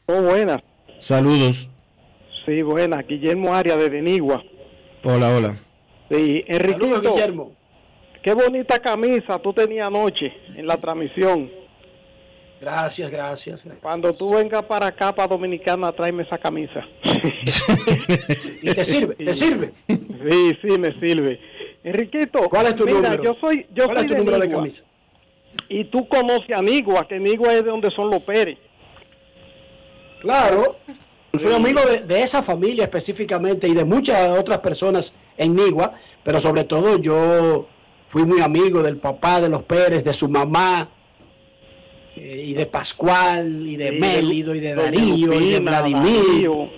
Oh, 0.04 0.20
buenas. 0.20 0.60
Saludos. 0.98 1.66
Sí, 2.44 2.60
buenas. 2.60 3.06
Guillermo 3.06 3.54
Arias 3.54 3.78
de 3.78 3.88
Benigua. 3.88 4.44
Hola, 5.02 5.34
hola. 5.34 5.58
Sí, 6.10 6.44
Enriquito. 6.46 6.84
Saludos, 6.84 7.14
Guillermo. 7.14 7.52
Qué 8.22 8.34
bonita 8.34 8.80
camisa 8.80 9.38
tú 9.38 9.54
tenías 9.54 9.86
anoche 9.86 10.30
en 10.54 10.66
la 10.66 10.78
transmisión. 10.78 11.59
Gracias, 12.60 13.10
gracias, 13.10 13.64
gracias. 13.64 13.82
Cuando 13.82 14.12
tú 14.12 14.34
vengas 14.34 14.62
para 14.64 14.88
acá, 14.88 15.14
para 15.14 15.28
Dominicana, 15.28 15.92
tráeme 15.92 16.24
esa 16.24 16.36
camisa. 16.36 16.86
¿Y 18.62 18.74
te 18.74 18.84
sirve? 18.84 19.14
¿Te 19.14 19.32
sirve? 19.32 19.72
Sí, 19.88 20.58
sí, 20.60 20.78
me 20.78 20.92
sirve. 21.00 21.40
Enriquito, 21.82 22.48
¿Cuál 22.50 22.66
es 22.66 22.76
tu 22.76 22.84
mira, 22.84 23.00
número? 23.00 23.22
yo 23.22 23.36
soy, 23.40 23.66
yo 23.74 23.86
¿Cuál 23.86 23.96
soy 23.98 24.06
es 24.06 24.12
tu 24.12 24.18
número 24.18 24.38
de 24.38 24.48
camisa? 24.50 24.84
Y 25.70 25.84
tú 25.84 26.06
conoces 26.06 26.54
a 26.54 26.60
Nigua, 26.60 27.08
que 27.08 27.18
Nigua 27.18 27.54
es 27.54 27.64
de 27.64 27.70
donde 27.70 27.90
son 27.92 28.10
los 28.10 28.22
Pérez. 28.22 28.58
Claro. 30.20 30.76
Soy 31.38 31.54
amigo 31.54 31.80
de, 31.80 32.00
de 32.00 32.22
esa 32.22 32.42
familia 32.42 32.84
específicamente 32.84 33.68
y 33.68 33.74
de 33.74 33.84
muchas 33.84 34.38
otras 34.38 34.58
personas 34.58 35.14
en 35.38 35.54
Nigua, 35.54 35.94
pero 36.22 36.40
sobre 36.40 36.64
todo 36.64 36.98
yo 36.98 37.66
fui 38.06 38.24
muy 38.24 38.42
amigo 38.42 38.82
del 38.82 38.98
papá 38.98 39.40
de 39.40 39.48
los 39.48 39.62
Pérez, 39.62 40.04
de 40.04 40.12
su 40.12 40.28
mamá, 40.28 40.90
eh, 42.22 42.44
y 42.48 42.52
de 42.54 42.66
Pascual, 42.66 43.66
y 43.66 43.76
de 43.76 43.90
Sí, 43.90 43.98
Mélido, 43.98 44.54
y 44.54 44.60
de 44.60 44.74
Darío, 44.74 45.32
y 45.32 45.50
de 45.52 45.60
Vladimir, 45.60 46.22
Darío, 46.32 46.70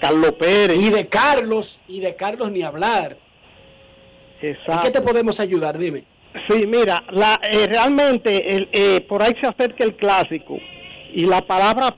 Carlos 0.00 0.32
Pérez. 0.38 0.78
y 0.82 0.90
de 0.90 1.06
Carlos, 1.08 1.80
y 1.88 2.00
de 2.00 2.14
Carlos 2.16 2.50
ni 2.52 2.62
hablar. 2.62 3.16
¿En 4.42 4.50
Exacto. 4.50 4.82
qué 4.86 4.90
te 4.90 5.00
podemos 5.00 5.38
ayudar? 5.40 5.78
Dime. 5.78 6.04
Sí, 6.48 6.66
mira, 6.66 7.02
la, 7.10 7.40
eh, 7.50 7.66
realmente 7.66 8.54
el, 8.56 8.68
eh, 8.72 9.00
por 9.08 9.22
ahí 9.22 9.34
se 9.40 9.46
acerca 9.48 9.84
el 9.84 9.96
clásico 9.96 10.58
y 11.12 11.24
la 11.24 11.40
palabra 11.42 11.96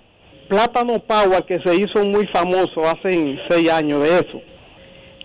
plátano 0.49 0.99
power 1.01 1.45
que 1.45 1.61
se 1.61 1.75
hizo 1.77 2.05
muy 2.05 2.27
famoso 2.29 2.87
hace 2.87 3.39
seis 3.49 3.71
años 3.71 4.03
de 4.03 4.09
eso. 4.15 4.41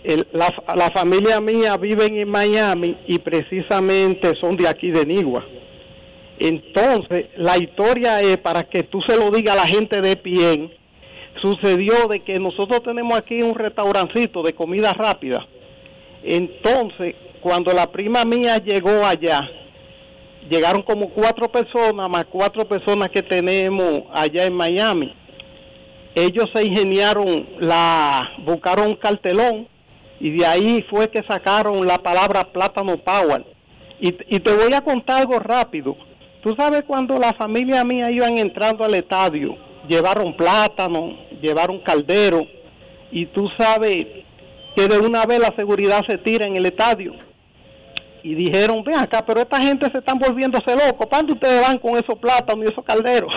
El- 0.04 0.28
la, 0.34 0.54
la 0.76 0.92
familia 0.92 1.40
mía 1.42 1.76
viven 1.78 2.18
en 2.18 2.30
Miami 2.30 2.98
y 3.08 3.18
precisamente 3.20 4.34
son 4.40 4.56
de 4.58 4.68
aquí 4.68 4.92
de 4.92 5.06
Nigua. 5.06 5.46
Entonces, 6.40 7.28
la 7.36 7.58
historia 7.58 8.22
es 8.22 8.38
para 8.38 8.64
que 8.64 8.84
tú 8.84 9.02
se 9.08 9.18
lo 9.18 9.32
digas 9.32 9.56
a 9.56 9.62
la 9.62 9.68
gente 9.68 10.02
de 10.02 10.16
Pien. 10.16 10.72
Sucedió 11.42 12.08
de 12.08 12.24
que 12.24 12.36
nosotros 12.36 12.84
tenemos 12.84 13.18
aquí 13.18 13.42
un 13.42 13.56
restaurancito 13.56 14.44
de 14.44 14.54
comida 14.54 14.94
rápida. 14.94 15.48
Entonces, 16.24 17.16
cuando 17.42 17.72
la 17.74 17.92
prima 17.92 18.24
mía 18.26 18.58
llegó 18.58 19.06
allá, 19.06 19.48
llegaron 20.50 20.82
como 20.82 21.10
cuatro 21.10 21.52
personas, 21.52 22.10
más 22.10 22.26
cuatro 22.26 22.68
personas 22.68 23.10
que 23.10 23.22
tenemos 23.22 24.04
allá 24.12 24.46
en 24.46 24.54
Miami. 24.54 25.14
Ellos 26.16 26.50
se 26.54 26.66
ingeniaron, 26.66 27.48
la 27.60 28.32
buscaron 28.40 28.88
un 28.88 28.96
cartelón 28.96 29.68
y 30.20 30.32
de 30.32 30.46
ahí 30.46 30.86
fue 30.90 31.10
que 31.10 31.24
sacaron 31.24 31.86
la 31.86 32.00
palabra 32.00 32.52
plátano 32.52 32.98
power. 32.98 33.46
Y 34.00 34.12
te 34.12 34.54
voy 34.54 34.74
a 34.74 34.82
contar 34.82 35.22
algo 35.22 35.40
rápido. 35.40 35.96
Tú 36.48 36.56
sabes 36.56 36.84
cuando 36.88 37.20
la 37.20 37.34
familia 37.34 37.84
mía 37.84 38.10
iban 38.10 38.38
entrando 38.38 38.86
al 38.86 38.94
estadio, 38.94 39.58
llevaron 39.86 40.34
plátano, 40.38 41.14
llevaron 41.42 41.82
caldero, 41.82 42.48
y 43.12 43.26
tú 43.26 43.50
sabes 43.58 44.08
que 44.74 44.88
de 44.88 44.98
una 44.98 45.26
vez 45.26 45.42
la 45.42 45.54
seguridad 45.58 46.06
se 46.08 46.18
tira 46.20 46.48
en 46.48 46.56
el 46.56 46.66
estadio. 46.66 47.12
Y 48.24 48.34
dijeron, 48.34 48.82
ven 48.86 48.96
acá, 48.96 49.26
pero 49.26 49.42
esta 49.42 49.60
gente 49.60 49.92
se 49.92 49.98
están 49.98 50.20
volviéndose 50.20 50.74
locos. 50.74 51.08
¿Para 51.08 51.24
dónde 51.24 51.34
ustedes 51.34 51.68
van 51.68 51.80
con 51.80 51.98
esos 51.98 52.18
plátanos 52.18 52.64
y 52.64 52.72
esos 52.72 52.86
calderos? 52.86 53.34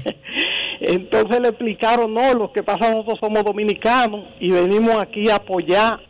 Entonces 0.80 1.38
le 1.38 1.48
explicaron, 1.48 2.14
no, 2.14 2.32
lo 2.32 2.50
que 2.50 2.62
pasa 2.62 2.92
nosotros 2.92 3.18
somos 3.20 3.44
dominicanos 3.44 4.24
y 4.40 4.50
venimos 4.52 4.94
aquí 4.94 5.28
a 5.28 5.34
apoyar 5.34 6.00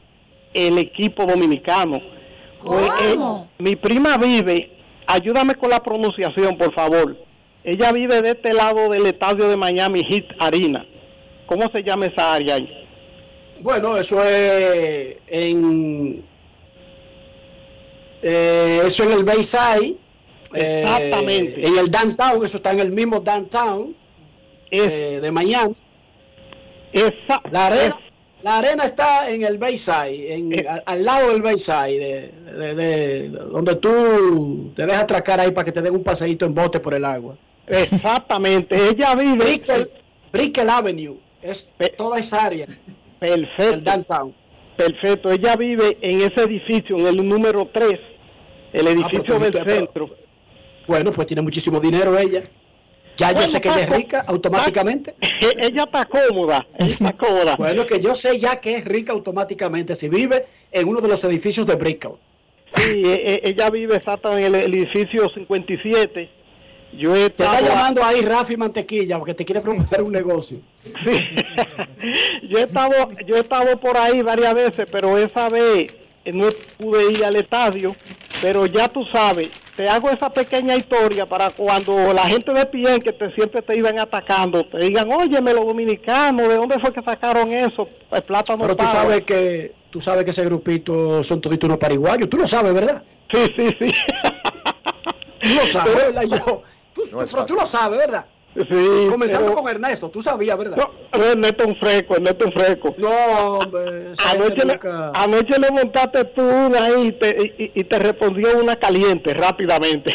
el 0.55 0.79
equipo 0.79 1.27
dominicano. 1.27 2.01
Pues, 2.65 2.91
eh, 3.03 3.17
mi 3.59 3.75
prima 3.75 4.17
vive, 4.19 4.82
ayúdame 5.13 5.55
con 5.55 5.71
la 5.71 5.83
pronunciación, 5.83 6.57
por 6.57 6.73
favor. 6.75 7.17
Ella 7.65 7.93
vive 7.93 8.23
de 8.23 8.31
este 8.31 8.53
lado 8.53 8.89
del 8.89 9.07
estadio 9.07 9.49
de 9.49 9.57
Miami 9.57 10.03
Heat 10.05 10.27
Arena. 10.41 10.85
¿Cómo 11.47 11.71
se 11.71 11.83
llama 11.83 12.07
esa 12.07 12.35
área 12.35 12.57
ahí? 12.57 12.69
Bueno, 13.61 13.97
eso 13.97 14.23
es 14.25 15.17
en 15.29 16.25
eh, 18.23 18.83
eso 18.85 19.05
en 19.05 19.13
el 19.13 19.25
Bayside. 19.25 19.97
eh, 20.55 20.83
Exactamente. 20.85 21.67
en 21.67 21.79
el 21.79 21.91
downtown, 21.91 22.45
eso 22.45 22.57
está 22.57 22.73
en 22.73 22.81
el 22.81 22.91
mismo 22.91 23.21
downtown 23.21 23.95
eh, 24.71 25.19
de 25.23 25.31
Miami. 25.33 25.75
la 27.51 27.67
arena, 27.67 27.97
la 28.43 28.59
arena 28.59 28.85
está 28.85 29.31
en 29.31 29.43
el 29.45 29.59
Bayside, 29.59 30.35
en, 30.35 30.53
Eh. 30.59 30.67
al, 30.69 30.83
al 30.87 31.05
lado 31.05 31.33
del 31.33 31.43
Bayside, 31.43 31.99
de, 31.99 32.53
de- 32.53 32.75
de- 32.75 33.29
donde 33.29 33.77
tú 33.77 34.73
te 34.77 34.85
dejas 34.87 35.03
atracar 35.05 35.41
ahí 35.41 35.51
para 35.53 35.65
que 35.65 35.73
te 35.73 35.83
den 35.83 35.95
un 35.95 36.03
paseíto 36.03 36.45
en 36.47 36.55
bote 36.55 36.81
por 36.81 36.95
el 36.95 37.05
agua. 37.05 37.37
Exactamente, 37.67 38.77
ella 38.77 39.15
vive. 39.15 39.37
Brickell, 39.45 39.91
Brickell 40.33 40.71
Avenue, 40.71 41.17
es 41.43 41.69
toda 41.97 42.19
esa 42.19 42.45
área. 42.47 42.67
Perfecto. 43.19 43.75
El 43.75 43.85
downtown. 43.85 44.35
Perfecto, 44.77 45.31
ella 45.31 45.55
vive 45.57 45.99
en 46.01 46.23
ese 46.23 46.43
edificio, 46.43 46.97
en 46.99 47.07
el 47.07 47.29
número 47.29 47.69
3, 47.73 48.01
el 48.73 48.87
edificio 48.89 49.23
pero- 49.25 49.39
del 49.41 49.53
pero- 49.53 49.71
centro. 49.71 50.11
Bueno, 50.89 51.13
pues 51.13 51.27
tiene 51.29 51.43
muchísimo 51.43 51.79
dinero 51.79 52.19
ella. 52.19 52.43
Ya 53.23 53.33
yo 53.33 53.43
sé 53.43 53.61
que 53.61 53.69
ella 53.69 53.83
es 53.83 53.91
rica 53.91 54.25
automáticamente. 54.27 55.15
Ella 55.59 55.85
está 55.85 56.05
cómoda, 56.07 56.67
ella 56.79 56.93
está 56.93 57.13
cómoda. 57.13 57.55
Bueno, 57.57 57.87
que 57.87 58.01
yo 58.01 58.15
sé 58.15 58.39
ya 58.41 58.61
que 58.61 58.77
es 58.77 58.85
rica 58.85 59.13
automáticamente 59.13 59.95
si 59.95 60.09
vive 60.09 60.47
en 60.73 60.89
uno 60.89 61.01
de 61.01 61.09
los 61.09 61.23
edificios 61.25 61.65
de 61.67 61.77
Brickell. 61.77 62.13
Sí, 62.75 63.03
e- 63.05 63.35
e- 63.35 63.41
ella 63.45 63.71
vive 63.71 63.97
exacto 63.97 64.37
en 64.37 64.45
el, 64.45 64.55
edificio 64.55 65.29
57. 65.29 66.31
Yo 66.99 67.15
he 67.15 67.31
Te 67.31 67.45
está 67.45 67.61
llamando 67.61 68.03
ahí 68.05 68.23
Rafi 68.23 68.57
Mantequilla 68.57 69.19
porque 69.19 69.35
te 69.35 69.45
quiere 69.45 69.61
promover 69.61 70.03
un 70.03 70.13
negocio. 70.13 70.59
yo 72.49 72.59
he 72.59 72.63
estado 72.63 73.11
yo 73.27 73.37
he 73.37 73.41
estado 73.41 73.79
por 73.79 73.97
ahí 73.97 74.21
varias 74.23 74.55
veces 74.55 74.87
pero 74.91 75.17
esa 75.17 75.49
vez 75.49 75.93
no 76.27 76.49
pude 76.77 77.13
ir 77.13 77.25
al 77.25 77.37
estadio, 77.37 77.95
pero 78.41 78.67
ya 78.67 78.89
tú 78.89 79.05
sabes, 79.13 79.49
te 79.77 79.89
hago 79.89 80.11
esa 80.11 80.31
pequeña 80.31 80.77
historia 80.77 81.27
para 81.27 81.51
cuando 81.51 82.13
la 82.13 82.23
gente 82.23 82.53
de 82.53 82.67
Pien 82.67 83.01
que 83.01 83.13
te, 83.13 83.33
siempre 83.33 83.63
te 83.63 83.77
iban 83.77 83.99
atacando, 83.99 84.65
te 84.67 84.79
digan, 84.79 85.11
óyeme, 85.11 85.55
los 85.55 85.65
dominicanos, 85.65 86.49
¿de 86.49 86.57
dónde 86.57 86.79
fue 86.79 86.93
que 86.93 87.03
sacaron 87.03 87.51
eso? 87.53 87.89
El 88.11 88.23
plátano 88.23 88.63
Pero 88.63 88.77
tú 88.77 88.85
Power". 88.85 88.97
sabes 88.97 89.21
que 89.23 89.75
tú 89.91 90.01
sabes 90.01 90.25
que 90.25 90.31
ese 90.31 90.45
grupito 90.45 91.23
son 91.23 91.41
toditos 91.41 91.69
unos 91.69 91.79
pariguayos. 91.79 92.29
Tú 92.29 92.37
lo 92.39 92.47
sabes, 92.47 92.73
¿verdad? 92.73 93.03
Sí, 93.33 93.53
sí, 93.57 93.77
sí. 93.79 93.93
Tú 95.41 95.49
lo 95.55 95.67
sabes, 95.67 95.95
¿verdad? 95.95 96.23
Yo, 96.31 96.63
tú, 96.95 97.03
pero 97.11 97.45
tú 97.45 97.55
lo 97.55 97.67
sabes, 97.67 97.99
¿verdad? 97.99 98.27
Sí, 98.55 99.07
Comenzando 99.09 99.49
pero- 99.51 99.63
con 99.63 99.71
Ernesto, 99.71 100.11
tú 100.11 100.21
sabías, 100.21 100.59
¿verdad? 100.59 100.77
No, 100.77 100.91
Ernesto 101.25 101.67
un 101.67 101.77
fresco, 101.77 102.17
Ernesto 102.17 102.45
un 102.47 102.53
fresco. 102.53 102.95
No, 102.99 103.09
hombre. 103.59 104.13
Anoche 104.31 104.65
le, 104.67 104.79
anoche 105.15 105.59
le 105.59 105.71
montaste 105.71 106.25
tú 106.27 106.43
una 106.43 106.85
ahí 106.85 107.07
y 107.07 107.13
te, 107.13 107.55
y- 107.59 107.81
y 107.81 107.85
te 107.85 107.99
respondió 107.99 108.59
una 108.59 108.77
caliente 108.77 109.33
rápidamente. 109.35 110.13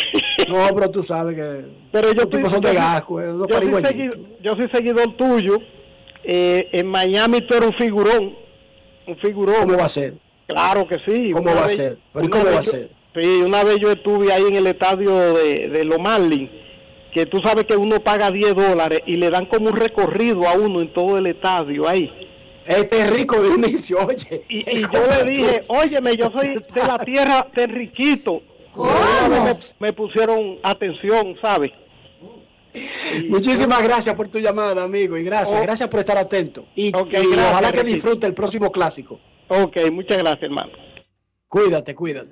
No, 0.48 0.68
pero 0.76 0.92
tú 0.92 1.02
sabes 1.02 1.36
que. 1.36 1.66
Pero 1.92 2.14
yo 2.14 2.28
tipos 2.28 2.52
son 2.52 2.62
de 2.62 2.74
gasco, 2.76 3.20
eh, 3.20 3.26
yo, 3.26 3.58
soy 3.60 3.84
seguidor, 3.84 4.18
yo 4.42 4.56
soy 4.56 4.70
seguidor 4.72 5.18
tuyo. 5.18 5.58
Eh, 6.24 6.70
en 6.74 6.88
Miami 6.88 7.42
tú 7.42 7.56
eres 7.56 7.70
un 7.70 7.76
figurón. 7.76 8.36
Un 9.08 9.18
figurón. 9.18 9.62
¿Cómo 9.66 9.78
va 9.78 9.86
a 9.86 9.90
ser? 9.90 10.14
Claro 10.46 10.88
que 10.88 10.98
sí. 11.08 11.32
¿Cómo 11.32 11.56
va 11.56 11.66
a 11.66 11.68
ser? 11.70 11.98
¿Pero 12.14 12.24
y 12.26 12.28
una 12.28 12.30
cómo 12.38 12.46
vez 12.46 12.56
va 12.56 12.60
a 12.60 12.64
ser? 12.64 12.90
Sí, 13.16 13.42
una 13.44 13.64
vez 13.64 13.78
yo 13.82 13.92
estuve 13.92 14.32
ahí 14.32 14.44
en 14.48 14.56
el 14.56 14.68
estadio 14.68 15.34
de, 15.34 15.70
de 15.70 15.84
Los 15.86 15.98
Marlins, 16.00 16.52
que 17.18 17.26
tú 17.26 17.42
sabes 17.42 17.66
que 17.66 17.76
uno 17.76 18.00
paga 18.04 18.30
10 18.30 18.56
dólares 18.56 19.02
y 19.08 19.16
le 19.16 19.30
dan 19.32 19.48
como 19.48 19.70
un 19.70 19.76
recorrido 19.76 20.48
a 20.48 20.54
uno 20.54 20.82
en 20.82 20.94
todo 20.94 21.18
el 21.18 21.26
estadio 21.28 21.88
ahí. 21.88 22.12
Este 22.66 23.00
es 23.00 23.10
rico 23.10 23.42
de 23.42 23.56
inicio, 23.56 23.98
oye. 24.06 24.44
Y, 24.50 24.60
y 24.78 24.82
yo 24.82 25.08
le 25.10 25.30
dije, 25.32 25.62
óyeme, 25.70 26.16
yo 26.16 26.32
soy 26.32 26.50
de 26.56 26.84
la 26.86 27.00
tierra 27.00 27.48
de 27.56 27.66
Riquito. 27.68 28.42
Me, 29.30 29.56
me 29.80 29.94
pusieron 29.94 30.58
atención, 30.62 31.36
¿sabes? 31.42 31.72
Muchísimas 33.30 33.82
gracias 33.82 34.16
por 34.16 34.28
tu 34.28 34.38
llamada, 34.40 34.84
amigo, 34.84 35.18
y 35.18 35.24
gracias, 35.24 35.60
Oh. 35.60 35.64
gracias 35.64 35.90
por 35.90 36.02
estar 36.02 36.18
atento. 36.18 36.66
Y, 36.76 36.96
Ok, 36.96 37.08
y 37.14 37.32
gracias, 37.32 37.52
ojalá 37.52 37.72
que 37.72 37.84
disfrute 37.84 38.28
el 38.28 38.34
próximo 38.36 38.72
clásico. 38.72 39.20
Ok, 39.48 39.78
muchas 39.92 40.18
gracias, 40.20 40.44
hermano. 40.44 40.72
Cuídate, 41.48 41.96
cuídate. 41.96 42.32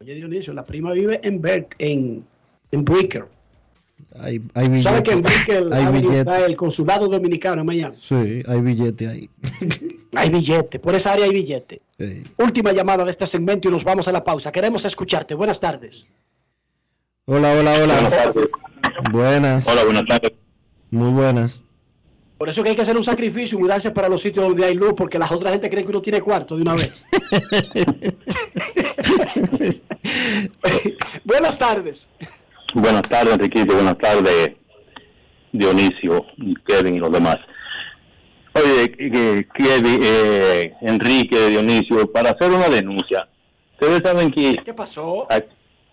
Oye, 0.00 0.14
Dionisio, 0.14 0.52
la 0.54 0.64
prima 0.66 0.92
vive 0.92 1.20
en 1.22 1.40
Ber 1.40 1.68
en, 1.78 2.26
en 2.72 2.84
Bricker. 2.84 3.26
Hay, 4.20 4.40
hay 4.54 4.82
¿Sabes 4.82 5.02
que 5.02 5.12
en 5.12 5.22
billete. 5.22 5.60
Bricker 5.60 5.74
Hay 5.74 5.84
Avenue 5.84 6.02
billete. 6.10 6.18
está 6.20 6.46
el 6.46 6.56
consulado 6.56 7.08
dominicano 7.08 7.60
en 7.60 7.66
Miami? 7.66 7.96
Sí, 8.00 8.42
hay 8.46 8.60
billete 8.60 9.08
ahí. 9.08 9.30
Hay 10.18 10.30
billete, 10.30 10.78
por 10.78 10.94
esa 10.94 11.12
área 11.12 11.26
hay 11.26 11.32
billete. 11.32 11.82
Sí. 11.98 12.24
Última 12.38 12.72
llamada 12.72 13.04
de 13.04 13.10
este 13.10 13.26
segmento 13.26 13.68
y 13.68 13.70
nos 13.70 13.84
vamos 13.84 14.08
a 14.08 14.12
la 14.12 14.24
pausa. 14.24 14.50
Queremos 14.50 14.86
escucharte. 14.86 15.34
Buenas 15.34 15.60
tardes. 15.60 16.06
Hola, 17.26 17.52
hola, 17.52 17.74
hola. 17.74 18.32
Buenas. 19.12 19.68
Hola, 19.68 19.84
buenas 19.84 20.04
tardes. 20.08 20.32
Muy 20.90 21.10
buenas. 21.10 21.62
Por 22.38 22.48
eso 22.48 22.62
que 22.62 22.70
hay 22.70 22.76
que 22.76 22.82
hacer 22.82 22.96
un 22.96 23.04
sacrificio 23.04 23.58
y 23.58 23.62
mudarse 23.62 23.90
para 23.90 24.08
los 24.08 24.22
sitios 24.22 24.48
donde 24.48 24.64
hay 24.64 24.74
luz, 24.74 24.94
porque 24.96 25.18
las 25.18 25.30
otras 25.30 25.52
gente 25.52 25.68
creen 25.68 25.84
que 25.84 25.90
uno 25.90 26.00
tiene 26.00 26.22
cuarto 26.22 26.56
de 26.56 26.62
una 26.62 26.74
vez. 26.74 26.92
Buenas 31.24 31.58
tardes. 31.58 32.08
Buenas 32.76 33.02
tardes, 33.08 33.32
Enriquito. 33.34 33.74
Buenas 33.74 33.96
tardes, 33.96 34.52
Dionisio, 35.50 36.26
Kevin 36.66 36.96
y 36.96 36.98
los 36.98 37.10
demás. 37.10 37.36
Oye, 38.52 38.92
que- 38.92 39.48
Kevin, 39.54 40.00
eh, 40.02 40.74
Enrique, 40.82 41.48
Dionisio, 41.48 42.12
para 42.12 42.30
hacer 42.30 42.50
una 42.50 42.68
denuncia, 42.68 43.26
ustedes 43.80 44.02
saben 44.04 44.30
que 44.30 44.56
¿Qué 44.62 44.74
pasó? 44.74 45.26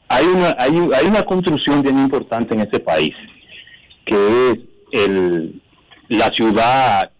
hay- 0.09 0.25
una, 0.25 0.55
hay, 0.59 0.71
un- 0.71 0.93
hay 0.93 1.05
una 1.05 1.23
construcción 1.23 1.81
bien 1.81 1.97
importante 1.99 2.53
en 2.53 2.59
este 2.61 2.79
país, 2.81 3.15
que 4.05 4.51
es 4.51 4.57
el, 4.91 5.61
la 6.09 6.27
ciudad, 6.35 7.11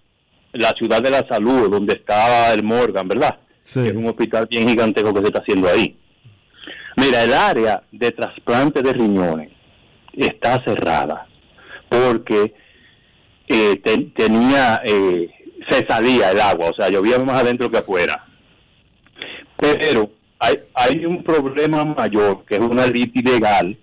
la 0.51 0.70
ciudad 0.78 1.01
de 1.01 1.09
la 1.09 1.26
salud, 1.28 1.70
donde 1.72 1.93
estaba 1.95 2.51
el 2.51 2.64
Morgan, 2.64 3.07
¿verdad? 3.07 3.39
Que 3.84 3.89
es 3.91 3.95
un 3.95 4.07
hospital 4.07 4.45
bien 4.49 4.68
gigantesco 4.68 5.14
que 5.14 5.22
se 5.22 5.28
está 5.28 5.39
haciendo 5.39 5.70
ahí. 5.70 5.97
Mira, 6.98 7.24
el 7.24 7.34
área 7.34 7.84
de 7.91 8.12
trasplante 8.12 8.82
de 8.82 8.94
riñones 8.94 9.50
está 10.14 10.64
cerrada 10.64 11.28
porque 11.89 12.54
eh, 13.48 13.76
te- 13.84 14.12
tenía, 14.16 14.82
eh, 14.86 15.30
se 15.70 15.86
salía 15.88 16.32
el 16.32 16.39
agua, 16.41 16.70
o 16.70 16.74
sea, 16.74 16.89
llovía 16.89 17.20
más 17.20 17.41
adentro 17.41 17.70
que 17.72 17.80
afuera. 17.80 18.26
Pero 19.58 20.12
hay, 20.39 20.56
hay 20.76 21.06
un 21.06 21.24
problema 21.24 21.84
mayor, 21.86 22.44
que 22.46 22.56
es 22.56 22.62
una 22.62 22.86
rita 22.86 23.20
ilegal, 23.20 23.78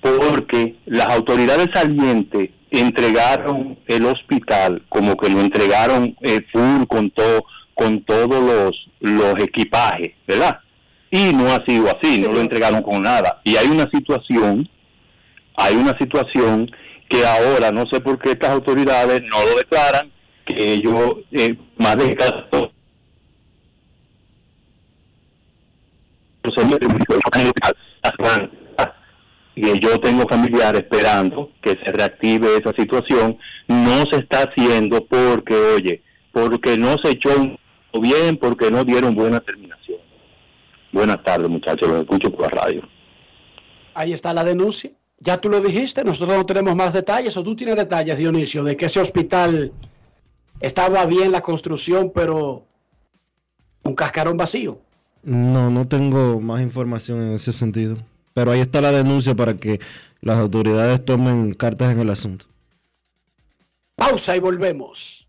porque 0.00 0.76
las 0.86 1.06
autoridades 1.06 1.68
salientes 1.74 2.50
entregaron 2.70 3.78
el 3.86 4.04
hospital 4.06 4.82
como 4.88 5.16
que 5.16 5.30
lo 5.30 5.40
entregaron 5.40 6.16
eh, 6.20 6.40
full 6.52 6.86
con 6.86 7.10
todo 7.10 7.44
con 7.74 8.02
todos 8.04 8.42
los, 8.42 8.88
los 9.00 9.38
equipajes, 9.38 10.12
¿verdad? 10.26 10.58
Y 11.10 11.32
no 11.32 11.46
ha 11.52 11.64
sido 11.66 11.86
así, 11.88 12.22
no 12.22 12.32
lo 12.32 12.40
entregaron 12.40 12.82
con 12.82 13.02
nada. 13.02 13.40
Y 13.44 13.56
hay 13.56 13.68
una 13.68 13.88
situación, 13.90 14.68
hay 15.56 15.74
una 15.74 15.96
situación 15.98 16.70
que 17.08 17.24
ahora 17.24 17.70
no 17.70 17.86
sé 17.86 18.00
por 18.00 18.18
qué 18.18 18.32
estas 18.32 18.50
autoridades 18.50 19.22
no 19.22 19.42
lo 19.44 19.56
declaran, 19.56 20.10
que 20.44 20.74
ellos 20.74 21.16
eh, 21.32 21.56
más 21.78 21.96
de 21.96 22.14
caso 22.14 22.72
y 29.54 29.80
yo 29.80 29.98
tengo 29.98 30.26
familiares 30.28 30.82
esperando 30.82 31.50
que 31.60 31.70
se 31.70 31.92
reactive 31.92 32.56
esa 32.56 32.72
situación, 32.72 33.38
no 33.66 34.04
se 34.10 34.20
está 34.20 34.44
haciendo 34.44 35.04
porque, 35.06 35.54
oye, 35.54 36.02
porque 36.32 36.78
no 36.78 36.96
se 37.02 37.10
echó 37.10 37.30
bien, 38.00 38.36
porque 38.36 38.70
no 38.70 38.84
dieron 38.84 39.14
buena 39.14 39.40
terminación. 39.40 39.87
Buenas 40.98 41.22
tardes, 41.22 41.48
muchachos, 41.48 41.88
los 41.88 42.00
escucho 42.00 42.28
por 42.32 42.40
la 42.40 42.48
radio. 42.60 42.82
Ahí 43.94 44.12
está 44.12 44.34
la 44.34 44.42
denuncia. 44.42 44.90
Ya 45.18 45.40
tú 45.40 45.48
lo 45.48 45.60
dijiste, 45.60 46.02
nosotros 46.02 46.36
no 46.36 46.44
tenemos 46.44 46.74
más 46.74 46.92
detalles, 46.92 47.36
o 47.36 47.44
tú 47.44 47.54
tienes 47.54 47.76
detalles, 47.76 48.18
Dionisio, 48.18 48.64
de 48.64 48.76
que 48.76 48.86
ese 48.86 48.98
hospital 48.98 49.72
estaba 50.60 51.06
bien 51.06 51.30
la 51.30 51.40
construcción, 51.40 52.10
pero 52.12 52.64
un 53.84 53.94
cascarón 53.94 54.36
vacío. 54.36 54.80
No, 55.22 55.70
no 55.70 55.86
tengo 55.86 56.40
más 56.40 56.62
información 56.62 57.22
en 57.22 57.34
ese 57.34 57.52
sentido. 57.52 57.96
Pero 58.34 58.50
ahí 58.50 58.58
está 58.58 58.80
la 58.80 58.90
denuncia 58.90 59.36
para 59.36 59.56
que 59.56 59.78
las 60.20 60.38
autoridades 60.38 61.04
tomen 61.04 61.54
cartas 61.54 61.92
en 61.92 62.00
el 62.00 62.10
asunto. 62.10 62.46
Pausa 63.94 64.34
y 64.34 64.40
volvemos. 64.40 65.28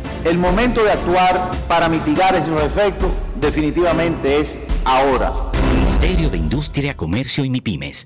El 0.23 0.37
momento 0.37 0.83
de 0.83 0.91
actuar 0.91 1.49
para 1.67 1.89
mitigar 1.89 2.35
esos 2.35 2.61
efectos 2.61 3.11
definitivamente 3.39 4.39
es 4.39 4.59
ahora. 4.85 5.31
Ministerio 5.73 6.29
de 6.29 6.37
Industria, 6.37 6.95
Comercio 6.95 7.43
y 7.43 7.49
MIPIMES. 7.49 8.05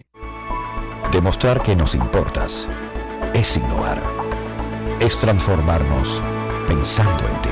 Demostrar 1.11 1.61
que 1.61 1.76
nos 1.76 1.93
importas 1.93 2.70
es 3.34 3.57
innovar. 3.57 4.01
Es 5.01 5.18
transformarnos 5.18 6.22
pensando 6.70 7.28
en 7.28 7.41
ti. 7.41 7.49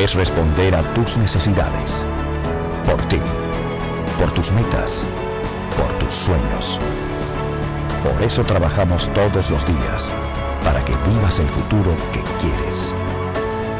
Es 0.00 0.14
responder 0.14 0.76
a 0.76 0.82
tus 0.94 1.16
necesidades. 1.16 2.06
Por 2.86 3.02
ti. 3.08 3.18
Por 4.16 4.30
tus 4.30 4.52
metas. 4.52 5.04
Por 5.76 5.88
tus 5.98 6.14
sueños. 6.14 6.78
Por 8.04 8.22
eso 8.22 8.44
trabajamos 8.44 9.12
todos 9.12 9.50
los 9.50 9.66
días. 9.66 10.12
Para 10.62 10.84
que 10.84 10.94
vivas 11.08 11.40
el 11.40 11.48
futuro 11.48 11.96
que 12.12 12.22
quieres. 12.40 12.94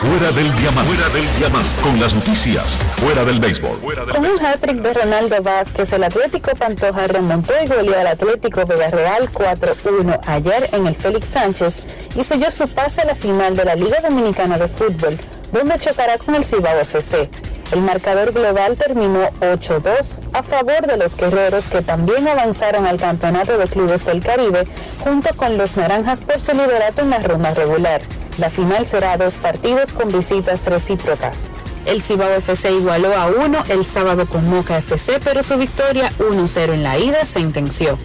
Fuera 0.00 0.32
del 0.32 0.56
diamante. 0.56 0.94
Fuera 0.94 1.08
del 1.12 1.36
diamante. 1.36 1.68
Con 1.82 2.00
las 2.00 2.14
noticias. 2.14 2.78
Fuera 2.96 3.22
del 3.22 3.38
béisbol. 3.38 3.80
Con 4.10 4.24
un 4.24 4.46
hat-trick 4.46 4.78
de 4.80 4.94
Ronaldo 4.94 5.42
Vázquez, 5.42 5.92
el 5.92 6.04
Atlético 6.04 6.52
Pantoja 6.56 7.06
remontó 7.06 7.52
y 7.62 7.66
goleó 7.66 8.00
al 8.00 8.06
Atlético 8.06 8.64
Villarreal 8.64 9.30
4-1 9.30 10.20
ayer 10.26 10.70
en 10.72 10.86
el 10.86 10.96
Félix 10.96 11.28
Sánchez 11.28 11.82
y 12.16 12.24
selló 12.24 12.50
su 12.50 12.66
pase 12.68 13.02
a 13.02 13.04
la 13.04 13.14
final 13.14 13.54
de 13.54 13.66
la 13.66 13.74
Liga 13.74 14.00
Dominicana 14.00 14.56
de 14.56 14.68
Fútbol, 14.68 15.18
donde 15.52 15.78
chocará 15.78 16.16
con 16.16 16.34
el 16.34 16.44
Cibao 16.44 16.78
FC. 16.78 17.28
El 17.70 17.82
marcador 17.82 18.32
global 18.32 18.78
terminó 18.78 19.28
8-2 19.40 20.18
a 20.32 20.42
favor 20.42 20.86
de 20.86 20.96
los 20.96 21.14
guerreros 21.14 21.66
que 21.66 21.82
también 21.82 22.26
avanzaron 22.26 22.86
al 22.86 22.98
Campeonato 22.98 23.58
de 23.58 23.66
Clubes 23.66 24.06
del 24.06 24.22
Caribe 24.22 24.66
junto 25.04 25.36
con 25.36 25.58
los 25.58 25.76
Naranjas 25.76 26.22
por 26.22 26.40
su 26.40 26.52
liderato 26.52 27.02
en 27.02 27.10
la 27.10 27.18
ronda 27.18 27.52
regular. 27.52 28.00
La 28.40 28.48
final 28.48 28.86
será 28.86 29.18
dos 29.18 29.34
partidos 29.34 29.92
con 29.92 30.10
visitas 30.10 30.64
recíprocas. 30.64 31.44
El 31.84 32.00
Cibao 32.00 32.30
FC 32.30 32.72
igualó 32.72 33.14
a 33.14 33.26
1 33.26 33.64
el 33.68 33.84
sábado 33.84 34.24
con 34.24 34.48
Moca 34.48 34.78
FC, 34.78 35.20
pero 35.22 35.42
su 35.42 35.58
victoria 35.58 36.10
1-0 36.18 36.72
en 36.72 36.82
la 36.82 36.98
ida 36.98 37.26
sentenció. 37.26 37.98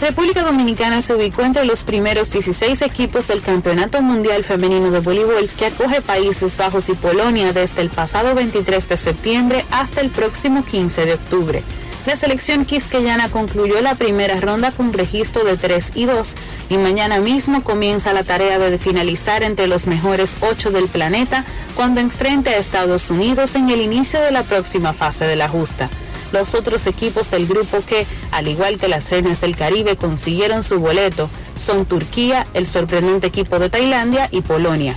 República 0.00 0.42
Dominicana 0.42 1.02
se 1.02 1.14
ubicó 1.14 1.42
entre 1.42 1.64
los 1.64 1.84
primeros 1.84 2.32
16 2.32 2.82
equipos 2.82 3.28
del 3.28 3.42
Campeonato 3.42 4.02
Mundial 4.02 4.42
Femenino 4.42 4.90
de 4.90 4.98
Voleibol 4.98 5.48
que 5.56 5.66
acoge 5.66 6.00
Países 6.00 6.56
Bajos 6.56 6.88
y 6.88 6.94
Polonia 6.94 7.52
desde 7.52 7.82
el 7.82 7.90
pasado 7.90 8.34
23 8.34 8.88
de 8.88 8.96
septiembre 8.96 9.64
hasta 9.70 10.00
el 10.00 10.10
próximo 10.10 10.64
15 10.64 11.06
de 11.06 11.14
octubre. 11.14 11.62
La 12.06 12.14
selección 12.14 12.64
quisqueyana 12.64 13.30
concluyó 13.32 13.80
la 13.80 13.96
primera 13.96 14.36
ronda 14.40 14.70
con 14.70 14.92
registro 14.92 15.42
de 15.42 15.56
3 15.56 15.90
y 15.96 16.04
2 16.04 16.36
y 16.70 16.78
mañana 16.78 17.18
mismo 17.18 17.64
comienza 17.64 18.12
la 18.12 18.22
tarea 18.22 18.60
de 18.60 18.78
finalizar 18.78 19.42
entre 19.42 19.66
los 19.66 19.88
mejores 19.88 20.36
8 20.40 20.70
del 20.70 20.86
planeta 20.86 21.44
cuando 21.74 22.00
enfrente 22.00 22.50
a 22.50 22.58
Estados 22.58 23.10
Unidos 23.10 23.56
en 23.56 23.70
el 23.70 23.80
inicio 23.80 24.20
de 24.20 24.30
la 24.30 24.44
próxima 24.44 24.92
fase 24.92 25.24
de 25.24 25.34
la 25.34 25.48
justa. 25.48 25.90
Los 26.30 26.54
otros 26.54 26.86
equipos 26.86 27.28
del 27.32 27.48
grupo 27.48 27.82
que, 27.84 28.06
al 28.30 28.46
igual 28.46 28.78
que 28.78 28.86
las 28.86 29.10
Reinas 29.10 29.40
del 29.40 29.56
Caribe, 29.56 29.96
consiguieron 29.96 30.62
su 30.62 30.78
boleto 30.78 31.28
son 31.56 31.86
Turquía, 31.86 32.46
el 32.54 32.66
sorprendente 32.66 33.26
equipo 33.26 33.58
de 33.58 33.68
Tailandia 33.68 34.28
y 34.30 34.42
Polonia. 34.42 34.94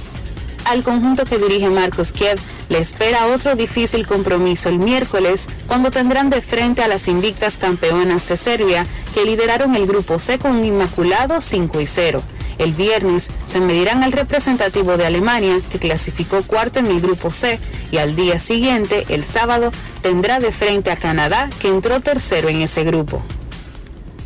Al 0.65 0.83
conjunto 0.83 1.25
que 1.25 1.39
dirige 1.39 1.69
Marcos 1.69 2.11
Kiev 2.11 2.39
le 2.69 2.79
espera 2.79 3.27
otro 3.27 3.55
difícil 3.55 4.07
compromiso 4.07 4.69
el 4.69 4.79
miércoles 4.79 5.49
cuando 5.67 5.91
tendrán 5.91 6.29
de 6.29 6.41
frente 6.41 6.83
a 6.83 6.87
las 6.87 7.07
invictas 7.07 7.57
campeonas 7.57 8.27
de 8.27 8.37
Serbia 8.37 8.85
que 9.13 9.25
lideraron 9.25 9.75
el 9.75 9.87
grupo 9.87 10.19
C 10.19 10.39
con 10.39 10.57
un 10.57 10.63
inmaculado 10.63 11.41
5 11.41 11.81
y 11.81 11.87
0. 11.87 12.21
El 12.59 12.73
viernes 12.73 13.29
se 13.45 13.61
medirán 13.61 14.03
al 14.03 14.11
representativo 14.11 14.97
de 14.97 15.05
Alemania, 15.05 15.59
que 15.71 15.79
clasificó 15.79 16.43
cuarto 16.43 16.79
en 16.79 16.87
el 16.87 16.99
grupo 16.99 17.31
C, 17.31 17.57
y 17.89 17.97
al 17.97 18.17
día 18.17 18.37
siguiente, 18.37 19.05
el 19.07 19.23
sábado, 19.23 19.71
tendrá 20.01 20.41
de 20.41 20.51
frente 20.51 20.91
a 20.91 20.97
Canadá, 20.97 21.49
que 21.61 21.69
entró 21.69 22.01
tercero 22.01 22.49
en 22.49 22.61
ese 22.61 22.83
grupo. 22.83 23.23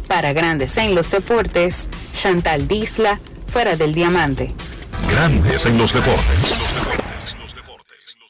Para 0.08 0.34
Grandes 0.34 0.78
en 0.78 0.96
los 0.96 1.12
Deportes, 1.12 1.89
Chantal 2.12 2.68
Disla, 2.68 3.20
fuera 3.46 3.76
del 3.76 3.94
diamante. 3.94 4.52
Grandes 5.12 5.68
en 5.68 5.78
los 5.78 5.94
deportes. 5.94 6.56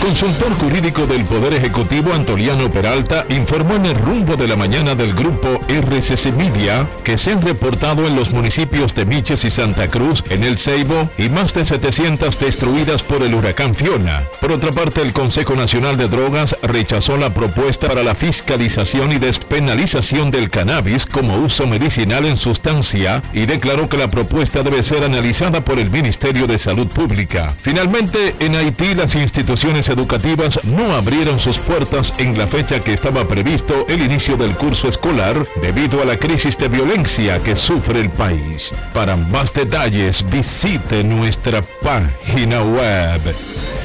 Consultor 0.00 0.52
jurídico 0.54 1.06
del 1.06 1.24
Poder 1.24 1.54
Ejecutivo 1.54 2.12
Antoliano 2.12 2.70
Peralta 2.70 3.26
informó 3.28 3.74
en 3.74 3.86
el 3.86 3.94
rumbo 3.96 4.36
de 4.36 4.46
la 4.46 4.56
mañana 4.56 4.94
del 4.94 5.14
grupo 5.14 5.60
RCC 5.68 6.32
Media 6.36 6.88
que 7.02 7.18
se 7.18 7.32
han 7.32 7.42
reportado 7.42 8.06
en 8.06 8.14
los 8.14 8.30
municipios 8.30 8.94
de 8.94 9.04
Miches 9.04 9.44
y 9.44 9.50
Santa 9.50 9.88
Cruz, 9.88 10.22
en 10.30 10.44
El 10.44 10.58
Ceibo, 10.58 11.10
y 11.18 11.28
más 11.28 11.54
de 11.54 11.64
700 11.64 12.38
destruidas 12.38 13.02
por 13.02 13.22
el 13.22 13.34
huracán 13.34 13.74
Fiona. 13.74 14.22
Por 14.40 14.52
otra 14.52 14.70
parte, 14.72 15.02
el 15.02 15.12
Consejo 15.12 15.54
Nacional 15.54 15.96
de 15.96 16.08
Drogas 16.08 16.56
rechazó 16.62 17.16
la 17.16 17.34
propuesta 17.34 17.88
para 17.88 18.02
la 18.02 18.14
fiscalización 18.14 19.12
y 19.12 19.18
despenalización 19.18 20.30
del 20.30 20.50
cannabis 20.50 21.06
como 21.06 21.36
uso 21.36 21.66
medicinal 21.66 22.26
en 22.26 22.36
sustancia 22.36 23.22
y 23.32 23.46
declaró 23.46 23.88
que 23.88 23.96
la 23.98 24.08
propuesta 24.08 24.62
debe 24.62 24.82
ser 24.82 25.04
analizada 25.04 25.60
por 25.62 25.78
el 25.78 25.90
Ministerio 25.90 26.46
de 26.46 26.58
Salud 26.58 26.86
Pública. 26.86 27.52
Finalmente, 27.58 28.34
en 28.40 28.54
Haití 28.54 28.94
las 28.94 29.14
instituciones 29.14 29.88
educativas 29.96 30.62
no 30.64 30.94
abrieron 30.94 31.38
sus 31.38 31.58
puertas 31.58 32.12
en 32.18 32.36
la 32.36 32.46
fecha 32.46 32.80
que 32.80 32.92
estaba 32.92 33.26
previsto 33.26 33.86
el 33.88 34.02
inicio 34.02 34.36
del 34.36 34.54
curso 34.54 34.88
escolar 34.88 35.46
debido 35.62 36.02
a 36.02 36.04
la 36.04 36.18
crisis 36.18 36.58
de 36.58 36.68
violencia 36.68 37.42
que 37.42 37.56
sufre 37.56 38.00
el 38.00 38.10
país. 38.10 38.74
Para 38.92 39.16
más 39.16 39.54
detalles 39.54 40.22
visite 40.30 41.02
nuestra 41.02 41.62
página 41.82 42.62
web 42.62 43.22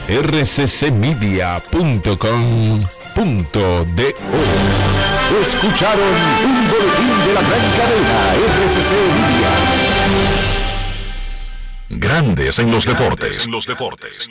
rccmedia.com.do. 0.09 1.51
Escucharon 5.41 6.13
un 6.43 6.67
boletín 6.67 7.25
de 7.25 7.33
la 7.33 7.41
gran 7.41 7.71
cadena 7.77 8.33
RCC 8.65 8.91
Media. 9.15 9.51
Grandes 11.89 12.59
en 12.59 12.69
los 12.69 12.85
deportes. 12.85 13.45
En 13.45 13.51
los 13.53 13.65
deportes. 13.65 14.29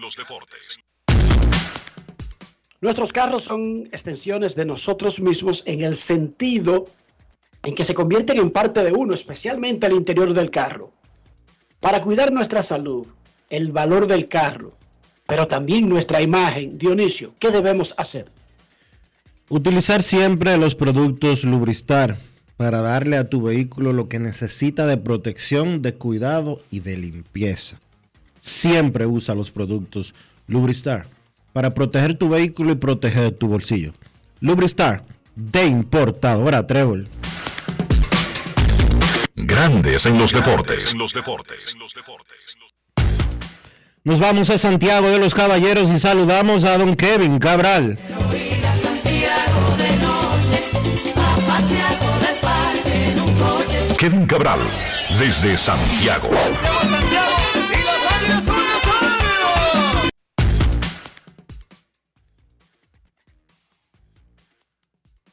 Nuestros 2.80 3.12
carros 3.12 3.44
son 3.44 3.88
extensiones 3.92 4.54
de 4.54 4.64
nosotros 4.64 5.20
mismos 5.20 5.62
en 5.66 5.82
el 5.82 5.96
sentido 5.96 6.86
en 7.62 7.74
que 7.74 7.84
se 7.84 7.94
convierten 7.94 8.38
en 8.38 8.50
parte 8.50 8.82
de 8.82 8.92
uno, 8.92 9.12
especialmente 9.12 9.86
el 9.86 9.92
interior 9.92 10.32
del 10.32 10.50
carro. 10.50 10.92
Para 11.80 12.00
cuidar 12.00 12.32
nuestra 12.32 12.62
salud, 12.62 13.06
el 13.50 13.70
valor 13.72 14.06
del 14.06 14.28
carro, 14.28 14.72
pero 15.26 15.46
también 15.46 15.88
nuestra 15.88 16.22
imagen, 16.22 16.78
Dionisio, 16.78 17.34
¿qué 17.38 17.50
debemos 17.50 17.94
hacer? 17.98 18.30
Utilizar 19.48 20.02
siempre 20.02 20.56
los 20.56 20.74
productos 20.74 21.44
Lubristar 21.44 22.18
para 22.56 22.80
darle 22.80 23.16
a 23.16 23.28
tu 23.28 23.42
vehículo 23.42 23.92
lo 23.92 24.08
que 24.08 24.18
necesita 24.18 24.86
de 24.86 24.96
protección, 24.96 25.82
de 25.82 25.94
cuidado 25.94 26.60
y 26.70 26.80
de 26.80 26.96
limpieza. 26.96 27.80
Siempre 28.40 29.06
usa 29.06 29.34
los 29.34 29.50
productos 29.50 30.14
Lubristar 30.50 31.06
para 31.52 31.74
proteger 31.74 32.18
tu 32.18 32.28
vehículo 32.28 32.72
y 32.72 32.74
proteger 32.74 33.30
tu 33.30 33.46
bolsillo. 33.46 33.92
Lubristar 34.40 35.04
de 35.36 35.64
importadora 35.64 36.66
Trébol. 36.66 37.08
Grandes 39.36 40.06
en 40.06 40.18
los 40.18 40.32
deportes. 40.32 40.92
los 40.96 41.14
deportes. 41.14 41.76
Nos 44.02 44.18
vamos 44.18 44.50
a 44.50 44.58
Santiago 44.58 45.08
de 45.08 45.20
los 45.20 45.34
Caballeros 45.34 45.88
y 45.88 46.00
saludamos 46.00 46.64
a 46.64 46.76
don 46.78 46.96
Kevin 46.96 47.38
Cabral. 47.38 47.96
Kevin 53.96 54.26
Cabral, 54.26 54.60
desde 55.20 55.56
Santiago. 55.56 56.30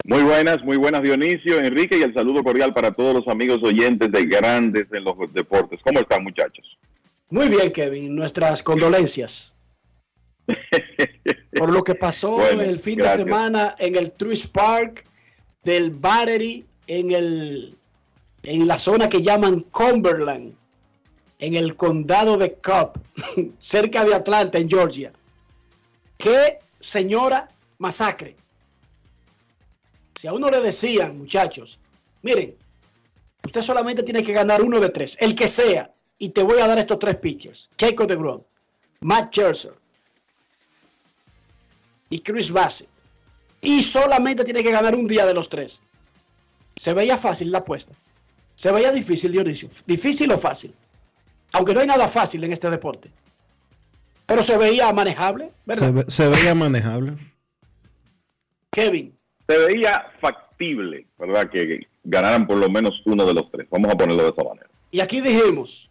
Muy 0.08 0.24
buenas, 0.24 0.64
muy 0.64 0.78
buenas 0.78 1.04
Dionisio, 1.04 1.60
Enrique 1.60 1.98
y 1.98 2.02
el 2.02 2.14
saludo 2.14 2.42
cordial 2.42 2.74
para 2.74 2.94
todos 2.94 3.14
los 3.14 3.28
amigos 3.28 3.60
oyentes 3.62 4.10
de 4.10 4.26
Grandes 4.26 4.88
en 4.94 5.04
los 5.04 5.16
Deportes. 5.34 5.82
¿Cómo 5.84 6.00
están 6.00 6.24
muchachos? 6.24 6.66
Muy 7.30 7.50
bien, 7.50 7.74
Kevin. 7.74 8.16
Nuestras 8.16 8.64
condolencias 8.64 9.54
por 11.58 11.74
lo 11.74 11.84
que 11.84 11.94
pasó 11.96 12.32
Bueno, 12.38 12.62
el 12.62 12.80
fin 12.80 13.00
gracias. 13.00 13.18
de 13.18 13.24
semana 13.26 13.76
en 13.80 13.96
el 13.98 14.14
Truist 14.14 14.54
Park 14.54 15.06
del 15.64 15.92
Battery 15.92 16.66
en 16.88 17.12
el 17.12 17.78
en 18.44 18.66
la 18.66 18.78
zona 18.78 19.10
que 19.10 19.22
llaman 19.22 19.60
Cumberland 19.72 20.54
en 21.40 21.56
el 21.56 21.76
condado 21.76 22.38
de 22.38 22.54
Cobb 22.54 22.94
cerca 23.60 24.06
de 24.06 24.16
Atlanta 24.16 24.58
en 24.58 24.70
Georgia 24.70 25.12
qué 26.18 26.60
señora 26.80 27.50
masacre 27.78 28.38
si 30.18 30.28
a 30.28 30.34
uno 30.34 30.50
le 30.50 30.60
decían 30.62 31.18
muchachos 31.18 31.80
miren 32.24 32.56
usted 33.46 33.62
solamente 33.62 34.04
tiene 34.04 34.24
que 34.24 34.34
ganar 34.34 34.62
uno 34.62 34.80
de 34.80 34.90
tres 34.90 35.18
el 35.20 35.36
que 35.36 35.48
sea 35.48 35.94
y 36.18 36.30
te 36.30 36.44
voy 36.44 36.60
a 36.60 36.68
dar 36.68 36.78
estos 36.80 37.00
tres 37.00 37.18
pitchers 37.18 37.70
Jacob 37.80 38.08
DeGrom 38.08 38.42
Matt 39.02 39.32
Scherzer 39.34 39.74
y 42.10 42.20
Chris 42.22 42.52
Bassett. 42.52 42.88
Y 43.60 43.84
solamente 43.84 44.46
tiene 44.46 44.64
que 44.64 44.72
ganar 44.72 44.96
un 44.96 45.08
día 45.08 45.26
de 45.26 45.34
los 45.34 45.50
tres. 45.50 45.82
Se 46.76 46.94
veía 46.94 47.18
fácil 47.18 47.52
la 47.52 47.58
apuesta. 47.58 47.94
Se 48.56 48.72
veía 48.72 48.92
difícil, 48.94 49.32
Dionisio. 49.34 49.68
Difícil 49.86 50.32
o 50.32 50.38
fácil. 50.38 50.74
Aunque 51.52 51.74
no 51.74 51.82
hay 51.82 51.88
nada 51.88 52.08
fácil 52.08 52.44
en 52.46 52.54
este 52.54 52.70
deporte. 52.70 53.12
Pero 54.26 54.42
se 54.42 54.58
veía 54.58 54.92
manejable, 54.94 55.52
¿verdad? 55.66 55.88
Se, 55.88 55.92
ve- 55.92 56.06
se 56.08 56.28
veía 56.30 56.56
manejable. 56.56 57.18
Kevin. 58.72 59.17
Se 59.48 59.58
veía 59.58 60.12
factible, 60.20 61.06
¿verdad? 61.18 61.50
Que 61.50 61.88
ganaran 62.04 62.46
por 62.48 62.58
lo 62.58 62.70
menos 62.70 63.02
uno 63.06 63.26
de 63.26 63.34
los 63.34 63.50
tres. 63.52 63.68
Vamos 63.70 63.92
a 63.92 63.98
ponerlo 63.98 64.24
de 64.24 64.30
esa 64.30 64.44
manera. 64.44 64.70
Y 64.92 65.00
aquí 65.00 65.22
dijimos, 65.22 65.90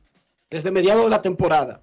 desde 0.51 0.71
mediados 0.71 1.05
de 1.05 1.11
la 1.11 1.23
temporada, 1.23 1.81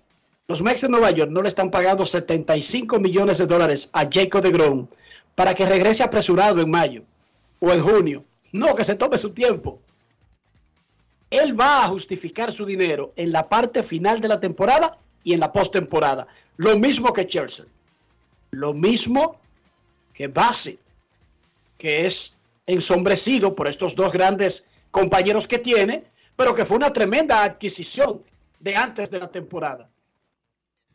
los 0.47 0.61
Mets 0.61 0.82
de 0.82 0.89
Nueva 0.89 1.11
York 1.11 1.32
no 1.32 1.41
le 1.41 1.49
están 1.49 1.71
pagando 1.71 2.05
75 2.05 2.99
millones 2.99 3.38
de 3.38 3.47
dólares 3.47 3.89
a 3.93 4.07
Jacob 4.11 4.41
de 4.41 4.51
Grom 4.51 4.88
para 5.36 5.53
que 5.53 5.65
regrese 5.65 6.03
apresurado 6.03 6.61
en 6.61 6.69
mayo 6.69 7.03
o 7.59 7.71
en 7.71 7.82
junio. 7.82 8.26
No, 8.51 8.76
que 8.76 8.84
se 8.84 8.95
tome 8.95 9.17
su 9.17 9.32
tiempo. 9.32 9.80
Él 11.30 11.59
va 11.59 11.84
a 11.84 11.88
justificar 11.88 12.51
su 12.51 12.65
dinero 12.65 13.13
en 13.15 13.32
la 13.32 13.49
parte 13.49 13.82
final 13.82 14.19
de 14.19 14.28
la 14.28 14.39
temporada 14.39 14.99
y 15.24 15.34
en 15.34 15.39
la 15.39 15.51
postemporada. 15.51 16.28
Lo 16.57 16.78
mismo 16.78 17.11
que 17.13 17.24
Scherzer. 17.24 17.67
Lo 18.51 18.74
mismo 18.74 19.39
que 20.13 20.28
Bassett, 20.28 20.80
que 21.84 22.05
es 22.05 22.34
ensombrecido 22.65 23.55
por 23.55 23.67
estos 23.67 23.93
dos 23.93 24.13
grandes 24.13 24.69
compañeros 24.89 25.49
que 25.49 25.57
tiene, 25.57 26.05
pero 26.38 26.55
que 26.55 26.63
fue 26.63 26.77
una 26.77 26.93
tremenda 26.93 27.43
adquisición 27.43 28.23
de 28.61 28.73
antes 28.77 29.11
de 29.11 29.19
la 29.19 29.29
temporada. 29.29 29.89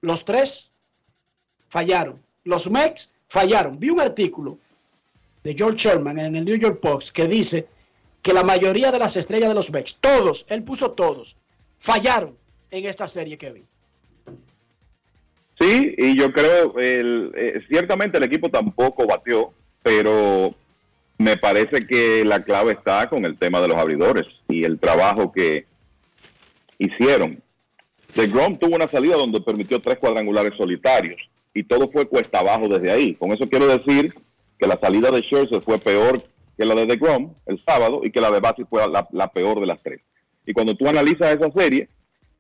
Los 0.01 0.25
tres 0.25 0.73
fallaron. 1.69 2.23
Los 2.45 2.71
Mets 2.71 3.13
fallaron. 3.29 3.79
Vi 3.79 3.91
un 3.91 4.01
artículo 4.01 4.57
de 5.45 5.53
George 5.53 5.77
Sherman 5.77 6.19
en 6.21 6.37
el 6.37 6.47
New 6.47 6.57
York 6.57 6.81
Post 6.81 7.15
que 7.15 7.29
dice 7.29 7.67
que 8.23 8.33
la 8.33 8.43
mayoría 8.43 8.91
de 8.91 8.99
las 8.99 9.15
estrellas 9.19 9.51
de 9.51 9.57
los 9.57 9.71
Mets, 9.71 9.99
todos, 10.01 10.47
él 10.49 10.63
puso 10.63 10.93
todos, 10.93 11.37
fallaron 11.77 12.35
en 12.71 12.87
esta 12.87 13.07
serie, 13.07 13.37
Kevin. 13.37 13.67
Sí, 15.61 15.95
y 15.99 16.17
yo 16.17 16.33
creo, 16.33 16.73
eh, 16.81 17.63
ciertamente 17.69 18.17
el 18.17 18.25
equipo 18.25 18.49
tampoco 18.49 19.07
batió, 19.07 19.53
pero 19.83 20.55
me 21.19 21.37
parece 21.37 21.81
que 21.81 22.25
la 22.25 22.45
clave 22.45 22.73
está 22.73 23.09
con 23.09 23.25
el 23.25 23.37
tema 23.37 23.61
de 23.61 23.69
los 23.69 23.77
abridores 23.77 24.25
y 24.49 24.65
el 24.65 24.79
trabajo 24.79 25.33
que 25.33 25.67
hicieron. 26.79 27.43
The 28.15 28.29
Grom 28.29 28.57
tuvo 28.57 28.77
una 28.77 28.89
salida 28.89 29.17
donde 29.17 29.41
permitió 29.41 29.81
tres 29.81 29.99
cuadrangulares 29.99 30.53
solitarios 30.57 31.21
y 31.53 31.65
todo 31.65 31.91
fue 31.91 32.09
cuesta 32.09 32.39
abajo 32.39 32.69
desde 32.69 32.93
ahí. 32.93 33.15
Con 33.15 33.33
eso 33.33 33.49
quiero 33.49 33.67
decir 33.67 34.15
que 34.59 34.69
la 34.69 34.79
salida 34.81 35.11
de 35.11 35.23
Scherzer 35.23 35.61
fue 35.61 35.79
peor 35.79 36.23
que 36.57 36.65
la 36.65 36.75
de 36.75 36.87
The 36.87 36.97
Grom 36.97 37.35
el 37.47 37.63
sábado 37.65 38.01
y 38.05 38.11
que 38.11 38.21
la 38.21 38.31
de 38.31 38.41
Bassett 38.41 38.69
fue 38.69 38.83
la, 38.89 39.29
peor 39.29 39.61
de 39.61 39.67
las 39.67 39.83
tres. 39.83 40.01
Y 40.47 40.53
cuando 40.53 40.77
tú 40.77 40.89
analizas 40.89 41.35
esa 41.35 41.51
serie, 41.53 41.89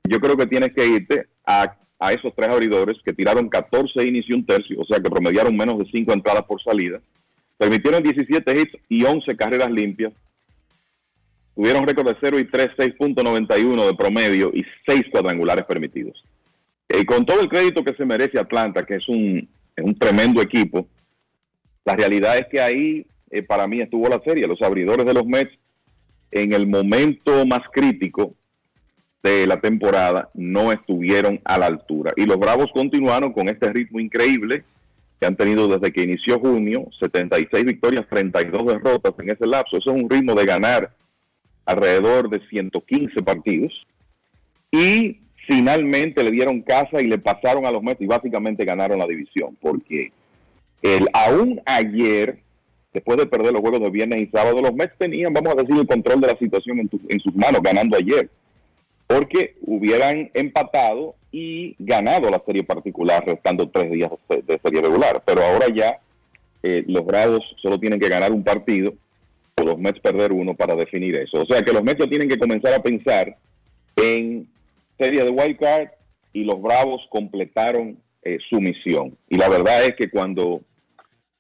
yo 0.05 0.21
creo 0.21 0.37
que 0.37 0.47
tienes 0.47 0.73
que 0.73 0.87
irte 0.87 1.27
a, 1.45 1.77
a 1.99 2.13
esos 2.13 2.33
tres 2.35 2.49
abridores 2.49 2.97
que 3.05 3.13
tiraron 3.13 3.49
14 3.49 4.07
innings 4.07 4.29
y 4.29 4.33
un 4.33 4.47
tercio, 4.47 4.81
o 4.81 4.85
sea 4.85 4.99
que 5.01 5.11
promediaron 5.11 5.57
menos 5.57 5.79
de 5.79 5.87
5 5.91 6.13
entradas 6.13 6.45
por 6.45 6.63
salida, 6.63 7.01
permitieron 7.59 8.03
17 8.03 8.61
hits 8.61 8.79
y 8.89 9.05
11 9.05 9.37
carreras 9.37 9.71
limpias, 9.71 10.13
tuvieron 11.55 11.87
récord 11.87 12.09
de 12.09 12.17
0 12.21 12.39
y 12.39 12.45
3, 12.45 12.69
6.91 12.79 13.87
de 13.87 13.95
promedio 13.95 14.51
y 14.55 14.65
6 14.87 15.03
cuadrangulares 15.11 15.65
permitidos. 15.67 16.25
Y 16.89 17.05
con 17.05 17.27
todo 17.27 17.41
el 17.41 17.49
crédito 17.49 17.85
que 17.85 17.95
se 17.95 18.05
merece 18.05 18.39
Atlanta, 18.39 18.87
que 18.87 18.95
es 18.95 19.09
un, 19.09 19.49
es 19.77 19.85
un 19.85 19.99
tremendo 19.99 20.41
equipo, 20.41 20.87
la 21.85 21.97
realidad 21.97 22.39
es 22.39 22.47
que 22.51 22.61
ahí 22.61 23.07
eh, 23.31 23.43
para 23.43 23.67
mí 23.67 23.81
estuvo 23.81 24.09
la 24.09 24.21
serie. 24.25 24.47
Los 24.47 24.63
abridores 24.63 25.05
de 25.05 25.15
los 25.15 25.27
Mets 25.27 25.53
en 26.31 26.53
el 26.53 26.67
momento 26.67 27.45
más 27.45 27.63
crítico 27.73 28.35
de 29.23 29.47
la 29.47 29.61
temporada 29.61 30.31
no 30.35 30.71
estuvieron 30.73 31.41
a 31.45 31.59
la 31.59 31.67
altura. 31.67 32.13
Y 32.17 32.25
los 32.25 32.39
Bravos 32.39 32.71
continuaron 32.73 33.33
con 33.33 33.49
este 33.49 33.73
ritmo 33.73 34.01
increíble 34.01 34.65
que 35.19 35.27
han 35.27 35.37
tenido 35.37 35.69
desde 35.69 35.93
que 35.93 36.03
inició 36.03 36.39
junio, 36.39 36.89
76 37.01 37.65
victorias, 37.65 38.07
32 38.09 38.67
derrotas 38.67 39.15
en 39.19 39.31
ese 39.31 39.47
lapso. 39.47 39.77
Eso 39.77 39.91
es 39.91 40.03
un 40.03 40.09
ritmo 40.09 40.35
de 40.35 40.47
ganar 40.47 40.95
alrededor 41.65 42.31
de 42.31 42.41
115 42.49 43.23
partidos. 43.23 43.73
Y 44.71 45.21
finalmente 45.49 46.23
le 46.23 46.31
dieron 46.31 46.63
casa 46.63 47.01
y 47.01 47.07
le 47.07 47.19
pasaron 47.19 47.67
a 47.67 47.71
los 47.71 47.83
Mets 47.83 48.01
y 48.01 48.07
básicamente 48.07 48.65
ganaron 48.65 48.99
la 48.99 49.07
división, 49.07 49.57
porque 49.61 50.13
el, 50.83 51.09
aún 51.13 51.61
ayer, 51.65 52.39
después 52.93 53.19
de 53.19 53.27
perder 53.27 53.53
los 53.53 53.63
juegos 53.63 53.81
de 53.81 53.91
viernes 53.91 54.21
y 54.21 54.27
sábado, 54.27 54.61
los 54.61 54.75
Mets 54.75 54.97
tenían, 54.99 55.33
vamos 55.33 55.55
a 55.55 55.63
decir, 55.63 55.77
el 55.77 55.87
control 55.87 56.21
de 56.21 56.29
la 56.29 56.39
situación 56.39 56.79
en, 56.81 56.91
en 57.09 57.21
sus 57.21 57.35
manos, 57.35 57.63
ganando 57.63 57.97
ayer, 57.97 58.31
porque 59.07 59.57
hubieran 59.63 60.31
empatado 60.35 61.15
y 61.31 61.77
ganado 61.79 62.31
la 62.31 62.43
serie 62.45 62.65
particular, 62.65 63.25
restando 63.27 63.69
tres 63.69 63.91
días 63.91 64.11
de, 64.29 64.61
serie 64.63 64.83
regular. 64.83 65.23
Pero 65.25 65.43
ahora 65.43 65.67
ya 65.75 66.01
eh, 66.63 66.85
los 66.87 67.05
Bravos 67.05 67.43
solo 67.61 67.79
tienen 67.79 68.01
que 68.01 68.09
ganar 68.09 68.33
un 68.33 68.43
partido 68.43 68.95
o 69.57 69.65
los 69.65 69.79
Mets 69.79 70.01
perder 70.01 70.33
uno 70.33 70.55
para 70.55 70.75
definir 70.75 71.17
eso. 71.17 71.43
O 71.43 71.47
sea 71.47 71.63
que 71.63 71.73
los 71.73 71.83
Mets 71.83 72.09
tienen 72.09 72.29
que 72.29 72.39
comenzar 72.39 72.75
a 72.75 72.83
pensar 72.83 73.37
en 73.97 74.49
serie 74.99 75.25
de 75.25 75.31
wild 75.31 75.59
card 75.59 75.89
y 76.33 76.45
los 76.45 76.61
Bravos 76.61 77.03
completaron 77.11 77.99
eh, 78.23 78.39
su 78.49 78.61
misión. 78.61 79.17
Y 79.29 79.37
la 79.37 79.49
verdad 79.49 79.85
es 79.85 79.95
que 79.97 80.11
cuando 80.11 80.63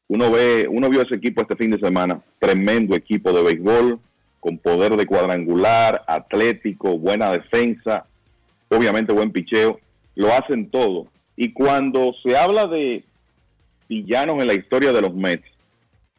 uno 0.08 0.30
ve, 0.30 0.66
uno 0.68 0.88
vio 0.88 1.02
ese 1.02 1.16
equipo 1.16 1.42
este 1.42 1.56
fin 1.56 1.70
de 1.70 1.78
semana, 1.78 2.22
tremendo 2.38 2.96
equipo 2.96 3.32
de 3.32 3.42
béisbol, 3.42 4.00
con 4.40 4.58
poder 4.58 4.96
de 4.96 5.06
cuadrangular, 5.06 6.02
atlético, 6.06 6.98
buena 6.98 7.32
defensa, 7.32 8.06
obviamente 8.68 9.12
buen 9.12 9.32
picheo, 9.32 9.80
lo 10.14 10.32
hacen 10.32 10.70
todo. 10.70 11.06
Y 11.36 11.52
cuando 11.52 12.12
se 12.22 12.36
habla 12.36 12.66
de 12.66 13.04
villanos 13.88 14.40
en 14.40 14.48
la 14.48 14.54
historia 14.54 14.92
de 14.92 15.00
los 15.00 15.14
Mets 15.14 15.46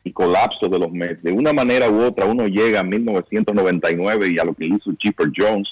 y 0.03 0.11
colapso 0.11 0.67
de 0.67 0.79
los 0.79 0.91
Mets, 0.91 1.21
de 1.21 1.31
una 1.31 1.53
manera 1.53 1.89
u 1.89 2.01
otra 2.01 2.25
uno 2.25 2.47
llega 2.47 2.79
a 2.79 2.83
1999 2.83 4.31
y 4.31 4.39
a 4.39 4.45
lo 4.45 4.53
que 4.53 4.65
hizo 4.65 4.93
Chipper 4.97 5.31
Jones 5.35 5.67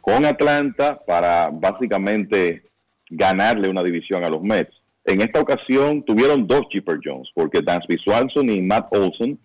con 0.00 0.24
Atlanta 0.24 1.00
para 1.06 1.50
básicamente 1.50 2.62
ganarle 3.08 3.68
una 3.68 3.82
división 3.82 4.24
a 4.24 4.30
los 4.30 4.42
Mets. 4.42 4.74
En 5.04 5.20
esta 5.20 5.40
ocasión 5.40 6.02
tuvieron 6.02 6.46
dos 6.46 6.62
Chipper 6.68 6.98
Jones, 7.02 7.28
porque 7.34 7.62
Dansby 7.62 7.98
Swanson 7.98 8.50
y 8.50 8.60
Matt 8.60 8.88
Olson 8.90 9.38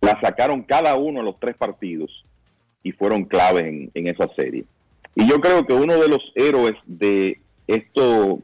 la 0.00 0.18
sacaron 0.20 0.62
cada 0.62 0.94
uno 0.94 1.20
en 1.20 1.26
los 1.26 1.38
tres 1.40 1.56
partidos 1.56 2.24
y 2.82 2.92
fueron 2.92 3.24
claves 3.24 3.64
en, 3.64 3.90
en 3.94 4.06
esa 4.06 4.28
serie. 4.34 4.64
Y 5.14 5.28
yo 5.28 5.40
creo 5.40 5.66
que 5.66 5.72
uno 5.72 5.98
de 5.98 6.08
los 6.08 6.32
héroes 6.34 6.74
de 6.86 7.40
esto, 7.66 8.40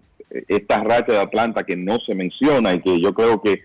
esta 0.49 0.83
racha 0.83 1.13
de 1.13 1.21
Atlanta 1.21 1.65
que 1.65 1.77
no 1.77 1.99
se 2.01 2.15
menciona 2.15 2.75
y 2.75 2.81
que 2.81 3.01
yo 3.01 3.15
creo 3.15 3.41
que 3.41 3.63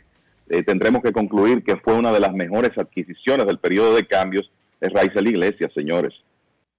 eh, 0.50 0.64
tendremos 0.64 1.02
que 1.02 1.12
concluir 1.12 1.64
que 1.64 1.78
fue 1.78 1.94
una 1.94 2.12
de 2.12 2.20
las 2.20 2.34
mejores 2.34 2.78
adquisiciones 2.78 3.46
del 3.46 3.60
periodo 3.60 3.96
de 3.96 4.06
cambios 4.06 4.52
es 4.82 4.92
Raizel 4.92 5.28
Iglesias, 5.28 5.72
señores. 5.74 6.14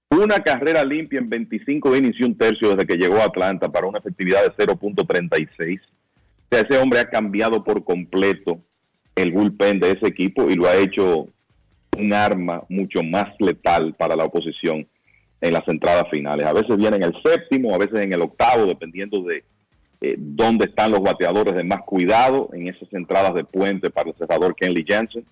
Una 0.09 0.39
carrera 0.39 0.83
limpia 0.83 1.19
en 1.19 1.29
25 1.29 1.95
innings 1.95 2.19
y 2.19 2.23
un 2.23 2.37
tercio 2.37 2.69
desde 2.69 2.85
que 2.85 2.97
llegó 2.97 3.17
a 3.17 3.25
Atlanta 3.25 3.71
para 3.71 3.87
una 3.87 3.99
efectividad 3.99 4.43
de 4.43 4.51
0.36. 4.51 5.79
O 5.79 6.55
sea, 6.55 6.61
ese 6.61 6.77
hombre 6.77 6.99
ha 6.99 7.09
cambiado 7.09 7.63
por 7.63 7.83
completo 7.83 8.59
el 9.15 9.31
bullpen 9.31 9.79
de 9.79 9.91
ese 9.91 10.07
equipo 10.07 10.49
y 10.49 10.55
lo 10.55 10.67
ha 10.67 10.75
hecho 10.75 11.27
un 11.97 12.13
arma 12.13 12.63
mucho 12.69 13.01
más 13.01 13.29
letal 13.39 13.95
para 13.95 14.15
la 14.15 14.25
oposición 14.25 14.87
en 15.43 15.53
las 15.53 15.67
entradas 15.67 16.05
finales. 16.09 16.45
A 16.45 16.53
veces 16.53 16.77
viene 16.77 16.95
en 16.95 17.03
el 17.03 17.13
séptimo, 17.21 17.75
a 17.75 17.77
veces 17.77 17.99
en 17.99 18.13
el 18.13 18.21
octavo, 18.21 18.65
dependiendo 18.65 19.21
de 19.23 19.43
eh, 19.99 20.15
dónde 20.17 20.65
están 20.65 20.91
los 20.91 21.01
bateadores 21.01 21.53
de 21.53 21.65
más 21.65 21.81
cuidado 21.81 22.49
en 22.53 22.69
esas 22.69 22.87
entradas 22.93 23.33
de 23.33 23.43
puente 23.43 23.89
para 23.89 24.09
el 24.09 24.15
cerrador 24.15 24.55
Kenley 24.55 24.85
Jensen. 24.87 25.25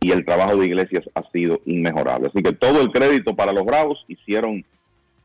Y 0.00 0.12
el 0.12 0.26
trabajo 0.26 0.56
de 0.56 0.66
Iglesias 0.66 1.08
ha 1.14 1.22
sido 1.30 1.62
inmejorable. 1.64 2.28
Así 2.28 2.42
que 2.42 2.52
todo 2.52 2.82
el 2.82 2.92
crédito 2.92 3.34
para 3.34 3.52
los 3.52 3.64
Bravos. 3.64 4.04
Hicieron 4.08 4.62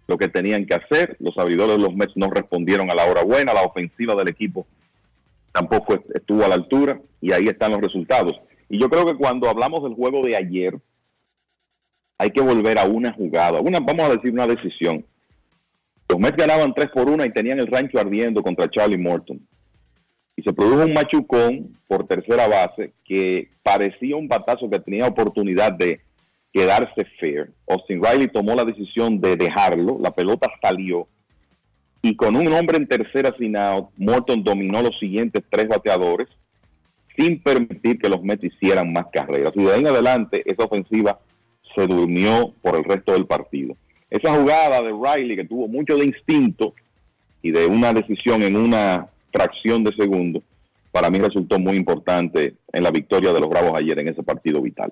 lo 0.08 0.18
que 0.18 0.30
tenían 0.30 0.66
que 0.66 0.76
hacer. 0.76 1.18
Los 1.20 1.38
abridores 1.38 1.76
de 1.76 1.84
los 1.84 1.94
Mets 1.94 2.16
no 2.16 2.30
respondieron 2.30 2.90
a 2.90 2.96
la 2.96 3.04
hora 3.04 3.24
buena. 3.24 3.54
La 3.54 3.64
ofensiva 3.64 4.16
del 4.16 4.30
equipo 4.30 4.66
tampoco 5.52 6.02
estuvo 6.14 6.46
a 6.46 6.48
la 6.48 6.56
altura. 6.56 7.02
Y 7.20 7.34
ahí 7.34 7.48
están 7.48 7.72
los 7.72 7.82
resultados. 7.82 8.40
Y 8.70 8.80
yo 8.80 8.90
creo 8.90 9.06
que 9.06 9.16
cuando 9.16 9.50
hablamos 9.50 9.84
del 9.84 9.94
juego 9.94 10.26
de 10.26 10.38
ayer, 10.38 10.80
hay 12.22 12.30
que 12.30 12.42
volver 12.42 12.78
a 12.78 12.86
una 12.86 13.12
jugada, 13.14 13.62
una, 13.62 13.80
vamos 13.80 14.04
a 14.04 14.10
decir 14.10 14.32
una 14.32 14.46
decisión. 14.46 15.04
Los 16.08 16.20
Mets 16.20 16.38
ganaban 16.38 16.72
3 16.72 16.90
por 16.94 17.10
1 17.10 17.26
y 17.26 17.34
tenían 17.34 17.60
el 17.60 17.66
rancho 17.66 17.98
ardiendo 17.98 18.44
contra 18.44 18.70
Charlie 18.70 18.96
Morton. 18.96 19.42
Y 20.36 20.44
se 20.44 20.54
produjo 20.54 20.86
un 20.86 20.94
machucón 20.94 21.76
por 21.88 22.06
tercera 22.06 22.48
base 22.48 22.94
que 23.04 23.50
parecía 23.64 24.16
un 24.18 24.28
batazo 24.28 24.70
que 24.70 24.80
tenía 24.80 25.08
oportunidad 25.08 25.72
de 25.72 26.02
quedarse 26.54 27.08
fair. 27.20 27.50
Austin 27.68 28.04
Riley 28.04 28.28
tomó 28.28 28.54
la 28.54 28.66
decisión 28.66 29.20
de 29.20 29.36
dejarlo, 29.36 29.98
la 30.00 30.12
pelota 30.12 30.48
salió 30.62 31.08
y 32.04 32.16
con 32.16 32.36
un 32.36 32.54
hombre 32.54 32.78
en 32.78 32.88
tercera 32.88 33.34
sin 33.40 33.58
out, 33.58 33.90
Morton 33.98 34.44
dominó 34.44 34.84
los 34.84 35.00
siguientes 35.00 35.44
tres 35.50 35.68
bateadores 35.68 36.28
sin 37.18 37.42
permitir 37.42 37.98
que 37.98 38.10
los 38.10 38.22
Mets 38.22 38.44
hicieran 38.44 38.94
más 38.94 39.06
carreras. 39.12 39.54
Y 39.56 39.64
de 39.64 39.74
ahí 39.74 39.80
en 39.80 39.88
adelante, 39.88 40.44
esa 40.46 40.66
ofensiva 40.66 41.20
se 41.76 41.88
durmió 41.88 42.54
por 42.62 42.76
el 42.76 42.84
resto 42.84 43.14
del 43.14 43.26
partido. 43.26 43.76
Esa 44.10 44.34
jugada 44.36 44.82
de 44.82 44.92
Riley, 44.92 45.36
que 45.38 45.46
tuvo 45.46 45.68
mucho 45.68 45.96
de 45.98 46.06
instinto 46.06 46.74
y 47.42 47.52
de 47.52 47.66
una 47.66 47.94
decisión 47.94 48.44
en 48.44 48.56
una 48.56 49.08
fracción 49.32 49.84
de 49.84 49.96
segundo, 49.96 50.44
para 50.92 51.10
mí 51.10 51.20
resultó 51.20 51.58
muy 51.60 51.78
importante 51.78 52.56
en 52.72 52.84
la 52.84 52.92
victoria 52.92 53.32
de 53.32 53.40
los 53.40 53.50
Bravos 53.50 53.74
ayer 53.76 53.98
en 54.00 54.10
ese 54.10 54.24
partido 54.24 54.62
vital. 54.62 54.92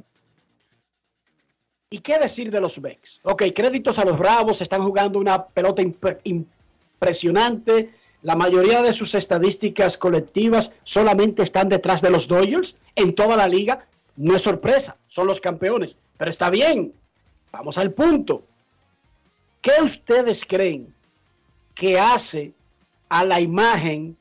¿Y 1.89 1.99
qué 1.99 2.18
decir 2.19 2.51
de 2.51 2.61
los 2.61 2.81
Bex? 2.81 3.19
Ok, 3.23 3.43
créditos 3.53 3.99
a 3.99 4.06
los 4.06 4.18
Bravos, 4.18 4.61
están 4.61 4.84
jugando 4.84 5.19
una 5.19 5.47
pelota 5.47 5.81
impresionante, 6.23 7.89
la 8.22 8.35
mayoría 8.35 8.81
de 8.81 8.91
sus 8.91 9.15
estadísticas 9.15 9.97
colectivas 9.97 10.73
solamente 10.84 11.41
están 11.41 11.69
detrás 11.69 12.01
de 12.01 12.10
los 12.10 12.27
Dodgers 12.27 12.77
en 12.95 13.15
toda 13.15 13.38
la 13.38 13.47
liga. 13.47 13.88
No 14.19 14.35
es 14.35 14.41
sorpresa, 14.41 14.97
son 15.07 15.27
los 15.27 15.39
campeones, 15.39 15.97
pero 16.17 16.29
está 16.29 16.49
bien. 16.49 16.93
Vamos 17.51 17.77
al 17.77 17.93
punto. 17.93 18.43
¿Qué 19.61 19.71
ustedes 19.81 20.45
creen 20.45 20.93
que 21.73 21.97
hace 21.97 22.53
a 23.07 23.23
la 23.23 23.39
imagen 23.39 24.17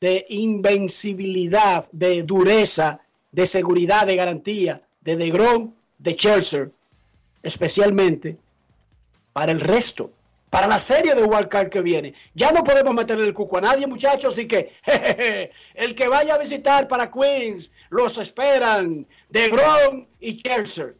de 0.00 0.24
invencibilidad, 0.30 1.88
de 1.92 2.22
dureza, 2.22 3.00
de 3.32 3.46
seguridad, 3.46 4.06
de 4.06 4.16
garantía 4.16 4.82
de 5.02 5.16
DeGrom, 5.16 5.72
de 5.98 6.16
Chelsea, 6.16 6.68
especialmente 7.42 8.36
para 9.32 9.52
el 9.52 9.60
resto 9.60 10.10
para 10.50 10.66
la 10.66 10.78
serie 10.78 11.14
de 11.14 11.24
Wildcard 11.24 11.68
que 11.68 11.82
viene. 11.82 12.14
Ya 12.34 12.52
no 12.52 12.62
podemos 12.62 12.94
meterle 12.94 13.24
el 13.24 13.34
cuco 13.34 13.58
a 13.58 13.62
nadie, 13.62 13.86
muchachos, 13.86 14.38
y 14.38 14.46
que 14.46 14.72
el 15.74 15.94
que 15.94 16.08
vaya 16.08 16.34
a 16.34 16.38
visitar 16.38 16.88
para 16.88 17.10
Queens, 17.10 17.70
los 17.90 18.18
esperan 18.18 19.06
de 19.30 19.48
Grom 19.48 20.06
y 20.20 20.42
Chelsea. 20.42 20.92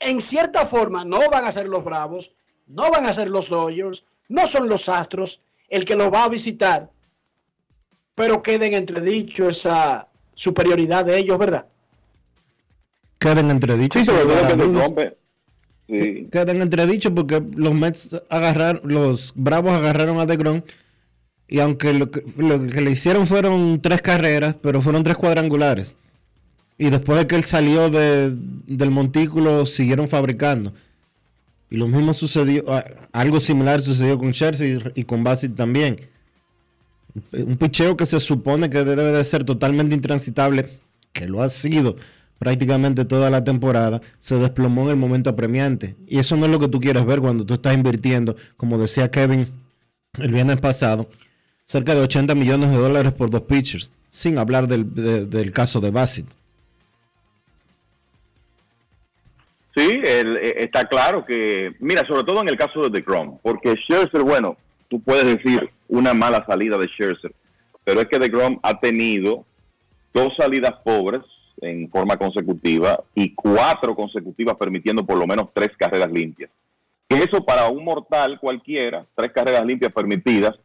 En 0.00 0.20
cierta 0.20 0.66
forma, 0.66 1.04
no 1.04 1.30
van 1.30 1.44
a 1.44 1.52
ser 1.52 1.68
los 1.68 1.84
Bravos, 1.84 2.32
no 2.66 2.90
van 2.90 3.06
a 3.06 3.14
ser 3.14 3.28
los 3.28 3.48
Dodgers, 3.48 4.04
no 4.28 4.46
son 4.46 4.68
los 4.68 4.88
Astros 4.88 5.40
el 5.68 5.84
que 5.84 5.94
los 5.94 6.12
va 6.12 6.24
a 6.24 6.28
visitar, 6.28 6.90
pero 8.14 8.42
queden 8.42 8.74
entredicho 8.74 9.48
esa 9.48 10.08
superioridad 10.34 11.04
de 11.04 11.18
ellos, 11.18 11.38
¿verdad? 11.38 11.66
Queden 13.18 13.50
entredicho. 13.50 13.98
Sí, 13.98 14.04
sobre 14.04 14.22
todo 14.22 14.94
que 14.94 15.19
Quedan 15.90 16.62
entredichos 16.62 17.12
porque 17.14 17.42
los 17.56 17.74
Mets 17.74 18.16
agarraron, 18.28 18.82
los 18.84 19.32
Bravos 19.34 19.72
agarraron 19.72 20.20
a 20.20 20.26
DeGrom 20.26 20.62
y 21.48 21.58
aunque 21.58 21.92
lo 21.92 22.12
que, 22.12 22.22
le 22.80 22.90
hicieron 22.92 23.26
fueron 23.26 23.80
tres 23.82 24.00
carreras, 24.00 24.54
pero 24.62 24.80
fueron 24.80 25.02
tres 25.02 25.16
cuadrangulares. 25.16 25.96
Y 26.78 26.90
después 26.90 27.18
de 27.18 27.26
que 27.26 27.34
él 27.34 27.42
salió 27.42 27.90
del 27.90 28.90
montículo, 28.90 29.66
siguieron 29.66 30.08
fabricando. 30.08 30.72
Y 31.68 31.76
lo 31.76 31.88
mismo 31.88 32.14
sucedió, 32.14 32.62
algo 33.12 33.40
similar 33.40 33.80
sucedió 33.80 34.16
con 34.16 34.32
Chelsea 34.32 34.78
y, 34.94 35.04
con 35.04 35.24
Bassett 35.24 35.56
también. 35.56 36.00
Un 37.32 37.56
picheo 37.56 37.96
que 37.96 38.06
se 38.06 38.20
supone 38.20 38.70
que 38.70 38.84
debe 38.84 39.10
de 39.10 39.24
ser 39.24 39.44
totalmente 39.44 39.94
intransitable, 39.94 40.78
que 41.12 41.26
lo 41.26 41.42
ha 41.42 41.48
sido 41.48 41.96
prácticamente 42.40 43.04
toda 43.04 43.28
la 43.28 43.44
temporada, 43.44 44.00
se 44.18 44.36
desplomó 44.36 44.84
en 44.84 44.90
el 44.90 44.96
momento 44.96 45.28
apremiante. 45.28 45.94
Y 46.06 46.18
eso 46.18 46.36
no 46.36 46.46
es 46.46 46.50
lo 46.50 46.58
que 46.58 46.68
tú 46.68 46.80
quieres 46.80 47.04
ver 47.04 47.20
cuando 47.20 47.44
tú 47.44 47.54
estás 47.54 47.74
invirtiendo, 47.74 48.34
como 48.56 48.78
decía 48.78 49.10
Kevin 49.10 49.46
el 50.18 50.32
viernes 50.32 50.58
pasado, 50.58 51.06
cerca 51.66 51.94
de 51.94 52.00
80 52.00 52.34
millones 52.34 52.70
de 52.70 52.78
dólares 52.78 53.12
por 53.12 53.28
dos 53.28 53.42
pitchers, 53.42 53.92
sin 54.08 54.38
hablar 54.38 54.66
del, 54.66 55.52
caso 55.52 55.80
de 55.80 55.90
Bassett. 55.90 56.26
Sí, 59.76 60.00
eh, 60.02 60.54
está 60.56 60.86
claro 60.86 61.26
que, 61.26 61.74
mira, 61.78 62.06
sobre 62.06 62.24
todo 62.24 62.40
en 62.40 62.48
el 62.48 62.56
caso 62.56 62.88
de 62.88 62.88
DeGrom, 62.88 63.38
porque 63.42 63.74
Scherzer, 63.76 64.22
bueno, 64.22 64.56
tú 64.88 64.98
puedes 64.98 65.26
decir 65.26 65.70
una 65.88 66.14
mala 66.14 66.44
salida 66.46 66.78
de 66.78 66.88
Scherzer, 66.88 67.34
pero 67.84 68.00
es 68.00 68.08
que 68.08 68.18
DeGrom 68.18 68.58
ha 68.62 68.80
tenido 68.80 69.44
dos 70.14 70.32
salidas 70.38 70.72
pobres 70.82 71.20
en 71.62 71.90
forma 71.90 72.16
consecutiva 72.16 73.02
y 73.14 73.34
cuatro 73.34 73.94
consecutivas 73.94 74.56
permitiendo 74.56 75.04
por 75.04 75.18
lo 75.18 75.26
menos 75.26 75.48
tres 75.52 75.70
carreras 75.76 76.10
limpias. 76.10 76.50
eso 77.08 77.44
para 77.44 77.68
un 77.68 77.84
mortal 77.84 78.38
cualquiera, 78.40 79.04
tres 79.14 79.32
carreras 79.32 79.64
limpias 79.64 79.92
permitidas, 79.92 80.56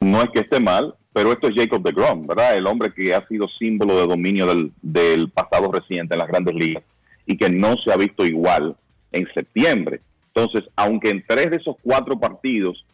no 0.00 0.22
es 0.22 0.30
que 0.30 0.40
esté 0.40 0.60
mal, 0.60 0.94
pero 1.12 1.32
esto 1.32 1.48
es 1.48 1.54
Jacob 1.56 1.82
de 1.82 1.92
Grom, 1.92 2.26
¿verdad? 2.26 2.56
El 2.56 2.66
hombre 2.66 2.92
que 2.92 3.14
ha 3.14 3.26
sido 3.26 3.48
símbolo 3.58 3.98
de 3.98 4.06
dominio 4.06 4.46
del, 4.46 4.72
del 4.82 5.30
pasado 5.30 5.72
reciente 5.72 6.14
en 6.14 6.20
las 6.20 6.28
grandes 6.28 6.54
ligas 6.54 6.84
y 7.24 7.36
que 7.36 7.48
no 7.48 7.74
se 7.82 7.92
ha 7.92 7.96
visto 7.96 8.24
igual 8.24 8.76
en 9.12 9.26
septiembre. 9.32 10.00
Entonces, 10.34 10.68
aunque 10.76 11.08
en 11.08 11.24
tres 11.26 11.50
de 11.50 11.56
esos 11.56 11.76
cuatro 11.82 12.18
partidos 12.20 12.84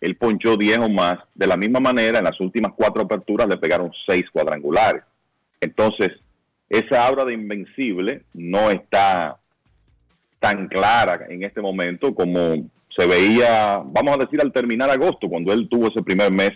él 0.00 0.16
ponchó 0.16 0.56
diez 0.56 0.78
o 0.78 0.88
más, 0.88 1.18
de 1.34 1.46
la 1.46 1.56
misma 1.56 1.80
manera 1.80 2.18
en 2.18 2.24
las 2.24 2.40
últimas 2.40 2.72
cuatro 2.74 3.02
aperturas 3.02 3.46
le 3.48 3.58
pegaron 3.58 3.90
seis 4.06 4.24
cuadrangulares. 4.32 5.02
Entonces, 5.60 6.10
esa 6.70 7.04
aura 7.04 7.24
de 7.24 7.34
invencible 7.34 8.22
no 8.32 8.70
está 8.70 9.38
tan 10.38 10.68
clara 10.68 11.26
en 11.28 11.42
este 11.42 11.60
momento 11.60 12.14
como 12.14 12.70
se 12.96 13.06
veía, 13.06 13.82
vamos 13.84 14.14
a 14.14 14.24
decir, 14.24 14.40
al 14.40 14.52
terminar 14.52 14.88
agosto, 14.88 15.28
cuando 15.28 15.52
él 15.52 15.68
tuvo 15.68 15.88
ese 15.88 16.02
primer 16.02 16.32
mes 16.32 16.50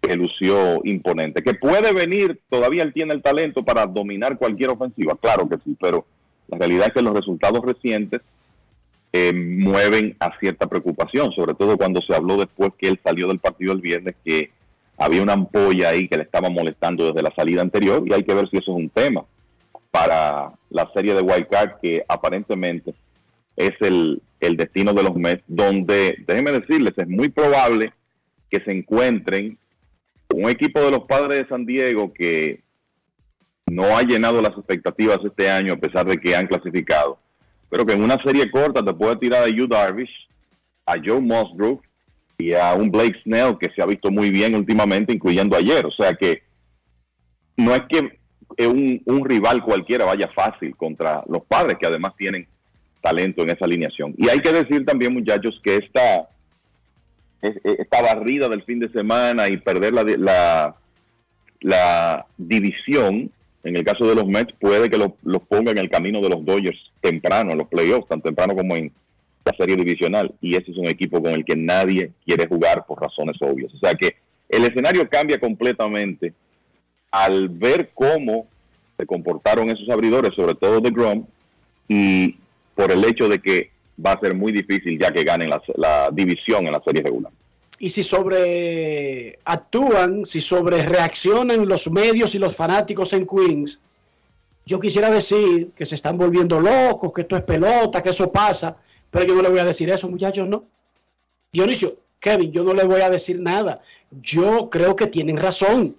que 0.00 0.16
lució 0.16 0.80
imponente. 0.84 1.42
Que 1.42 1.54
puede 1.54 1.92
venir, 1.92 2.40
todavía 2.50 2.82
él 2.82 2.92
tiene 2.92 3.14
el 3.14 3.22
talento 3.22 3.64
para 3.64 3.86
dominar 3.86 4.36
cualquier 4.38 4.70
ofensiva, 4.70 5.16
claro 5.20 5.48
que 5.48 5.56
sí, 5.64 5.76
pero 5.80 6.04
la 6.48 6.58
realidad 6.58 6.88
es 6.88 6.94
que 6.94 7.02
los 7.02 7.14
resultados 7.14 7.64
recientes 7.64 8.20
eh, 9.12 9.32
mueven 9.32 10.16
a 10.18 10.36
cierta 10.38 10.66
preocupación, 10.66 11.32
sobre 11.32 11.54
todo 11.54 11.76
cuando 11.76 12.02
se 12.02 12.14
habló 12.14 12.36
después 12.36 12.72
que 12.76 12.88
él 12.88 13.00
salió 13.02 13.28
del 13.28 13.38
partido 13.38 13.72
el 13.72 13.80
viernes, 13.80 14.16
que 14.24 14.50
había 14.98 15.22
una 15.22 15.32
ampolla 15.32 15.90
ahí 15.90 16.08
que 16.08 16.16
le 16.16 16.24
estaba 16.24 16.50
molestando 16.50 17.06
desde 17.06 17.22
la 17.22 17.34
salida 17.34 17.62
anterior 17.62 18.02
y 18.06 18.12
hay 18.12 18.22
que 18.22 18.34
ver 18.34 18.48
si 18.50 18.58
eso 18.58 18.72
es 18.72 18.78
un 18.78 18.90
tema 18.90 19.24
para 19.94 20.52
la 20.70 20.90
serie 20.92 21.14
de 21.14 21.22
Wild 21.22 21.46
Card, 21.48 21.78
que 21.80 22.04
aparentemente 22.08 22.92
es 23.54 23.70
el, 23.78 24.20
destino 24.40 24.92
de 24.92 25.04
los 25.04 25.14
Mets, 25.14 25.44
donde, 25.46 26.16
déjenme 26.26 26.50
decirles, 26.50 26.94
es 26.96 27.06
muy 27.06 27.28
probable 27.28 27.92
que 28.50 28.60
se 28.64 28.72
encuentren 28.72 29.56
un 30.34 30.50
equipo 30.50 30.80
de 30.80 30.90
los 30.90 31.04
padres 31.04 31.38
de 31.38 31.48
San 31.48 31.64
Diego 31.64 32.12
que 32.12 32.60
no 33.66 33.96
ha 33.96 34.02
llenado 34.02 34.42
las 34.42 34.50
expectativas 34.58 35.18
este 35.24 35.48
año 35.48 35.74
a 35.74 35.78
pesar 35.78 36.04
de 36.06 36.16
que 36.16 36.34
han 36.34 36.48
clasificado, 36.48 37.16
pero 37.70 37.86
que 37.86 37.94
en 37.94 38.02
una 38.02 38.20
serie 38.24 38.50
corta 38.50 38.84
te 38.84 38.94
puede 38.94 39.14
tirar 39.16 39.44
a 39.44 39.48
Yu 39.48 39.68
Darvish, 39.68 40.28
a 40.86 40.94
Joe 40.94 41.20
Musgrove 41.20 41.78
y 42.36 42.52
a 42.52 42.74
un 42.74 42.90
Blake 42.90 43.20
Snell 43.22 43.56
que 43.58 43.70
se 43.70 43.80
ha 43.80 43.86
visto 43.86 44.10
muy 44.10 44.30
bien 44.30 44.56
últimamente, 44.56 45.12
incluyendo 45.12 45.56
ayer. 45.56 45.86
O 45.86 45.92
sea 45.92 46.14
que 46.14 46.42
no 47.56 47.72
es 47.72 47.82
que 47.88 48.23
un, 48.58 49.02
un 49.06 49.24
rival 49.24 49.62
cualquiera 49.62 50.04
vaya 50.04 50.28
fácil 50.34 50.76
contra 50.76 51.22
los 51.28 51.44
padres, 51.44 51.76
que 51.78 51.86
además 51.86 52.14
tienen 52.16 52.46
talento 53.00 53.42
en 53.42 53.50
esa 53.50 53.64
alineación. 53.64 54.14
Y 54.16 54.28
hay 54.28 54.38
que 54.40 54.52
decir 54.52 54.84
también, 54.84 55.12
muchachos, 55.12 55.60
que 55.62 55.76
esta, 55.76 56.28
esta 57.42 58.02
barrida 58.02 58.48
del 58.48 58.62
fin 58.62 58.78
de 58.80 58.88
semana 58.90 59.48
y 59.48 59.56
perder 59.58 59.92
la, 59.92 60.76
la, 61.60 62.26
división 62.38 63.30
en 63.62 63.76
el 63.76 63.84
caso 63.84 64.06
de 64.06 64.14
los 64.14 64.26
Mets, 64.26 64.52
puede 64.60 64.90
que 64.90 64.98
lo- 64.98 65.16
los 65.22 65.42
ponga 65.42 65.70
en 65.72 65.78
el 65.78 65.88
camino 65.88 66.20
de 66.20 66.28
los 66.28 66.44
Dodgers 66.44 66.78
temprano, 67.00 67.52
en 67.52 67.58
los 67.58 67.68
playoffs, 67.68 68.06
tan 68.08 68.20
temprano 68.20 68.54
como 68.54 68.76
en 68.76 68.92
la 69.42 69.52
serie 69.56 69.74
divisional. 69.76 70.34
Y 70.42 70.54
ese 70.54 70.70
es 70.70 70.76
un 70.76 70.86
equipo 70.86 71.22
con 71.22 71.32
el 71.32 71.44
que 71.46 71.56
nadie 71.56 72.10
quiere 72.26 72.46
jugar 72.46 72.84
por 72.86 73.00
razones 73.00 73.36
obvias. 73.40 73.72
O 73.72 73.78
sea 73.78 73.94
que 73.94 74.16
el 74.50 74.64
escenario 74.64 75.08
cambia 75.08 75.38
completamente 75.40 76.34
al 77.14 77.48
ver 77.48 77.92
cómo 77.94 78.48
se 78.96 79.06
comportaron 79.06 79.70
esos 79.70 79.88
abridores, 79.88 80.34
sobre 80.34 80.56
todo 80.56 80.80
de 80.80 80.90
Grom, 80.90 81.24
y 81.86 82.34
por 82.74 82.90
el 82.90 83.04
hecho 83.04 83.28
de 83.28 83.40
que 83.40 83.70
va 84.04 84.12
a 84.12 84.20
ser 84.20 84.34
muy 84.34 84.50
difícil 84.50 84.98
ya 84.98 85.12
que 85.12 85.22
ganen 85.22 85.48
la, 85.76 86.10
división 86.10 86.66
en 86.66 86.72
la 86.72 86.82
serie 86.82 87.02
regular. 87.02 87.32
Y 87.78 87.88
si 87.88 88.02
sobre 88.02 89.38
actúan, 89.44 90.26
si 90.26 90.40
sobre 90.40 90.82
reaccionan 90.82 91.68
los 91.68 91.88
medios 91.88 92.34
y 92.34 92.40
los 92.40 92.56
fanáticos 92.56 93.12
en 93.12 93.28
Queens, 93.28 93.78
yo 94.66 94.80
quisiera 94.80 95.08
decir 95.08 95.70
que 95.76 95.86
se 95.86 95.94
están 95.94 96.18
volviendo 96.18 96.58
locos, 96.58 97.12
que 97.12 97.20
esto 97.20 97.36
es 97.36 97.42
pelota, 97.42 98.02
que 98.02 98.10
eso 98.10 98.32
pasa, 98.32 98.76
pero 99.08 99.24
yo 99.24 99.36
no 99.36 99.42
le 99.42 99.50
voy 99.50 99.60
a 99.60 99.64
decir 99.64 99.88
eso, 99.88 100.08
muchachos, 100.08 100.48
no. 100.48 100.64
Dionisio, 101.52 101.96
Kevin, 102.18 102.50
yo 102.50 102.64
no 102.64 102.74
le 102.74 102.82
voy 102.82 103.02
a 103.02 103.10
decir 103.10 103.38
nada. 103.38 103.80
Yo 104.10 104.68
creo 104.68 104.96
que 104.96 105.06
tienen 105.06 105.36
razón. 105.36 105.94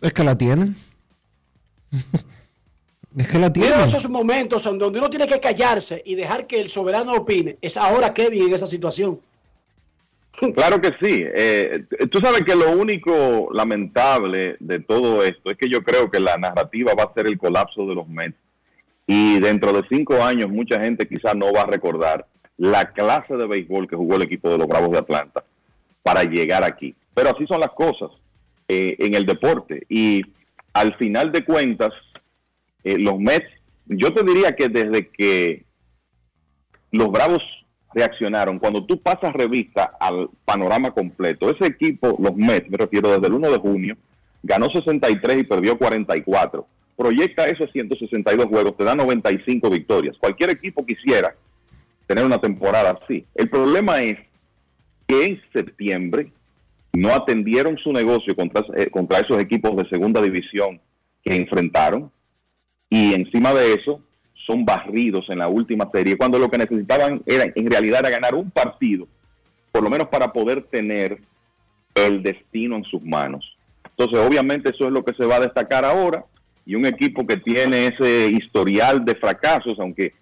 Es 0.00 0.12
que 0.12 0.24
la 0.24 0.38
tienen. 0.38 0.76
es 3.16 3.28
que 3.28 3.38
la 3.38 3.52
tienen. 3.52 3.72
Mira 3.72 3.84
esos 3.84 4.08
momentos 4.08 4.64
en 4.66 4.78
donde 4.78 4.98
uno 4.98 5.10
tiene 5.10 5.26
que 5.26 5.40
callarse 5.40 6.02
y 6.04 6.14
dejar 6.14 6.46
que 6.46 6.60
el 6.60 6.68
soberano 6.68 7.14
opine. 7.14 7.58
Es 7.60 7.76
ahora 7.76 8.14
Kevin 8.14 8.44
en 8.44 8.54
esa 8.54 8.66
situación. 8.66 9.20
Claro 10.54 10.80
que 10.80 10.90
sí. 11.00 11.24
Eh, 11.34 11.84
tú 12.12 12.20
sabes 12.20 12.42
que 12.42 12.54
lo 12.54 12.70
único 12.70 13.48
lamentable 13.52 14.56
de 14.60 14.78
todo 14.78 15.24
esto 15.24 15.50
es 15.50 15.58
que 15.58 15.68
yo 15.68 15.82
creo 15.82 16.12
que 16.12 16.20
la 16.20 16.36
narrativa 16.36 16.92
va 16.94 17.04
a 17.04 17.12
ser 17.12 17.26
el 17.26 17.36
colapso 17.36 17.84
de 17.86 17.94
los 17.96 18.06
Mets. 18.06 18.36
Y 19.04 19.40
dentro 19.40 19.72
de 19.72 19.82
cinco 19.88 20.22
años 20.22 20.48
mucha 20.48 20.80
gente 20.80 21.08
quizás 21.08 21.34
no 21.34 21.52
va 21.52 21.62
a 21.62 21.66
recordar 21.66 22.24
la 22.56 22.92
clase 22.92 23.36
de 23.36 23.48
béisbol 23.48 23.88
que 23.88 23.96
jugó 23.96 24.14
el 24.14 24.22
equipo 24.22 24.48
de 24.48 24.58
los 24.58 24.68
Bravos 24.68 24.92
de 24.92 24.98
Atlanta 24.98 25.42
para 26.04 26.22
llegar 26.22 26.62
aquí. 26.62 26.94
Pero 27.14 27.30
así 27.30 27.44
son 27.48 27.58
las 27.58 27.70
cosas 27.70 28.10
eh, 28.68 28.96
en 28.98 29.14
el 29.14 29.24
deporte. 29.24 29.86
Y 29.88 30.22
al 30.74 30.94
final 30.96 31.32
de 31.32 31.44
cuentas, 31.44 31.90
eh, 32.84 32.98
los 32.98 33.18
Mets, 33.18 33.48
yo 33.86 34.12
te 34.12 34.22
diría 34.22 34.54
que 34.54 34.68
desde 34.68 35.08
que 35.08 35.64
los 36.92 37.10
Bravos 37.10 37.42
reaccionaron, 37.94 38.58
cuando 38.58 38.84
tú 38.84 39.00
pasas 39.00 39.32
revista 39.32 39.92
al 39.98 40.28
panorama 40.44 40.90
completo, 40.90 41.50
ese 41.50 41.66
equipo, 41.66 42.16
los 42.20 42.36
Mets, 42.36 42.70
me 42.70 42.76
refiero 42.76 43.10
desde 43.10 43.26
el 43.26 43.32
1 43.32 43.50
de 43.50 43.58
junio, 43.58 43.96
ganó 44.42 44.66
63 44.70 45.38
y 45.38 45.44
perdió 45.44 45.78
44. 45.78 46.66
Proyecta 46.96 47.46
esos 47.48 47.70
162 47.72 48.46
juegos, 48.46 48.76
te 48.76 48.84
da 48.84 48.94
95 48.94 49.70
victorias. 49.70 50.16
Cualquier 50.18 50.50
equipo 50.50 50.84
quisiera 50.84 51.34
tener 52.06 52.24
una 52.24 52.40
temporada 52.40 52.98
así. 53.02 53.24
El 53.34 53.48
problema 53.48 54.02
es 54.02 54.18
que 55.06 55.24
en 55.24 55.40
septiembre 55.52 56.32
no 56.92 57.10
atendieron 57.10 57.76
su 57.78 57.92
negocio 57.92 58.34
contra, 58.34 58.64
eh, 58.76 58.90
contra 58.90 59.18
esos 59.18 59.38
equipos 59.38 59.76
de 59.76 59.88
segunda 59.88 60.20
división 60.20 60.80
que 61.22 61.36
enfrentaron. 61.36 62.10
Y 62.90 63.12
encima 63.12 63.52
de 63.52 63.74
eso 63.74 64.00
son 64.46 64.64
barridos 64.64 65.26
en 65.28 65.38
la 65.38 65.48
última 65.48 65.90
serie 65.92 66.16
cuando 66.16 66.38
lo 66.38 66.50
que 66.50 66.58
necesitaban 66.58 67.22
era 67.26 67.52
en 67.54 67.70
realidad 67.70 68.00
era 68.00 68.10
ganar 68.10 68.34
un 68.34 68.50
partido 68.50 69.06
por 69.70 69.82
lo 69.82 69.90
menos 69.90 70.08
para 70.08 70.32
poder 70.32 70.62
tener 70.64 71.18
el 71.94 72.22
destino 72.22 72.76
en 72.76 72.84
sus 72.84 73.02
manos. 73.02 73.56
Entonces 73.84 74.18
obviamente 74.18 74.70
eso 74.70 74.86
es 74.86 74.92
lo 74.92 75.04
que 75.04 75.14
se 75.14 75.26
va 75.26 75.36
a 75.36 75.40
destacar 75.40 75.84
ahora 75.84 76.24
y 76.64 76.74
un 76.74 76.86
equipo 76.86 77.26
que 77.26 77.36
tiene 77.36 77.86
ese 77.86 78.28
historial 78.28 79.04
de 79.04 79.14
fracasos 79.14 79.78
aunque 79.78 80.14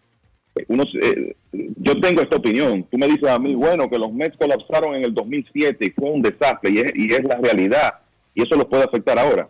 uno 0.68 0.84
eh, 1.02 1.34
yo 1.52 2.00
tengo 2.00 2.22
esta 2.22 2.36
opinión 2.36 2.84
tú 2.90 2.98
me 2.98 3.06
dices 3.06 3.28
a 3.28 3.38
mí 3.38 3.54
bueno 3.54 3.88
que 3.90 3.98
los 3.98 4.12
Mets 4.12 4.36
colapsaron 4.38 4.94
en 4.94 5.04
el 5.04 5.14
2007 5.14 5.84
y 5.86 5.90
fue 5.90 6.10
un 6.10 6.22
desastre 6.22 6.70
y 6.70 6.78
es, 6.78 6.92
y 6.94 7.12
es 7.12 7.24
la 7.24 7.36
realidad 7.36 7.94
y 8.34 8.42
eso 8.42 8.54
los 8.56 8.66
puede 8.66 8.84
afectar 8.84 9.18
ahora 9.18 9.48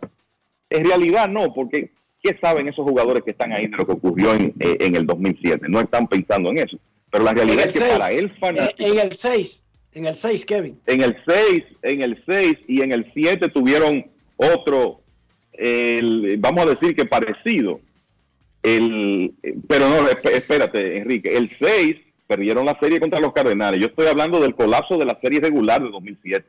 en 0.69 0.85
realidad 0.85 1.27
no 1.29 1.53
porque 1.53 1.91
¿qué 2.21 2.37
saben 2.41 2.67
esos 2.67 2.83
jugadores 2.83 3.23
que 3.23 3.31
están 3.31 3.53
ahí 3.53 3.67
de 3.67 3.77
lo 3.77 3.85
que 3.85 3.93
ocurrió 3.93 4.33
en, 4.33 4.53
eh, 4.59 4.77
en 4.81 4.95
el 4.95 5.05
2007? 5.05 5.67
No 5.69 5.79
están 5.79 6.07
pensando 6.07 6.49
en 6.49 6.57
eso. 6.57 6.77
Pero 7.09 7.23
la 7.23 7.31
realidad 7.33 7.65
es 7.65 7.73
que 7.73 7.79
seis. 7.79 7.91
para 7.93 8.11
el 8.11 8.29
fanático, 8.37 8.83
En 8.91 8.99
el 8.99 9.11
6, 9.13 9.63
en 9.93 10.05
el 10.07 10.15
6, 10.15 10.45
Kevin. 10.45 10.79
en 10.87 11.01
el 11.03 11.15
6, 11.25 11.63
en 11.83 12.01
el 12.01 12.21
6 12.27 12.57
y 12.67 12.81
en 12.81 12.91
el 12.91 13.09
7 13.13 13.47
tuvieron 13.49 14.05
otro, 14.35 14.99
el- 15.53 16.35
vamos 16.39 16.65
a 16.65 16.69
decir 16.71 16.95
que 16.95 17.05
parecido. 17.05 17.79
El, 18.75 19.33
pero 19.67 19.87
no, 19.89 20.07
esp- 20.09 20.29
espérate, 20.31 20.97
Enrique. 20.97 21.35
El 21.37 21.49
6 21.59 21.95
perdieron 22.27 22.65
la 22.65 22.77
serie 22.79 22.99
contra 22.99 23.19
los 23.19 23.31
Cardenales. 23.33 23.79
Yo 23.79 23.87
estoy 23.87 24.07
hablando 24.07 24.39
del 24.41 24.55
colapso 24.55 24.97
de 24.97 25.05
la 25.05 25.17
serie 25.21 25.39
regular 25.39 25.81
de 25.81 25.89
2007. 25.89 26.45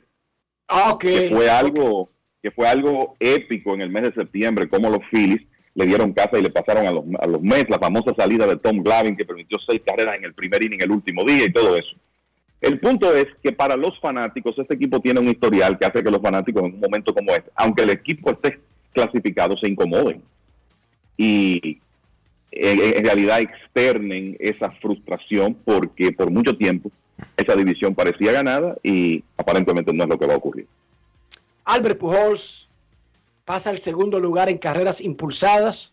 Ah, 0.69 0.93
ok. 0.93 1.01
que 1.01 1.29
fue 1.31 1.49
algo 1.49 2.11
que 2.43 2.51
fue 2.53 2.69
algo 2.69 3.17
épico 3.19 3.75
en 3.75 3.81
el 3.81 3.91
mes 3.91 4.03
de 4.03 4.13
septiembre, 4.15 4.69
como 4.69 4.91
los 4.91 5.01
Phillies 5.11 5.43
le 5.75 5.87
dieron 5.87 6.13
casa 6.13 6.39
y 6.39 6.43
le 6.43 6.51
pasaron 6.51 6.87
a 6.87 6.91
los, 6.93 7.05
a 7.21 7.27
los 7.27 7.41
Mets, 7.43 7.69
la 7.71 7.79
famosa 7.79 8.15
salida 8.17 8.47
de 8.47 8.57
Tom 8.57 8.83
Glavine 8.83 9.17
que 9.17 9.25
permitió 9.25 9.59
seis 9.69 9.81
carreras 9.85 10.17
en 10.17 10.25
el 10.25 10.35
primer 10.35 10.65
inning 10.65 10.81
el 10.83 10.91
último 10.91 11.25
día 11.25 11.45
y 11.47 11.53
todo 11.53 11.77
eso. 11.77 11.97
El 12.61 12.79
punto 12.81 13.15
es 13.15 13.27
que 13.43 13.53
para 13.53 13.77
los 13.77 13.99
fanáticos 14.01 14.57
este 14.59 14.75
equipo 14.75 15.01
tiene 15.01 15.21
un 15.21 15.29
historial 15.29 15.79
que 15.79 15.87
hace 15.87 16.03
que 16.03 16.11
los 16.11 16.21
fanáticos 16.23 16.65
en 16.65 16.75
un 16.75 16.81
momento 16.81 17.15
como 17.15 17.31
este, 17.33 17.51
aunque 17.57 17.83
el 17.83 17.91
equipo 17.91 18.31
esté 18.33 18.59
clasificado, 18.93 19.57
se 19.57 19.69
incomoden 19.69 20.23
y 21.17 21.79
en 22.51 23.05
realidad 23.05 23.41
externen 23.41 24.37
esa 24.41 24.71
frustración 24.81 25.55
porque 25.65 26.13
por 26.13 26.31
mucho 26.31 26.57
tiempo 26.57 26.91
esa 27.37 27.55
división 27.57 27.95
parecía 27.95 28.33
ganada 28.33 28.77
y 28.83 29.23
aparentemente 29.37 29.93
no 29.93 30.05
es 30.05 30.09
lo 30.09 30.19
que 30.19 30.27
va 30.27 30.35
a 30.35 30.39
ocurrir. 30.39 30.67
Albert 31.65 31.99
Pujols 31.99 32.69
pasa 33.45 33.71
al 33.71 33.79
segundo 33.79 34.21
lugar 34.21 34.49
en 34.49 34.59
carreras 34.59 35.01
impulsadas, 35.01 35.93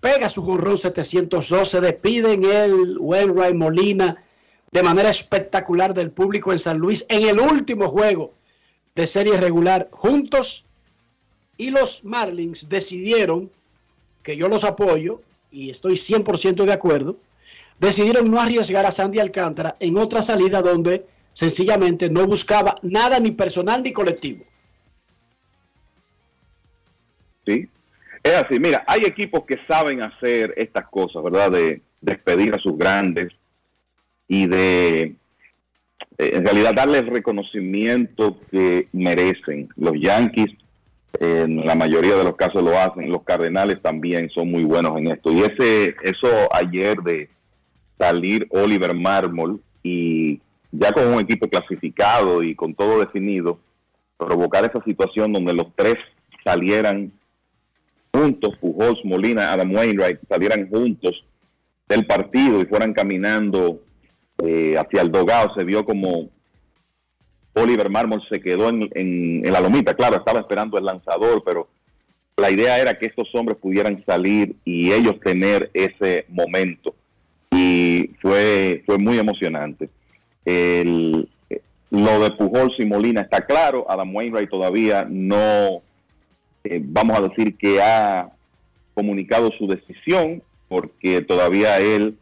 pega 0.00 0.28
su 0.28 0.42
jonrón 0.42 0.76
712, 0.76 1.80
despiden 1.80 2.44
el 2.44 2.98
Wainwright 2.98 3.54
Molina 3.54 4.22
de 4.70 4.82
manera 4.82 5.10
espectacular 5.10 5.94
del 5.94 6.10
público 6.10 6.52
en 6.52 6.58
San 6.58 6.78
Luis 6.78 7.04
en 7.08 7.26
el 7.28 7.40
último 7.40 7.88
juego 7.88 8.32
de 8.94 9.06
serie 9.06 9.36
regular 9.36 9.88
juntos 9.90 10.66
y 11.56 11.70
los 11.70 12.04
Marlins 12.04 12.68
decidieron, 12.68 13.50
que 14.22 14.36
yo 14.36 14.48
los 14.48 14.64
apoyo 14.64 15.22
y 15.50 15.70
estoy 15.70 15.94
100% 15.94 16.64
de 16.64 16.72
acuerdo, 16.72 17.16
decidieron 17.78 18.30
no 18.30 18.40
arriesgar 18.40 18.84
a 18.86 18.90
Sandy 18.90 19.18
Alcántara 19.18 19.76
en 19.80 19.96
otra 19.96 20.22
salida 20.22 20.62
donde 20.62 21.06
sencillamente 21.32 22.10
no 22.10 22.26
buscaba 22.26 22.74
nada 22.82 23.20
ni 23.20 23.30
personal 23.30 23.82
ni 23.82 23.92
colectivo. 23.92 24.44
¿sí? 27.46 27.68
Es 28.22 28.32
así, 28.32 28.58
mira, 28.58 28.84
hay 28.86 29.02
equipos 29.06 29.44
que 29.46 29.58
saben 29.66 30.02
hacer 30.02 30.52
estas 30.56 30.88
cosas, 30.88 31.22
¿verdad? 31.22 31.52
De 31.52 31.80
despedir 32.00 32.54
a 32.54 32.58
sus 32.58 32.76
grandes 32.76 33.32
y 34.26 34.46
de, 34.46 35.02
eh, 35.02 35.14
en 36.18 36.44
realidad, 36.44 36.74
darles 36.74 37.06
reconocimiento 37.06 38.38
que 38.50 38.88
merecen. 38.92 39.68
Los 39.76 39.94
Yankees, 39.98 40.50
en 41.20 41.64
la 41.64 41.74
mayoría 41.74 42.16
de 42.16 42.24
los 42.24 42.36
casos 42.36 42.62
lo 42.62 42.78
hacen, 42.78 43.10
los 43.10 43.22
Cardenales 43.22 43.80
también 43.82 44.28
son 44.30 44.50
muy 44.50 44.64
buenos 44.64 44.96
en 44.98 45.08
esto. 45.08 45.32
Y 45.32 45.40
ese, 45.40 45.96
eso 46.02 46.28
ayer 46.52 46.98
de 46.98 47.28
salir 47.98 48.46
Oliver 48.50 48.94
Mármol 48.94 49.60
y 49.82 50.40
ya 50.70 50.92
con 50.92 51.06
un 51.06 51.20
equipo 51.20 51.48
clasificado 51.48 52.42
y 52.42 52.54
con 52.54 52.74
todo 52.74 53.00
definido, 53.00 53.58
provocar 54.16 54.64
esa 54.64 54.82
situación 54.84 55.32
donde 55.32 55.54
los 55.54 55.68
tres 55.74 55.96
salieran 56.44 57.12
juntos, 58.12 58.56
Pujols, 58.60 59.04
Molina, 59.04 59.52
Adam 59.52 59.74
Wainwright, 59.74 60.20
salieran 60.28 60.68
juntos 60.68 61.24
del 61.88 62.06
partido 62.06 62.60
y 62.60 62.66
fueran 62.66 62.92
caminando 62.92 63.80
eh, 64.44 64.76
hacia 64.78 65.02
el 65.02 65.10
dogado, 65.10 65.54
se 65.56 65.64
vio 65.64 65.84
como 65.84 66.28
Oliver 67.62 67.90
Marmol 67.90 68.22
se 68.28 68.40
quedó 68.40 68.68
en, 68.68 69.42
la 69.44 69.60
lomita, 69.60 69.94
claro, 69.94 70.16
estaba 70.16 70.40
esperando 70.40 70.78
el 70.78 70.84
lanzador, 70.84 71.42
pero 71.44 71.68
la 72.36 72.50
idea 72.50 72.78
era 72.78 72.98
que 72.98 73.06
estos 73.06 73.28
hombres 73.34 73.58
pudieran 73.58 74.02
salir 74.06 74.56
y 74.64 74.92
ellos 74.92 75.18
tener 75.20 75.70
ese 75.74 76.24
momento. 76.28 76.94
Y 77.50 78.10
fue, 78.20 78.82
fue 78.86 78.98
muy 78.98 79.18
emocionante. 79.18 79.88
El- 80.44 81.28
lo 81.90 82.20
de 82.20 82.30
Pujols 82.32 82.74
y 82.78 82.84
Molina 82.84 83.22
está 83.22 83.46
claro, 83.46 83.86
Adam 83.88 84.14
Wainwright 84.14 84.50
todavía 84.50 85.06
no, 85.08 85.82
eh, 86.64 86.80
vamos 86.82 87.18
a 87.18 87.22
decir 87.22 87.56
que 87.56 87.80
ha 87.80 88.30
comunicado 88.92 89.50
su 89.58 89.66
decisión, 89.66 90.42
porque 90.68 91.22
todavía 91.22 91.78
él, 91.78 92.18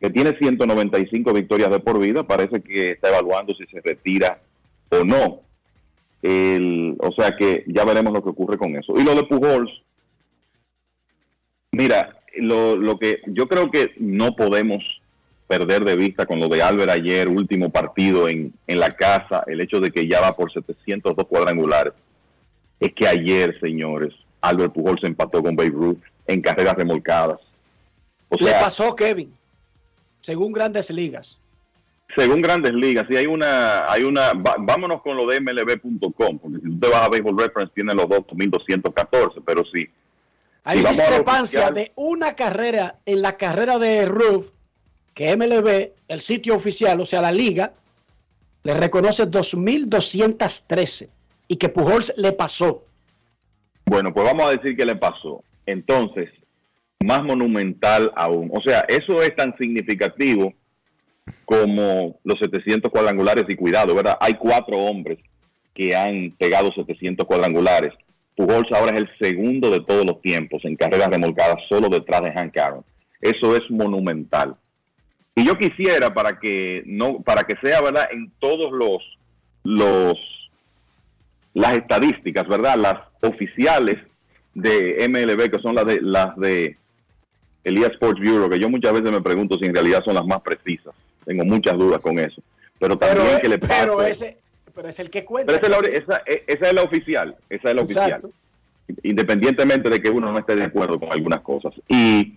que 0.00 0.10
tiene 0.10 0.36
195 0.38 1.32
victorias 1.32 1.70
de 1.70 1.80
por 1.80 1.98
vida, 1.98 2.22
parece 2.22 2.60
que 2.62 2.92
está 2.92 3.08
evaluando 3.08 3.52
si 3.54 3.66
se 3.66 3.80
retira 3.80 4.40
o 4.90 5.04
no. 5.04 5.40
El- 6.22 6.96
o 7.00 7.12
sea 7.12 7.34
que 7.36 7.64
ya 7.66 7.84
veremos 7.84 8.12
lo 8.12 8.22
que 8.22 8.28
ocurre 8.30 8.58
con 8.58 8.76
eso. 8.76 8.98
Y 8.98 9.04
lo 9.04 9.14
de 9.14 9.24
Pujols, 9.24 9.70
Mira, 11.72 12.18
lo, 12.36 12.76
lo 12.76 12.98
que 12.98 13.20
yo 13.26 13.46
creo 13.48 13.70
que 13.70 13.92
no 13.98 14.34
podemos 14.34 14.82
perder 15.46 15.84
de 15.84 15.96
vista 15.96 16.26
con 16.26 16.38
lo 16.38 16.48
de 16.48 16.62
Albert 16.62 16.90
ayer, 16.90 17.28
último 17.28 17.70
partido 17.70 18.28
en, 18.28 18.52
en 18.66 18.80
la 18.80 18.96
casa, 18.96 19.44
el 19.46 19.60
hecho 19.60 19.80
de 19.80 19.90
que 19.90 20.08
ya 20.08 20.20
va 20.20 20.36
por 20.36 20.52
702 20.52 21.26
cuadrangulares, 21.26 21.92
es 22.78 22.92
que 22.94 23.06
ayer, 23.06 23.58
señores, 23.60 24.14
Albert 24.40 24.72
Pujol 24.72 24.98
se 25.00 25.06
empató 25.06 25.42
con 25.42 25.56
Babe 25.56 25.70
Ruth 25.70 25.98
en 26.26 26.40
carreras 26.40 26.74
remolcadas. 26.74 27.38
O 28.28 28.36
Le 28.44 28.52
pasó 28.52 28.94
Kevin, 28.94 29.32
según 30.20 30.52
grandes 30.52 30.90
ligas. 30.90 31.38
Según 32.16 32.40
Grandes 32.42 32.72
Ligas, 32.74 33.06
sí 33.08 33.16
hay 33.16 33.26
una, 33.26 33.90
hay 33.90 34.02
una, 34.04 34.32
va- 34.32 34.56
vámonos 34.58 35.02
con 35.02 35.16
lo 35.16 35.26
de 35.26 35.40
MLB.com, 35.40 36.38
porque 36.38 36.58
si 36.58 36.64
tú 36.70 36.78
te 36.80 36.88
vas 36.88 37.02
a 37.02 37.08
Baseball 37.08 37.38
Reference 37.38 37.72
tiene 37.74 37.94
los 37.94 38.06
2.214, 38.06 39.42
pero 39.44 39.62
sí. 39.72 39.86
Hay 40.64 40.78
Si 40.78 40.84
vamos 40.84 40.98
a 41.00 41.02
lo 41.04 41.08
discrepancia 41.10 41.60
oficial- 41.68 41.74
de 41.74 41.92
una 41.96 42.34
carrera 42.34 42.96
en 43.06 43.22
la 43.22 43.36
carrera 43.36 43.78
de 43.78 44.06
Roof, 44.06 44.48
que 45.14 45.36
MLB, 45.36 45.92
el 46.08 46.20
sitio 46.20 46.54
oficial, 46.54 47.00
o 47.00 47.06
sea, 47.06 47.20
la 47.22 47.32
liga, 47.32 47.72
le 48.62 48.74
reconoce 48.74 49.24
2.213 49.98 51.08
y 51.48 51.56
que 51.56 51.68
Pujols 51.68 52.12
le 52.16 52.32
pasó. 52.32 52.84
Bueno, 53.86 54.12
pues 54.12 54.24
vamos 54.26 54.46
a 54.46 54.50
decir 54.50 54.76
qué 54.76 54.84
le 54.84 54.96
pasó. 54.96 55.42
Entonces, 55.66 56.28
más 57.00 57.22
monumental 57.22 58.12
aún. 58.14 58.50
O 58.54 58.60
sea, 58.60 58.80
eso 58.88 59.22
es 59.22 59.34
tan 59.34 59.56
significativo 59.56 60.52
como 61.44 62.18
los 62.24 62.38
700 62.38 62.90
cuadrangulares 62.90 63.44
y 63.48 63.56
cuidado, 63.56 63.94
¿verdad? 63.94 64.16
Hay 64.20 64.34
cuatro 64.34 64.78
hombres 64.78 65.18
que 65.74 65.94
han 65.94 66.32
pegado 66.38 66.70
700 66.72 67.26
cuadrangulares. 67.26 67.92
Pujols 68.36 68.70
ahora 68.72 68.92
es 68.94 69.00
el 69.00 69.10
segundo 69.20 69.70
de 69.70 69.80
todos 69.80 70.04
los 70.04 70.20
tiempos 70.22 70.64
en 70.64 70.76
carreras 70.76 71.08
remolcadas, 71.08 71.56
solo 71.68 71.88
detrás 71.88 72.22
de 72.22 72.32
Hank 72.32 72.56
Aaron. 72.56 72.84
Eso 73.20 73.54
es 73.54 73.62
monumental. 73.70 74.56
Y 75.34 75.44
yo 75.44 75.56
quisiera 75.56 76.12
para 76.12 76.38
que 76.38 76.82
no, 76.86 77.20
para 77.20 77.42
que 77.42 77.54
sea, 77.62 77.80
¿verdad? 77.80 78.08
En 78.12 78.32
todos 78.38 78.72
los 78.72 78.98
los 79.62 80.18
las 81.54 81.76
estadísticas, 81.76 82.46
¿verdad? 82.48 82.76
Las 82.76 82.96
oficiales 83.22 83.96
de 84.54 85.06
MLB, 85.08 85.50
que 85.50 85.62
son 85.62 85.74
las 85.74 85.86
de 85.86 86.00
las 86.00 86.36
de 86.36 86.76
el 87.64 87.78
EA 87.78 87.88
Sports 87.88 88.20
Bureau, 88.20 88.48
que 88.48 88.58
yo 88.58 88.70
muchas 88.70 88.92
veces 88.92 89.10
me 89.10 89.20
pregunto 89.20 89.58
si 89.58 89.66
en 89.66 89.74
realidad 89.74 90.02
son 90.04 90.14
las 90.14 90.24
más 90.24 90.40
precisas. 90.40 90.94
Tengo 91.24 91.44
muchas 91.44 91.76
dudas 91.78 92.00
con 92.00 92.18
eso. 92.18 92.42
Pero 92.78 92.96
también 92.98 93.26
Pero, 93.26 93.40
que 93.40 93.48
le 93.48 93.58
pasa. 93.58 93.76
pero 93.80 94.02
ese, 94.02 94.38
pero 94.74 94.88
es 94.88 94.98
el 95.00 95.10
que 95.10 95.24
cuenta. 95.24 95.52
Pero 95.60 95.76
esa, 95.82 95.86
es 95.88 96.06
la, 96.08 96.16
esa- 96.16 96.22
e- 96.26 96.44
esa 96.46 96.68
es 96.68 96.74
la 96.74 96.82
oficial. 96.82 97.36
Esa 97.48 97.70
es 97.70 97.76
la 97.76 97.82
oficial. 97.82 98.20
Independientemente 99.02 99.88
de 99.88 100.00
que 100.02 100.10
uno 100.10 100.32
no 100.32 100.38
esté 100.38 100.56
de 100.56 100.64
acuerdo 100.64 100.98
con 100.98 101.12
algunas 101.12 101.40
cosas. 101.42 101.72
Y 101.88 102.34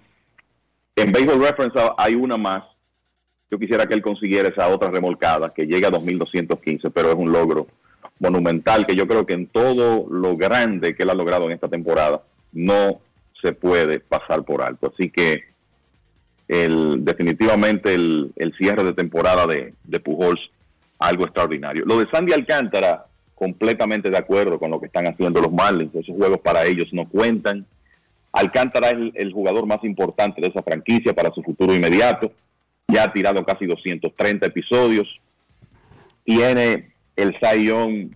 en 0.95 1.11
Baseball 1.11 1.41
Reference 1.41 1.79
hay 1.97 2.15
una 2.15 2.37
más. 2.37 2.63
Yo 3.49 3.57
quisiera 3.59 3.85
que 3.85 3.93
él 3.93 4.01
consiguiera 4.01 4.49
esa 4.49 4.67
otra 4.67 4.89
remolcada 4.91 5.53
que 5.53 5.65
llega 5.65 5.87
a 5.87 5.91
2215, 5.91 6.89
pero 6.91 7.09
es 7.09 7.15
un 7.15 7.31
logro 7.31 7.67
monumental 8.19 8.85
que 8.85 8.95
yo 8.95 9.07
creo 9.07 9.25
que 9.25 9.33
en 9.33 9.47
todo 9.47 10.05
lo 10.09 10.37
grande 10.37 10.95
que 10.95 11.03
él 11.03 11.09
ha 11.09 11.13
logrado 11.15 11.45
en 11.45 11.51
esta 11.53 11.67
temporada 11.67 12.21
no 12.51 12.99
se 13.41 13.53
puede 13.53 13.99
pasar 13.99 14.43
por 14.43 14.61
alto. 14.61 14.91
Así 14.93 15.09
que 15.09 15.43
el, 16.53 17.03
definitivamente 17.03 17.95
el, 17.95 18.53
cierre 18.57 18.83
de 18.83 18.93
temporada 18.93 19.47
de, 19.47 19.99
Pujols, 19.99 20.39
algo 20.99 21.23
extraordinario. 21.25 21.83
Lo 21.85 21.97
de 21.97 22.07
Sandy 22.11 22.31
Alcántara, 22.31 23.07
completamente 23.33 24.11
de 24.11 24.17
acuerdo 24.17 24.59
con 24.59 24.69
lo 24.69 24.79
que 24.79 24.85
están 24.85 25.07
haciendo 25.07 25.41
los 25.41 25.51
Marlins. 25.51 25.95
Esos 25.95 26.15
juegos 26.15 26.39
para 26.41 26.65
ellos 26.65 26.87
no 26.91 27.09
cuentan. 27.09 27.65
Alcántara 28.31 28.91
es 28.91 29.11
el, 29.15 29.33
jugador 29.33 29.65
más 29.65 29.83
importante 29.83 30.41
de 30.41 30.47
esa 30.47 30.61
franquicia 30.61 31.13
para 31.13 31.31
su 31.31 31.41
futuro 31.41 31.73
inmediato. 31.73 32.31
Ya 32.87 33.05
ha 33.05 33.13
tirado 33.13 33.43
casi 33.43 33.65
230 33.65 34.45
episodios. 34.45 35.07
Tiene 36.23 36.93
el 37.15 37.35
Young, 37.63 38.11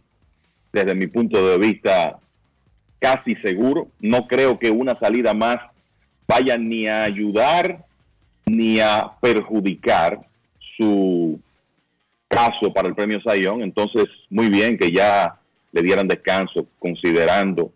desde 0.72 0.94
mi 0.94 1.08
punto 1.08 1.46
de 1.48 1.58
vista, 1.58 2.20
casi 3.00 3.36
seguro. 3.38 3.88
No 4.00 4.28
creo 4.28 4.60
que 4.60 4.70
una 4.70 4.98
salida 5.00 5.34
más 5.34 5.58
vaya 6.28 6.58
ni 6.58 6.88
a 6.88 7.04
ayudar 7.04 7.87
ni 8.48 8.80
a 8.80 9.12
perjudicar 9.22 10.20
su 10.78 11.40
caso 12.28 12.74
para 12.74 12.88
el 12.88 12.96
premio 12.96 13.22
Sayón. 13.22 13.62
Entonces, 13.62 14.06
muy 14.30 14.50
bien 14.50 14.78
que 14.78 14.92
ya 14.92 15.40
le 15.72 15.82
dieran 15.82 16.08
descanso 16.08 16.68
considerando 16.80 17.72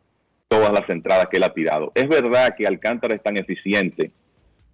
todas 0.47 0.71
las 0.73 0.89
entradas 0.89 1.27
que 1.29 1.37
él 1.37 1.43
ha 1.43 1.53
tirado. 1.53 1.91
Es 1.95 2.07
verdad 2.07 2.55
que 2.57 2.67
Alcántara 2.67 3.15
es 3.15 3.23
tan 3.23 3.37
eficiente 3.37 4.11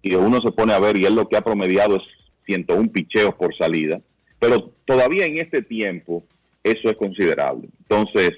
y 0.02 0.14
uno 0.14 0.40
se 0.40 0.52
pone 0.52 0.72
a 0.72 0.78
ver 0.78 0.98
y 0.98 1.04
él 1.04 1.14
lo 1.14 1.28
que 1.28 1.36
ha 1.36 1.42
promediado 1.42 1.96
es 1.96 2.02
101 2.46 2.90
picheos 2.90 3.34
por 3.34 3.54
salida, 3.56 4.00
pero 4.38 4.72
todavía 4.84 5.24
en 5.24 5.38
este 5.38 5.62
tiempo 5.62 6.24
eso 6.64 6.90
es 6.90 6.96
considerable. 6.96 7.68
Entonces, 7.80 8.32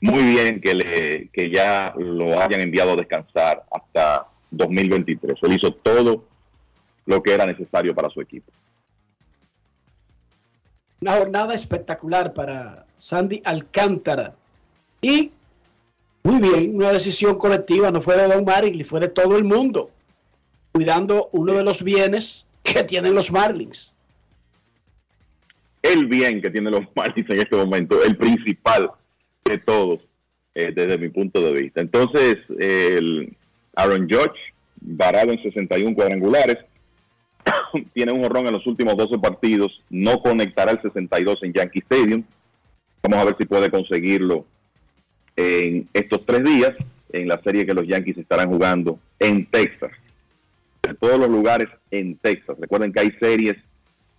muy 0.00 0.22
bien 0.24 0.60
que, 0.60 0.74
le, 0.74 1.28
que 1.32 1.50
ya 1.50 1.94
lo 1.96 2.40
hayan 2.40 2.60
enviado 2.60 2.92
a 2.92 2.96
descansar 2.96 3.64
hasta 3.72 4.26
2023. 4.50 5.38
Él 5.42 5.52
hizo 5.54 5.72
todo 5.72 6.24
lo 7.06 7.22
que 7.22 7.32
era 7.32 7.46
necesario 7.46 7.94
para 7.94 8.10
su 8.10 8.20
equipo. 8.20 8.52
Una 11.00 11.16
jornada 11.16 11.54
espectacular 11.54 12.34
para 12.34 12.86
Sandy 12.96 13.40
Alcántara. 13.44 14.34
Y 15.00 15.30
muy 16.22 16.40
bien, 16.40 16.74
una 16.74 16.92
decisión 16.92 17.38
colectiva, 17.38 17.90
no 17.92 18.00
fue 18.00 18.16
de 18.16 18.26
Don 18.26 18.44
Marlin, 18.44 18.84
fue 18.84 18.98
de 18.98 19.08
todo 19.08 19.36
el 19.36 19.44
mundo, 19.44 19.90
cuidando 20.72 21.28
uno 21.32 21.54
de 21.54 21.62
los 21.62 21.82
bienes 21.82 22.46
que 22.64 22.82
tienen 22.82 23.14
los 23.14 23.30
Marlins. 23.30 23.92
El 25.82 26.06
bien 26.06 26.42
que 26.42 26.50
tienen 26.50 26.72
los 26.72 26.84
Marlins 26.96 27.30
en 27.30 27.38
este 27.38 27.54
momento, 27.54 28.02
el 28.02 28.16
principal 28.16 28.90
de 29.44 29.58
todos, 29.58 30.00
eh, 30.54 30.72
desde 30.74 30.98
mi 30.98 31.10
punto 31.10 31.40
de 31.40 31.52
vista. 31.52 31.80
Entonces, 31.80 32.38
el 32.58 33.36
Aaron 33.76 34.08
Judge, 34.10 34.40
varado 34.80 35.30
en 35.30 35.42
61 35.42 35.94
cuadrangulares, 35.94 36.56
tiene 37.92 38.12
un 38.12 38.24
horrón 38.24 38.46
en 38.46 38.52
los 38.52 38.66
últimos 38.66 38.96
12 38.96 39.18
partidos, 39.18 39.82
no 39.90 40.20
conectará 40.20 40.72
el 40.72 40.82
62 40.82 41.42
en 41.42 41.52
Yankee 41.52 41.80
Stadium. 41.80 42.24
Vamos 43.02 43.18
a 43.18 43.24
ver 43.24 43.36
si 43.38 43.44
puede 43.44 43.70
conseguirlo 43.70 44.44
en 45.36 45.88
estos 45.92 46.24
tres 46.24 46.44
días, 46.44 46.72
en 47.12 47.28
la 47.28 47.40
serie 47.42 47.66
que 47.66 47.74
los 47.74 47.86
Yankees 47.86 48.18
estarán 48.18 48.48
jugando 48.48 48.98
en 49.18 49.46
Texas. 49.46 49.92
De 50.82 50.94
todos 50.94 51.18
los 51.18 51.28
lugares 51.28 51.68
en 51.90 52.16
Texas. 52.16 52.56
Recuerden 52.58 52.92
que 52.92 53.00
hay 53.00 53.10
series 53.20 53.56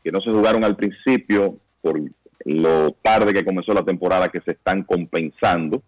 que 0.04 0.12
no 0.12 0.22
se 0.22 0.30
jugaron 0.30 0.64
al 0.64 0.76
principio 0.76 1.58
por 1.82 2.00
lo 2.46 2.92
tarde 3.02 3.34
que 3.34 3.44
comenzó 3.44 3.74
la 3.74 3.84
temporada 3.84 4.30
que 4.30 4.42
se 4.42 4.52
están 4.52 4.84
compensando. 4.84 5.82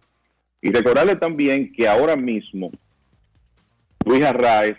Y 0.62 0.72
recordarle 0.72 1.16
también 1.16 1.72
que 1.72 1.88
ahora 1.88 2.16
mismo 2.16 2.72
Luis 4.06 4.24
Arraez 4.24 4.78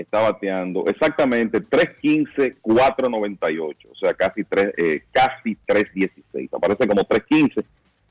está 0.00 0.20
bateando 0.20 0.84
exactamente 0.86 1.62
3.15-4.98, 1.62 3.76
o 3.90 3.94
sea, 3.94 4.14
casi, 4.14 4.44
3, 4.44 4.72
eh, 4.76 5.02
casi 5.12 5.56
3.16. 5.66 6.48
Aparece 6.52 6.86
como 6.86 7.02
3.15, 7.02 7.64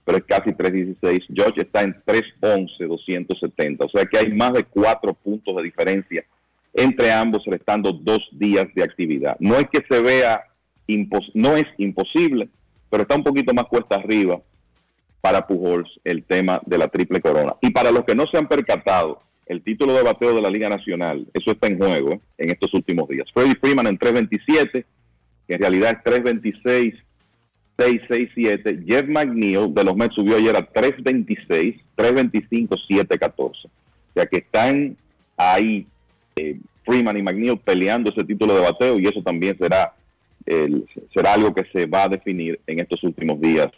pero 0.06 0.18
es 0.18 0.24
casi 0.26 0.50
3.16. 0.52 1.26
George 1.34 1.62
está 1.62 1.84
en 1.84 1.96
3.11-270, 2.06 3.86
o 3.86 3.90
sea 3.90 4.06
que 4.06 4.18
hay 4.18 4.34
más 4.34 4.54
de 4.54 4.64
4 4.64 5.14
puntos 5.14 5.56
de 5.56 5.64
diferencia 5.64 6.26
entre 6.74 7.12
ambos, 7.12 7.44
restando 7.46 7.92
dos 7.92 8.20
días 8.32 8.68
de 8.76 8.84
actividad. 8.84 9.36
No 9.40 9.56
es 9.56 9.66
que 9.72 9.84
se 9.90 10.02
vea, 10.02 10.44
impos 10.88 11.30
no 11.34 11.58
es 11.58 11.66
imposible, 11.78 12.50
pero 12.90 13.04
está 13.04 13.16
un 13.16 13.24
poquito 13.24 13.54
más 13.54 13.66
cuesta 13.66 13.96
arriba 13.96 14.42
para 15.22 15.46
Pujols 15.46 15.90
el 16.04 16.24
tema 16.24 16.62
de 16.66 16.78
la 16.78 16.88
triple 16.88 17.22
corona. 17.22 17.56
Y 17.62 17.72
para 17.72 17.92
los 17.92 18.06
que 18.06 18.16
no 18.16 18.26
se 18.28 18.38
han 18.38 18.48
percatado, 18.48 19.22
el 19.50 19.64
título 19.64 19.94
de 19.94 20.04
bateo 20.04 20.36
de 20.36 20.42
la 20.44 20.50
Liga 20.50 20.70
Nacional, 20.70 21.28
eso 21.34 21.52
está 21.52 21.68
en 21.68 21.78
juego 21.78 22.22
en 22.38 22.52
estos 22.52 22.72
últimos 22.76 23.10
días. 23.10 23.28
Freddie 23.34 23.58
Freeman 23.60 23.88
en 23.88 23.98
3.27, 23.98 24.86
que 25.48 25.54
en 25.56 25.60
realidad 25.60 25.98
es 26.06 26.14
3.26, 26.14 26.96
6.67. 27.76 28.86
Jeff 28.86 29.08
McNeil 29.08 29.74
de 29.74 29.84
los 29.84 29.96
Mets 29.96 30.14
subió 30.14 30.38
ayer 30.38 30.56
a 30.56 30.72
3.26, 30.72 31.82
3.25, 31.98 32.70
7.14. 32.88 33.40
O 33.42 33.54
sea 34.14 34.28
que 34.28 34.38
están 34.38 34.96
ahí 35.36 35.88
eh, 36.36 36.60
Freeman 36.86 37.18
y 37.18 37.24
McNeil 37.24 37.58
peleando 37.58 38.12
ese 38.12 38.24
título 38.24 38.54
de 38.54 38.62
bateo 38.62 39.00
y 39.00 39.08
eso 39.08 39.24
también 39.24 39.58
será, 39.58 39.96
será 41.12 41.34
algo 41.34 41.56
que 41.56 41.66
se 41.72 41.88
va 41.88 42.04
a 42.04 42.10
definir 42.10 42.60
en 42.68 42.80
estos 42.80 43.04
últimos 43.04 43.42
días 43.42 43.70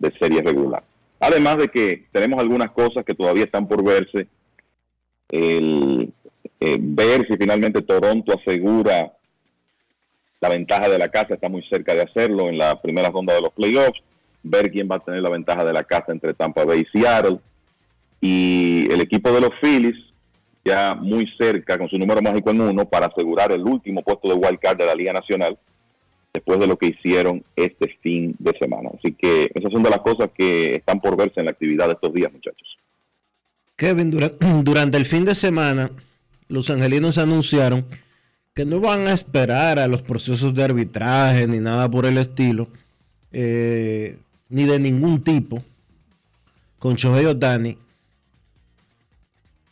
de 0.00 0.12
serie 0.18 0.42
regular. 0.42 0.82
Además 1.20 1.58
de 1.58 1.68
que 1.68 2.06
tenemos 2.10 2.40
algunas 2.40 2.72
cosas 2.72 3.04
que 3.04 3.14
todavía 3.14 3.44
están 3.44 3.68
por 3.68 3.84
verse, 3.84 4.26
el, 5.30 6.12
eh, 6.60 6.76
ver 6.78 7.26
si 7.26 7.36
finalmente 7.36 7.82
Toronto 7.82 8.38
asegura 8.38 9.12
la 10.40 10.48
ventaja 10.48 10.88
de 10.88 10.98
la 10.98 11.08
casa, 11.08 11.34
está 11.34 11.48
muy 11.48 11.62
cerca 11.64 11.94
de 11.94 12.02
hacerlo 12.02 12.48
en 12.48 12.58
la 12.58 12.80
primera 12.80 13.10
ronda 13.10 13.34
de 13.34 13.42
los 13.42 13.52
playoffs, 13.52 14.00
ver 14.42 14.70
quién 14.70 14.88
va 14.90 14.96
a 14.96 15.04
tener 15.04 15.22
la 15.22 15.30
ventaja 15.30 15.64
de 15.64 15.72
la 15.72 15.84
casa 15.84 16.12
entre 16.12 16.34
Tampa 16.34 16.64
Bay 16.64 16.80
y 16.80 16.98
Seattle, 16.98 17.38
y 18.20 18.90
el 18.90 19.00
equipo 19.00 19.30
de 19.32 19.40
los 19.40 19.50
Phillies 19.60 19.96
ya 20.64 20.94
muy 20.94 21.26
cerca 21.38 21.78
con 21.78 21.88
su 21.88 21.98
número 21.98 22.20
mágico 22.20 22.50
en 22.50 22.60
uno 22.60 22.84
para 22.84 23.06
asegurar 23.06 23.50
el 23.52 23.62
último 23.62 24.02
puesto 24.02 24.28
de 24.28 24.34
wild 24.34 24.58
card 24.58 24.78
de 24.78 24.86
la 24.86 24.94
Liga 24.94 25.12
Nacional 25.12 25.58
después 26.32 26.60
de 26.60 26.66
lo 26.66 26.76
que 26.76 26.88
hicieron 26.88 27.42
este 27.56 27.96
fin 28.02 28.36
de 28.38 28.56
semana. 28.58 28.90
Así 28.96 29.12
que 29.12 29.50
esas 29.54 29.72
son 29.72 29.82
de 29.82 29.90
las 29.90 30.00
cosas 30.00 30.30
que 30.36 30.76
están 30.76 31.00
por 31.00 31.16
verse 31.16 31.40
en 31.40 31.46
la 31.46 31.52
actividad 31.52 31.86
de 31.86 31.94
estos 31.94 32.12
días, 32.12 32.32
muchachos. 32.32 32.79
Kevin, 33.80 34.10
dura- 34.10 34.34
durante 34.62 34.98
el 34.98 35.06
fin 35.06 35.24
de 35.24 35.34
semana, 35.34 35.90
los 36.48 36.68
angelinos 36.68 37.16
anunciaron 37.16 37.86
que 38.52 38.66
no 38.66 38.78
van 38.78 39.06
a 39.08 39.14
esperar 39.14 39.78
a 39.78 39.88
los 39.88 40.02
procesos 40.02 40.54
de 40.54 40.62
arbitraje 40.62 41.46
ni 41.46 41.60
nada 41.60 41.90
por 41.90 42.04
el 42.04 42.18
estilo, 42.18 42.68
eh, 43.32 44.18
ni 44.50 44.64
de 44.64 44.78
ningún 44.78 45.24
tipo, 45.24 45.64
con 46.78 46.96
Shohei 46.96 47.24
Otani. 47.24 47.78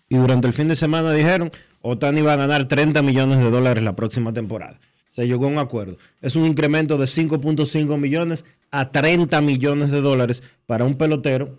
Y 0.08 0.16
durante 0.16 0.46
el 0.46 0.54
fin 0.54 0.68
de 0.68 0.74
semana 0.74 1.12
dijeron, 1.12 1.52
Otani 1.82 2.22
va 2.22 2.32
a 2.32 2.36
ganar 2.36 2.66
30 2.66 3.02
millones 3.02 3.40
de 3.40 3.50
dólares 3.50 3.84
la 3.84 3.94
próxima 3.94 4.32
temporada. 4.32 4.80
Se 5.12 5.26
llegó 5.26 5.44
a 5.44 5.48
un 5.48 5.58
acuerdo. 5.58 5.98
Es 6.22 6.34
un 6.34 6.46
incremento 6.46 6.96
de 6.96 7.04
5.5 7.04 7.98
millones 7.98 8.46
a 8.70 8.90
30 8.90 9.38
millones 9.42 9.90
de 9.90 10.00
dólares 10.00 10.42
para 10.66 10.86
un 10.86 10.94
pelotero 10.94 11.58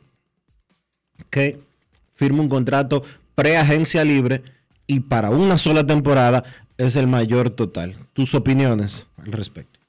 que 1.30 1.60
firma 2.20 2.42
un 2.42 2.50
contrato 2.50 3.02
pre-agencia 3.34 4.04
libre 4.04 4.44
y 4.86 5.00
para 5.00 5.30
una 5.30 5.58
sola 5.58 5.86
temporada 5.86 6.44
es 6.78 6.98
el 6.98 7.08
mayor 7.08 7.50
total. 7.50 7.96
Tus 8.12 8.36
opiniones 8.36 9.08
al 9.18 9.32
respecto. 9.32 9.80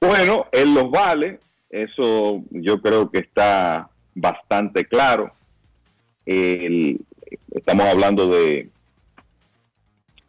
Bueno, 0.00 0.46
él 0.52 0.72
los 0.72 0.88
vale, 0.88 1.40
eso 1.68 2.42
yo 2.50 2.80
creo 2.80 3.10
que 3.10 3.18
está 3.18 3.90
bastante 4.14 4.84
claro. 4.84 5.32
El- 6.24 7.00
estamos 7.50 7.86
hablando 7.86 8.28
de 8.28 8.70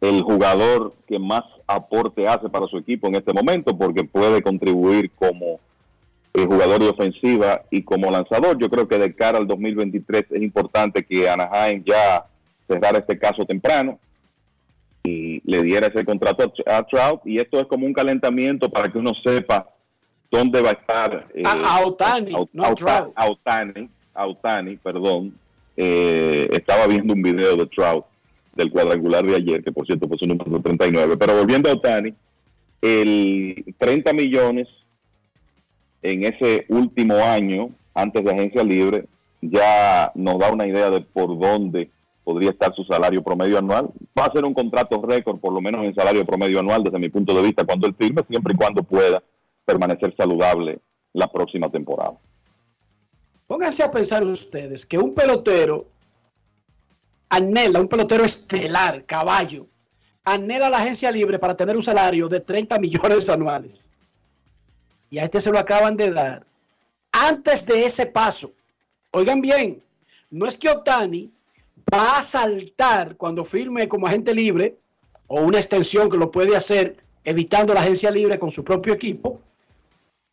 el 0.00 0.22
jugador 0.22 0.94
que 1.06 1.18
más 1.20 1.44
aporte 1.68 2.26
hace 2.26 2.48
para 2.48 2.66
su 2.66 2.78
equipo 2.78 3.06
en 3.06 3.16
este 3.16 3.32
momento 3.32 3.76
porque 3.76 4.02
puede 4.02 4.42
contribuir 4.42 5.10
como 5.12 5.60
eh, 6.42 6.46
jugador 6.46 6.80
de 6.80 6.88
ofensiva 6.88 7.62
y 7.70 7.82
como 7.82 8.10
lanzador. 8.10 8.58
Yo 8.58 8.68
creo 8.68 8.86
que 8.88 8.98
de 8.98 9.14
cara 9.14 9.38
al 9.38 9.46
2023 9.46 10.26
es 10.30 10.42
importante 10.42 11.04
que 11.04 11.28
Anaheim 11.28 11.82
ya 11.86 12.24
cerrara 12.68 12.98
este 12.98 13.18
caso 13.18 13.44
temprano 13.44 13.98
y 15.04 15.40
le 15.50 15.62
diera 15.62 15.86
ese 15.86 16.04
contrato 16.04 16.52
a, 16.66 16.82
Trout 16.84 17.22
y 17.24 17.38
esto 17.38 17.60
es 17.60 17.66
como 17.66 17.86
un 17.86 17.92
calentamiento 17.94 18.68
para 18.68 18.88
que 18.90 18.98
uno 18.98 19.12
sepa 19.24 19.68
dónde 20.30 20.60
va 20.60 20.70
a 20.70 20.72
estar 20.72 21.28
eh, 21.34 21.42
A- 21.46 21.80
Ohtani, 21.84 22.34
a- 22.34 22.44
no 22.52 22.64
a 22.64 22.74
Trout. 22.74 23.12
a 23.16 24.26
Ohtani, 24.26 24.76
perdón. 24.76 25.34
Eh, 25.76 26.48
estaba 26.52 26.86
viendo 26.88 27.14
un 27.14 27.22
video 27.22 27.56
de 27.56 27.66
Trout 27.66 28.04
del 28.54 28.70
cuadrangular 28.70 29.24
de 29.24 29.36
ayer, 29.36 29.62
que 29.62 29.70
por 29.72 29.86
cierto 29.86 30.08
fue 30.08 30.18
su 30.18 30.26
número 30.26 30.60
39. 30.60 31.16
Pero 31.16 31.36
volviendo 31.36 31.70
a 31.70 31.74
Otani, 31.74 32.12
el 32.82 33.64
30 33.78 34.12
millones 34.12 34.66
en 36.02 36.24
ese 36.24 36.66
último 36.68 37.16
año, 37.16 37.70
antes 37.94 38.24
de 38.24 38.30
agencia 38.30 38.62
libre, 38.62 39.06
ya 39.40 40.12
nos 40.14 40.38
da 40.38 40.52
una 40.52 40.66
idea 40.66 40.90
de 40.90 41.00
por 41.00 41.38
dónde 41.38 41.90
podría 42.24 42.50
estar 42.50 42.74
su 42.74 42.84
salario 42.84 43.22
promedio 43.22 43.58
anual. 43.58 43.90
Va 44.18 44.26
a 44.26 44.32
ser 44.32 44.44
un 44.44 44.54
contrato 44.54 45.00
récord, 45.02 45.38
por 45.38 45.52
lo 45.52 45.60
menos 45.60 45.86
en 45.86 45.94
salario 45.94 46.26
promedio 46.26 46.60
anual, 46.60 46.84
desde 46.84 46.98
mi 46.98 47.08
punto 47.08 47.34
de 47.34 47.42
vista, 47.42 47.64
cuando 47.64 47.86
él 47.86 47.94
firme, 47.98 48.22
siempre 48.28 48.54
y 48.54 48.56
cuando 48.56 48.82
pueda 48.82 49.22
permanecer 49.64 50.14
saludable 50.16 50.78
la 51.12 51.30
próxima 51.30 51.70
temporada. 51.70 52.18
Pónganse 53.46 53.82
a 53.82 53.90
pensar 53.90 54.22
ustedes 54.24 54.84
que 54.84 54.98
un 54.98 55.14
pelotero 55.14 55.86
anhela, 57.30 57.80
un 57.80 57.88
pelotero 57.88 58.24
estelar, 58.24 59.04
caballo, 59.04 59.66
anhela 60.24 60.68
la 60.68 60.78
agencia 60.78 61.10
libre 61.10 61.38
para 61.38 61.56
tener 61.56 61.76
un 61.76 61.82
salario 61.82 62.28
de 62.28 62.40
30 62.40 62.78
millones 62.78 63.28
anuales. 63.30 63.90
Y 65.10 65.18
a 65.18 65.24
este 65.24 65.40
se 65.40 65.50
lo 65.50 65.58
acaban 65.58 65.96
de 65.96 66.10
dar. 66.10 66.46
Antes 67.12 67.64
de 67.66 67.84
ese 67.84 68.06
paso, 68.06 68.52
oigan 69.10 69.40
bien, 69.40 69.82
no 70.30 70.46
es 70.46 70.56
que 70.56 70.68
Otani 70.68 71.30
va 71.92 72.18
a 72.18 72.22
saltar 72.22 73.16
cuando 73.16 73.44
firme 73.44 73.88
como 73.88 74.06
agente 74.06 74.34
libre 74.34 74.76
o 75.26 75.40
una 75.40 75.58
extensión 75.58 76.10
que 76.10 76.16
lo 76.16 76.30
puede 76.30 76.56
hacer 76.56 76.96
evitando 77.24 77.74
la 77.74 77.80
agencia 77.80 78.10
libre 78.10 78.38
con 78.38 78.50
su 78.50 78.64
propio 78.64 78.94
equipo. 78.94 79.40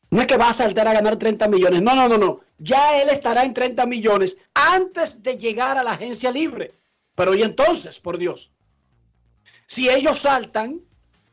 No 0.10 0.22
es 0.22 0.28
que 0.28 0.38
va 0.38 0.50
a 0.50 0.54
saltar 0.54 0.88
a 0.88 0.94
ganar 0.94 1.18
30 1.18 1.48
millones. 1.48 1.82
No, 1.82 1.96
no, 1.96 2.08
no, 2.08 2.18
no. 2.18 2.42
Ya 2.58 3.02
él 3.02 3.10
estará 3.10 3.44
en 3.44 3.54
30 3.54 3.86
millones 3.86 4.38
antes 4.54 5.22
de 5.22 5.38
llegar 5.38 5.78
a 5.78 5.84
la 5.84 5.92
agencia 5.92 6.32
libre. 6.32 6.74
Pero 7.16 7.34
y 7.34 7.44
entonces, 7.44 8.00
por 8.00 8.18
Dios, 8.18 8.52
si 9.66 9.90
ellos 9.90 10.20
saltan 10.20 10.82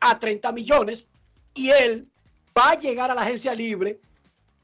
a 0.01 0.19
30 0.19 0.53
millones 0.53 1.09
y 1.55 1.71
él 1.71 2.09
va 2.57 2.71
a 2.71 2.79
llegar 2.79 3.11
a 3.11 3.15
la 3.15 3.23
agencia 3.23 3.55
libre 3.55 3.99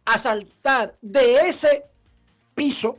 a 0.05 0.19
saltar 0.19 0.95
de 1.03 1.37
ese 1.49 1.85
piso 2.55 2.99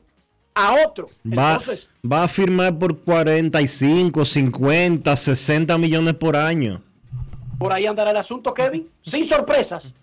a 0.56 0.76
otro. 0.86 1.07
Va, 1.26 1.52
Entonces, 1.52 1.90
va 2.10 2.24
a 2.24 2.28
firmar 2.28 2.78
por 2.78 2.98
45, 2.99 4.26
50, 4.26 5.16
60 5.16 5.78
millones 5.78 6.14
por 6.16 6.36
año. 6.36 6.82
por 7.57 7.74
ahí 7.74 7.86
andará 7.86 8.11
el 8.11 8.18
asunto, 8.18 8.53
Kevin, 8.53 8.88
sin 9.02 9.24
sorpresas. 9.26 9.95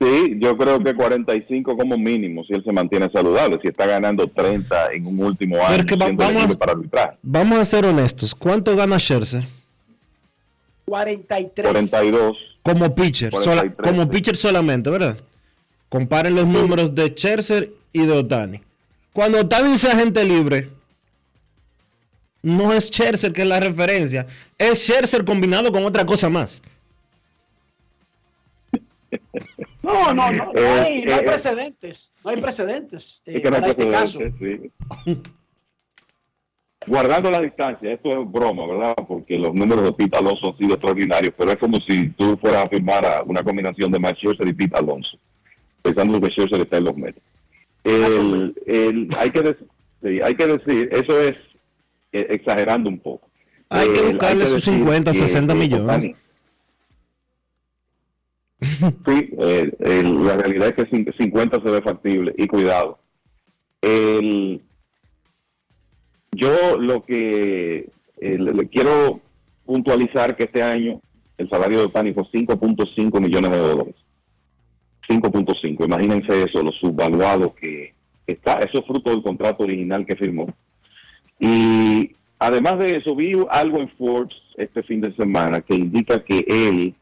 Sí, 0.00 0.36
yo 0.40 0.56
creo 0.56 0.80
que 0.80 0.94
45 0.96 1.76
como 1.76 1.96
mínimo, 1.96 2.42
si 2.44 2.54
él 2.54 2.64
se 2.64 2.72
mantiene 2.72 3.08
saludable, 3.12 3.58
si 3.62 3.68
está 3.68 3.86
ganando 3.86 4.26
30 4.26 4.92
en 4.94 5.06
un 5.06 5.22
último 5.22 5.56
año 5.58 5.76
Pero 5.76 5.86
que 5.86 5.94
va- 5.96 6.06
siendo 6.06 6.20
vamos- 6.24 6.32
elegible 6.36 6.56
para 6.56 6.72
arbitrar. 6.72 7.18
Vamos 7.22 7.58
a 7.58 7.64
ser 7.64 7.84
honestos. 7.86 8.34
¿Cuánto 8.34 8.74
gana 8.74 8.98
Scherzer? 8.98 9.44
43. 10.96 11.72
42. 11.90 12.36
Como 12.62 12.94
pitcher, 12.94 13.32
sola- 13.32 13.62
43, 13.62 13.76
como 13.88 14.02
sí. 14.02 14.08
pitcher 14.10 14.36
solamente, 14.36 14.90
¿verdad? 14.90 15.18
Comparen 15.88 16.34
los 16.34 16.46
números 16.46 16.94
de 16.94 17.08
Scherzer 17.08 17.72
y 17.94 18.04
de 18.04 18.12
Otani. 18.12 18.60
Cuando 19.14 19.40
Otani 19.40 19.78
sea 19.78 19.92
agente 19.92 20.22
libre, 20.24 20.68
no 22.42 22.74
es 22.74 22.88
Scherzer 22.88 23.32
que 23.32 23.40
es 23.42 23.48
la 23.48 23.58
referencia, 23.58 24.26
es 24.58 24.80
Scherzer 24.80 25.24
combinado 25.24 25.72
con 25.72 25.82
otra 25.84 26.04
cosa 26.04 26.28
más. 26.28 26.60
No, 29.82 30.14
no, 30.14 30.30
no, 30.30 30.52
no 30.52 30.58
Eh, 30.60 30.80
hay, 30.80 31.02
no 31.04 31.14
hay 31.14 31.20
eh, 31.20 31.24
precedentes, 31.24 32.14
no 32.22 32.30
hay 32.30 32.36
precedentes 32.36 33.20
eh, 33.26 33.32
Es 33.36 33.42
que 33.42 33.50
no 33.50 33.56
para 33.56 33.64
hay 33.66 33.70
este 33.70 33.90
caso. 33.90 34.20
sí. 34.38 34.70
Guardando 36.86 37.30
la 37.30 37.40
distancia, 37.40 37.92
esto 37.92 38.08
es 38.22 38.32
broma, 38.32 38.66
¿verdad? 38.66 38.94
Porque 39.06 39.38
los 39.38 39.54
números 39.54 39.84
de 39.84 39.92
Pete 39.92 40.18
Alonso 40.18 40.48
han 40.50 40.58
sido 40.58 40.74
extraordinarios, 40.74 41.32
pero 41.36 41.52
es 41.52 41.58
como 41.58 41.78
si 41.80 42.08
tú 42.10 42.36
fueras 42.38 42.66
a 42.66 42.68
firmar 42.68 43.04
a 43.06 43.22
una 43.22 43.42
combinación 43.42 43.92
de 43.92 43.98
Max 44.00 44.18
Scherzer 44.18 44.48
y 44.48 44.52
Pete 44.52 44.76
Alonso, 44.76 45.16
pensando 45.82 46.20
que 46.20 46.28
Scherzer 46.30 46.60
está 46.60 46.78
en 46.78 46.84
los 46.84 46.96
Mets. 46.96 47.20
El, 47.84 48.54
el- 48.66 49.08
hay, 49.18 49.30
que 49.30 49.40
dec- 49.42 49.66
sí, 50.02 50.20
hay 50.22 50.34
que 50.34 50.46
decir, 50.46 50.88
eso 50.92 51.20
es 51.20 51.36
eh, 52.12 52.26
exagerando 52.30 52.88
un 52.88 52.98
poco. 52.98 53.28
Hay 53.68 53.88
que 53.92 54.02
buscarle 54.02 54.44
sus 54.46 54.56
decir 54.64 54.74
50, 54.74 55.12
que, 55.12 55.18
60 55.18 55.52
eh, 55.52 55.56
millones. 55.56 56.10
Sí, 58.60 59.28
eh, 59.40 59.72
el- 59.80 60.24
la 60.24 60.36
realidad 60.36 60.68
es 60.68 60.74
que 60.74 60.90
cin- 60.90 61.12
50 61.16 61.60
se 61.62 61.70
ve 61.70 61.82
factible 61.82 62.32
y 62.38 62.46
cuidado. 62.46 62.98
El, 63.80 64.62
yo 66.32 66.78
lo 66.78 67.04
que 67.04 67.90
eh, 68.20 68.38
le, 68.38 68.68
quiero 68.68 69.20
puntualizar 69.64 70.36
que 70.36 70.44
este 70.44 70.62
año 70.62 71.00
el 71.38 71.48
salario 71.48 71.78
de 71.78 71.84
Otani 71.86 72.12
fue 72.12 72.24
5.5 72.24 73.20
millones 73.20 73.50
de 73.50 73.58
dólares. 73.58 73.94
5.5, 75.08 75.84
imagínense 75.84 76.44
eso, 76.44 76.62
lo 76.62 76.72
subvaluado 76.72 77.54
que 77.54 77.94
está. 78.26 78.54
Eso 78.58 78.78
es 78.78 78.86
fruto 78.86 79.10
del 79.10 79.22
contrato 79.22 79.64
original 79.64 80.06
que 80.06 80.16
firmó. 80.16 80.46
Y 81.38 82.14
además 82.38 82.78
de 82.78 82.96
eso, 82.96 83.16
vi 83.16 83.32
algo 83.50 83.78
en 83.78 83.88
Forbes 83.90 84.36
este 84.56 84.82
fin 84.84 85.00
de 85.00 85.14
semana 85.16 85.60
que 85.60 85.74
indica 85.74 86.22
que 86.24 86.44
él 86.46 86.94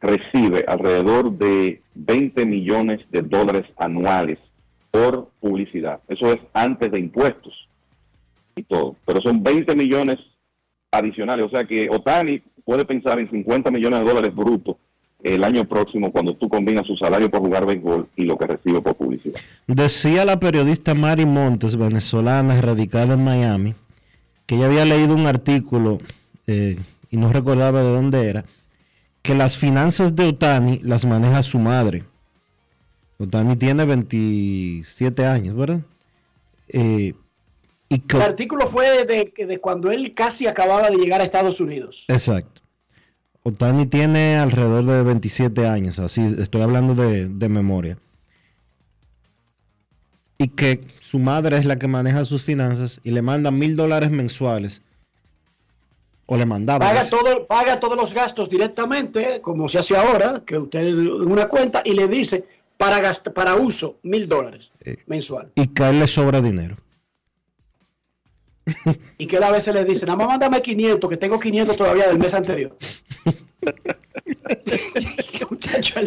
recibe 0.00 0.64
alrededor 0.66 1.32
de 1.32 1.80
20 1.94 2.44
millones 2.46 3.00
de 3.10 3.22
dólares 3.22 3.66
anuales 3.76 4.38
por 4.90 5.30
publicidad. 5.40 6.00
Eso 6.08 6.32
es 6.32 6.38
antes 6.52 6.90
de 6.92 7.00
impuestos 7.00 7.68
y 8.56 8.62
todo. 8.62 8.96
Pero 9.06 9.20
son 9.20 9.42
20 9.42 9.74
millones 9.76 10.18
adicionales. 10.90 11.46
O 11.46 11.50
sea 11.50 11.64
que 11.64 11.88
Otani 11.90 12.42
puede 12.64 12.84
pensar 12.84 13.18
en 13.18 13.30
50 13.30 13.70
millones 13.70 14.00
de 14.00 14.04
dólares 14.04 14.34
brutos 14.34 14.76
el 15.22 15.44
año 15.44 15.64
próximo 15.66 16.10
cuando 16.10 16.34
tú 16.34 16.48
combinas 16.48 16.86
su 16.86 16.96
salario 16.96 17.30
por 17.30 17.40
jugar 17.40 17.64
béisbol 17.64 18.08
y 18.16 18.24
lo 18.24 18.36
que 18.36 18.46
recibe 18.46 18.80
por 18.80 18.96
publicidad. 18.96 19.40
Decía 19.66 20.24
la 20.24 20.40
periodista 20.40 20.94
Mari 20.94 21.26
Montes, 21.26 21.76
venezolana, 21.76 22.60
radicada 22.60 23.14
en 23.14 23.24
Miami, 23.24 23.74
que 24.46 24.56
ella 24.56 24.66
había 24.66 24.84
leído 24.84 25.14
un 25.14 25.26
artículo 25.26 26.00
eh, 26.46 26.76
y 27.10 27.16
no 27.16 27.32
recordaba 27.32 27.82
de 27.82 27.92
dónde 27.92 28.28
era, 28.28 28.44
que 29.22 29.34
las 29.34 29.56
finanzas 29.56 30.16
de 30.16 30.26
Otani 30.26 30.80
las 30.82 31.04
maneja 31.04 31.42
su 31.42 31.58
madre. 31.58 32.02
Otani 33.18 33.56
tiene 33.56 33.84
27 33.84 35.24
años, 35.24 35.54
¿verdad? 35.54 35.80
Eh, 36.68 37.14
Y 37.92 37.98
que- 38.00 38.16
El 38.16 38.22
artículo 38.22 38.66
fue 38.66 39.04
de, 39.04 39.32
de 39.46 39.58
cuando 39.60 39.90
él 39.90 40.14
casi 40.14 40.46
acababa 40.46 40.88
de 40.90 40.96
llegar 40.96 41.20
a 41.20 41.24
Estados 41.24 41.60
Unidos. 41.60 42.04
Exacto. 42.08 42.60
Otani 43.42 43.86
tiene 43.86 44.36
alrededor 44.36 44.84
de 44.86 45.02
27 45.02 45.66
años, 45.66 45.98
así 45.98 46.22
estoy 46.38 46.62
hablando 46.62 46.94
de, 46.94 47.28
de 47.28 47.48
memoria. 47.48 47.98
Y 50.38 50.48
que 50.48 50.80
su 51.00 51.18
madre 51.18 51.56
es 51.56 51.64
la 51.64 51.78
que 51.78 51.86
maneja 51.88 52.24
sus 52.24 52.42
finanzas 52.42 53.00
y 53.04 53.10
le 53.10 53.22
manda 53.22 53.50
mil 53.50 53.76
dólares 53.76 54.10
mensuales. 54.10 54.82
O 56.26 56.36
le 56.36 56.46
mandaba. 56.46 56.86
Paga, 56.86 57.08
todo, 57.10 57.46
paga 57.46 57.78
todos 57.80 57.96
los 57.96 58.14
gastos 58.14 58.48
directamente, 58.48 59.40
como 59.42 59.68
se 59.68 59.78
hace 59.80 59.96
ahora, 59.96 60.42
que 60.46 60.56
usted 60.56 60.80
en 60.80 61.08
una 61.22 61.46
cuenta 61.48 61.82
y 61.84 61.92
le 61.94 62.08
dice 62.08 62.44
para, 62.78 63.00
gast- 63.00 63.32
para 63.32 63.54
uso 63.56 63.98
mil 64.02 64.28
dólares 64.28 64.72
Eh. 64.84 64.96
mensual. 65.06 65.50
Y 65.56 65.66
que 65.68 65.82
a 65.84 65.90
él 65.90 65.98
le 65.98 66.06
sobra 66.06 66.40
dinero. 66.40 66.76
Y 69.18 69.26
que 69.26 69.36
él 69.36 69.42
a 69.42 69.50
veces 69.50 69.74
le 69.74 69.84
dice, 69.84 70.06
nada 70.06 70.16
más 70.18 70.28
mándame 70.28 70.62
500, 70.62 71.10
que 71.10 71.16
tengo 71.16 71.40
500 71.40 71.76
todavía 71.76 72.06
del 72.08 72.18
mes 72.18 72.32
anterior. 72.34 72.76
Muchacho. 75.50 76.00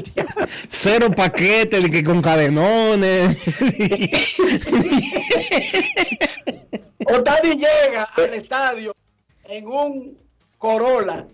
Cero 0.70 1.10
paquetes 1.16 1.84
de 1.84 1.90
que 1.90 2.04
con 2.04 2.22
cadenones. 2.22 3.38
Otani 7.08 7.52
llega 7.56 8.04
al 8.16 8.34
estadio 8.34 8.96
en 9.46 9.68
un 9.68 10.18
Corolla. 10.58 11.28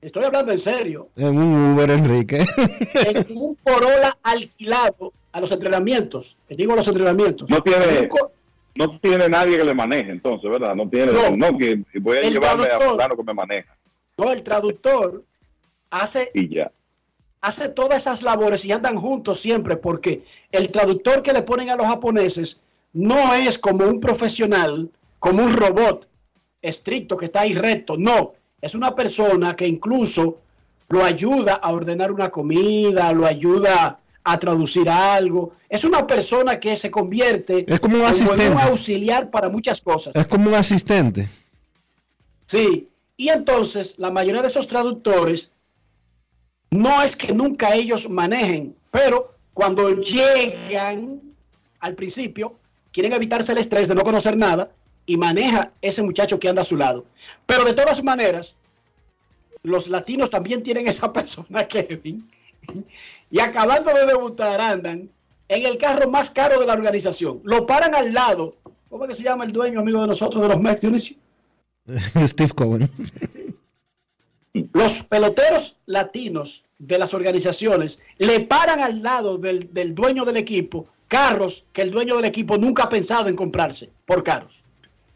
Estoy 0.00 0.24
hablando 0.24 0.52
en 0.52 0.58
serio. 0.58 1.08
en 1.16 1.36
un 1.38 1.74
Uber, 1.74 1.90
Enrique. 1.90 2.46
En 2.94 3.26
un 3.36 3.54
Corolla 3.56 4.16
alquilado 4.22 5.12
a 5.32 5.40
los 5.40 5.52
entrenamientos. 5.52 6.38
Te 6.48 6.56
digo 6.56 6.74
los 6.74 6.88
entrenamientos. 6.88 7.50
No 7.50 7.58
En 7.58 7.62
tiene, 7.62 8.00
un 8.00 8.08
no 8.74 8.98
tiene 9.00 9.28
nadie 9.28 9.56
que 9.56 9.64
le 9.64 9.74
maneje, 9.74 10.10
entonces, 10.10 10.50
¿verdad? 10.50 10.74
No 10.74 10.88
tiene, 10.88 11.12
No. 11.12 11.36
no, 11.36 11.58
que 11.58 11.82
voy 12.00 12.18
a 12.18 12.22
llevarme 12.22 12.64
a 12.64 12.68
traductor. 12.68 12.90
fulano 12.92 13.16
que 13.16 13.22
me 13.24 13.34
maneja 13.34 13.76
No, 14.16 14.30
el 14.32 14.42
traductor 14.42 15.22
hace, 15.90 16.30
y 16.34 16.54
ya. 16.54 16.70
hace 17.40 17.68
todas 17.68 17.98
esas 18.02 18.22
labores 18.22 18.64
y 18.64 18.72
andan 18.72 18.96
juntos 18.96 19.40
siempre 19.40 19.76
porque 19.76 20.22
el 20.52 20.70
traductor 20.70 21.22
que 21.22 21.32
le 21.32 21.42
ponen 21.42 21.70
a 21.70 21.76
los 21.76 21.86
japoneses 21.86 22.60
no 22.92 23.34
es 23.34 23.58
como 23.58 23.84
un 23.86 24.00
profesional, 24.00 24.90
como 25.18 25.42
un 25.44 25.52
robot 25.54 26.08
estricto 26.62 27.16
que 27.16 27.26
está 27.26 27.42
ahí 27.42 27.54
recto. 27.54 27.96
No, 27.96 28.32
es 28.60 28.74
una 28.74 28.94
persona 28.94 29.54
que 29.56 29.66
incluso 29.66 30.38
lo 30.88 31.04
ayuda 31.04 31.54
a 31.54 31.70
ordenar 31.72 32.10
una 32.10 32.30
comida, 32.30 33.12
lo 33.12 33.26
ayuda 33.26 33.99
a 34.24 34.38
traducir 34.38 34.88
algo. 34.88 35.52
Es 35.68 35.84
una 35.84 36.06
persona 36.06 36.60
que 36.60 36.76
se 36.76 36.90
convierte 36.90 37.64
Es 37.66 37.80
como 37.80 37.96
un 37.96 38.02
en 38.02 38.08
asistente. 38.08 38.50
un 38.50 38.58
auxiliar 38.60 39.30
para 39.30 39.48
muchas 39.48 39.80
cosas. 39.80 40.14
es 40.14 40.26
como 40.26 40.48
un 40.48 40.54
asistente. 40.54 41.28
Sí, 42.46 42.88
y 43.16 43.28
entonces 43.28 43.94
la 43.98 44.10
mayoría 44.10 44.42
de 44.42 44.48
esos 44.48 44.66
traductores 44.66 45.50
no 46.70 47.02
es 47.02 47.16
que 47.16 47.32
nunca 47.32 47.74
ellos 47.74 48.08
manejen, 48.08 48.76
pero 48.90 49.34
cuando 49.52 49.90
llegan 50.00 51.20
al 51.80 51.94
principio, 51.94 52.56
quieren 52.92 53.12
evitarse 53.12 53.52
el 53.52 53.58
estrés 53.58 53.88
de 53.88 53.94
no 53.94 54.02
conocer 54.02 54.36
nada 54.36 54.70
y 55.06 55.16
maneja 55.16 55.72
ese 55.80 56.02
muchacho 56.02 56.38
que 56.38 56.48
anda 56.48 56.62
a 56.62 56.64
su 56.64 56.76
lado. 56.76 57.04
Pero 57.46 57.64
de 57.64 57.72
todas 57.72 58.02
maneras, 58.04 58.56
los 59.62 59.88
latinos 59.88 60.30
también 60.30 60.62
tienen 60.62 60.86
esa 60.88 61.12
persona, 61.12 61.66
Kevin, 61.66 62.26
y 63.30 63.40
acabando 63.40 63.92
de 63.94 64.06
debutar 64.06 64.60
andan 64.60 65.10
en 65.48 65.66
el 65.66 65.78
carro 65.78 66.10
más 66.10 66.30
caro 66.30 66.60
de 66.60 66.66
la 66.66 66.74
organización. 66.74 67.40
Lo 67.44 67.66
paran 67.66 67.94
al 67.94 68.12
lado. 68.12 68.56
¿Cómo 68.88 69.04
es 69.04 69.10
que 69.10 69.16
se 69.16 69.22
llama 69.24 69.44
el 69.44 69.52
dueño 69.52 69.80
amigo 69.80 70.00
de 70.00 70.08
nosotros 70.08 70.42
de 70.42 70.48
los 70.48 70.60
Mets, 70.60 70.80
Dionisio? 70.80 71.16
Steve 72.26 72.50
Cohen. 72.50 72.90
Los 74.72 75.02
peloteros 75.04 75.76
latinos 75.86 76.64
de 76.78 76.98
las 76.98 77.14
organizaciones 77.14 78.00
le 78.18 78.40
paran 78.40 78.80
al 78.80 79.02
lado 79.02 79.38
del, 79.38 79.72
del 79.72 79.94
dueño 79.94 80.24
del 80.24 80.36
equipo 80.36 80.88
carros 81.10 81.64
que 81.72 81.82
el 81.82 81.90
dueño 81.90 82.16
del 82.16 82.24
equipo 82.24 82.56
nunca 82.56 82.84
ha 82.84 82.88
pensado 82.88 83.28
en 83.28 83.34
comprarse 83.36 83.90
por 84.06 84.22
carros. 84.22 84.64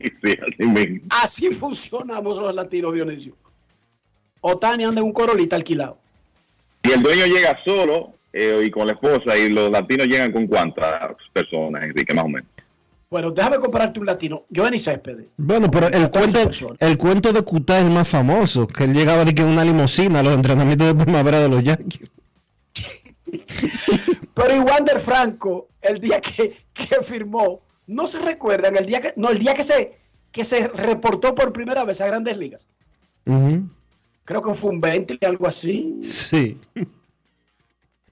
Sí, 0.00 0.10
así. 0.22 1.02
Así 1.08 1.50
funcionamos 1.50 2.38
los 2.38 2.54
latinos, 2.54 2.92
Dionisio. 2.92 3.36
Otani 4.40 4.84
anda 4.84 5.00
en 5.00 5.06
un 5.06 5.12
corolita 5.12 5.56
alquilado. 5.56 5.98
Y 6.84 6.92
el 6.92 7.02
dueño 7.02 7.26
llega 7.26 7.58
solo 7.64 8.14
eh, 8.32 8.62
y 8.64 8.70
con 8.70 8.86
la 8.86 8.92
esposa 8.92 9.36
y 9.36 9.48
los 9.48 9.70
latinos 9.70 10.06
llegan 10.06 10.32
con 10.32 10.46
cuántas 10.46 11.14
personas, 11.32 11.82
Enrique, 11.82 12.14
más 12.14 12.24
o 12.24 12.28
menos. 12.28 12.48
Bueno, 13.10 13.30
déjame 13.30 13.58
compararte 13.58 14.00
un 14.00 14.06
latino. 14.06 14.44
Giovanni 14.50 14.78
Céspedes. 14.78 15.26
Bueno, 15.36 15.70
pero 15.70 15.86
el 15.86 16.10
cuento, 16.10 16.50
el 16.80 16.98
cuento 16.98 17.32
de 17.32 17.42
Cutá 17.42 17.78
es 17.78 17.84
el 17.84 17.90
más 17.90 18.08
famoso, 18.08 18.66
que 18.66 18.84
él 18.84 18.92
llegaba 18.92 19.24
de 19.24 19.34
que 19.34 19.44
una 19.44 19.64
limusina 19.64 20.20
a 20.20 20.22
los 20.22 20.34
entrenamientos 20.34 20.88
de 20.88 21.04
primavera 21.04 21.38
de 21.38 21.48
los 21.48 21.62
Yankees. 21.62 22.10
Pero 24.34 24.56
y 24.56 24.58
Wander 24.58 24.98
Franco, 24.98 25.68
el 25.80 26.00
día 26.00 26.20
que, 26.20 26.56
que 26.72 26.96
firmó, 27.02 27.60
no 27.86 28.06
se 28.06 28.20
recuerdan, 28.20 28.76
el 28.76 28.86
día 28.86 29.00
que, 29.00 29.12
no, 29.16 29.30
el 29.30 29.38
día 29.38 29.54
que 29.54 29.62
se, 29.62 29.96
que 30.32 30.44
se 30.44 30.66
reportó 30.68 31.34
por 31.34 31.52
primera 31.52 31.84
vez 31.84 32.00
a 32.00 32.06
Grandes 32.06 32.36
Ligas. 32.36 32.66
Ujú. 33.26 33.68
Creo 34.24 34.42
que 34.42 34.54
fue 34.54 34.70
un 34.70 34.80
20, 34.80 35.18
algo 35.26 35.46
así. 35.46 36.00
Sí. 36.02 36.58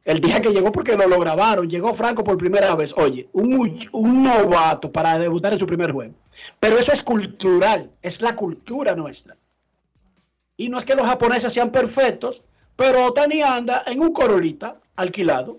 El 0.05 0.21
día 0.21 0.41
que 0.43 0.51
llegó 0.51 0.73
porque 0.73 0.97
no 0.97 1.07
lo 1.07 1.19
grabaron, 1.21 1.71
llegó 1.71 1.95
Franco 1.95 2.25
por 2.25 2.37
primera 2.37 2.75
vez. 2.75 2.93
Oye, 2.97 3.29
un, 3.33 4.23
novato 4.23 4.91
para 4.91 5.19
debutar 5.19 5.53
en 5.53 5.59
su 5.59 5.67
primer 5.67 5.93
juego. 5.93 6.13
Pero 6.59 6.77
eso 6.79 6.93
es 6.93 7.03
cultural, 7.03 7.91
es 8.03 8.21
la 8.21 8.35
cultura 8.35 8.97
nuestra. 8.97 9.37
Y 10.57 10.69
no 10.69 10.79
es 10.79 10.85
que 10.85 10.97
los 10.97 11.07
japoneses 11.07 11.53
sean 11.53 11.71
perfectos, 11.71 12.43
pero 12.75 13.07
Otani 13.07 13.43
anda 13.43 13.85
en 13.87 14.01
un 14.01 14.13
corolita 14.13 14.77
alquilado. 14.97 15.59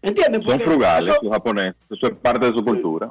¿Entienden? 0.00 0.42
Son 0.44 0.58
frugales, 0.58 1.08
eso- 1.08 1.18
los 1.22 1.32
japoneses. 1.32 1.74
Eso 1.90 2.06
es 2.06 2.14
parte 2.14 2.46
de 2.46 2.52
su 2.52 2.62
cultura. 2.62 3.10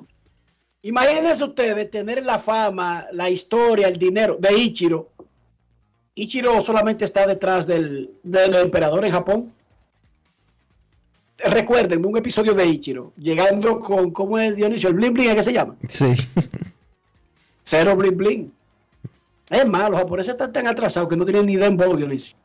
Imagínense 0.83 1.43
ustedes 1.43 1.89
tener 1.91 2.23
la 2.23 2.39
fama, 2.39 3.07
la 3.11 3.29
historia, 3.29 3.87
el 3.87 3.97
dinero 3.97 4.37
de 4.39 4.55
Ichiro. 4.57 5.09
Ichiro 6.15 6.61
solamente 6.61 7.03
está 7.03 7.27
detrás 7.27 7.67
del, 7.67 8.09
del 8.23 8.55
emperador 8.55 9.03
en 9.03 9.11
Japón. 9.11 9.53
Recuerden 11.37 12.05
un 12.05 12.17
episodio 12.17 12.53
de 12.53 12.65
Ichiro, 12.65 13.11
llegando 13.17 13.81
con, 13.81 14.11
¿cómo 14.11 14.39
es 14.39 14.55
Dionisio? 14.55 14.89
El 14.89 14.95
bling 14.95 15.13
bling, 15.13 15.29
¿es 15.31 15.35
que 15.35 15.43
se 15.43 15.53
llama? 15.53 15.75
Sí. 15.89 16.15
Cero 17.63 17.97
bling 17.97 18.15
bling. 18.15 18.53
Es 19.49 19.67
más, 19.67 19.89
los 19.89 19.99
japoneses 19.99 20.31
están 20.31 20.53
tan 20.53 20.67
atrasados 20.67 21.09
que 21.09 21.17
no 21.17 21.25
tienen 21.25 21.45
ni 21.45 21.57
dembow, 21.57 21.97
Dionisio. 21.97 22.37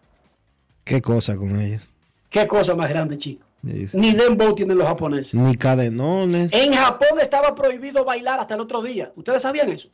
Qué 0.83 1.01
cosa 1.01 1.37
con 1.37 1.61
ellos. 1.61 1.83
Qué 2.29 2.47
cosa 2.49 2.75
más 2.75 2.91
grande, 2.91 3.17
chico. 3.19 3.47
Dice. 3.63 3.97
Ni 3.97 4.13
dembow 4.13 4.55
tienen 4.55 4.79
los 4.79 4.89
japoneses. 4.89 5.35
Ni 5.35 5.57
cadenones. 5.57 6.53
En 6.53 6.73
Japón 6.73 7.21
estaba 7.21 7.55
prohibido 7.55 8.05
bailar 8.05 8.41
hasta 8.41 8.55
el 8.55 8.61
otro 8.61 8.83
día. 8.83 9.13
¿Ustedes 9.15 9.43
sabían 9.43 9.69
eso? 9.69 9.89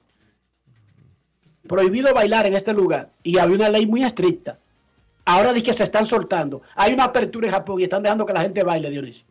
Prohibido 1.66 2.12
bailar 2.14 2.46
en 2.46 2.54
este 2.54 2.72
lugar. 2.72 3.10
Y 3.22 3.38
había 3.38 3.56
una 3.56 3.68
ley 3.68 3.86
muy 3.86 4.02
estricta. 4.04 4.58
Ahora 5.24 5.52
dice 5.52 5.66
que 5.66 5.72
se 5.72 5.84
están 5.84 6.06
soltando. 6.06 6.62
Hay 6.76 6.92
una 6.92 7.04
apertura 7.04 7.46
en 7.48 7.52
Japón 7.52 7.80
y 7.80 7.84
están 7.84 8.02
dejando 8.02 8.24
que 8.26 8.32
la 8.32 8.42
gente 8.42 8.62
baile, 8.62 8.90
Dionisio. 8.90 9.26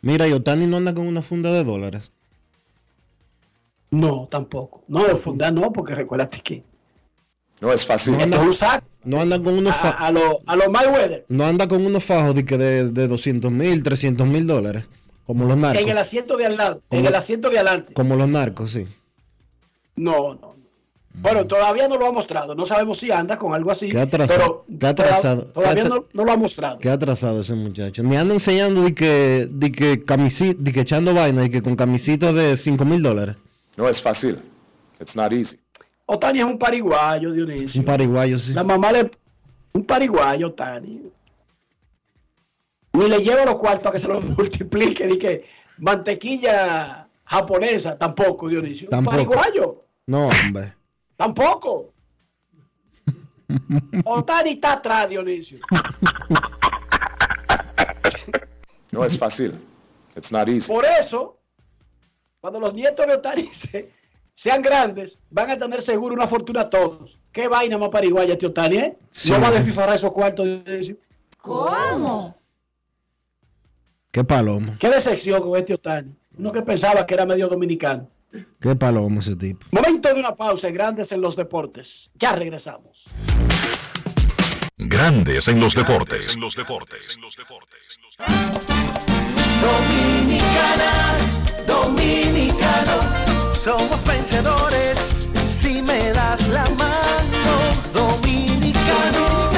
Mira, 0.00 0.28
y 0.28 0.32
Otani 0.32 0.66
no 0.66 0.76
anda 0.76 0.94
con 0.94 1.06
una 1.06 1.22
funda 1.22 1.52
de 1.52 1.64
dólares. 1.64 2.12
No, 3.90 4.28
tampoco. 4.30 4.82
No, 4.88 5.06
el 5.06 5.16
fundar 5.16 5.52
no, 5.52 5.72
porque 5.72 5.94
recuérdate 5.94 6.40
que 6.40 6.62
No 7.60 7.72
es 7.72 7.84
fácil. 7.86 8.12
No 8.14 8.18
esto 8.20 8.28
es 8.28 8.34
anda, 8.36 8.46
un 8.46 8.52
saco 8.52 8.86
no 9.04 9.20
anda 9.20 9.42
con 9.42 9.54
unos 9.58 9.74
a, 9.74 9.78
fa- 9.78 9.90
a 10.06 10.10
lo, 10.12 10.40
a 10.46 10.56
lo 10.56 10.70
Mayweather. 10.70 11.24
no 11.28 11.46
anda 11.46 11.66
con 11.66 11.84
unos 11.84 12.04
fajos 12.04 12.34
de, 12.34 12.42
de, 12.42 12.90
de 12.90 13.08
200 13.08 13.50
mil, 13.50 13.82
300 13.82 14.26
mil 14.26 14.46
dólares. 14.46 14.84
Como 15.26 15.44
los 15.46 15.56
narcos. 15.56 15.82
En 15.82 15.88
el 15.88 15.98
asiento 15.98 16.36
de 16.36 16.46
al 16.46 16.56
lado, 16.56 16.82
en 16.90 17.04
el 17.06 17.14
asiento 17.14 17.50
de 17.50 17.58
adelante. 17.58 17.92
Como 17.94 18.14
los 18.16 18.28
narcos, 18.28 18.70
sí. 18.72 18.86
No, 19.96 20.34
no. 20.34 20.47
No. 21.18 21.22
Bueno, 21.22 21.46
todavía 21.46 21.88
no 21.88 21.96
lo 21.96 22.06
ha 22.06 22.12
mostrado. 22.12 22.54
No 22.54 22.64
sabemos 22.64 22.98
si 22.98 23.10
anda 23.10 23.36
con 23.36 23.54
algo 23.54 23.70
así. 23.70 23.88
Qué 23.90 23.98
atrasado, 24.00 24.64
Pero 24.68 24.78
qué 24.80 24.86
atrasado. 24.86 25.42
toda- 25.46 25.52
Todavía 25.52 25.82
Qué 25.84 25.88
no, 25.88 26.04
no 26.12 26.24
lo 26.24 26.32
ha 26.32 26.36
mostrado. 26.36 26.78
Qué 26.78 26.88
atrasado 26.90 27.40
ese 27.42 27.54
muchacho. 27.54 28.02
Ni 28.02 28.16
anda 28.16 28.34
enseñando 28.34 28.82
de 28.82 28.94
que, 28.94 29.48
de 29.50 29.72
que 29.72 30.04
camisita, 30.04 30.56
de 30.62 30.72
que 30.72 30.80
echando 30.80 31.12
vaina, 31.14 31.42
de 31.42 31.50
que 31.50 31.62
con 31.62 31.76
camisitas 31.76 32.34
de 32.34 32.56
5 32.56 32.84
mil 32.84 33.02
dólares. 33.02 33.36
No 33.76 33.88
es 33.88 34.00
fácil. 34.00 34.38
It's 35.00 35.14
not 35.16 35.32
easy. 35.32 35.58
Otani 36.06 36.38
es 36.40 36.44
un 36.44 36.58
pariguayo, 36.58 37.32
Dionisio. 37.32 37.80
Un 37.80 37.84
pariguayo, 37.84 38.38
sí. 38.38 38.52
La 38.54 38.64
mamá 38.64 38.90
le. 38.92 39.10
Un 39.74 39.84
pariguayo, 39.84 40.48
Otani. 40.48 41.02
Ni 42.94 43.08
le 43.08 43.18
lleva 43.22 43.44
los 43.44 43.56
cuartos 43.56 43.86
a 43.90 43.92
que 43.92 43.98
se 43.98 44.08
los 44.08 44.24
multiplique. 44.38 45.06
Ni 45.06 45.18
que 45.18 45.44
mantequilla 45.76 47.06
japonesa, 47.24 47.96
tampoco, 47.98 48.48
Dionisio. 48.48 48.88
Tampoco. 48.88 49.16
Un 49.16 49.26
pariguayo, 49.28 49.84
No, 50.06 50.28
hombre. 50.28 50.74
Tampoco. 51.18 51.92
Otani 54.04 54.50
está 54.52 54.72
atrás, 54.74 55.08
Dionisio. 55.10 55.58
No 58.92 59.04
es 59.04 59.18
fácil. 59.18 59.58
It's 60.16 60.32
not 60.32 60.48
easy. 60.48 60.72
Por 60.72 60.84
eso, 60.84 61.34
Cuando 62.40 62.60
los 62.60 62.72
nietos 62.72 63.04
de 63.06 63.14
Otani 63.14 63.46
se- 63.52 63.90
sean 64.32 64.62
grandes, 64.62 65.18
van 65.28 65.50
a 65.50 65.58
tener 65.58 65.82
seguro 65.82 66.14
una 66.14 66.26
fortuna 66.28 66.70
todos. 66.70 67.18
¿Qué 67.32 67.48
vaina 67.48 67.76
más 67.78 67.88
pariguaya 67.90 68.34
este 68.34 68.46
Otani, 68.46 68.76
eh? 68.76 68.98
Sí. 69.10 69.30
No 69.32 69.40
va 69.40 69.48
a 69.48 69.50
desfifarar 69.52 69.96
esos 69.96 70.12
cuartos. 70.12 70.46
Dionisio. 70.46 70.96
¿Cómo? 71.40 72.36
Qué 74.12 74.22
palomo. 74.24 74.76
Qué 74.78 74.88
decepción 74.88 75.42
con 75.42 75.58
este 75.58 75.74
Otani. 75.74 76.14
Uno 76.38 76.52
que 76.52 76.62
pensaba 76.62 77.04
que 77.04 77.14
era 77.14 77.26
medio 77.26 77.48
dominicano. 77.48 78.08
Qué 78.60 78.76
palomo 78.76 79.20
ese 79.20 79.36
tipo. 79.36 79.66
Momento 79.70 80.12
de 80.12 80.20
una 80.20 80.34
pausa 80.34 80.68
en 80.68 80.74
Grandes 80.74 81.12
en 81.12 81.20
los 81.20 81.36
Deportes. 81.36 82.10
Ya 82.14 82.32
regresamos. 82.32 83.14
Grandes 84.76 85.48
en 85.48 85.58
los 85.58 85.74
deportes. 85.74 86.36
En 86.36 86.40
los 86.40 86.54
deportes. 86.54 87.18
Dominicana, 89.60 91.16
dominicano, 91.66 93.52
somos 93.52 94.04
vencedores 94.04 94.98
si 95.50 95.82
me 95.82 96.12
das 96.12 96.46
la 96.48 96.64
mano. 96.70 97.54
Dominicano, 97.92 99.50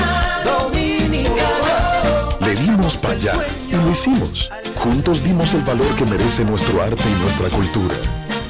dominicano. 0.43 2.39
Le 2.41 2.55
dimos 2.55 2.97
para 2.97 3.15
allá 3.15 3.47
y 3.69 3.75
lo 3.75 3.91
hicimos. 3.91 4.51
Juntos 4.77 5.23
dimos 5.23 5.53
el 5.53 5.63
valor 5.63 5.95
que 5.97 6.07
merece 6.07 6.45
nuestro 6.45 6.81
arte 6.81 7.05
y 7.07 7.23
nuestra 7.23 7.51
cultura 7.51 7.97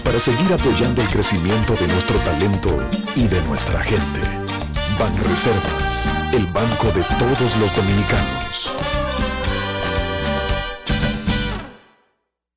para 0.04 0.18
seguir 0.20 0.52
apoyando 0.52 1.02
el 1.02 1.08
crecimiento 1.08 1.74
de 1.74 1.86
nuestro 1.86 2.16
talento 2.18 2.76
y 3.14 3.26
de 3.28 3.40
nuestra 3.42 3.82
gente. 3.82 4.20
Banreservas, 4.98 6.08
el 6.32 6.46
banco 6.46 6.86
de 6.92 7.02
todos 7.18 7.56
los 7.56 7.74
dominicanos. 7.74 8.72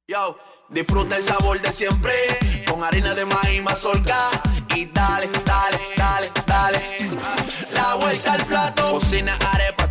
Yo, 0.07 0.37
disfruta 0.69 1.17
el 1.17 1.23
sabor 1.23 1.61
de 1.61 1.71
siempre 1.71 2.13
con 2.69 2.83
harina 2.83 3.13
de 3.13 3.25
maíz 3.25 3.63
mazorca 3.63 4.29
y 4.75 4.85
dale, 4.85 5.29
dale, 5.45 5.79
dale, 5.97 6.31
dale. 6.45 6.81
La 7.73 7.95
vuelta 7.95 8.33
al 8.33 8.45
plato, 8.45 8.91
cocina 8.91 9.37
arepa, 9.53 9.72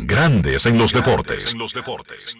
Grandes 0.00 0.64
en 0.64 0.78
los 0.78 0.92
deportes. 0.92 1.52
En 1.54 1.58
los 1.58 1.74
deportes. 1.74 2.36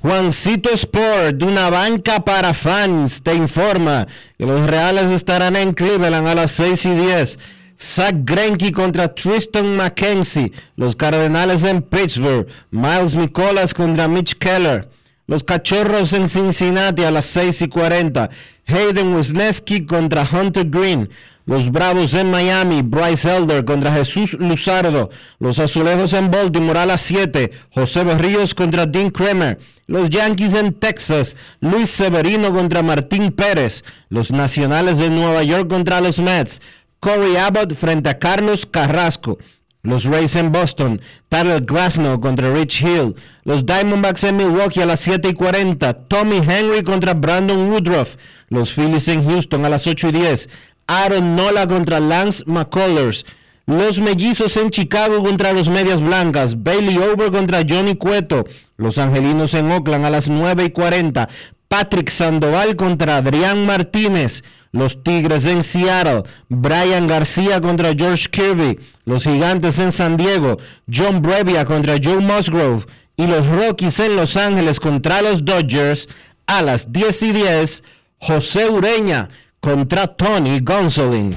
Juancito 0.00 0.70
Sport, 0.70 1.34
de 1.34 1.44
una 1.46 1.68
banca 1.68 2.20
para 2.20 2.54
fans, 2.54 3.22
te 3.24 3.34
informa 3.34 4.06
que 4.38 4.46
los 4.46 4.64
Reales 4.68 5.10
estarán 5.10 5.56
en 5.56 5.74
Cleveland 5.74 6.28
a 6.28 6.36
las 6.36 6.52
6 6.52 6.86
y 6.86 6.94
10. 6.94 7.38
Zach 7.76 8.14
Greinke 8.18 8.70
contra 8.70 9.12
Tristan 9.12 9.76
McKenzie. 9.76 10.52
Los 10.76 10.94
Cardenales 10.94 11.64
en 11.64 11.82
Pittsburgh. 11.82 12.46
Miles 12.70 13.14
Nicolas 13.14 13.74
contra 13.74 14.06
Mitch 14.06 14.36
Keller. 14.36 14.88
Los 15.30 15.44
Cachorros 15.44 16.12
en 16.12 16.28
Cincinnati 16.28 17.04
a 17.04 17.12
las 17.12 17.24
6 17.26 17.62
y 17.62 17.68
40. 17.68 18.30
Hayden 18.66 19.14
Wisniewski 19.14 19.86
contra 19.86 20.28
Hunter 20.28 20.68
Green. 20.68 21.08
Los 21.46 21.70
Bravos 21.70 22.14
en 22.14 22.32
Miami. 22.32 22.82
Bryce 22.82 23.36
Elder 23.36 23.64
contra 23.64 23.92
Jesús 23.92 24.32
Luzardo. 24.32 25.08
Los 25.38 25.60
Azulejos 25.60 26.14
en 26.14 26.32
Baltimore 26.32 26.80
a 26.80 26.86
las 26.86 27.02
7. 27.02 27.52
José 27.72 28.02
Berríos 28.02 28.56
contra 28.56 28.86
Dean 28.86 29.10
Kremer. 29.10 29.60
Los 29.86 30.10
Yankees 30.10 30.54
en 30.54 30.72
Texas. 30.72 31.36
Luis 31.60 31.90
Severino 31.90 32.52
contra 32.52 32.82
Martín 32.82 33.30
Pérez. 33.30 33.84
Los 34.08 34.32
Nacionales 34.32 34.98
de 34.98 35.10
Nueva 35.10 35.44
York 35.44 35.68
contra 35.68 36.00
los 36.00 36.18
Mets. 36.18 36.60
Corey 36.98 37.36
Abbott 37.36 37.74
frente 37.74 38.08
a 38.08 38.18
Carlos 38.18 38.66
Carrasco. 38.66 39.38
Los 39.82 40.04
Rays 40.04 40.36
en 40.36 40.52
Boston, 40.52 41.00
Tyler 41.30 41.62
Glasnow 41.62 42.20
contra 42.20 42.52
Rich 42.52 42.82
Hill. 42.82 43.14
Los 43.44 43.64
Diamondbacks 43.64 44.24
en 44.24 44.36
Milwaukee 44.36 44.82
a 44.82 44.86
las 44.86 45.00
7 45.00 45.30
y 45.30 45.32
40. 45.32 45.94
Tommy 46.06 46.36
Henry 46.36 46.82
contra 46.82 47.14
Brandon 47.14 47.70
Woodruff. 47.70 48.16
Los 48.48 48.72
Phillies 48.72 49.08
en 49.08 49.24
Houston 49.24 49.64
a 49.64 49.70
las 49.70 49.86
8 49.86 50.08
y 50.08 50.12
10. 50.12 50.50
Aaron 50.86 51.34
Nola 51.34 51.66
contra 51.66 51.98
Lance 51.98 52.44
McCullers. 52.46 53.24
Los 53.64 53.98
Mellizos 54.00 54.56
en 54.58 54.70
Chicago 54.70 55.22
contra 55.22 55.52
los 55.54 55.68
Medias 55.70 56.02
Blancas. 56.02 56.62
Bailey 56.62 56.98
Over 56.98 57.30
contra 57.30 57.64
Johnny 57.66 57.96
Cueto. 57.96 58.44
Los 58.76 58.98
Angelinos 58.98 59.54
en 59.54 59.70
Oakland 59.70 60.04
a 60.04 60.10
las 60.10 60.28
9 60.28 60.64
y 60.64 60.70
40. 60.70 61.28
Patrick 61.68 62.10
Sandoval 62.10 62.76
contra 62.76 63.18
Adrián 63.18 63.64
Martínez. 63.64 64.42
Los 64.72 65.02
Tigres 65.02 65.46
en 65.46 65.62
Seattle, 65.62 66.22
Brian 66.48 67.06
García 67.08 67.60
contra 67.60 67.94
George 67.94 68.28
Kirby. 68.30 68.78
Los 69.04 69.24
Gigantes 69.24 69.78
en 69.78 69.90
San 69.90 70.16
Diego, 70.16 70.58
John 70.92 71.20
Brevia 71.22 71.64
contra 71.64 71.96
Joe 72.02 72.20
Musgrove. 72.20 72.86
Y 73.16 73.26
los 73.26 73.46
Rockies 73.46 73.98
en 74.00 74.16
Los 74.16 74.36
Ángeles 74.36 74.80
contra 74.80 75.22
los 75.22 75.44
Dodgers 75.44 76.08
a 76.46 76.62
las 76.62 76.92
10 76.92 77.22
y 77.24 77.32
10. 77.32 77.84
José 78.18 78.68
Ureña 78.70 79.28
contra 79.60 80.06
Tony 80.06 80.60
Gonsolin. 80.60 81.36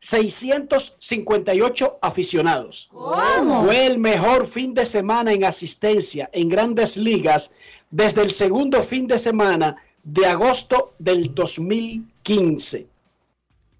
1.644.658 0.00 1.98
aficionados. 2.00 2.88
¿Cómo? 2.92 3.64
Fue 3.64 3.86
el 3.86 3.98
mejor 3.98 4.46
fin 4.46 4.72
de 4.74 4.86
semana 4.86 5.32
en 5.32 5.44
asistencia 5.44 6.30
en 6.32 6.48
grandes 6.48 6.96
ligas 6.96 7.52
desde 7.90 8.22
el 8.22 8.30
segundo 8.30 8.82
fin 8.82 9.06
de 9.06 9.18
semana 9.18 9.76
de 10.02 10.26
agosto 10.26 10.94
del 10.98 11.34
2015. 11.34 12.86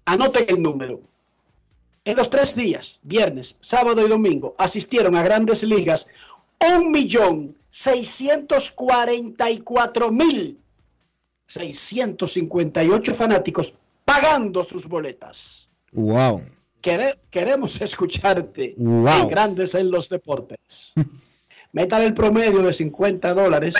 Anoten 0.05 0.45
el 0.47 0.61
número. 0.61 1.01
En 2.03 2.17
los 2.17 2.29
tres 2.29 2.55
días, 2.55 2.99
viernes, 3.03 3.57
sábado 3.59 4.05
y 4.05 4.09
domingo, 4.09 4.55
asistieron 4.57 5.15
a 5.15 5.23
grandes 5.23 5.63
ligas 5.63 6.07
un 6.75 6.91
millón 6.91 7.55
seiscientos 7.69 8.69
cuarenta 8.71 9.49
y 9.49 9.59
cuatro 9.59 10.11
mil 10.11 10.59
seiscientos 11.47 12.33
cincuenta 12.33 12.83
y 12.83 12.89
ocho 12.89 13.13
fanáticos 13.13 13.73
pagando 14.05 14.63
sus 14.63 14.87
boletas. 14.87 15.60
Wow. 15.91 16.41
Quere- 16.81 17.19
queremos 17.29 17.81
escucharte 17.81 18.73
Wow. 18.77 19.07
en 19.23 19.27
Grandes 19.27 19.75
en 19.75 19.91
los 19.91 20.09
Deportes. 20.09 20.93
Métale 21.73 22.05
el 22.05 22.13
promedio 22.13 22.61
de 22.63 22.73
50 22.73 23.33
dólares. 23.33 23.75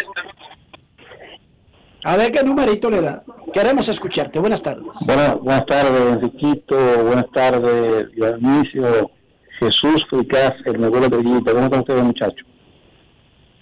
A 2.04 2.18
ver 2.18 2.32
qué 2.32 2.42
numerito 2.44 2.90
le 2.90 3.02
da. 3.02 3.24
Queremos 3.54 3.88
escucharte. 3.90 4.40
Buenas 4.40 4.62
tardes. 4.62 4.98
Buenas, 5.06 5.38
buenas 5.40 5.66
tardes, 5.66 6.14
Enriquito. 6.14 6.76
Buenas 7.04 7.30
tardes, 7.32 8.12
Dionisio, 8.14 9.12
Jesús 9.60 10.04
Fricás, 10.10 10.54
el 10.66 10.80
negocio 10.82 11.10
de. 11.10 11.18
¿Cómo 11.18 11.64
están 11.66 11.80
ustedes, 11.82 12.04
muchachos? 12.04 12.48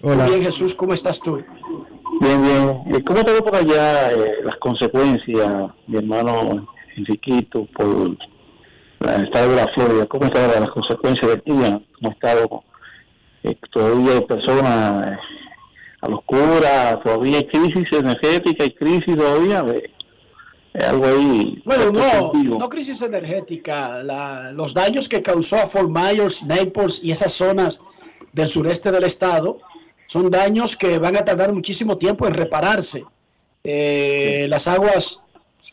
Hola. 0.01 0.25
Bien, 0.27 0.43
Jesús, 0.43 0.73
¿cómo 0.75 0.93
estás 0.93 1.19
tú? 1.19 1.43
Bien, 2.21 2.41
bien. 2.41 2.95
Eh, 2.95 3.03
¿Cómo 3.03 3.25
te 3.25 3.33
ve 3.33 3.41
por 3.41 3.55
allá 3.55 4.11
eh, 4.13 4.35
las 4.43 4.55
consecuencias, 4.57 5.71
mi 5.87 5.97
hermano 5.97 6.67
Enriquito, 6.95 7.65
por 7.75 8.15
el 8.99 9.23
estado 9.25 9.49
de 9.51 9.55
la 9.55 9.67
Florida? 9.73 10.05
¿Cómo 10.07 10.25
están 10.25 10.49
las 10.59 10.69
consecuencias 10.69 11.27
del 11.31 11.41
día? 11.45 11.81
¿Cómo 11.95 12.09
ha 12.09 12.13
estado? 12.13 12.63
Eh, 13.43 13.55
todavía 13.71 14.13
hay 14.13 14.21
personas 14.21 15.07
eh, 15.07 15.17
a 16.01 16.09
los 16.09 16.23
curas, 16.25 16.99
todavía 17.03 17.37
hay 17.37 17.47
crisis 17.47 17.87
energética, 17.93 18.63
hay 18.63 18.73
crisis 18.73 19.15
todavía. 19.15 19.65
eh, 19.73 19.89
algo 20.85 21.05
ahí. 21.05 21.61
Bueno, 21.65 21.91
no, 21.91 22.31
no 22.33 22.69
crisis 22.69 23.01
energética. 23.01 24.03
La- 24.03 24.51
los 24.51 24.73
daños 24.73 25.09
que 25.09 25.21
causó 25.21 25.57
a 25.57 25.65
Fort 25.65 25.89
Myers, 25.89 26.43
Naples 26.43 27.01
y 27.03 27.11
esas 27.11 27.33
zonas 27.33 27.81
del 28.33 28.47
sureste 28.47 28.91
del 28.91 29.03
estado 29.03 29.57
son 30.07 30.29
daños 30.29 30.75
que 30.75 30.99
van 30.99 31.15
a 31.17 31.25
tardar 31.25 31.51
muchísimo 31.53 31.97
tiempo 31.97 32.27
en 32.27 32.33
repararse. 32.33 33.03
Eh, 33.63 34.45
las 34.49 34.67
aguas 34.67 35.21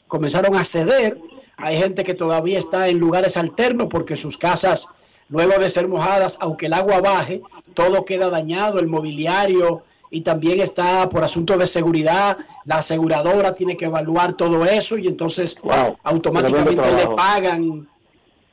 comenzaron 0.06 0.54
a 0.56 0.64
ceder. 0.64 1.18
Hay 1.56 1.76
gente 1.78 2.04
que 2.04 2.14
todavía 2.14 2.58
está 2.58 2.88
en 2.88 2.98
lugares 2.98 3.36
alternos 3.36 3.86
porque 3.90 4.16
sus 4.16 4.36
casas, 4.36 4.88
luego 5.28 5.58
de 5.58 5.70
ser 5.70 5.88
mojadas, 5.88 6.36
aunque 6.40 6.66
el 6.66 6.74
agua 6.74 7.00
baje, 7.00 7.40
todo 7.74 8.04
queda 8.04 8.30
dañado, 8.30 8.78
el 8.78 8.86
mobiliario 8.86 9.82
y 10.10 10.20
también 10.20 10.60
está 10.60 11.08
por 11.08 11.24
asuntos 11.24 11.58
de 11.58 11.66
seguridad. 11.66 12.36
La 12.64 12.76
aseguradora 12.76 13.54
tiene 13.54 13.76
que 13.76 13.86
evaluar 13.86 14.34
todo 14.34 14.64
eso 14.64 14.98
y 14.98 15.06
entonces 15.08 15.56
automáticamente 16.02 16.82
le 16.92 17.06
pagan. 17.16 17.88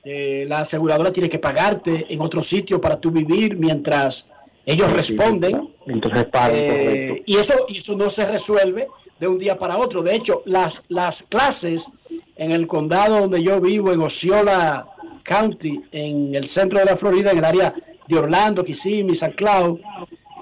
eh, 0.05 0.45
la 0.49 0.59
aseguradora 0.59 1.11
tiene 1.13 1.29
que 1.29 1.39
pagarte 1.39 2.05
en 2.13 2.21
otro 2.21 2.41
sitio 2.43 2.81
para 2.81 2.99
tú 2.99 3.09
vivir 3.11 3.57
mientras 3.57 4.29
ellos 4.65 4.91
responden. 4.91 5.69
Entonces, 5.87 6.25
Eh, 6.53 7.23
y 7.25 7.35
eso 7.37 7.53
y 7.69 7.77
eso 7.77 7.95
no 7.95 8.09
se 8.09 8.25
resuelve 8.25 8.87
de 9.19 9.27
un 9.27 9.37
día 9.37 9.57
para 9.57 9.77
otro. 9.77 10.01
De 10.03 10.15
hecho, 10.15 10.41
las, 10.45 10.83
las 10.89 11.23
clases 11.23 11.91
en 12.35 12.51
el 12.51 12.67
condado 12.67 13.21
donde 13.21 13.43
yo 13.43 13.61
vivo, 13.61 13.91
en 13.91 14.01
Osceola 14.01 14.87
County, 15.23 15.81
en 15.91 16.35
el 16.35 16.45
centro 16.49 16.79
de 16.79 16.85
la 16.85 16.97
Florida, 16.97 17.31
en 17.31 17.37
el 17.39 17.45
área 17.45 17.73
de 18.07 18.17
Orlando, 18.17 18.63
Kissimmee, 18.63 19.15
San 19.15 19.31
Cloud, 19.31 19.79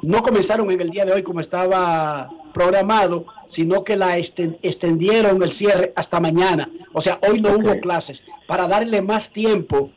no 0.02 0.22
comenzaron 0.22 0.72
en 0.72 0.82
el 0.82 0.90
día 0.90 1.06
de 1.06 1.12
hoy 1.12 1.24
como 1.24 1.40
estaba 1.40 2.30
programado, 2.54 3.26
sino 3.48 3.84
que 3.84 3.96
la 3.96 4.18
extendieron 4.18 5.42
el 5.44 5.52
cierre 5.52 5.94
hasta 5.96 6.20
mañana. 6.20 6.70
O 6.94 7.02
sea, 7.02 7.20
hoy 7.28 7.40
no 7.40 7.52
hubo 7.52 7.80
clases 7.80 8.24
para 8.48 8.68
darle 8.68 9.02
más 9.02 9.32
tiempo 9.32 9.92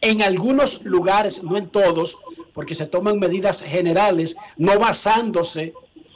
en 0.00 0.20
algunos 0.22 0.84
lugares, 0.84 1.42
no 1.42 1.56
en 1.56 1.68
todos, 1.68 2.18
porque 2.52 2.74
se 2.74 2.86
toman 2.86 3.18
medidas 3.18 3.62
generales, 3.62 4.36
no 4.56 4.78
basándose 4.78 5.72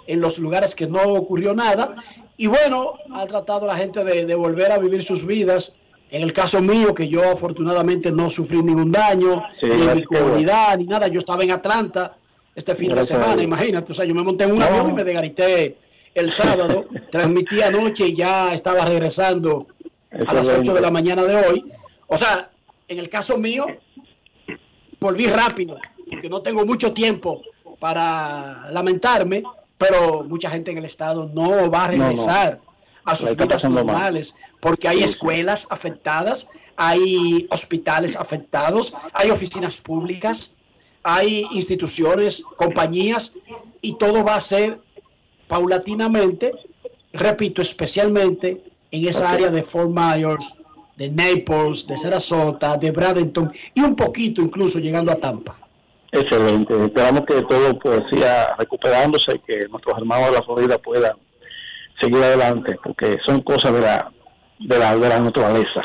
en 0.07 0.21
los 0.21 0.39
lugares 0.39 0.75
que 0.75 0.87
no 0.87 1.03
ocurrió 1.03 1.55
nada. 1.55 1.95
Y 2.39 2.47
bueno, 2.47 2.95
ha 3.13 3.27
tratado 3.27 3.67
la 3.67 3.77
gente 3.77 4.03
de, 4.05 4.25
de 4.25 4.35
volver 4.35 4.73
a 4.73 4.79
vivir 4.79 5.03
sus 5.03 5.27
vidas. 5.27 5.75
En 6.11 6.23
el 6.23 6.33
caso 6.33 6.63
mío, 6.63 6.95
que 6.95 7.07
yo 7.09 7.23
afortunadamente 7.31 8.11
no 8.11 8.31
sufrí 8.31 8.63
ningún 8.63 8.91
daño, 8.93 9.43
Sí, 9.61 9.67
ni 9.67 9.73
en 9.73 9.79
mi 9.81 9.85
bueno. 9.87 10.03
comunidad, 10.07 10.79
ni 10.79 10.87
nada. 10.87 11.09
Yo 11.09 11.19
estaba 11.19 11.43
en 11.45 11.51
Atlanta 11.51 12.17
este 12.55 12.75
fin 12.75 12.91
Gracias 12.93 13.19
de 13.19 13.25
semana, 13.25 13.43
imagínate. 13.43 13.93
O 13.93 13.95
sea, 13.95 14.05
yo 14.07 14.15
me 14.15 14.23
monté 14.23 14.45
en 14.45 14.53
un 14.53 14.59
No. 14.61 14.65
avión 14.65 14.89
y 14.91 14.93
me 14.95 15.05
desgarité 15.05 15.77
el 16.15 16.31
sábado, 16.31 16.87
transmití 17.11 17.61
anoche 17.61 18.07
y 18.07 18.15
ya 18.17 18.55
estaba 18.55 18.85
regresando 18.85 19.67
a 20.27 20.33
las 20.33 20.49
8 20.49 20.73
de 20.75 20.81
la 20.81 20.91
mañana 20.91 21.25
de 21.25 21.37
hoy. 21.37 21.65
O 22.07 22.17
sea, 22.17 22.51
en 22.89 22.99
el 22.99 23.09
caso 23.09 23.37
mío, 23.37 23.67
volví 25.01 25.27
rápido, 25.27 25.77
porque 26.09 26.29
no 26.31 26.41
tengo 26.41 26.65
mucho 26.65 26.93
tiempo 26.95 27.43
para 27.79 28.71
lamentarme, 28.71 29.43
pero 29.79 30.25
mucha 30.25 30.51
gente 30.51 30.71
en 30.73 30.79
el 30.79 30.85
estado 30.85 31.31
no 31.33 31.71
va 31.71 31.85
a 31.85 31.89
No, 31.93 31.99
no. 31.99 32.05
regresar 32.09 32.61
a 33.05 33.17
sus 33.17 33.35
vidas 33.37 33.65
normales, 33.65 34.35
porque 34.61 34.87
hay 34.89 35.03
escuelas 35.03 35.67
afectadas, 35.71 36.49
hay 36.77 37.47
hospitales 37.51 38.17
afectados, 38.17 38.93
hay 39.15 39.31
oficinas 39.31 39.81
públicas, 39.81 40.53
hay 41.03 41.47
instituciones, 41.53 42.43
compañías, 42.57 43.33
y 43.81 43.97
todo 43.97 44.25
va 44.25 44.35
a 44.35 44.41
ser 44.41 44.81
paulatinamente, 45.47 46.53
repito, 47.13 47.63
especialmente 47.63 48.63
en 48.91 49.09
esa 49.09 49.31
área 49.31 49.51
de 49.51 49.63
Fort 49.63 49.91
Myers, 49.91 50.57
de 50.97 51.09
Naples, 51.09 51.87
de 51.87 51.97
Sarasota, 51.97 52.77
de 52.77 52.91
Bradenton 52.91 53.53
y 53.73 53.81
un 53.81 53.95
poquito 53.95 54.43
incluso 54.43 54.81
llegando 54.81 55.13
a 55.13 55.15
Tampa. 55.17 55.57
Excelente. 56.11 56.75
Esperamos 56.85 57.23
que 57.27 57.43
todo 57.43 57.79
pues, 57.79 58.03
siga 58.11 58.55
recuperándose 58.59 59.37
y 59.37 59.39
que 59.41 59.69
nuestros 59.69 59.99
hermanos 59.99 60.31
de 60.31 60.33
la 60.33 60.43
Florida 60.43 60.79
puedan 60.79 61.17
seguir 62.01 62.23
adelante, 62.23 62.79
porque 62.83 63.19
son 63.27 63.43
cosas 63.43 63.73
de 63.73 63.81
la, 63.81 64.11
de 64.59 64.79
la, 64.79 64.97
de 64.97 65.09
la 65.09 65.21
naturaleza. 65.21 65.83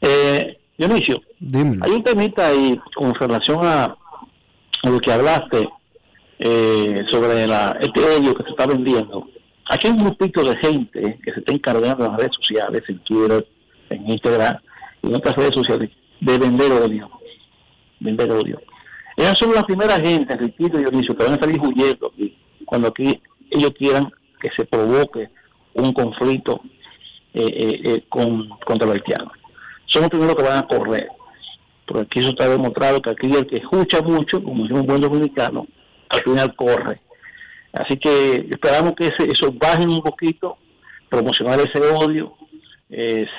Eh, 0.00 0.58
Dionisio, 0.76 1.16
hay 1.82 1.90
un 1.90 2.04
temita 2.04 2.48
ahí 2.48 2.80
con 2.94 3.12
relación 3.14 3.58
a, 3.64 3.84
a 3.84 4.88
lo 4.88 5.00
que 5.00 5.12
hablaste 5.12 5.68
eh, 6.38 7.04
sobre 7.08 7.46
la, 7.48 7.76
este 7.80 8.16
helio 8.16 8.34
que 8.34 8.44
se 8.44 8.50
está 8.50 8.66
vendiendo. 8.66 9.26
Aquí 9.70 9.88
hay 9.88 9.94
un 9.94 10.04
grupito 10.04 10.42
de 10.44 10.56
gente 10.58 11.18
que 11.22 11.32
se 11.32 11.40
está 11.40 11.52
encargando 11.52 12.04
en 12.04 12.12
las 12.12 12.20
redes 12.20 12.36
sociales, 12.36 12.82
en 12.86 12.98
Twitter, 13.00 13.46
en 13.90 14.10
Instagram 14.10 14.58
y 15.02 15.08
en 15.08 15.14
otras 15.16 15.34
redes 15.34 15.54
sociales, 15.54 15.90
de 16.20 16.38
vender 16.38 16.70
odio. 16.72 17.10
Vender 17.98 18.30
odio. 18.30 18.60
Ellas 19.18 19.36
son 19.36 19.52
las 19.52 19.64
primeras 19.64 20.00
gente, 20.00 20.32
Enriquito 20.32 20.78
y 20.78 20.84
Dionisio, 20.84 21.16
que 21.16 21.24
van 21.24 21.34
a 21.34 21.40
salir 21.40 21.60
huyendo 21.60 22.06
aquí, 22.06 22.38
cuando 22.64 22.86
aquí 22.86 23.20
ellos 23.50 23.72
quieran 23.76 24.12
que 24.40 24.48
se 24.56 24.64
provoque 24.64 25.28
un 25.74 25.92
conflicto 25.92 26.60
eh, 27.34 27.44
eh, 27.44 27.80
eh, 27.84 28.04
con, 28.08 28.48
contra 28.64 28.86
los 28.86 28.94
haitianos. 28.94 29.32
Son 29.86 30.02
los 30.02 30.10
primeros 30.10 30.36
que 30.36 30.42
van 30.44 30.58
a 30.58 30.68
correr. 30.68 31.08
Porque 31.84 32.02
aquí 32.04 32.20
eso 32.20 32.28
está 32.28 32.48
demostrado 32.48 33.02
que 33.02 33.10
aquí 33.10 33.26
el 33.26 33.48
que 33.48 33.56
escucha 33.56 34.02
mucho, 34.02 34.40
como 34.40 34.66
es 34.66 34.70
un 34.70 34.86
buen 34.86 35.00
dominicano, 35.00 35.66
al 36.10 36.22
final 36.22 36.54
corre. 36.54 37.00
Así 37.72 37.96
que 37.96 38.46
esperamos 38.48 38.94
que 38.94 39.10
eso 39.18 39.52
bajen 39.52 39.90
un 39.90 40.00
poquito, 40.00 40.58
promocionar 41.08 41.58
ese 41.58 41.80
odio, 41.80 42.34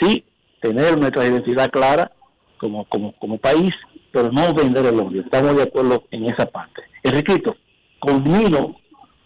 sí, 0.02 0.26
tener 0.60 1.00
nuestra 1.00 1.26
identidad 1.26 1.70
clara 1.72 2.12
como 2.58 3.38
país, 3.42 3.74
pero 4.12 4.32
no 4.32 4.54
vender 4.54 4.86
el 4.88 5.00
odio. 5.00 5.22
Estamos 5.22 5.56
de 5.56 5.64
acuerdo 5.64 6.04
en 6.12 6.26
esa 6.26 6.46
parte. 6.46 6.82
Enriquito, 7.04 7.56
culmino 8.00 8.76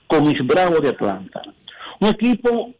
con 0.07 0.27
mis 0.27 0.45
Bravos 0.45 0.81
de 0.81 0.89
Atlanta. 0.89 1.41
Un 1.99 2.09
equipo 2.09 2.71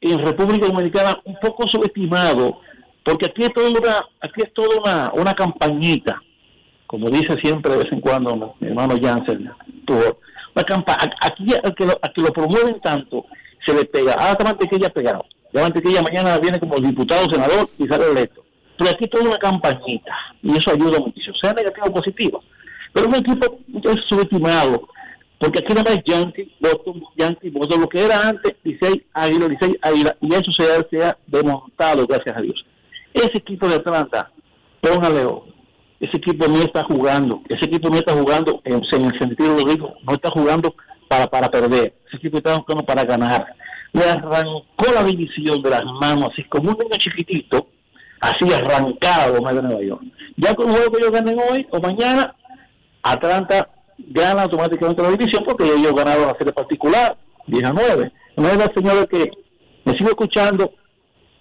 en 0.00 0.18
República 0.18 0.66
Dominicana 0.66 1.20
un 1.24 1.36
poco 1.40 1.66
subestimado, 1.66 2.58
porque 3.04 3.26
aquí 3.26 3.44
es 3.44 3.52
toda 3.52 3.70
una, 3.70 4.06
aquí 4.20 4.42
es 4.42 4.52
toda 4.52 4.78
una, 4.80 5.12
una 5.14 5.32
campañita, 5.34 6.20
como 6.86 7.08
dice 7.08 7.36
siempre 7.42 7.72
de 7.72 7.78
vez 7.78 7.92
en 7.92 8.00
cuando 8.00 8.54
mi 8.58 8.68
hermano 8.68 8.96
Jansen, 9.00 9.50
tuvo 9.86 10.18
una 10.54 10.64
campa 10.64 10.96
aquí 11.20 11.46
al 11.62 11.74
que, 11.74 11.86
lo, 11.86 12.32
promueven 12.32 12.80
tanto, 12.80 13.24
se 13.64 13.74
le 13.74 13.84
pega, 13.84 14.16
ah, 14.18 14.32
esta 14.32 14.44
mantequilla 14.44 14.90
pegado, 14.90 15.24
ya 15.52 15.62
Mantequilla 15.62 16.02
mañana 16.02 16.38
viene 16.38 16.58
como 16.58 16.76
diputado, 16.76 17.26
senador 17.30 17.68
y 17.78 17.86
sale 17.86 18.10
electo. 18.10 18.41
Pero 18.78 18.90
aquí 18.90 19.06
toda 19.06 19.24
una 19.24 19.38
campañita 19.38 20.12
y 20.42 20.56
eso 20.56 20.70
ayuda 20.70 20.98
muchísimo, 20.98 21.34
sea 21.40 21.52
negativo 21.52 21.86
o 21.86 21.92
positivo. 21.92 22.42
Pero 22.92 23.08
un 23.08 23.14
equipo 23.14 23.58
es 23.84 23.96
subestimado, 24.08 24.88
porque 25.38 25.60
aquí 25.60 25.74
no 25.74 25.82
hay 25.86 26.02
Yankee, 26.04 26.54
Boston, 26.60 27.02
Yankee, 27.16 27.50
Boston, 27.50 27.80
lo 27.80 27.88
que 27.88 28.04
era 28.04 28.28
antes, 28.28 28.54
Licey, 28.64 29.06
Águila, 29.12 29.48
Licey, 29.48 29.76
Águila, 29.82 30.16
y 30.20 30.34
eso 30.34 30.50
se 30.50 30.64
ha, 30.64 30.86
se 30.88 31.16
desmontado, 31.26 32.06
gracias 32.06 32.36
a 32.36 32.40
Dios. 32.40 32.64
Ese 33.14 33.38
equipo 33.38 33.68
de 33.68 33.76
Atlanta, 33.76 34.30
póngale 34.80 35.26
ese 36.02 36.16
equipo 36.16 36.48
no 36.48 36.56
está 36.56 36.82
jugando, 36.82 37.42
ese 37.48 37.64
equipo 37.66 37.88
no 37.88 37.94
está 37.94 38.12
jugando 38.12 38.60
en, 38.64 38.82
en 38.90 39.04
el 39.04 39.18
sentido 39.20 39.56
lo 39.56 39.64
digo, 39.70 39.94
no 40.02 40.14
está 40.14 40.30
jugando 40.30 40.74
para, 41.06 41.28
para 41.28 41.48
perder, 41.48 41.94
ese 42.08 42.16
equipo 42.16 42.38
está 42.38 42.56
jugando 42.56 42.84
para 42.84 43.04
ganar. 43.04 43.46
Le 43.92 44.02
arrancó 44.02 44.92
la 44.92 45.04
división 45.04 45.62
de 45.62 45.70
las 45.70 45.84
manos, 45.84 46.30
así 46.32 46.42
como 46.44 46.70
un 46.70 46.78
niño 46.78 46.96
chiquitito, 46.98 47.68
así 48.22 48.52
arrancado 48.52 49.34
de 49.34 49.62
Nueva 49.62 49.82
York. 49.82 50.02
Ya 50.36 50.54
con 50.54 50.70
el 50.70 50.76
juego 50.76 50.92
que 50.92 50.98
ellos 50.98 51.10
ganen 51.10 51.38
hoy 51.38 51.66
o 51.70 51.80
mañana, 51.80 52.34
Atlanta 53.02 53.68
gana 53.98 54.42
automáticamente 54.42 55.02
la 55.02 55.10
división 55.10 55.44
porque 55.44 55.64
ellos 55.64 55.94
ganaron 55.94 56.28
la 56.28 56.38
serie 56.38 56.52
particular, 56.52 57.18
10 57.48 57.64
a 57.64 57.72
9. 57.72 58.12
No 58.36 58.48
es 58.48 58.56
la 58.56 58.72
señora 58.72 59.06
que 59.06 59.30
me 59.84 59.92
sigo 59.98 60.10
escuchando 60.10 60.72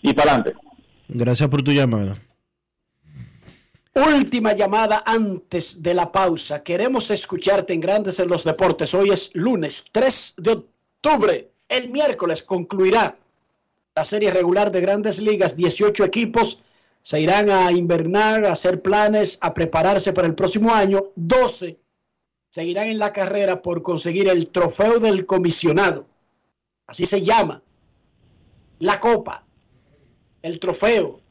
y 0.02 0.12
para 0.14 0.34
adelante. 0.34 0.60
Gracias 1.08 1.48
por 1.50 1.62
tu 1.62 1.72
llamada. 1.72 2.18
Última 3.94 4.54
llamada 4.54 5.04
antes 5.06 5.84
de 5.84 5.94
la 5.94 6.12
pausa. 6.12 6.64
Queremos 6.64 7.12
escucharte 7.12 7.74
en 7.74 7.82
Grandes 7.82 8.20
en 8.20 8.28
los 8.28 8.44
Deportes. 8.44 8.94
Hoy 8.96 9.10
es 9.10 9.30
lunes 9.36 9.86
3 9.92 10.36
de 10.38 10.52
octubre. 10.52 11.52
El 11.70 11.90
miércoles 11.90 12.42
concluirá 12.42 13.16
la 13.96 14.04
serie 14.04 14.32
regular 14.32 14.72
de 14.72 14.82
Grandes 14.82 15.22
Ligas. 15.22 15.56
18 15.56 16.06
equipos 16.06 16.64
se 17.02 17.20
irán 17.20 17.50
a 17.50 17.72
invernar, 17.72 18.46
a 18.46 18.52
hacer 18.52 18.82
planes, 18.82 19.38
a 19.42 19.54
prepararse 19.54 20.14
para 20.14 20.28
el 20.28 20.36
próximo 20.36 20.74
año. 20.74 21.12
12 21.16 21.80
seguirán 22.50 22.88
en 22.88 23.00
la 23.00 23.14
carrera 23.14 23.62
por 23.62 23.82
conseguir 23.82 24.28
el 24.28 24.50
trofeo 24.50 25.00
del 25.00 25.26
comisionado. 25.26 26.06
Así 26.86 27.06
se 27.06 27.24
llama. 27.24 27.64
La 28.80 29.00
copa, 29.00 29.46
el 30.42 30.60
trofeo, 30.60 31.22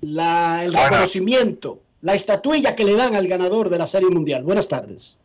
la, 0.00 0.64
el 0.64 0.72
reconocimiento, 0.72 1.82
la 2.00 2.14
estatuilla 2.14 2.74
que 2.74 2.84
le 2.84 2.94
dan 2.94 3.14
al 3.14 3.26
ganador 3.26 3.68
de 3.68 3.78
la 3.78 3.86
Serie 3.86 4.08
Mundial. 4.08 4.44
Buenas 4.44 4.68
tardes. 4.68 5.18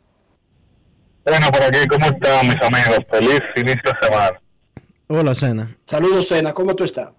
Bueno, 1.23 1.47
por 1.51 1.63
aquí, 1.63 1.87
¿cómo 1.87 2.05
están 2.05 2.47
mis 2.47 2.61
amigos? 2.61 3.05
Feliz 3.11 3.41
inicio 3.55 3.81
de 3.83 4.07
semana. 4.07 4.41
Hola, 5.07 5.35
Cena. 5.35 5.77
Saludos, 5.85 6.27
Cena. 6.27 6.53
¿Cmo 6.53 6.75
tú 6.75 6.83
estás? 6.83 7.09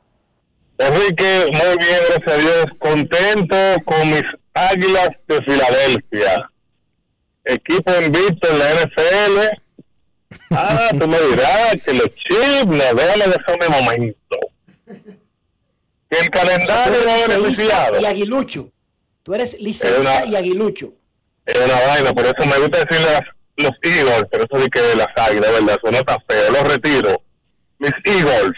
Enrique, 0.80 1.46
muy 1.52 1.76
bien, 1.76 2.00
gracias 2.08 2.26
a 2.26 2.36
Dios. 2.36 2.64
Contento 2.78 3.56
con 3.84 4.10
mis 4.10 4.22
Águilas 4.54 5.10
de 5.28 5.42
Filadelfia. 5.42 6.50
Equipo 7.44 7.92
invicto 8.00 8.48
en 8.48 8.58
la 8.58 8.74
NFL. 8.74 9.60
Ah, 10.50 10.88
tú 10.98 11.06
me 11.06 11.20
dirás 11.20 11.76
que 11.84 11.92
los 11.92 12.08
chips, 12.14 12.66
no, 12.66 12.94
déjame 12.94 13.26
dejarme 13.26 13.66
un 13.66 13.84
momento. 13.84 14.38
Que 16.08 16.18
el 16.18 16.30
calendario 16.30 17.04
no 17.04 17.12
ha 17.12 17.28
beneficiado. 17.28 18.00
Y 18.00 18.06
aguilucho. 18.06 18.70
Tú 19.22 19.34
eres 19.34 19.60
liceísta 19.60 20.24
y 20.24 20.34
aguilucho. 20.34 20.94
Es 21.44 21.56
una 21.56 21.74
vaina, 21.88 22.12
por 22.12 22.24
eso 22.24 22.46
me 22.46 22.58
gusta 22.58 22.84
decirle 22.84 23.16
a 23.16 23.24
los 23.56 23.72
Eagles, 23.82 24.24
pero 24.30 24.44
eso 24.44 24.62
sí 24.62 24.70
que 24.70 24.80
de 24.80 24.96
las 24.96 25.08
águilas, 25.16 25.52
¿verdad? 25.52 25.76
Eso 25.82 25.92
no 25.92 25.98
está 25.98 26.18
feo, 26.26 26.50
los 26.50 26.62
retiro. 26.62 27.22
Mis 27.78 27.92
Eagles. 28.04 28.56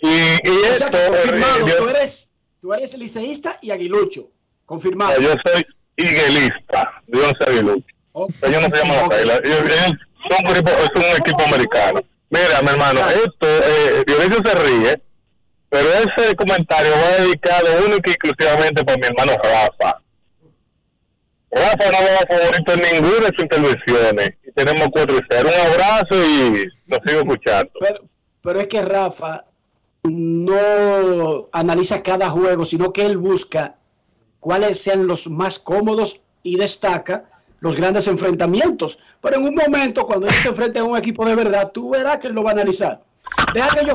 Y, 0.00 0.08
y 0.08 0.50
O 0.50 0.64
esto, 0.66 0.74
sea, 0.74 0.90
que 0.90 1.06
confirmado, 1.08 1.68
eh, 1.68 1.74
tú 1.78 1.88
eres, 1.88 2.28
tú 2.60 2.72
eres 2.72 2.96
liceísta 2.96 3.58
y 3.62 3.70
aguilucho. 3.70 4.30
Confirmado. 4.64 5.20
yo 5.20 5.34
soy 5.44 5.64
higuelista, 5.96 7.02
yo 7.06 7.22
no 7.22 7.32
soy 7.40 7.54
aguilucho. 7.54 7.94
Ellos 8.42 8.68
no 8.68 8.74
se 8.74 8.82
llaman 8.82 8.96
las 8.96 9.18
águilas, 9.18 9.40
ellos, 9.44 9.60
ellos 9.60 9.92
son 10.28 10.46
un 10.46 10.56
equipo, 10.56 10.70
es 10.70 10.90
un 10.94 11.20
equipo 11.20 11.42
americano. 11.44 12.00
Mira, 12.30 12.62
mi 12.62 12.68
hermano, 12.68 13.00
esto, 13.08 13.46
eh, 13.46 14.04
Dionisio 14.06 14.42
se 14.44 14.54
ríe, 14.54 15.02
pero 15.70 15.88
ese 15.88 16.36
comentario 16.36 16.92
va 16.92 17.24
dedicado 17.24 17.86
única 17.86 18.10
y 18.10 18.12
exclusivamente 18.12 18.84
para 18.84 18.98
mi 18.98 19.06
hermano 19.06 19.32
Rafa. 19.42 20.00
Rafa 21.50 21.90
no 21.90 21.98
va 21.98 22.20
a 22.20 22.36
favorito 22.36 22.72
en 22.72 22.82
ninguna 22.82 23.26
de 23.26 23.32
sus 23.34 23.42
intervenciones. 23.42 24.30
Y 24.46 24.52
tenemos 24.52 24.88
cuatro 24.92 25.16
y 25.16 25.20
cero. 25.30 25.48
Un 25.48 25.72
abrazo 25.72 26.24
y 26.24 26.64
lo 26.86 26.98
sigo 27.06 27.20
escuchando. 27.20 27.72
Pero, 27.80 28.04
pero 28.42 28.60
es 28.60 28.68
que 28.68 28.82
Rafa 28.82 29.44
no 30.02 31.48
analiza 31.52 32.02
cada 32.02 32.30
juego, 32.30 32.64
sino 32.64 32.92
que 32.92 33.06
él 33.06 33.16
busca 33.18 33.76
cuáles 34.40 34.80
sean 34.80 35.06
los 35.06 35.28
más 35.28 35.58
cómodos 35.58 36.20
y 36.42 36.56
destaca 36.56 37.30
los 37.60 37.76
grandes 37.76 38.06
enfrentamientos. 38.06 38.98
Pero 39.20 39.36
en 39.36 39.44
un 39.44 39.54
momento, 39.54 40.06
cuando 40.06 40.28
él 40.28 40.34
se 40.34 40.48
enfrente 40.48 40.78
a 40.78 40.84
un 40.84 40.96
equipo 40.96 41.26
de 41.26 41.34
verdad, 41.34 41.72
tú 41.72 41.90
verás 41.90 42.18
que 42.18 42.28
él 42.28 42.34
lo 42.34 42.42
va 42.42 42.50
a 42.50 42.54
analizar. 42.54 43.02
Deja 43.52 43.68
que 43.70 43.86
yo 43.86 43.94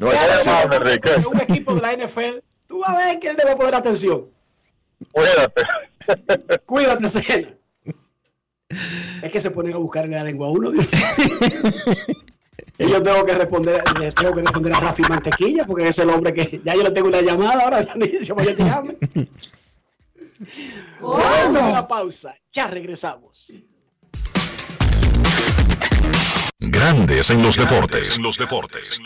No 0.00 0.12
es 0.12 0.20
fácil, 0.44 0.72
Enrique. 0.72 1.10
un 1.30 1.40
equipo 1.40 1.74
de 1.74 1.80
la 1.82 1.92
NFL, 1.92 2.38
tú 2.66 2.80
vas 2.80 2.90
a 2.90 2.96
ver 2.96 3.18
que 3.18 3.28
él 3.28 3.36
le 3.36 3.44
va 3.44 3.52
a 3.52 3.56
poner 3.56 3.74
atención. 3.74 4.26
Cuídate. 5.12 5.62
Cuídate, 6.66 7.08
Cena. 7.08 7.54
Es 9.22 9.32
que 9.32 9.40
se 9.40 9.50
ponen 9.50 9.74
a 9.74 9.78
buscar 9.78 10.04
en 10.04 10.12
la 10.12 10.24
lengua 10.24 10.50
uno. 10.50 10.72
Y 12.80 12.88
yo 12.88 13.02
tengo 13.02 13.24
que 13.24 13.34
responder, 13.34 13.82
le 13.98 14.12
tengo 14.12 14.34
que 14.34 14.42
responder 14.42 14.72
a 14.72 14.80
Rafi 14.80 15.02
Mantequilla, 15.02 15.66
porque 15.66 15.88
es 15.88 15.98
el 15.98 16.10
hombre 16.10 16.32
que 16.32 16.60
ya 16.64 16.76
yo 16.76 16.84
le 16.84 16.92
tengo 16.92 17.08
una 17.08 17.20
llamada, 17.20 17.64
ahora 17.64 17.84
ya 17.84 17.94
ni 17.96 18.24
yo 18.24 18.36
voy 18.36 18.48
a 18.48 18.56
tirarme. 18.56 18.96
Vamos 21.00 21.56
a 21.56 21.72
la 21.72 21.88
pausa, 21.88 22.34
ya 22.52 22.68
regresamos. 22.68 23.52
Grandes 26.60 27.30
en 27.30 27.42
los 27.42 27.56
deportes. 27.56 28.16
En 28.16 28.22
los 28.22 28.38
deportes. 28.38 29.00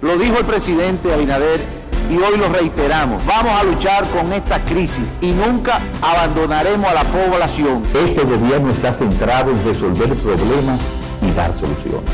Lo 0.00 0.16
dijo 0.16 0.38
el 0.38 0.44
presidente 0.44 1.12
Abinader 1.12 1.60
y 2.08 2.16
hoy 2.16 2.36
lo 2.36 2.48
reiteramos. 2.50 3.24
Vamos 3.26 3.52
a 3.52 3.64
luchar 3.64 4.08
con 4.10 4.32
esta 4.32 4.64
crisis 4.64 5.10
y 5.20 5.32
nunca 5.32 5.80
abandonaremos 6.02 6.88
a 6.88 6.94
la 6.94 7.04
población. 7.04 7.82
Este 7.94 8.22
gobierno 8.22 8.70
está 8.70 8.92
centrado 8.92 9.50
en 9.50 9.64
resolver 9.64 10.14
problemas 10.14 10.80
y 11.28 11.32
dar 11.32 11.54
soluciones. 11.54 12.10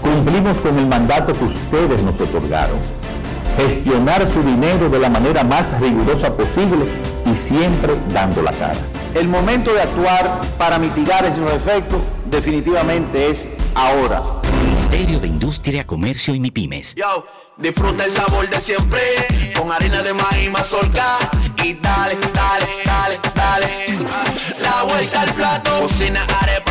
Cumplimos 0.00 0.58
con 0.58 0.78
el 0.78 0.86
mandato 0.86 1.32
que 1.32 1.44
ustedes 1.44 2.02
nos 2.02 2.20
otorgaron. 2.20 2.78
Gestionar 3.56 4.30
su 4.30 4.42
dinero 4.42 4.88
de 4.88 4.98
la 4.98 5.10
manera 5.10 5.44
más 5.44 5.78
rigurosa 5.80 6.34
posible 6.34 6.86
y 7.30 7.36
siempre 7.36 7.94
dando 8.12 8.42
la 8.42 8.52
cara. 8.52 8.78
El 9.14 9.28
momento 9.28 9.72
de 9.74 9.82
actuar 9.82 10.40
para 10.56 10.78
mitigar 10.78 11.24
esos 11.24 11.50
efectos 11.52 12.00
definitivamente 12.30 13.30
es 13.30 13.48
ahora. 13.74 14.22
Ministerio 14.64 15.18
de 15.18 15.26
Industria, 15.26 15.86
Comercio 15.86 16.34
y 16.34 16.40
MIPIMES. 16.40 16.94
Yo, 16.94 17.26
disfruta 17.56 18.04
el 18.04 18.12
sabor 18.12 18.48
de 18.48 18.60
siempre 18.60 19.00
con 19.56 19.70
harina 19.72 20.02
de 20.02 20.14
maíz 20.14 20.50
mazorca 20.50 21.18
y 21.62 21.74
dale, 21.74 22.16
dale, 22.32 22.66
dale, 22.84 23.18
dale. 23.34 23.66
La 24.60 24.84
vuelta 24.84 25.22
al 25.22 25.34
plato, 25.34 25.70
cocina 25.82 26.24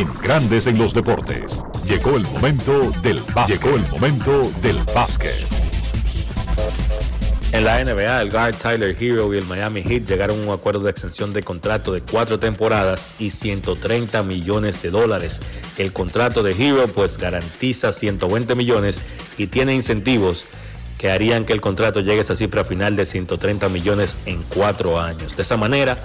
En 0.00 0.08
Grandes 0.22 0.66
en 0.66 0.78
los 0.78 0.94
deportes. 0.94 1.60
Llegó 1.84 2.16
el 2.16 2.22
momento 2.22 2.90
del 3.02 3.20
básquet. 3.34 3.62
Llegó 3.62 3.76
el 3.76 3.86
momento 3.90 4.50
del 4.62 4.78
básquet. 4.94 5.46
En 7.52 7.64
la 7.64 7.84
NBA, 7.84 8.22
el 8.22 8.30
guard 8.30 8.54
Tyler 8.54 8.96
Hero 8.98 9.34
y 9.34 9.36
el 9.36 9.44
Miami 9.44 9.82
Heat 9.82 10.06
llegaron 10.06 10.40
a 10.40 10.42
un 10.44 10.54
acuerdo 10.54 10.84
de 10.84 10.92
extensión 10.92 11.34
de 11.34 11.42
contrato 11.42 11.92
de 11.92 12.00
cuatro 12.00 12.38
temporadas 12.38 13.08
y 13.18 13.28
130 13.28 14.22
millones 14.22 14.80
de 14.80 14.88
dólares. 14.88 15.42
El 15.76 15.92
contrato 15.92 16.42
de 16.42 16.52
Hero 16.52 16.88
pues 16.88 17.18
garantiza 17.18 17.92
120 17.92 18.54
millones 18.54 19.02
y 19.36 19.48
tiene 19.48 19.74
incentivos 19.74 20.46
que 20.96 21.10
harían 21.10 21.44
que 21.44 21.52
el 21.52 21.60
contrato 21.60 22.00
llegue 22.00 22.18
a 22.18 22.22
esa 22.22 22.34
cifra 22.36 22.64
final 22.64 22.96
de 22.96 23.04
130 23.04 23.68
millones 23.68 24.16
en 24.24 24.42
cuatro 24.44 24.98
años. 24.98 25.36
De 25.36 25.42
esa 25.42 25.58
manera, 25.58 25.98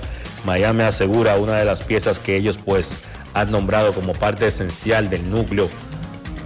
Miami 0.44 0.84
asegura 0.84 1.38
una 1.38 1.56
de 1.56 1.64
las 1.64 1.80
piezas 1.80 2.20
que 2.20 2.36
ellos 2.36 2.60
pues 2.64 2.98
han 3.36 3.52
nombrado 3.52 3.94
como 3.94 4.14
parte 4.14 4.48
esencial 4.48 5.10
del 5.10 5.30
núcleo 5.30 5.70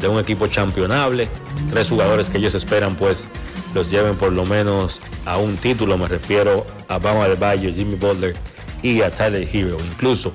de 0.02 0.08
un 0.08 0.20
equipo 0.20 0.48
championable. 0.48 1.30
Tres 1.70 1.88
jugadores 1.88 2.30
que 2.30 2.40
ellos 2.40 2.56
esperan 2.56 2.96
pues 2.96 3.30
los 3.74 3.92
lleven 3.92 4.16
por 4.16 4.34
lo 4.34 4.46
menos 4.46 5.00
a 5.26 5.38
un 5.38 5.56
título. 5.56 5.98
Me 5.98 6.08
refiero 6.08 6.66
a 6.88 6.98
Bama 6.98 7.28
del 7.28 7.42
Valle, 7.42 7.72
Jimmy 7.72 7.96
Butler 7.96 8.36
y 8.82 9.02
a 9.02 9.12
Tyler 9.12 9.48
Hero. 9.52 9.78
Incluso 9.92 10.34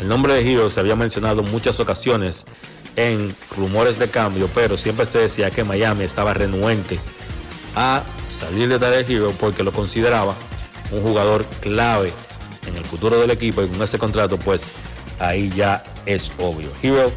el 0.00 0.08
nombre 0.08 0.32
de 0.32 0.50
Hero 0.50 0.70
se 0.70 0.78
había 0.78 0.94
mencionado 0.94 1.42
en 1.42 1.50
muchas 1.50 1.80
ocasiones 1.80 2.46
en 2.94 3.34
rumores 3.56 3.98
de 3.98 4.08
cambio, 4.08 4.48
pero 4.54 4.76
siempre 4.76 5.06
se 5.06 5.18
decía 5.18 5.50
que 5.50 5.64
Miami 5.64 6.04
estaba 6.04 6.34
renuente 6.34 7.00
a 7.74 8.02
salir 8.28 8.68
de 8.68 8.78
Tyler 8.78 9.04
Hero 9.08 9.32
porque 9.40 9.64
lo 9.64 9.72
consideraba 9.72 10.36
un 10.92 11.02
jugador 11.02 11.44
clave 11.60 12.12
en 12.66 12.76
el 12.76 12.84
futuro 12.84 13.18
del 13.20 13.30
equipo 13.30 13.62
y 13.62 13.68
con 13.68 13.82
ese 13.82 13.98
contrato 13.98 14.38
pues 14.38 14.70
ahí 15.20 15.50
ya 15.54 15.84
es 16.06 16.32
obvio. 16.38 16.72
Hero 16.82 17.12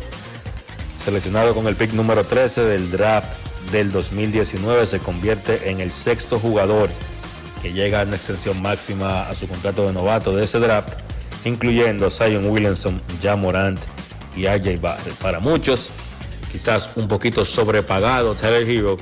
seleccionado 1.03 1.53
con 1.53 1.67
el 1.67 1.75
pick 1.75 1.91
número 1.93 2.23
13 2.23 2.61
del 2.63 2.91
draft 2.91 3.27
del 3.71 3.91
2019, 3.91 4.88
se 4.88 4.99
convierte 4.99 5.69
en 5.69 5.80
el 5.80 5.91
sexto 5.91 6.39
jugador 6.39 6.89
que 7.61 7.73
llega 7.73 8.01
a 8.01 8.03
una 8.03 8.15
extensión 8.15 8.61
máxima 8.61 9.30
a 9.30 9.35
su 9.35 9.47
contrato 9.47 9.88
de 9.88 9.93
novato 9.93 10.35
de 10.35 10.43
ese 10.43 10.59
draft, 10.59 10.93
incluyendo 11.45 12.07
a 12.07 12.11
Zion 12.11 12.49
Williamson, 12.49 13.01
Ja 13.21 13.35
Morant 13.35 13.80
y 14.35 14.47
AJ 14.47 14.80
Barrett. 14.81 15.15
Para 15.15 15.39
muchos, 15.39 15.89
quizás 16.51 16.89
un 16.95 17.07
poquito 17.07 17.45
sobrepagado 17.45 18.35
Tyler 18.35 18.69
Hero, 18.69 18.97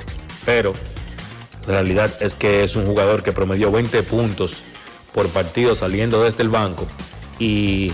pero 0.45 0.73
la 1.67 1.73
realidad 1.73 2.11
es 2.19 2.35
que 2.35 2.63
es 2.63 2.75
un 2.75 2.85
jugador 2.85 3.23
que 3.23 3.31
promedió 3.31 3.71
20 3.71 4.03
puntos 4.03 4.61
por 5.13 5.27
partido 5.29 5.75
saliendo 5.75 6.23
desde 6.23 6.43
el 6.43 6.49
banco 6.49 6.87
y 7.37 7.91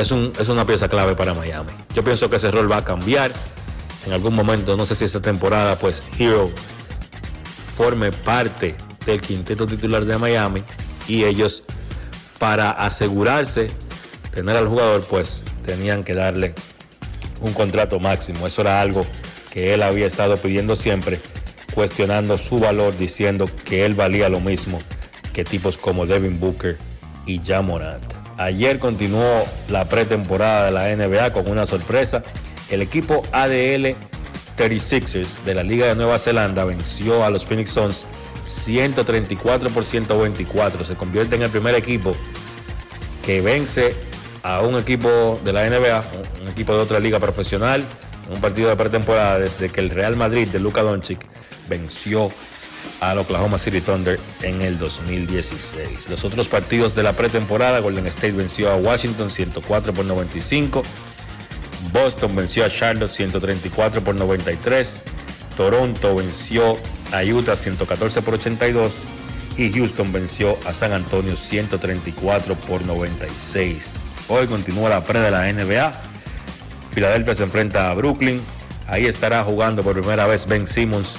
es, 0.00 0.12
es 0.12 0.48
una 0.48 0.66
pieza 0.66 0.88
clave 0.88 1.14
para 1.14 1.34
Miami. 1.34 1.70
Yo 1.94 2.02
pienso 2.04 2.30
que 2.30 2.36
ese 2.36 2.50
rol 2.50 2.70
va 2.70 2.78
a 2.78 2.84
cambiar 2.84 3.32
en 4.06 4.12
algún 4.12 4.34
momento, 4.34 4.76
no 4.76 4.86
sé 4.86 4.94
si 4.94 5.04
esta 5.04 5.20
temporada, 5.20 5.76
pues 5.76 6.02
Hero 6.18 6.50
forme 7.76 8.10
parte 8.10 8.74
del 9.04 9.20
quinteto 9.20 9.66
titular 9.66 10.04
de 10.04 10.16
Miami 10.18 10.62
y 11.06 11.24
ellos 11.24 11.62
para 12.38 12.70
asegurarse 12.70 13.70
tener 14.32 14.56
al 14.56 14.68
jugador, 14.68 15.04
pues 15.08 15.44
tenían 15.64 16.04
que 16.04 16.14
darle 16.14 16.54
un 17.40 17.52
contrato 17.52 18.00
máximo. 18.00 18.46
Eso 18.46 18.62
era 18.62 18.80
algo 18.80 19.04
que 19.50 19.74
él 19.74 19.82
había 19.82 20.06
estado 20.06 20.36
pidiendo 20.36 20.76
siempre, 20.76 21.20
cuestionando 21.74 22.36
su 22.36 22.58
valor, 22.58 22.96
diciendo 22.96 23.46
que 23.64 23.84
él 23.84 23.94
valía 23.94 24.28
lo 24.28 24.40
mismo 24.40 24.78
que 25.32 25.44
tipos 25.44 25.78
como 25.78 26.06
Devin 26.06 26.40
Booker 26.40 26.76
y 27.26 27.40
Jamorant. 27.44 28.17
Ayer 28.38 28.78
continuó 28.78 29.44
la 29.68 29.86
pretemporada 29.86 30.66
de 30.66 30.70
la 30.70 30.96
NBA 30.96 31.32
con 31.32 31.50
una 31.50 31.66
sorpresa. 31.66 32.22
El 32.70 32.82
equipo 32.82 33.24
ADL 33.32 33.96
36ers 34.56 35.42
de 35.44 35.54
la 35.54 35.64
Liga 35.64 35.86
de 35.86 35.96
Nueva 35.96 36.20
Zelanda 36.20 36.64
venció 36.64 37.24
a 37.24 37.30
los 37.30 37.44
Phoenix 37.44 37.70
Suns 37.70 38.06
134 38.44 39.70
por 39.70 39.84
124. 39.84 40.84
Se 40.84 40.94
convierte 40.94 41.34
en 41.34 41.42
el 41.42 41.50
primer 41.50 41.74
equipo 41.74 42.16
que 43.26 43.40
vence 43.40 43.96
a 44.44 44.60
un 44.60 44.76
equipo 44.76 45.40
de 45.44 45.52
la 45.52 45.68
NBA, 45.68 46.04
un 46.40 46.48
equipo 46.48 46.74
de 46.74 46.78
otra 46.78 47.00
liga 47.00 47.18
profesional, 47.18 47.84
un 48.30 48.40
partido 48.40 48.68
de 48.68 48.76
pretemporada 48.76 49.40
desde 49.40 49.68
que 49.68 49.80
el 49.80 49.90
Real 49.90 50.14
Madrid 50.14 50.46
de 50.46 50.60
Luka 50.60 50.82
Doncic 50.82 51.26
venció 51.68 52.30
al 53.00 53.18
Oklahoma 53.18 53.58
City 53.58 53.80
Thunder 53.80 54.18
en 54.42 54.60
el 54.60 54.78
2016. 54.78 56.08
Los 56.08 56.24
otros 56.24 56.48
partidos 56.48 56.94
de 56.94 57.02
la 57.02 57.12
pretemporada, 57.12 57.78
Golden 57.80 58.06
State 58.06 58.32
venció 58.32 58.70
a 58.70 58.76
Washington 58.76 59.30
104 59.30 59.92
por 59.92 60.04
95, 60.04 60.82
Boston 61.92 62.36
venció 62.36 62.64
a 62.64 62.70
Charlotte 62.70 63.10
134 63.10 64.02
por 64.02 64.14
93, 64.14 65.00
Toronto 65.56 66.14
venció 66.14 66.76
a 67.12 67.22
Utah 67.22 67.56
114 67.56 68.22
por 68.22 68.34
82 68.34 69.02
y 69.56 69.72
Houston 69.72 70.12
venció 70.12 70.56
a 70.66 70.72
San 70.72 70.92
Antonio 70.92 71.34
134 71.34 72.54
por 72.54 72.84
96. 72.84 73.96
Hoy 74.28 74.46
continúa 74.46 74.90
la 74.90 75.04
pre 75.04 75.20
de 75.20 75.30
la 75.30 75.52
NBA. 75.52 75.92
Filadelfia 76.92 77.34
se 77.34 77.42
enfrenta 77.42 77.90
a 77.90 77.94
Brooklyn. 77.94 78.40
Ahí 78.86 79.06
estará 79.06 79.42
jugando 79.42 79.82
por 79.82 79.94
primera 79.94 80.26
vez 80.26 80.46
Ben 80.46 80.66
Simmons 80.66 81.16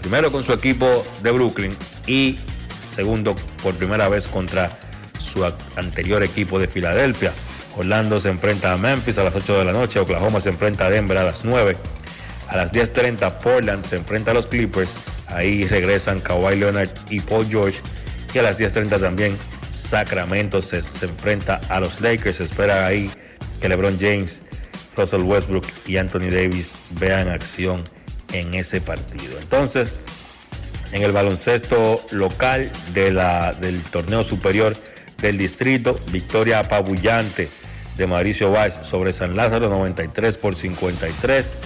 primero 0.00 0.32
con 0.32 0.42
su 0.42 0.52
equipo 0.52 1.04
de 1.22 1.30
Brooklyn 1.30 1.76
y 2.06 2.38
segundo 2.86 3.34
por 3.62 3.74
primera 3.74 4.08
vez 4.08 4.26
contra 4.26 4.70
su 5.18 5.44
anterior 5.76 6.22
equipo 6.22 6.58
de 6.58 6.66
Filadelfia. 6.66 7.32
Orlando 7.76 8.18
se 8.18 8.30
enfrenta 8.30 8.72
a 8.72 8.76
Memphis 8.76 9.18
a 9.18 9.24
las 9.24 9.34
8 9.34 9.58
de 9.58 9.64
la 9.64 9.72
noche, 9.72 10.00
Oklahoma 10.00 10.40
se 10.40 10.50
enfrenta 10.50 10.86
a 10.86 10.90
Denver 10.90 11.18
a 11.18 11.24
las 11.24 11.44
9. 11.44 11.76
A 12.48 12.56
las 12.56 12.72
10.30 12.72 13.38
Portland 13.38 13.84
se 13.84 13.96
enfrenta 13.96 14.32
a 14.32 14.34
los 14.34 14.48
Clippers, 14.48 14.96
ahí 15.28 15.64
regresan 15.64 16.20
Kawhi 16.20 16.56
Leonard 16.56 16.90
y 17.08 17.20
Paul 17.20 17.46
George. 17.48 17.80
Y 18.34 18.38
a 18.38 18.42
las 18.42 18.58
10.30 18.58 19.00
también 19.00 19.36
Sacramento 19.72 20.60
se, 20.60 20.78
enfrenta 20.78 21.60
a 21.68 21.78
los 21.78 22.00
Lakers, 22.00 22.38
se 22.38 22.44
espera 22.44 22.86
ahí 22.86 23.10
que 23.60 23.68
LeBron 23.68 23.98
James, 24.00 24.42
Russell 24.96 25.22
Westbrook 25.22 25.66
y 25.86 25.96
Anthony 25.96 26.30
Davis 26.30 26.76
vean 26.98 27.28
acción 27.28 27.84
en 28.32 28.54
ese 28.54 28.80
partido. 28.80 29.38
Entonces, 29.40 30.00
en 30.92 31.02
el 31.02 31.12
baloncesto 31.12 32.04
local 32.10 32.70
de 32.92 33.12
la, 33.12 33.52
del 33.52 33.80
torneo 33.82 34.24
superior 34.24 34.76
del 35.18 35.38
distrito, 35.38 35.98
victoria 36.10 36.60
apabullante 36.60 37.48
de 37.96 38.06
Mauricio 38.06 38.50
Valls 38.50 38.80
sobre 38.82 39.12
San 39.12 39.36
Lázaro, 39.36 39.68
93 39.68 40.38
por 40.38 40.56
53. 40.56 41.56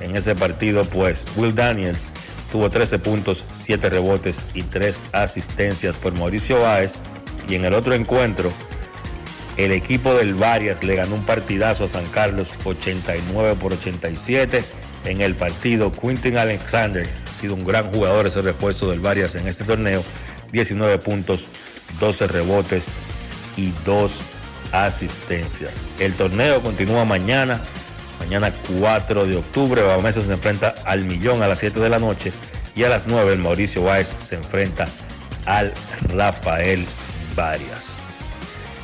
En 0.00 0.16
ese 0.16 0.34
partido, 0.34 0.84
pues 0.84 1.26
Will 1.36 1.54
Daniels 1.54 2.12
tuvo 2.52 2.68
13 2.70 2.98
puntos, 2.98 3.46
7 3.50 3.88
rebotes 3.88 4.44
y 4.52 4.62
3 4.62 5.02
asistencias 5.12 5.96
por 5.96 6.12
Mauricio 6.12 6.60
Báez. 6.60 7.00
Y 7.48 7.54
en 7.54 7.64
el 7.64 7.74
otro 7.74 7.94
encuentro, 7.94 8.52
el 9.56 9.72
equipo 9.72 10.12
del 10.14 10.34
Varias 10.34 10.82
le 10.82 10.96
ganó 10.96 11.14
un 11.14 11.24
partidazo 11.24 11.84
a 11.84 11.88
San 11.88 12.06
Carlos, 12.06 12.50
89 12.64 13.56
por 13.58 13.72
87 13.72 14.64
en 15.06 15.20
el 15.20 15.34
partido. 15.34 15.92
Quintin 15.92 16.38
Alexander 16.38 17.08
ha 17.26 17.32
sido 17.32 17.54
un 17.54 17.64
gran 17.64 17.92
jugador, 17.92 18.26
ese 18.26 18.42
refuerzo 18.42 18.90
del 18.90 19.00
Varias 19.00 19.34
en 19.34 19.48
este 19.48 19.64
torneo. 19.64 20.02
19 20.52 20.98
puntos, 20.98 21.48
12 22.00 22.26
rebotes 22.26 22.94
y 23.56 23.72
2 23.84 24.22
asistencias. 24.72 25.86
El 25.98 26.14
torneo 26.14 26.60
continúa 26.60 27.04
mañana, 27.04 27.60
mañana 28.18 28.52
4 28.80 29.26
de 29.26 29.36
octubre. 29.36 29.82
Baumesa 29.82 30.20
se 30.20 30.32
enfrenta 30.32 30.74
al 30.84 31.04
Millón 31.04 31.42
a 31.42 31.48
las 31.48 31.60
7 31.60 31.80
de 31.80 31.88
la 31.88 31.98
noche 31.98 32.32
y 32.74 32.84
a 32.84 32.88
las 32.88 33.06
9 33.06 33.32
el 33.32 33.38
Mauricio 33.38 33.82
Báez 33.82 34.14
se 34.18 34.36
enfrenta 34.36 34.86
al 35.46 35.72
Rafael 36.08 36.84
Varias. 37.34 37.86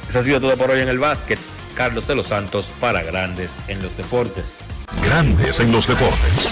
Eso 0.08 0.18
ha 0.18 0.22
sido 0.22 0.40
todo 0.40 0.56
por 0.56 0.70
hoy 0.70 0.80
en 0.80 0.88
el 0.88 0.98
básquet. 0.98 1.38
Carlos 1.74 2.06
de 2.06 2.14
los 2.14 2.26
Santos 2.26 2.70
para 2.80 3.02
Grandes 3.02 3.56
en 3.66 3.82
los 3.82 3.96
Deportes. 3.96 4.58
Grandes 5.00 5.60
en 5.60 5.72
los 5.72 5.86
deportes. 5.86 6.50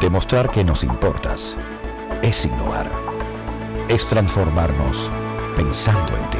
Demostrar 0.00 0.50
que 0.50 0.62
nos 0.62 0.84
importas 0.84 1.56
es 2.22 2.44
innovar. 2.44 2.90
Es 3.88 4.06
transformarnos 4.06 5.10
pensando 5.56 6.16
en 6.16 6.28
ti. 6.28 6.38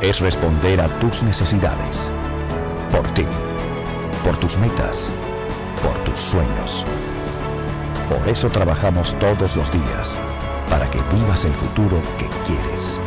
Es 0.00 0.20
responder 0.20 0.80
a 0.80 0.88
tus 0.98 1.22
necesidades. 1.22 2.10
Por 2.90 3.06
ti. 3.14 3.26
Por 4.24 4.36
tus 4.38 4.56
metas. 4.56 5.10
Por 5.82 5.94
tus 6.04 6.18
sueños. 6.18 6.84
Por 8.08 8.28
eso 8.28 8.48
trabajamos 8.48 9.14
todos 9.18 9.56
los 9.56 9.70
días. 9.70 10.18
Para 10.70 10.90
que 10.90 11.00
vivas 11.14 11.44
el 11.44 11.52
futuro 11.52 12.00
que 12.18 12.28
quieres. 12.46 13.00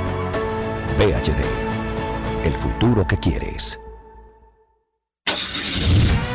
VHD. 0.97 2.45
El 2.45 2.53
futuro 2.53 3.07
que 3.07 3.17
quieres. 3.17 3.79